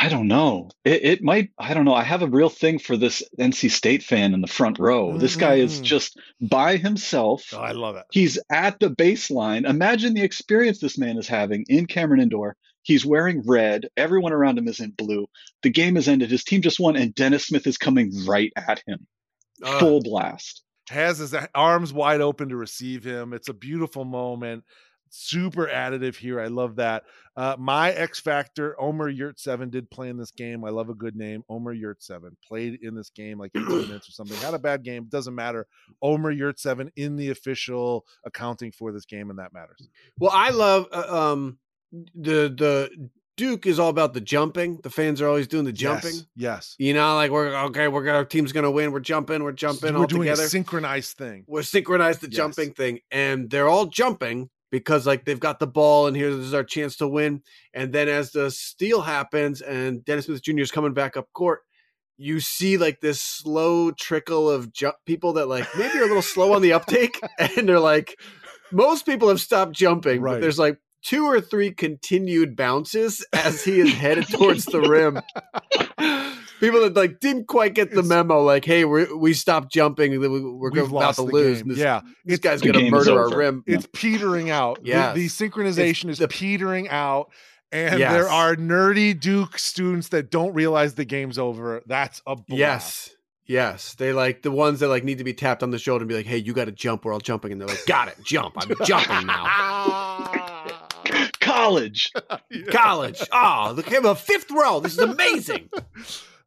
I 0.00 0.08
don't 0.08 0.28
know. 0.28 0.70
It, 0.84 1.04
it 1.04 1.22
might. 1.22 1.50
I 1.58 1.74
don't 1.74 1.84
know. 1.84 1.94
I 1.94 2.04
have 2.04 2.22
a 2.22 2.28
real 2.28 2.48
thing 2.48 2.78
for 2.78 2.96
this 2.96 3.22
NC 3.38 3.70
State 3.70 4.02
fan 4.04 4.32
in 4.32 4.40
the 4.40 4.46
front 4.46 4.78
row. 4.78 5.18
This 5.18 5.34
guy 5.34 5.56
is 5.56 5.80
Mhm. 5.80 5.84
just 5.84 6.20
by 6.40 6.76
himself. 6.76 7.44
Oh, 7.52 7.58
I 7.58 7.72
love 7.72 7.96
it. 7.96 8.04
He's 8.12 8.38
at 8.50 8.78
the 8.78 8.90
baseline. 8.90 9.68
Imagine 9.68 10.14
the 10.14 10.22
experience 10.22 10.78
this 10.78 10.98
man 10.98 11.18
is 11.18 11.26
having 11.26 11.64
in 11.68 11.86
Cameron 11.86 12.20
Indoor. 12.20 12.56
He's 12.82 13.04
wearing 13.04 13.42
red. 13.44 13.88
Everyone 13.96 14.32
around 14.32 14.56
him 14.56 14.68
is 14.68 14.78
in 14.80 14.90
blue. 14.92 15.26
The 15.62 15.70
game 15.70 15.96
has 15.96 16.06
ended. 16.08 16.30
His 16.30 16.44
team 16.44 16.62
just 16.62 16.78
won, 16.80 16.94
and 16.96 17.14
Dennis 17.14 17.46
Smith 17.48 17.66
is 17.66 17.76
coming 17.76 18.12
right 18.24 18.52
at 18.56 18.82
him. 18.86 19.06
Uh, 19.62 19.80
Full 19.80 20.00
blast. 20.02 20.62
Has 20.90 21.18
his 21.18 21.34
arms 21.54 21.92
wide 21.92 22.20
open 22.22 22.48
to 22.50 22.56
receive 22.56 23.04
him. 23.04 23.32
It's 23.34 23.48
a 23.48 23.52
beautiful 23.52 24.04
moment. 24.06 24.64
Super 25.10 25.66
additive 25.66 26.16
here. 26.16 26.40
I 26.40 26.46
love 26.48 26.76
that. 26.76 27.04
Uh, 27.36 27.56
my 27.58 27.90
X 27.92 28.18
Factor, 28.20 28.80
Omer 28.80 29.12
Yurtseven 29.12 29.70
did 29.70 29.90
play 29.90 30.08
in 30.08 30.16
this 30.16 30.30
game. 30.32 30.64
I 30.64 30.70
love 30.70 30.88
a 30.88 30.94
good 30.94 31.14
name. 31.16 31.44
Omer 31.48 31.74
Yurtseven 31.74 32.30
played 32.46 32.80
in 32.82 32.94
this 32.94 33.10
game 33.10 33.38
like 33.38 33.52
18 33.56 33.68
minutes 33.88 34.08
or 34.08 34.12
something. 34.12 34.36
Had 34.38 34.54
a 34.54 34.58
bad 34.58 34.82
game. 34.82 35.04
Doesn't 35.08 35.34
matter. 35.34 35.66
Omer 36.02 36.34
Yurtseven 36.34 36.90
in 36.96 37.16
the 37.16 37.30
official 37.30 38.04
accounting 38.24 38.72
for 38.72 38.92
this 38.92 39.04
game, 39.04 39.30
and 39.30 39.38
that 39.38 39.52
matters. 39.52 39.88
Well, 40.18 40.32
I 40.34 40.50
love 40.50 40.86
uh, 40.92 41.32
um 41.32 41.58
the 42.14 42.48
the 42.54 43.08
Duke 43.36 43.66
is 43.66 43.78
all 43.78 43.88
about 43.88 44.14
the 44.14 44.20
jumping. 44.20 44.80
The 44.82 44.90
fans 44.90 45.20
are 45.22 45.28
always 45.28 45.46
doing 45.46 45.64
the 45.64 45.72
jumping. 45.72 46.10
Yes. 46.12 46.26
yes. 46.34 46.74
You 46.78 46.92
know, 46.92 47.14
like 47.14 47.30
we're 47.30 47.54
okay, 47.66 47.86
we're 47.86 48.02
gonna, 48.02 48.18
our 48.18 48.24
team's 48.24 48.50
gonna 48.50 48.70
win. 48.70 48.90
We're 48.90 48.98
jumping, 48.98 49.44
we're 49.44 49.52
jumping 49.52 49.94
We're 49.94 50.00
all 50.00 50.06
doing 50.06 50.22
together. 50.22 50.42
a 50.42 50.48
synchronized 50.48 51.16
thing. 51.16 51.44
we're 51.46 51.62
synchronized 51.62 52.20
the 52.20 52.26
Yes. 52.28 52.36
jumping 52.36 52.72
thing, 52.72 52.98
and 53.12 53.48
they're 53.48 53.68
all 53.68 53.86
jumping 53.86 54.50
because 54.70 55.06
like 55.06 55.24
they've 55.24 55.40
got 55.40 55.58
the 55.58 55.66
ball, 55.66 56.06
and 56.06 56.16
here's 56.16 56.54
our 56.54 56.64
chance 56.64 56.96
to 56.96 57.08
win. 57.08 57.42
And 57.74 57.92
then 57.92 58.08
as 58.08 58.32
the 58.32 58.50
steal 58.50 59.00
happens, 59.02 59.60
and 59.60 60.04
Dennis 60.04 60.26
Smith 60.26 60.42
Jr. 60.42 60.60
is 60.60 60.70
coming 60.70 60.94
back 60.94 61.16
up 61.16 61.26
court, 61.32 61.60
you 62.16 62.40
see 62.40 62.76
like 62.78 63.00
this 63.00 63.22
slow 63.22 63.90
trickle 63.92 64.50
of 64.50 64.72
ju- 64.72 64.92
people 65.06 65.34
that 65.34 65.46
like 65.48 65.66
maybe 65.76 65.98
are 65.98 66.02
a 66.04 66.06
little 66.06 66.22
slow 66.22 66.52
on 66.54 66.62
the 66.62 66.72
uptake, 66.72 67.18
and 67.38 67.68
they're 67.68 67.80
like, 67.80 68.18
most 68.72 69.06
people 69.06 69.28
have 69.28 69.40
stopped 69.40 69.72
jumping, 69.72 70.20
Right. 70.20 70.34
but 70.34 70.40
there's 70.40 70.58
like 70.58 70.78
two 71.02 71.24
or 71.26 71.40
three 71.40 71.70
continued 71.70 72.56
bounces 72.56 73.24
as 73.32 73.62
he 73.64 73.80
is 73.80 73.92
headed 73.94 74.28
towards 74.28 74.64
the 74.66 74.80
rim. 74.80 75.20
People 76.60 76.80
that 76.80 76.94
like 76.94 77.20
didn't 77.20 77.46
quite 77.46 77.74
get 77.74 77.90
the 77.90 77.98
It's- 78.00 78.08
memo, 78.08 78.42
like, 78.42 78.64
"Hey, 78.64 78.84
we 78.84 79.04
we 79.14 79.32
stopped 79.32 79.70
jumping. 79.72 80.18
we- 80.18 80.28
We're 80.28 80.70
We've 80.70 80.90
about 80.90 81.14
to 81.16 81.22
lose. 81.22 81.62
This, 81.62 81.78
yeah. 81.78 82.00
this 82.24 82.38
guy's 82.40 82.60
gonna 82.62 82.90
murder 82.90 83.18
our 83.18 83.36
rim." 83.36 83.62
It's 83.66 83.86
petering 83.92 84.50
out. 84.50 84.82
The- 84.82 85.12
The, 85.14 85.26
synchronization 85.28 86.10
is 86.10 86.18
the- 86.18 86.28
petering 86.28 86.88
out. 86.88 87.30
And 87.70 87.98
Yes. 87.98 88.12
there 88.12 88.28
are 88.28 88.56
nerdy 88.56 89.18
Duke 89.18 89.58
students 89.58 90.08
that 90.08 90.30
don't 90.30 90.54
realize 90.54 90.94
the 90.94 91.04
game's 91.04 91.38
over. 91.38 91.82
That's 91.86 92.22
a 92.26 92.34
blast. 92.34 92.48
Yes, 92.58 93.10
yes, 93.46 93.94
they 93.94 94.14
like 94.14 94.40
the 94.40 94.50
ones 94.50 94.80
that 94.80 94.88
like 94.88 95.04
need 95.04 95.18
to 95.18 95.24
be 95.24 95.34
tapped 95.34 95.62
on 95.62 95.70
the 95.70 95.78
shoulder 95.78 96.02
and 96.04 96.08
be 96.08 96.14
like, 96.14 96.24
"Hey, 96.26 96.38
you 96.38 96.54
got 96.54 96.64
to 96.64 96.72
jump. 96.72 97.04
We're 97.04 97.12
all 97.12 97.20
jumping," 97.20 97.52
and 97.52 97.60
they're 97.60 97.68
like, 97.68 97.84
"Got 97.86 98.08
it, 98.08 98.16
jump. 98.24 98.54
I'm 98.56 98.70
jumping 98.86 99.26
now." 99.26 99.44
College. 101.40 102.10
College. 102.70 103.20
Oh, 103.32 103.72
look 103.76 103.92
at 103.92 104.02
the 104.02 104.14
fifth 104.14 104.50
row. 104.50 104.80
This 104.80 104.92
is 104.92 104.98
amazing. 105.00 105.68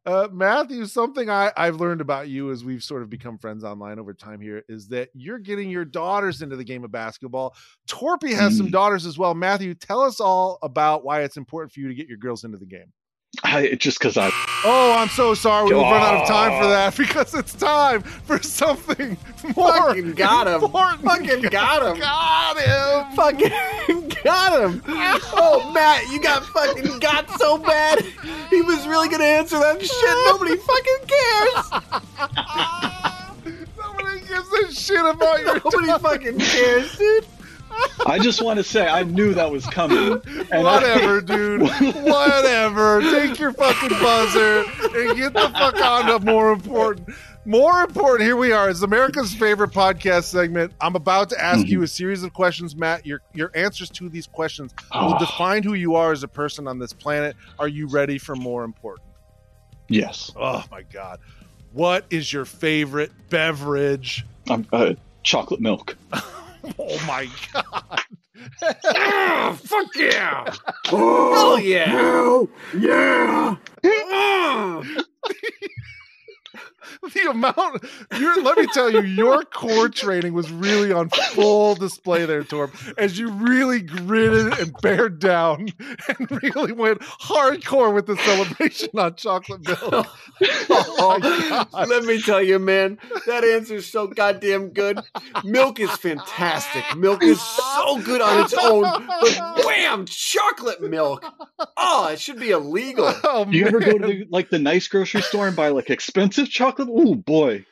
Uh, 0.04 0.26
Matthew, 0.32 0.84
something 0.86 1.30
I, 1.30 1.52
I've 1.56 1.76
learned 1.76 2.00
about 2.00 2.28
you 2.28 2.50
as 2.50 2.64
we've 2.64 2.82
sort 2.82 3.02
of 3.02 3.10
become 3.10 3.38
friends 3.38 3.62
online 3.62 4.00
over 4.00 4.12
time 4.12 4.40
here 4.40 4.64
is 4.68 4.88
that 4.88 5.10
you're 5.14 5.38
getting 5.38 5.70
your 5.70 5.84
daughters 5.84 6.42
into 6.42 6.56
the 6.56 6.64
game 6.64 6.82
of 6.82 6.90
basketball. 6.90 7.54
Torpey 7.86 8.34
has 8.34 8.56
some 8.56 8.66
Mm. 8.66 8.72
daughters 8.72 9.06
as 9.06 9.16
well. 9.16 9.32
Matthew, 9.32 9.74
tell 9.74 10.00
us 10.00 10.18
all 10.20 10.58
about 10.62 11.04
why 11.04 11.22
it's 11.22 11.36
important 11.36 11.72
for 11.72 11.78
you 11.78 11.88
to 11.88 11.94
get 11.94 12.08
your 12.08 12.18
girls 12.18 12.42
into 12.42 12.58
the 12.58 12.66
game. 12.66 12.92
I, 13.44 13.74
just 13.76 13.98
because 13.98 14.18
I. 14.18 14.30
Oh, 14.64 14.94
I'm 14.98 15.08
so 15.08 15.32
sorry. 15.32 15.64
We've 15.64 15.76
run 15.82 16.02
out 16.02 16.22
of 16.22 16.28
time 16.28 16.60
for 16.62 16.68
that 16.68 16.94
because 16.98 17.34
it's 17.34 17.54
time 17.54 18.02
for 18.02 18.40
something 18.42 19.16
more. 19.56 19.72
Fucking 19.88 20.12
got 20.12 20.46
him. 20.48 20.62
important. 20.62 21.02
Fucking 21.02 21.40
got 21.50 21.82
him. 21.94 21.98
Got 21.98 22.58
him. 22.58 23.16
fucking 23.16 24.08
got 24.22 24.60
him. 24.60 24.82
Oh, 24.86 25.70
Matt, 25.74 26.10
you 26.12 26.20
got 26.20 26.44
fucking 26.44 26.98
got 26.98 27.28
so 27.40 27.56
bad. 27.56 28.04
He 28.50 28.60
was 28.60 28.86
really 28.86 29.08
gonna 29.08 29.24
answer 29.24 29.58
that 29.58 29.80
shit. 29.80 30.18
Nobody 30.26 30.56
fucking 30.56 31.06
cares. 31.08 31.70
Nobody 33.78 34.20
gives 34.26 34.52
a 34.52 34.72
shit 34.74 35.00
about 35.04 35.40
your 35.40 35.54
Nobody 35.54 35.86
tongue. 35.86 36.00
fucking 36.00 36.38
cares, 36.38 36.96
dude. 36.98 37.26
I 38.06 38.18
just 38.18 38.42
want 38.42 38.58
to 38.58 38.64
say 38.64 38.86
I 38.86 39.04
knew 39.04 39.34
that 39.34 39.50
was 39.50 39.64
coming. 39.66 40.20
And 40.50 40.64
Whatever, 40.64 41.18
I, 41.18 41.20
dude. 41.20 41.62
Whatever. 42.04 43.00
Take 43.02 43.38
your 43.38 43.52
fucking 43.52 43.90
buzzer 43.90 44.64
and 44.96 45.16
get 45.16 45.32
the 45.32 45.50
fuck 45.54 45.76
on 45.80 46.06
to 46.06 46.18
more 46.24 46.52
important. 46.52 47.08
More 47.44 47.82
important, 47.82 48.22
here 48.22 48.36
we 48.36 48.52
are. 48.52 48.70
It's 48.70 48.82
America's 48.82 49.34
favorite 49.34 49.72
podcast 49.72 50.24
segment. 50.24 50.72
I'm 50.80 50.94
about 50.94 51.28
to 51.30 51.40
ask 51.42 51.60
mm-hmm. 51.60 51.68
you 51.72 51.82
a 51.82 51.88
series 51.88 52.22
of 52.22 52.32
questions, 52.32 52.76
Matt. 52.76 53.04
Your 53.04 53.20
your 53.34 53.50
answers 53.56 53.90
to 53.90 54.08
these 54.08 54.28
questions 54.28 54.72
will 54.94 55.14
Oh. 55.14 55.18
define 55.18 55.64
who 55.64 55.74
you 55.74 55.96
are 55.96 56.12
as 56.12 56.22
a 56.22 56.28
person 56.28 56.68
on 56.68 56.78
this 56.78 56.92
planet. 56.92 57.34
Are 57.58 57.66
you 57.66 57.88
ready 57.88 58.18
for 58.18 58.36
more 58.36 58.62
important? 58.64 59.06
yes, 59.88 60.30
Oh 60.36 60.64
my 60.70 60.82
god. 60.82 61.18
What 61.72 62.04
is 62.10 62.32
your 62.32 62.44
favorite 62.44 63.10
beverage? 63.28 64.24
I'm, 64.48 64.66
uh, 64.72 64.94
chocolate 65.24 65.60
milk. 65.60 65.96
Oh 66.78 67.04
my 67.06 67.28
god. 67.52 68.00
Ah, 68.84 69.58
fuck 69.62 69.86
yeah! 69.96 70.54
Hell 70.84 71.58
yeah! 71.60 72.46
Yeah. 72.78 73.56
Ah. 73.84 74.82
the 77.02 77.30
amount 77.30 77.84
your 78.18 78.42
let 78.42 78.58
me 78.58 78.66
tell 78.72 78.90
you 78.90 79.02
your 79.02 79.44
core 79.44 79.88
training 80.02 80.32
was 80.32 80.50
really 80.50 80.92
on 80.92 81.08
full 81.10 81.74
display 81.74 82.24
there 82.26 82.42
Torp 82.44 82.74
as 82.98 83.18
you 83.18 83.30
really 83.30 83.80
gritted 83.80 84.58
and 84.58 84.74
bared 84.82 85.18
down 85.18 85.68
and 86.08 86.30
really 86.42 86.72
went 86.72 87.00
hardcore 87.00 87.94
with 87.94 88.06
the 88.06 88.16
celebration 88.16 88.90
on 88.98 89.14
chocolate 89.14 89.66
milk 89.66 90.06
Oh, 90.68 91.58
let 91.88 92.04
me 92.04 92.20
tell 92.20 92.42
you, 92.42 92.58
man, 92.58 92.98
that 93.26 93.44
answer 93.44 93.76
is 93.76 93.90
so 93.90 94.06
goddamn 94.06 94.70
good. 94.70 95.00
Milk 95.44 95.80
is 95.80 95.90
fantastic. 95.90 96.82
Milk 96.96 97.22
is 97.22 97.40
so 97.40 98.00
good 98.00 98.20
on 98.20 98.44
its 98.44 98.54
own, 98.54 98.82
but 98.82 99.64
wham, 99.64 100.06
chocolate 100.06 100.82
milk. 100.82 101.24
Oh, 101.76 102.08
it 102.08 102.20
should 102.20 102.38
be 102.38 102.50
illegal. 102.50 103.12
oh, 103.24 103.46
You 103.48 103.66
ever 103.66 103.80
go 103.80 103.98
to 103.98 104.06
the, 104.06 104.26
like 104.30 104.50
the 104.50 104.58
nice 104.58 104.88
grocery 104.88 105.22
store 105.22 105.46
and 105.46 105.56
buy 105.56 105.68
like 105.68 105.90
expensive 105.90 106.48
chocolate? 106.48 106.81
Ooh 106.88 107.14
boy. 107.14 107.64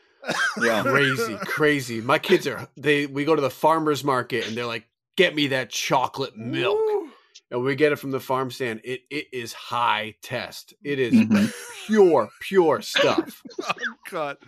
Yeah. 0.60 0.82
Crazy, 0.86 1.36
crazy. 1.40 2.00
My 2.00 2.18
kids 2.18 2.46
are 2.46 2.68
they. 2.76 3.06
We 3.06 3.24
go 3.24 3.34
to 3.34 3.42
the 3.42 3.50
farmers 3.50 4.04
market 4.04 4.46
and 4.46 4.56
they're 4.56 4.66
like, 4.66 4.86
"Get 5.16 5.34
me 5.34 5.48
that 5.48 5.70
chocolate 5.70 6.36
milk." 6.36 6.78
And 7.52 7.64
we 7.64 7.74
get 7.74 7.90
it 7.90 7.96
from 7.96 8.12
the 8.12 8.20
farm 8.20 8.50
stand. 8.50 8.80
It 8.84 9.00
it 9.10 9.26
is 9.32 9.52
high 9.52 10.14
test. 10.22 10.72
It 10.84 11.00
is 11.00 11.14
Mhm. 11.14 11.52
pure, 11.86 12.28
pure 12.42 12.80
stuff. 12.80 13.42
uncut, 13.68 14.38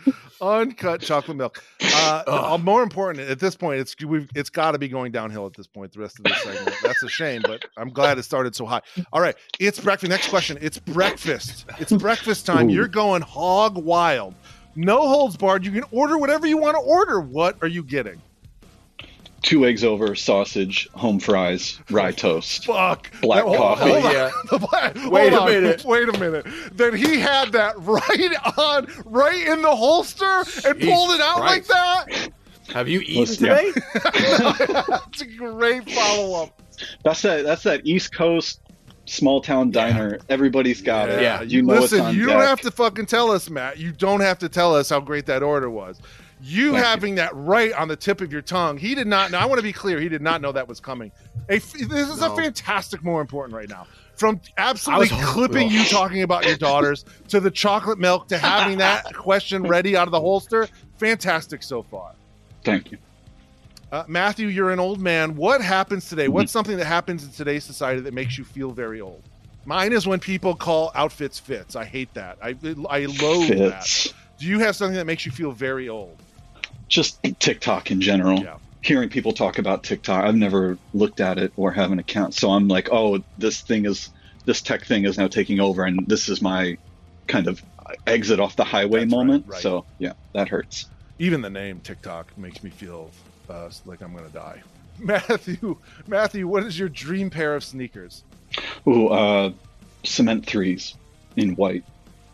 uncut 0.40 1.00
chocolate 1.00 1.36
milk. 1.36 1.64
Uh, 1.82 2.22
uh, 2.26 2.58
more 2.62 2.82
important 2.82 3.28
at 3.28 3.40
this 3.40 3.56
point, 3.56 3.80
it's 3.80 3.96
we've 4.04 4.28
it's 4.36 4.50
got 4.50 4.72
to 4.72 4.78
be 4.78 4.86
going 4.88 5.10
downhill 5.10 5.46
at 5.46 5.54
this 5.54 5.66
point. 5.66 5.92
The 5.92 6.00
rest 6.00 6.18
of 6.20 6.24
this 6.26 6.40
segment, 6.42 6.76
that's 6.82 7.02
a 7.02 7.08
shame, 7.08 7.42
but 7.42 7.64
I'm 7.76 7.88
glad 7.88 8.18
it 8.18 8.22
started 8.22 8.54
so 8.54 8.66
high. 8.66 8.82
All 9.12 9.20
right, 9.20 9.34
it's 9.58 9.80
breakfast. 9.80 10.10
Next 10.10 10.28
question. 10.28 10.58
It's 10.60 10.78
breakfast. 10.78 11.64
It's 11.80 11.92
breakfast 11.92 12.46
time. 12.46 12.68
Ooh. 12.70 12.72
You're 12.72 12.88
going 12.88 13.22
hog 13.22 13.76
wild. 13.76 14.34
No 14.74 15.06
holds 15.08 15.36
barred. 15.36 15.64
You 15.64 15.72
can 15.72 15.84
order 15.90 16.16
whatever 16.18 16.46
you 16.46 16.56
want 16.56 16.76
to 16.76 16.80
order. 16.80 17.20
What 17.20 17.56
are 17.62 17.68
you 17.68 17.82
getting? 17.82 18.20
Two 19.42 19.66
eggs 19.66 19.82
over, 19.82 20.14
sausage, 20.14 20.88
home 20.92 21.18
fries, 21.18 21.80
rye 21.90 22.12
toast. 22.16 22.64
Fuck. 22.64 23.10
Black 23.22 23.42
Hold- 23.42 23.56
coffee. 23.56 23.90
hold 23.90 24.04
on. 24.06 24.12
Yeah. 24.12 24.30
The 24.50 24.58
black- 24.58 24.96
Wait 25.10 25.32
a 25.32 25.40
on. 25.40 25.48
minute. 25.48 25.84
Wait 25.86 26.08
a 26.08 26.18
minute. 26.18 26.46
Then 26.72 26.94
he 26.94 27.18
had 27.18 27.50
that 27.52 27.74
right 27.78 28.56
on, 28.56 28.86
right 29.04 29.46
in 29.48 29.62
the 29.62 29.74
holster 29.74 30.24
and 30.64 30.78
Jesus 30.78 30.84
pulled 30.94 31.10
it 31.10 31.20
out 31.20 31.40
like 31.40 31.66
that. 31.66 32.28
Have 32.72 32.88
you 32.88 33.00
eaten 33.00 33.20
Listen, 33.20 33.46
yeah. 33.46 33.72
today? 33.72 34.82
That's 34.88 35.20
a 35.22 35.26
great 35.26 35.90
follow 35.90 36.44
up. 36.44 36.62
That's 37.04 37.20
that. 37.22 37.44
That's 37.44 37.64
that 37.64 37.84
East 37.84 38.14
Coast 38.14 38.60
small 39.06 39.40
town 39.40 39.70
diner. 39.70 40.18
Everybody's 40.28 40.80
got 40.80 41.08
it. 41.08 41.22
Yeah. 41.22 41.42
you 41.42 41.62
know 41.62 41.74
Listen, 41.74 41.98
it's 41.98 42.06
on 42.08 42.14
you 42.14 42.26
deck. 42.26 42.36
don't 42.36 42.46
have 42.46 42.60
to 42.62 42.70
fucking 42.70 43.06
tell 43.06 43.30
us, 43.30 43.50
Matt. 43.50 43.78
You 43.78 43.92
don't 43.92 44.20
have 44.20 44.38
to 44.40 44.48
tell 44.48 44.74
us 44.74 44.90
how 44.90 45.00
great 45.00 45.26
that 45.26 45.42
order 45.42 45.68
was. 45.70 46.00
You 46.44 46.72
Thank 46.72 46.76
you. 46.76 46.82
having 46.82 47.14
that 47.16 47.30
right 47.34 47.72
on 47.74 47.86
the 47.88 47.94
tip 47.96 48.20
of 48.20 48.32
your 48.32 48.42
tongue. 48.42 48.76
He 48.76 48.94
did 48.94 49.06
not 49.06 49.30
know. 49.30 49.38
I 49.38 49.44
want 49.46 49.58
to 49.58 49.62
be 49.62 49.72
clear. 49.72 50.00
He 50.00 50.08
did 50.08 50.22
not 50.22 50.40
know 50.40 50.50
that 50.52 50.66
was 50.66 50.80
coming. 50.80 51.12
A, 51.48 51.54
f- 51.54 51.72
this 51.72 52.08
is 52.08 52.20
a 52.20 52.34
fantastic, 52.34 53.04
more 53.04 53.20
important 53.20 53.54
right 53.54 53.68
now. 53.68 53.86
From 54.16 54.40
absolutely 54.58 55.08
clipping 55.22 55.70
you 55.70 55.84
talking 55.84 56.22
about 56.22 56.44
your 56.44 56.56
daughters 56.56 57.04
to 57.28 57.38
the 57.40 57.50
chocolate 57.50 57.98
milk 57.98 58.28
to 58.28 58.38
having 58.38 58.78
that 58.78 59.14
question 59.14 59.62
ready 59.62 59.96
out 59.96 60.08
of 60.08 60.12
the 60.12 60.20
holster. 60.20 60.68
Fantastic 60.98 61.62
so 61.62 61.82
far. 61.82 62.12
Thank 62.64 62.90
you. 62.92 62.98
Uh, 63.92 64.04
Matthew, 64.08 64.48
you're 64.48 64.70
an 64.70 64.80
old 64.80 65.00
man. 65.00 65.36
What 65.36 65.60
happens 65.60 66.08
today? 66.08 66.24
Mm-hmm. 66.24 66.32
What's 66.32 66.50
something 66.50 66.78
that 66.78 66.86
happens 66.86 67.24
in 67.24 67.30
today's 67.30 67.62
society 67.62 68.00
that 68.00 68.14
makes 68.14 68.38
you 68.38 68.44
feel 68.44 68.70
very 68.70 69.02
old? 69.02 69.22
Mine 69.66 69.92
is 69.92 70.06
when 70.06 70.18
people 70.18 70.54
call 70.54 70.90
outfits 70.94 71.38
fits. 71.38 71.76
I 71.76 71.84
hate 71.84 72.12
that. 72.14 72.38
I 72.42 72.56
I 72.88 73.04
loathe 73.04 73.58
that. 73.58 74.06
Do 74.38 74.46
you 74.46 74.60
have 74.60 74.74
something 74.74 74.96
that 74.96 75.04
makes 75.04 75.26
you 75.26 75.30
feel 75.30 75.52
very 75.52 75.90
old? 75.90 76.16
Just 76.88 77.22
TikTok 77.38 77.90
in 77.90 78.00
general. 78.00 78.40
Yeah. 78.42 78.56
Hearing 78.80 79.10
people 79.10 79.32
talk 79.32 79.58
about 79.58 79.84
TikTok, 79.84 80.24
I've 80.24 80.34
never 80.34 80.78
looked 80.94 81.20
at 81.20 81.38
it 81.38 81.52
or 81.56 81.70
have 81.70 81.92
an 81.92 81.98
account, 82.00 82.34
so 82.34 82.50
I'm 82.50 82.66
like, 82.66 82.88
oh, 82.90 83.22
this 83.38 83.60
thing 83.60 83.84
is 83.84 84.08
this 84.46 84.62
tech 84.62 84.86
thing 84.86 85.04
is 85.04 85.18
now 85.18 85.28
taking 85.28 85.60
over, 85.60 85.84
and 85.84 86.04
this 86.08 86.30
is 86.30 86.40
my 86.40 86.78
kind 87.28 87.46
of 87.46 87.62
exit 88.06 88.40
off 88.40 88.56
the 88.56 88.64
highway 88.64 89.00
That's 89.00 89.12
right, 89.12 89.18
moment. 89.18 89.44
right. 89.46 89.62
So 89.62 89.84
yeah, 89.98 90.14
that 90.32 90.48
hurts. 90.48 90.86
Even 91.18 91.42
the 91.42 91.50
name 91.50 91.80
TikTok 91.80 92.36
makes 92.38 92.64
me 92.64 92.70
feel 92.70 93.10
uh, 93.52 93.70
like 93.86 94.00
I'm 94.02 94.12
going 94.12 94.26
to 94.26 94.32
die. 94.32 94.62
Matthew, 94.98 95.76
Matthew, 96.06 96.46
what 96.46 96.64
is 96.64 96.78
your 96.78 96.88
dream 96.88 97.30
pair 97.30 97.54
of 97.56 97.64
sneakers? 97.64 98.24
Ooh, 98.86 99.08
uh, 99.08 99.52
cement 100.04 100.44
threes 100.46 100.94
in 101.36 101.54
white. 101.56 101.84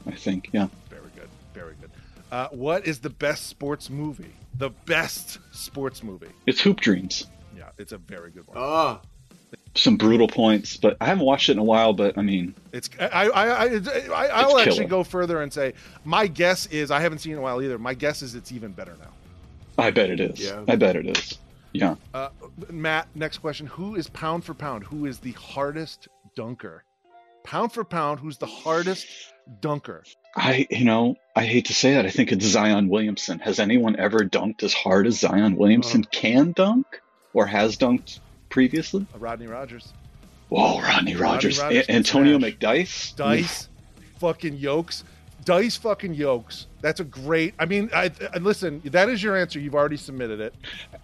I 0.07 0.13
think. 0.13 0.49
Yeah. 0.53 0.69
Very 0.91 1.03
good, 1.15 1.29
very 1.55 1.75
good. 1.81 1.91
Uh, 2.33 2.49
what 2.51 2.87
is 2.87 2.99
the 3.01 3.11
best 3.11 3.47
sports 3.47 3.91
movie? 3.91 4.33
The 4.59 4.71
best 4.87 5.39
sports 5.53 6.03
movie. 6.03 6.29
It's 6.47 6.61
Hoop 6.61 6.81
Dreams. 6.81 7.27
Yeah, 7.57 7.71
it's 7.79 7.93
a 7.93 7.99
very 7.99 8.31
good 8.31 8.47
one. 8.47 8.57
Oh, 8.59 9.01
Some 9.75 9.97
brutal 9.97 10.27
points, 10.29 10.77
but 10.77 10.97
I 11.01 11.07
haven't 11.07 11.25
watched 11.25 11.49
it 11.49 11.53
in 11.53 11.59
a 11.59 11.65
while. 11.65 11.93
But 11.93 12.19
I 12.19 12.23
mean, 12.23 12.55
It's 12.73 12.89
I 13.01 13.07
I 13.29 13.47
I, 13.49 13.65
I 13.67 14.27
I'll 14.29 14.59
actually 14.59 14.77
killer. 14.79 14.89
go 14.89 15.05
further 15.05 15.43
and 15.43 15.53
say 15.53 15.75
my 16.05 16.27
guess 16.27 16.67
is 16.67 16.91
I 16.91 17.01
haven't 17.01 17.19
seen 17.19 17.33
it 17.33 17.37
in 17.37 17.39
a 17.41 17.43
while 17.43 17.63
either. 17.63 17.79
My 17.79 17.95
guess 17.95 18.23
is 18.23 18.35
it's 18.35 18.51
even 18.53 18.73
better 18.73 18.97
now. 18.99 19.11
I 19.79 19.91
bet 19.91 20.11
it 20.11 20.21
is. 20.21 20.41
Yeah. 20.41 20.65
I 20.69 20.77
bet 20.77 20.97
it 20.97 21.07
is. 21.07 21.39
Yeah. 21.73 21.95
Uh, 22.13 22.29
Matt, 22.71 23.09
next 23.15 23.39
question: 23.39 23.67
Who 23.69 23.95
is 23.95 24.09
pound 24.09 24.45
for 24.45 24.55
pound? 24.55 24.85
Who 24.85 25.07
is 25.07 25.19
the 25.21 25.33
hardest 25.33 26.09
dunker? 26.35 26.85
Pound 27.45 27.73
for 27.73 27.85
pound, 27.85 28.21
who's 28.21 28.37
the 28.39 28.47
hardest 28.47 29.07
dunker? 29.61 30.03
I, 30.37 30.67
you 30.71 30.85
know, 30.85 31.17
I 31.35 31.45
hate 31.47 31.67
to 31.67 31.75
say 31.75 31.95
that. 31.95 32.05
I 32.05 32.11
think 32.11 32.31
it's 32.33 32.45
Zion 32.45 32.89
Williamson. 32.89 33.39
Has 33.39 33.59
anyone 33.59 33.97
ever 33.97 34.19
dunked 34.21 34.63
as 34.63 34.75
hard 34.75 35.07
as 35.07 35.21
Zion 35.21 35.57
Williamson 35.57 36.05
can 36.05 36.53
dunk 36.53 37.01
or 37.33 37.47
has 37.47 37.77
dunked 37.79 38.19
previously? 38.51 39.07
Uh, 39.15 39.19
Rodney 39.19 39.47
Rogers, 39.47 39.93
Whoa, 40.51 40.81
Rodney 40.81 41.17
Rogers. 41.17 41.59
Rogers 41.59 41.87
A- 41.89 41.93
Antonio 41.93 42.39
smash. 42.39 42.53
McDyess. 42.55 43.17
Dice, 43.17 43.69
fucking 44.19 44.57
yokes, 44.57 45.05
Dice, 45.45 45.77
fucking 45.77 46.15
yokes. 46.15 46.67
That's 46.83 47.01
a 47.01 47.05
great. 47.05 47.55
I 47.59 47.65
mean, 47.65 47.89
I, 47.95 48.11
I 48.35 48.39
listen. 48.39 48.83
That 48.87 49.09
is 49.09 49.23
your 49.23 49.37
answer. 49.37 49.59
You've 49.59 49.75
already 49.75 49.97
submitted 49.97 50.41
it. 50.41 50.55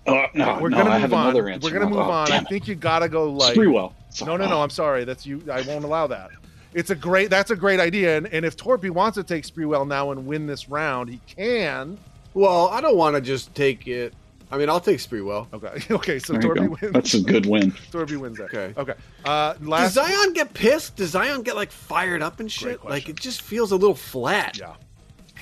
Oh, 0.06 0.26
no, 0.34 0.58
We're 0.60 0.68
no, 0.68 0.78
gonna 0.78 0.90
I 0.90 0.92
move 0.94 1.00
have 1.02 1.12
on. 1.14 1.26
another 1.28 1.48
answer. 1.48 1.66
We're 1.66 1.72
gonna 1.78 1.90
move 1.90 1.98
Oh, 2.06 2.10
on. 2.10 2.30
I 2.32 2.40
think 2.40 2.68
you 2.68 2.74
gotta 2.74 3.08
go 3.08 3.30
like 3.32 3.56
Sprewell. 3.56 3.92
No, 4.26 4.36
no, 4.36 4.46
no. 4.46 4.60
I'm 4.62 4.70
sorry. 4.70 5.04
That's 5.04 5.24
you. 5.24 5.42
I 5.50 5.62
won't 5.62 5.84
allow 5.84 6.06
that. 6.08 6.30
It's 6.74 6.90
a 6.90 6.94
great. 6.94 7.30
That's 7.30 7.50
a 7.52 7.56
great 7.56 7.80
idea. 7.80 8.16
And, 8.16 8.26
and 8.28 8.44
if 8.44 8.56
Torpey 8.56 8.90
wants 8.90 9.14
to 9.16 9.22
take 9.24 9.44
Sprewell 9.44 9.86
now 9.86 10.10
and 10.10 10.26
win 10.26 10.46
this 10.46 10.68
round, 10.68 11.08
he 11.08 11.20
can. 11.26 11.96
well, 12.34 12.68
I 12.68 12.80
don't 12.80 12.96
want 12.96 13.14
to 13.16 13.20
just 13.20 13.54
take 13.54 13.86
it. 13.86 14.12
I 14.54 14.58
mean, 14.58 14.68
I'll 14.70 14.80
take 14.80 14.98
Sprewell. 14.98 15.52
Okay. 15.52 15.82
Okay. 15.94 16.18
So 16.18 16.34
There 16.34 16.42
you 16.42 16.48
Torpey 16.48 16.56
go. 16.68 16.76
wins. 16.80 16.92
That's 16.92 17.14
a 17.14 17.20
good 17.20 17.46
win. 17.46 17.72
Torpey 17.92 18.16
wins 18.16 18.38
that. 18.38 18.44
Okay. 18.54 18.72
Okay. 18.78 18.94
Uh, 19.24 19.54
Does 19.54 19.62
last. 19.66 19.92
Zion 19.94 20.32
get 20.32 20.54
pissed? 20.54 20.96
Does 20.96 21.10
Zion 21.10 21.42
get 21.42 21.56
like 21.56 21.72
fired 21.72 22.22
up 22.22 22.40
and 22.40 22.50
shit? 22.50 22.84
Like 22.84 23.08
it 23.08 23.16
just 23.16 23.42
feels 23.42 23.72
a 23.72 23.76
little 23.76 23.94
flat. 23.96 24.56
Yeah. 24.58 24.74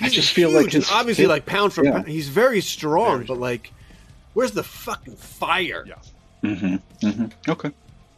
I 0.01 0.05
He's 0.05 0.13
just 0.13 0.33
feel 0.33 0.49
like 0.49 0.63
huge 0.65 0.75
and 0.75 0.83
his 0.83 0.91
obviously 0.91 1.25
fit- 1.25 1.29
like 1.29 1.45
pound 1.45 1.71
for 1.73 1.83
yeah. 1.85 1.91
pound. 1.91 2.07
He's 2.07 2.27
very 2.27 2.61
strong, 2.61 3.17
Very 3.17 3.25
but 3.27 3.37
like, 3.37 3.71
where's 4.33 4.51
the 4.51 4.63
fucking 4.63 5.15
fire? 5.17 5.85
Yeah. 5.87 5.95
Mm-hmm. 6.43 7.07
Mm-hmm. 7.07 7.51
Okay. 7.51 7.71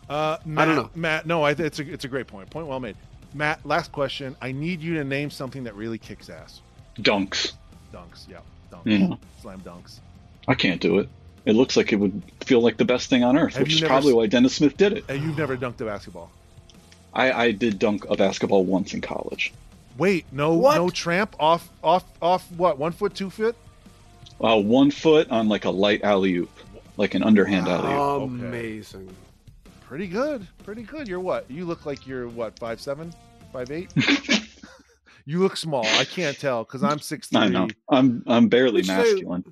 Uh, 0.10 0.38
Matt, 0.46 0.68
don't 0.68 0.76
know. 0.78 0.90
Matt. 0.96 1.26
No, 1.28 1.44
I, 1.44 1.52
it's 1.52 1.80
a 1.80 1.92
it's 1.92 2.06
a 2.06 2.08
great 2.08 2.28
point. 2.28 2.50
Point 2.50 2.68
well 2.68 2.80
made. 2.80 2.96
Matt. 3.34 3.66
Last 3.66 3.92
question. 3.92 4.36
I 4.42 4.52
need 4.54 4.82
you 4.82 4.94
to 4.96 5.04
name 5.04 5.30
something 5.30 5.64
that 5.66 5.76
really 5.76 5.98
kicks 5.98 6.30
ass. 6.30 6.62
Dunks. 7.00 7.54
Dunks. 7.94 8.30
Yeah. 8.30 8.38
Dunks. 8.72 8.82
Yeah. 9.10 9.16
Slam 9.42 9.60
dunks. 9.62 10.00
I 10.48 10.56
can't 10.56 10.82
do 10.82 11.00
it. 11.00 11.10
It 11.46 11.54
looks 11.56 11.78
like 11.78 11.94
it 11.94 11.98
would 11.98 12.22
feel 12.44 12.62
like 12.62 12.78
the 12.78 12.86
best 12.86 13.10
thing 13.10 13.24
on 13.24 13.38
earth, 13.38 13.54
Have 13.54 13.64
which 13.64 13.76
is 13.76 13.82
never 13.82 13.92
probably 13.92 14.14
why 14.14 14.26
Dennis 14.28 14.56
Smith 14.56 14.78
did 14.78 14.94
it. 14.94 15.06
And 15.08 15.22
you've 15.22 15.38
never 15.38 15.56
dunked 15.56 15.80
a 15.82 15.86
basketball. 15.86 16.32
I, 17.14 17.32
I 17.32 17.52
did 17.52 17.80
dunk 17.80 18.06
a 18.10 18.16
basketball 18.16 18.66
once 18.66 18.94
in 18.94 19.02
college. 19.02 19.54
Wait. 19.98 20.26
No. 20.32 20.54
What? 20.54 20.76
No 20.76 20.90
tramp 20.90 21.36
off 21.40 21.70
off 21.84 22.04
off 22.22 22.52
what? 22.54 22.78
One 22.78 22.92
foot, 22.92 23.16
two 23.16 23.30
foot. 23.30 23.56
Uh, 24.42 24.60
one 24.60 24.92
foot 24.92 25.30
on 25.30 25.48
like 25.48 25.66
a 25.66 25.70
light 25.70 26.04
alley 26.04 26.36
oop, 26.36 26.50
like 26.98 27.14
an 27.14 27.24
underhand 27.24 27.68
alley 27.68 27.94
oop. 27.94 28.30
Amazing. 28.30 29.16
Pretty 29.82 30.08
good. 30.08 30.46
Pretty 30.64 30.84
good. 30.84 31.08
You're 31.08 31.20
what? 31.22 31.50
You 31.50 31.66
look 31.66 31.86
like 31.86 32.06
you're 32.06 32.28
what? 32.28 32.58
Five 32.60 32.82
seven, 32.82 33.14
five 33.54 33.72
eight. 33.72 33.94
you 35.26 35.40
look 35.40 35.56
small. 35.56 35.86
I 35.86 36.04
can't 36.04 36.38
tell 36.38 36.64
because 36.64 36.84
I'm 36.84 37.00
six 37.00 37.34
I 37.34 37.48
know. 37.48 37.70
I'm 37.90 38.24
I'm 38.28 38.50
barely 38.50 38.82
Would 38.82 38.88
you 38.88 38.94
say- 38.94 39.14
masculine. 39.14 39.46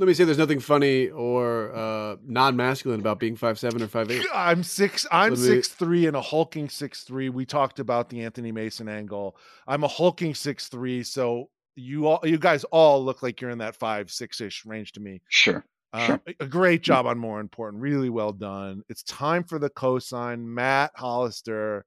Let 0.00 0.06
me 0.06 0.14
say 0.14 0.24
there's 0.24 0.38
nothing 0.38 0.60
funny 0.60 1.10
or 1.10 1.74
uh, 1.74 2.16
non-masculine 2.26 3.00
about 3.00 3.18
being 3.20 3.36
five 3.36 3.58
seven 3.58 3.82
or 3.82 3.86
five 3.86 4.10
eight. 4.10 4.24
I'm 4.32 4.62
six. 4.62 5.06
I'm 5.12 5.34
Let 5.34 5.38
six 5.38 5.68
three 5.68 6.06
and 6.06 6.16
a 6.16 6.22
hulking 6.22 6.70
six 6.70 7.02
three. 7.02 7.28
We 7.28 7.44
talked 7.44 7.80
about 7.80 8.08
the 8.08 8.22
Anthony 8.22 8.50
Mason 8.50 8.88
angle. 8.88 9.36
I'm 9.68 9.84
a 9.84 9.88
hulking 9.88 10.34
six 10.34 10.68
three. 10.68 11.02
So 11.02 11.50
you 11.76 12.06
all, 12.06 12.20
you 12.24 12.38
guys 12.38 12.64
all 12.64 13.04
look 13.04 13.22
like 13.22 13.42
you're 13.42 13.50
in 13.50 13.58
that 13.58 13.76
five 13.76 14.10
six 14.10 14.40
ish 14.40 14.64
range 14.64 14.92
to 14.92 15.00
me. 15.00 15.20
Sure. 15.28 15.66
Uh, 15.92 16.06
Sure. 16.06 16.20
A 16.40 16.46
great 16.46 16.80
job 16.82 17.04
on 17.04 17.18
more 17.18 17.38
important. 17.38 17.82
Really 17.82 18.08
well 18.08 18.32
done. 18.32 18.82
It's 18.88 19.02
time 19.02 19.44
for 19.44 19.58
the 19.58 19.68
cosign. 19.68 20.42
Matt 20.42 20.92
Hollister, 20.94 21.84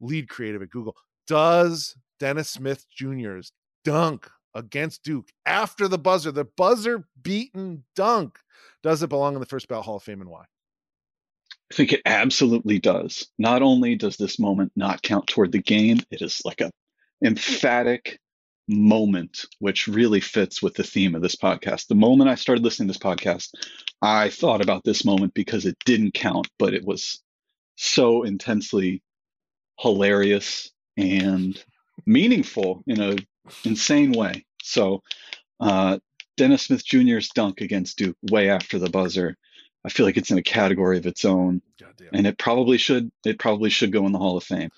lead 0.00 0.28
creative 0.28 0.62
at 0.62 0.70
Google. 0.70 0.96
Does 1.28 1.94
Dennis 2.18 2.50
Smith 2.50 2.84
Jr.'s 2.90 3.52
dunk 3.84 4.28
against 4.56 5.02
Duke 5.02 5.28
after 5.44 5.86
the 5.86 5.98
buzzer, 5.98 6.32
the 6.32 6.44
buzzer 6.44 7.04
beaten 7.20 7.84
dunk, 7.94 8.38
does 8.82 9.02
it 9.02 9.08
belong 9.08 9.34
in 9.34 9.40
the 9.40 9.46
first 9.46 9.68
ballot 9.68 9.84
Hall 9.84 9.96
of 9.96 10.02
Fame 10.02 10.20
and 10.20 10.30
why? 10.30 10.44
I 11.70 11.74
think 11.74 11.92
it 11.92 12.02
absolutely 12.06 12.78
does. 12.78 13.28
Not 13.38 13.62
only 13.62 13.96
does 13.96 14.16
this 14.16 14.38
moment 14.38 14.72
not 14.76 15.02
count 15.02 15.26
toward 15.26 15.52
the 15.52 15.62
game, 15.62 15.98
it 16.10 16.22
is 16.22 16.42
like 16.44 16.60
a 16.60 16.70
emphatic 17.24 18.18
moment 18.68 19.46
which 19.58 19.86
really 19.86 20.20
fits 20.20 20.62
with 20.62 20.74
the 20.74 20.84
theme 20.84 21.14
of 21.14 21.22
this 21.22 21.36
podcast. 21.36 21.86
The 21.86 21.94
moment 21.94 22.30
I 22.30 22.34
started 22.34 22.64
listening 22.64 22.88
to 22.88 22.92
this 22.92 23.02
podcast, 23.02 23.50
I 24.00 24.30
thought 24.30 24.60
about 24.60 24.84
this 24.84 25.04
moment 25.04 25.34
because 25.34 25.66
it 25.66 25.76
didn't 25.84 26.14
count, 26.14 26.48
but 26.58 26.74
it 26.74 26.84
was 26.84 27.22
so 27.76 28.22
intensely 28.22 29.02
hilarious 29.78 30.70
and 30.96 31.62
meaningful 32.06 32.82
in 32.86 33.00
a 33.00 33.16
insane 33.64 34.12
way. 34.12 34.45
So, 34.66 35.02
uh, 35.60 35.98
Dennis 36.36 36.64
Smith 36.64 36.84
Jr.'s 36.84 37.30
dunk 37.34 37.60
against 37.60 37.98
Duke 37.98 38.16
way 38.30 38.50
after 38.50 38.78
the 38.78 38.90
buzzer. 38.90 39.36
I 39.84 39.88
feel 39.88 40.04
like 40.04 40.16
it's 40.16 40.30
in 40.30 40.38
a 40.38 40.42
category 40.42 40.98
of 40.98 41.06
its 41.06 41.24
own, 41.24 41.62
Goddamn. 41.78 42.08
and 42.12 42.26
it 42.26 42.38
probably 42.38 42.76
should. 42.76 43.10
It 43.24 43.38
probably 43.38 43.70
should 43.70 43.92
go 43.92 44.04
in 44.06 44.12
the 44.12 44.18
Hall 44.18 44.36
of 44.36 44.44
Fame. 44.44 44.70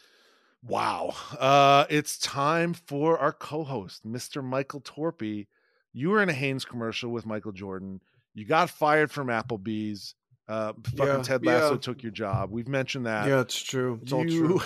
Wow. 0.66 1.14
Uh, 1.38 1.86
it's 1.88 2.18
time 2.18 2.74
for 2.74 3.18
our 3.18 3.32
co-host, 3.32 4.06
Mr. 4.06 4.44
Michael 4.44 4.80
Torpey. 4.80 5.46
You 5.92 6.10
were 6.10 6.22
in 6.22 6.28
a 6.28 6.34
Hanes 6.34 6.64
commercial 6.64 7.10
with 7.10 7.24
Michael 7.24 7.52
Jordan. 7.52 8.00
You 8.34 8.44
got 8.44 8.70
fired 8.70 9.10
from 9.10 9.28
Applebee's. 9.28 10.14
Uh, 10.46 10.72
fucking 10.96 11.06
Yeah, 11.06 11.22
Ted 11.22 11.44
Lasso 11.44 11.72
yeah. 11.72 11.78
took 11.78 12.02
your 12.02 12.12
job. 12.12 12.50
We've 12.50 12.68
mentioned 12.68 13.04
that. 13.06 13.28
Yeah, 13.28 13.40
it's 13.40 13.60
true. 13.62 13.98
It's 14.02 14.10
do 14.10 14.16
all 14.16 14.30
you, 14.30 14.46
true. 14.46 14.60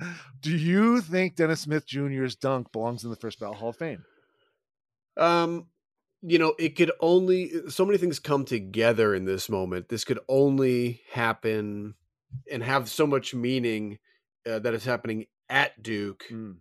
do 0.40 0.56
you 0.56 1.00
think 1.00 1.36
Dennis 1.36 1.60
Smith 1.60 1.86
Jr.'s 1.86 2.34
dunk 2.34 2.72
belongs 2.72 3.04
in 3.04 3.10
the 3.10 3.16
first 3.16 3.38
ballot 3.38 3.58
Hall 3.58 3.68
of 3.68 3.76
Fame? 3.76 4.04
Um, 5.16 5.66
you 6.22 6.38
know, 6.38 6.54
it 6.58 6.76
could 6.76 6.92
only 7.00 7.52
so 7.68 7.84
many 7.84 7.98
things 7.98 8.18
come 8.18 8.44
together 8.44 9.14
in 9.14 9.24
this 9.24 9.48
moment. 9.48 9.88
This 9.88 10.04
could 10.04 10.20
only 10.28 11.02
happen 11.12 11.94
and 12.50 12.62
have 12.62 12.88
so 12.88 13.06
much 13.06 13.34
meaning 13.34 13.98
uh, 14.48 14.60
that 14.60 14.74
is 14.74 14.84
happening 14.84 15.26
at 15.48 15.82
Duke 15.82 16.24
Mm. 16.30 16.56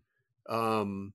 um, 0.49 1.13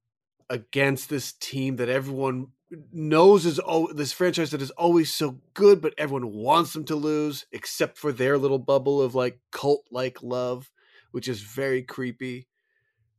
against 0.48 1.08
this 1.10 1.32
team 1.32 1.76
that 1.76 1.88
everyone 1.88 2.48
knows 2.92 3.46
is 3.46 3.60
oh 3.64 3.92
this 3.92 4.12
franchise 4.12 4.50
that 4.50 4.62
is 4.62 4.70
always 4.72 5.12
so 5.12 5.40
good, 5.54 5.80
but 5.80 5.94
everyone 5.98 6.32
wants 6.32 6.72
them 6.72 6.84
to 6.84 6.96
lose, 6.96 7.46
except 7.52 7.98
for 7.98 8.12
their 8.12 8.38
little 8.38 8.58
bubble 8.58 9.02
of 9.02 9.14
like 9.14 9.40
cult 9.52 9.84
like 9.90 10.22
love, 10.22 10.70
which 11.10 11.28
is 11.28 11.40
very 11.42 11.82
creepy. 11.82 12.48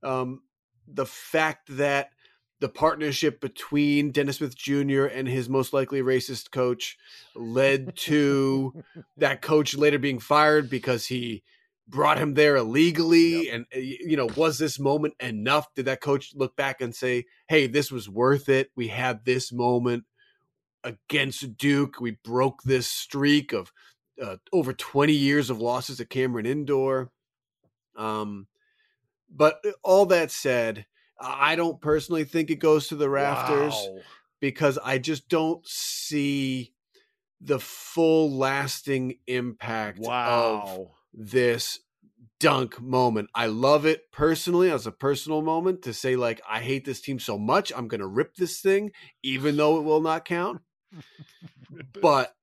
Um, 0.03 0.41
the 0.87 1.05
fact 1.05 1.77
that 1.77 2.11
the 2.59 2.69
partnership 2.69 3.39
between 3.39 4.11
Dennis 4.11 4.37
Smith 4.37 4.55
Jr. 4.55 5.05
and 5.05 5.27
his 5.27 5.47
most 5.47 5.73
likely 5.73 6.01
racist 6.01 6.51
coach 6.51 6.97
led 7.35 7.95
to 7.97 8.83
that 9.17 9.41
coach 9.41 9.75
later 9.75 9.99
being 9.99 10.19
fired 10.19 10.69
because 10.69 11.05
he 11.05 11.43
brought 11.87 12.17
him 12.17 12.33
there 12.33 12.57
illegally 12.57 13.49
and 13.49 13.65
uh, 13.73 13.79
you 13.79 14.17
know 14.17 14.27
was 14.35 14.57
this 14.57 14.79
moment 14.79 15.13
enough? 15.19 15.73
Did 15.73 15.85
that 15.85 16.01
coach 16.01 16.33
look 16.35 16.55
back 16.55 16.81
and 16.81 16.93
say 16.93 17.25
hey 17.47 17.67
this 17.67 17.91
was 17.91 18.09
worth 18.09 18.49
it. 18.49 18.71
We 18.75 18.89
had 18.89 19.23
this 19.23 19.53
moment 19.53 20.03
against 20.83 21.57
duke. 21.57 22.01
We 22.01 22.17
broke 22.23 22.63
this 22.63 22.87
streak 22.87 23.53
of 23.53 23.71
uh, 24.21 24.37
over 24.51 24.73
20 24.73 25.13
years 25.13 25.49
of 25.49 25.61
losses 25.61 26.01
at 26.01 26.09
cameron 26.09 26.45
indoor. 26.45 27.11
Um 27.95 28.47
but 29.33 29.59
uh, 29.65 29.71
all 29.83 30.05
that 30.07 30.31
said 30.31 30.85
i 31.19 31.55
don't 31.55 31.81
personally 31.81 32.23
think 32.23 32.49
it 32.49 32.55
goes 32.59 32.87
to 32.87 32.95
the 32.95 33.09
rafters 33.09 33.73
Wow. 33.73 34.01
because 34.39 34.77
I 34.83 34.97
just 34.99 35.29
don't 35.29 35.65
see 35.67 36.73
the 37.41 37.59
full 37.59 38.31
lasting 38.31 39.19
impact 39.27 39.99
of 39.99 40.05
Wow. 40.05 40.91
this 41.13 41.79
dunk 42.39 42.79
moment. 42.79 43.29
I 43.33 43.47
love 43.47 43.85
it 43.85 44.11
personally 44.11 44.69
as 44.71 44.85
a 44.85 44.91
personal 44.91 45.41
moment 45.41 45.81
to 45.83 45.93
say 45.93 46.15
like 46.15 46.39
I 46.47 46.59
hate 46.61 46.85
this 46.85 47.01
team 47.01 47.19
so 47.19 47.37
much 47.37 47.71
I'm 47.75 47.87
going 47.87 48.01
to 48.01 48.07
rip 48.07 48.35
this 48.35 48.59
thing 48.61 48.91
even 49.23 49.57
though 49.57 49.77
it 49.77 49.83
will 49.83 50.01
not 50.01 50.25
count. 50.25 50.61
But 52.01 52.33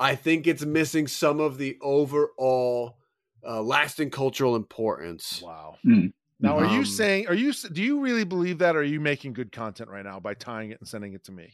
I 0.00 0.14
think 0.14 0.46
it's 0.46 0.64
missing 0.64 1.06
some 1.06 1.40
of 1.40 1.58
the 1.58 1.76
overall 1.80 2.98
uh, 3.46 3.62
lasting 3.62 4.10
cultural 4.10 4.56
importance. 4.56 5.40
Wow. 5.42 5.76
Mm. 5.86 6.12
Now, 6.42 6.58
are 6.58 6.66
you 6.66 6.80
Um, 6.80 6.84
saying, 6.84 7.28
are 7.28 7.34
you, 7.34 7.52
do 7.52 7.82
you 7.82 8.00
really 8.00 8.24
believe 8.24 8.58
that? 8.58 8.74
Or 8.76 8.80
are 8.80 8.82
you 8.82 9.00
making 9.00 9.32
good 9.32 9.52
content 9.52 9.88
right 9.88 10.04
now 10.04 10.20
by 10.20 10.34
tying 10.34 10.70
it 10.72 10.80
and 10.80 10.88
sending 10.88 11.14
it 11.14 11.24
to 11.24 11.32
me? 11.32 11.52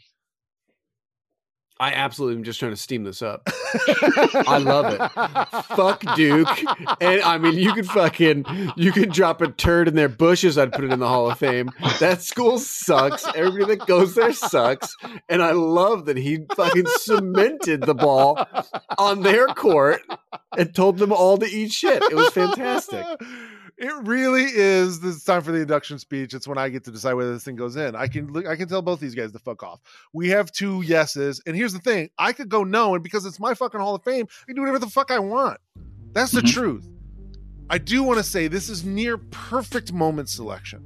I 1.80 1.92
absolutely 1.92 2.38
am 2.38 2.42
just 2.42 2.58
trying 2.58 2.72
to 2.72 2.76
steam 2.76 3.04
this 3.04 3.22
up. 3.22 3.42
I 4.48 4.58
love 4.58 4.92
it. 4.92 5.64
Fuck 5.76 6.02
Duke. 6.16 6.48
And 7.00 7.20
I 7.22 7.38
mean, 7.38 7.56
you 7.56 7.72
could 7.72 7.86
fucking, 7.86 8.46
you 8.76 8.90
could 8.90 9.12
drop 9.12 9.40
a 9.42 9.48
turd 9.52 9.86
in 9.86 9.94
their 9.94 10.08
bushes. 10.08 10.58
I'd 10.58 10.72
put 10.72 10.82
it 10.82 10.92
in 10.92 10.98
the 10.98 11.06
Hall 11.06 11.30
of 11.30 11.38
Fame. 11.38 11.70
That 12.00 12.20
school 12.22 12.58
sucks. 12.58 13.24
Everybody 13.32 13.76
that 13.76 13.86
goes 13.86 14.16
there 14.16 14.32
sucks. 14.32 14.96
And 15.28 15.40
I 15.40 15.52
love 15.52 16.06
that 16.06 16.16
he 16.16 16.40
fucking 16.56 16.86
cemented 16.96 17.82
the 17.82 17.94
ball 17.94 18.44
on 18.98 19.22
their 19.22 19.46
court 19.46 20.00
and 20.56 20.74
told 20.74 20.98
them 20.98 21.12
all 21.12 21.38
to 21.38 21.46
eat 21.46 21.70
shit. 21.70 22.02
It 22.10 22.14
was 22.16 22.30
fantastic. 22.30 23.04
It 23.80 23.94
really 24.02 24.42
is. 24.42 24.98
This 24.98 25.14
is 25.16 25.22
time 25.24 25.40
for 25.42 25.52
the 25.52 25.60
induction 25.60 26.00
speech. 26.00 26.34
It's 26.34 26.48
when 26.48 26.58
I 26.58 26.68
get 26.68 26.82
to 26.84 26.90
decide 26.90 27.14
whether 27.14 27.32
this 27.32 27.44
thing 27.44 27.54
goes 27.54 27.76
in. 27.76 27.94
I 27.94 28.08
can 28.08 28.32
look. 28.32 28.44
I 28.44 28.56
can 28.56 28.66
tell 28.68 28.82
both 28.82 28.98
these 28.98 29.14
guys 29.14 29.30
to 29.30 29.38
fuck 29.38 29.62
off. 29.62 29.80
We 30.12 30.28
have 30.30 30.50
two 30.50 30.82
yeses, 30.82 31.40
and 31.46 31.54
here's 31.54 31.72
the 31.72 31.78
thing: 31.78 32.10
I 32.18 32.32
could 32.32 32.48
go 32.48 32.64
no, 32.64 32.94
and 32.94 33.04
because 33.04 33.24
it's 33.24 33.38
my 33.38 33.54
fucking 33.54 33.78
Hall 33.78 33.94
of 33.94 34.02
Fame, 34.02 34.26
I 34.42 34.44
can 34.46 34.56
do 34.56 34.62
whatever 34.62 34.80
the 34.80 34.88
fuck 34.88 35.12
I 35.12 35.20
want. 35.20 35.60
That's 36.12 36.32
the 36.32 36.40
Mhm. 36.40 36.52
truth. 36.52 36.88
I 37.70 37.78
do 37.78 38.02
want 38.02 38.18
to 38.18 38.24
say 38.24 38.48
this 38.48 38.68
is 38.68 38.84
near 38.84 39.16
perfect 39.16 39.92
moment 39.92 40.28
selection. 40.28 40.82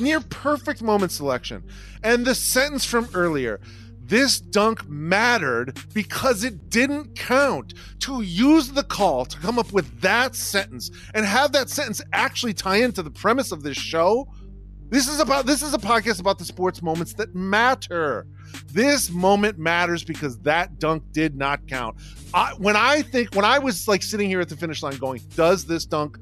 Near 0.00 0.20
perfect 0.20 0.82
moment 0.82 1.12
selection. 1.12 1.62
And 2.02 2.26
the 2.26 2.34
sentence 2.34 2.84
from 2.84 3.08
earlier 3.14 3.60
this 4.08 4.38
dunk 4.40 4.88
mattered 4.88 5.78
because 5.92 6.44
it 6.44 6.70
didn't 6.70 7.16
count. 7.16 7.74
To 8.00 8.22
use 8.22 8.70
the 8.70 8.84
call 8.84 9.24
to 9.24 9.38
come 9.38 9.58
up 9.58 9.72
with 9.72 10.00
that 10.00 10.34
sentence 10.34 10.90
and 11.14 11.26
have 11.26 11.52
that 11.52 11.68
sentence 11.68 12.00
actually 12.12 12.54
tie 12.54 12.76
into 12.76 13.02
the 13.02 13.10
premise 13.10 13.50
of 13.52 13.62
this 13.62 13.76
show. 13.76 14.28
This 14.88 15.08
is 15.08 15.18
about 15.18 15.46
this 15.46 15.62
is 15.62 15.74
a 15.74 15.78
podcast 15.78 16.20
about 16.20 16.38
the 16.38 16.44
sports 16.44 16.82
moments 16.82 17.14
that 17.14 17.34
matter. 17.34 18.26
This 18.72 19.10
moment 19.10 19.58
matters 19.58 20.04
because 20.04 20.38
that 20.40 20.78
dunk 20.78 21.02
did 21.10 21.36
not 21.36 21.66
count. 21.66 21.96
I, 22.32 22.52
when 22.58 22.76
I 22.76 23.02
think 23.02 23.34
when 23.34 23.44
I 23.44 23.58
was 23.58 23.88
like 23.88 24.04
sitting 24.04 24.28
here 24.28 24.40
at 24.40 24.48
the 24.48 24.56
finish 24.56 24.82
line 24.82 24.96
going, 24.98 25.20
does 25.34 25.66
this 25.66 25.84
dunk 25.86 26.18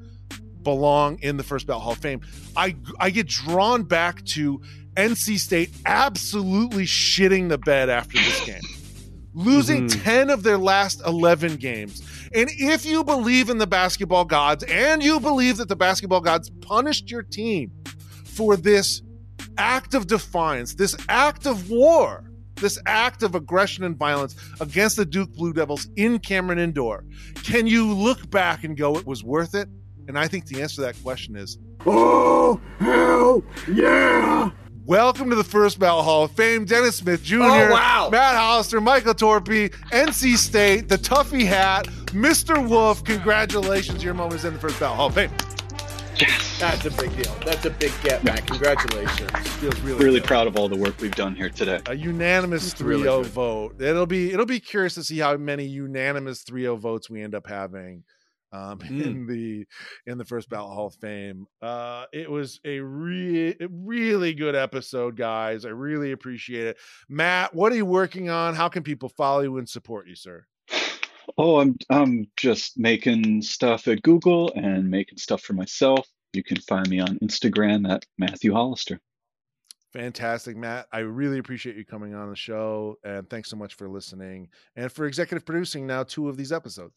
belong 0.63 1.19
in 1.21 1.37
the 1.37 1.43
first 1.43 1.67
ballot 1.67 1.83
Hall 1.83 1.91
of 1.91 1.99
Fame? 1.99 2.21
I 2.57 2.75
I 2.99 3.11
get 3.11 3.27
drawn 3.27 3.83
back 3.83 4.25
to 4.25 4.61
NC 4.95 5.37
State 5.39 5.71
absolutely 5.85 6.85
shitting 6.85 7.49
the 7.49 7.57
bed 7.57 7.89
after 7.89 8.17
this 8.17 8.45
game. 8.45 8.61
Losing 9.33 9.87
Mhm. 9.87 10.03
10 10.03 10.29
of 10.29 10.43
their 10.43 10.57
last 10.57 11.01
11 11.05 11.57
games. 11.57 12.01
And 12.33 12.49
if 12.57 12.85
you 12.85 13.03
believe 13.03 13.49
in 13.49 13.57
the 13.57 13.67
basketball 13.67 14.23
gods 14.25 14.63
and 14.63 15.03
you 15.03 15.19
believe 15.19 15.57
that 15.57 15.67
the 15.67 15.75
basketball 15.75 16.21
gods 16.21 16.49
punished 16.61 17.11
your 17.11 17.23
team 17.23 17.71
for 18.23 18.55
this 18.55 19.01
act 19.57 19.93
of 19.93 20.07
defiance, 20.07 20.73
this 20.75 20.95
act 21.09 21.45
of 21.45 21.69
war, 21.69 22.31
this 22.55 22.79
act 22.85 23.23
of 23.23 23.35
aggression 23.35 23.83
and 23.83 23.97
violence 23.97 24.35
against 24.61 24.95
the 24.95 25.05
Duke 25.05 25.33
Blue 25.33 25.51
Devils 25.51 25.89
in 25.97 26.19
Cameron 26.19 26.57
Indoor, 26.59 27.03
can 27.43 27.67
you 27.67 27.91
look 27.91 28.29
back 28.29 28.63
and 28.63 28.77
go, 28.77 28.97
it 28.97 29.05
was 29.05 29.23
worth 29.23 29.53
it? 29.53 29.67
And 30.07 30.17
I 30.17 30.27
think 30.29 30.45
the 30.45 30.61
answer 30.61 30.75
to 30.75 30.81
that 30.83 30.95
question 31.03 31.35
is 31.35 31.57
Oh, 31.85 32.59
hell 32.79 33.43
yeah! 33.71 34.49
Welcome 34.85 35.31
to 35.31 35.35
the 35.35 35.43
First 35.43 35.79
Ballot 35.79 36.05
Hall 36.05 36.25
of 36.25 36.31
Fame, 36.31 36.65
Dennis 36.65 36.97
Smith 36.97 37.23
Jr., 37.23 37.37
Oh, 37.41 37.71
wow. 37.71 38.09
Matt 38.11 38.35
Hollister, 38.35 38.79
Michael 38.79 39.15
Torpey, 39.15 39.71
NC 39.91 40.37
State, 40.37 40.89
the 40.89 40.97
Tuffy 40.97 41.43
Hat, 41.45 41.85
Mr. 42.07 42.67
Wolf. 42.67 43.03
Congratulations, 43.03 44.03
your 44.03 44.13
moment 44.13 44.35
is 44.41 44.45
in 44.45 44.53
the 44.53 44.59
First 44.59 44.79
Ballot 44.79 44.95
Hall 44.97 45.07
of 45.07 45.15
Fame. 45.15 45.31
Yes. 46.19 46.59
That's 46.59 46.85
a 46.85 46.91
big 46.91 47.15
deal. 47.17 47.35
That's 47.43 47.65
a 47.65 47.71
big 47.71 47.91
get 48.03 48.23
back. 48.23 48.45
Congratulations. 48.45 49.31
Feels 49.57 49.77
really, 49.81 50.05
Really 50.05 50.19
good. 50.19 50.27
proud 50.27 50.45
of 50.47 50.55
all 50.55 50.69
the 50.69 50.77
work 50.77 51.01
we've 51.01 51.15
done 51.15 51.35
here 51.35 51.49
today. 51.49 51.81
A 51.87 51.95
unanimous 51.95 52.71
It's 52.71 52.79
3-0 52.81 53.03
good. 53.23 53.25
vote. 53.25 53.81
It'll 53.81 54.05
be 54.05 54.31
it'll 54.31 54.45
be 54.45 54.61
curious 54.61 54.93
to 54.93 55.03
see 55.03 55.17
how 55.19 55.35
many 55.35 55.65
unanimous 55.65 56.43
3-0 56.45 56.77
votes 56.79 57.09
we 57.09 57.21
end 57.21 57.35
up 57.35 57.47
having 57.47 58.03
um, 58.55 58.79
Mm. 58.85 59.05
in 59.05 59.27
the 59.27 59.65
in 60.11 60.17
the 60.17 60.25
first 60.25 60.49
ballot 60.49 60.73
Hall 60.73 60.87
of 60.87 60.95
Fame. 60.95 61.47
Uh, 61.61 62.05
it 62.13 62.29
was 62.29 62.59
a 62.65 62.79
re- 62.79 63.55
really 63.69 64.33
good 64.33 64.55
episode, 64.55 65.15
guys. 65.17 65.65
I 65.65 65.69
really 65.69 66.11
appreciate 66.11 66.67
it. 66.67 66.77
Matt, 67.09 67.53
what 67.53 67.71
are 67.71 67.75
you 67.75 67.85
working 67.85 68.29
on? 68.29 68.55
How 68.55 68.69
can 68.69 68.83
people 68.83 69.09
follow 69.09 69.41
you 69.41 69.57
and 69.57 69.67
support 69.67 70.07
you, 70.07 70.15
sir? 70.15 70.45
Oh, 71.37 71.59
I'm 71.59 71.75
I'm 71.89 72.27
just 72.37 72.77
making 72.77 73.41
stuff 73.41 73.87
at 73.87 74.01
Google 74.03 74.51
and 74.55 74.89
making 74.89 75.17
stuff 75.17 75.41
for 75.41 75.53
myself. 75.53 76.07
You 76.33 76.43
can 76.43 76.57
find 76.61 76.87
me 76.89 76.99
on 76.99 77.17
Instagram 77.19 77.89
at 77.89 78.05
Matthew 78.17 78.53
Hollister. 78.53 78.99
Fantastic, 79.93 80.57
Matt. 80.57 80.87
I 80.91 80.99
really 80.99 81.39
appreciate 81.39 81.77
you 81.77 81.85
coming 81.85 82.13
on 82.13 82.29
the 82.29 82.35
show, 82.35 82.97
and 83.03 83.29
thanks 83.29 83.49
so 83.49 83.55
much 83.55 83.75
for 83.75 83.87
listening 83.87 84.49
and 84.75 84.91
for 84.91 85.05
executive 85.05 85.45
producing 85.45 85.87
now 85.87 86.03
two 86.03 86.27
of 86.27 86.35
these 86.35 86.51
episodes. 86.51 86.93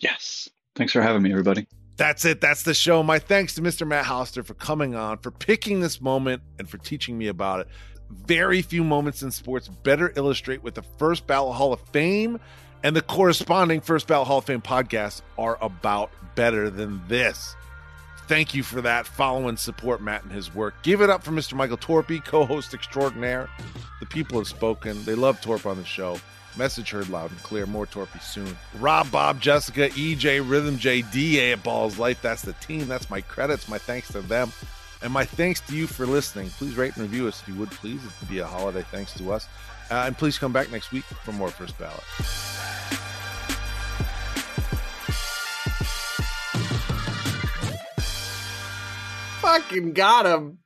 Yes. 0.00 0.48
Thanks 0.76 0.92
for 0.92 1.02
having 1.02 1.22
me, 1.22 1.30
everybody. 1.30 1.66
That's 1.96 2.24
it. 2.26 2.42
That's 2.42 2.62
the 2.62 2.74
show. 2.74 3.02
My 3.02 3.18
thanks 3.18 3.54
to 3.54 3.62
Mr. 3.62 3.86
Matt 3.86 4.04
Hollister 4.04 4.42
for 4.42 4.54
coming 4.54 4.94
on, 4.94 5.18
for 5.18 5.30
picking 5.30 5.80
this 5.80 6.00
moment, 6.00 6.42
and 6.58 6.68
for 6.68 6.76
teaching 6.76 7.16
me 7.16 7.28
about 7.28 7.60
it. 7.60 7.68
Very 8.10 8.62
few 8.62 8.84
moments 8.84 9.22
in 9.22 9.30
sports 9.30 9.68
better 9.68 10.12
illustrate 10.14 10.62
what 10.62 10.74
the 10.74 10.82
First 10.82 11.26
Ballot 11.26 11.56
Hall 11.56 11.72
of 11.72 11.80
Fame 11.92 12.38
and 12.82 12.94
the 12.94 13.02
corresponding 13.02 13.80
First 13.80 14.06
Ballot 14.06 14.28
Hall 14.28 14.38
of 14.38 14.44
Fame 14.44 14.60
podcast 14.60 15.22
are 15.38 15.58
about 15.60 16.10
better 16.34 16.68
than 16.68 17.02
this. 17.08 17.56
Thank 18.28 18.54
you 18.54 18.62
for 18.62 18.80
that. 18.82 19.06
Follow 19.06 19.48
and 19.48 19.58
support 19.58 20.02
Matt 20.02 20.24
and 20.24 20.32
his 20.32 20.54
work. 20.54 20.82
Give 20.82 21.00
it 21.00 21.08
up 21.08 21.22
for 21.22 21.30
Mr. 21.30 21.54
Michael 21.54 21.78
Torpey, 21.78 22.22
co 22.24 22.44
host 22.44 22.74
extraordinaire. 22.74 23.48
The 24.00 24.06
people 24.06 24.38
have 24.38 24.48
spoken. 24.48 25.02
They 25.04 25.14
love 25.14 25.40
Torp 25.40 25.64
on 25.64 25.78
the 25.78 25.84
show. 25.84 26.18
Message 26.56 26.90
heard 26.90 27.08
loud 27.08 27.30
and 27.30 27.42
clear. 27.42 27.66
More 27.66 27.86
Torpey 27.86 28.22
soon. 28.22 28.56
Rob, 28.78 29.10
Bob, 29.10 29.40
Jessica, 29.40 29.90
EJ, 29.90 30.48
Rhythm 30.48 30.78
J, 30.78 31.02
DA 31.02 31.52
at 31.52 31.62
Balls 31.62 31.98
Life. 31.98 32.22
That's 32.22 32.42
the 32.42 32.54
team. 32.54 32.88
That's 32.88 33.10
my 33.10 33.20
credits. 33.20 33.68
My 33.68 33.78
thanks 33.78 34.08
to 34.12 34.22
them. 34.22 34.52
And 35.02 35.12
my 35.12 35.24
thanks 35.24 35.60
to 35.62 35.76
you 35.76 35.86
for 35.86 36.06
listening. 36.06 36.48
Please 36.50 36.76
rate 36.76 36.96
and 36.96 37.02
review 37.02 37.28
us 37.28 37.42
if 37.42 37.48
you 37.48 37.54
would, 37.56 37.70
please. 37.70 38.02
It 38.02 38.10
would 38.20 38.30
be 38.30 38.38
a 38.38 38.46
holiday 38.46 38.82
thanks 38.90 39.12
to 39.14 39.32
us. 39.32 39.46
Uh, 39.90 40.04
and 40.06 40.16
please 40.16 40.38
come 40.38 40.52
back 40.52 40.70
next 40.70 40.90
week 40.92 41.04
for 41.04 41.32
more 41.32 41.50
First 41.50 41.78
Ballot. 41.78 42.02
Fucking 49.40 49.92
got 49.92 50.26
him. 50.26 50.58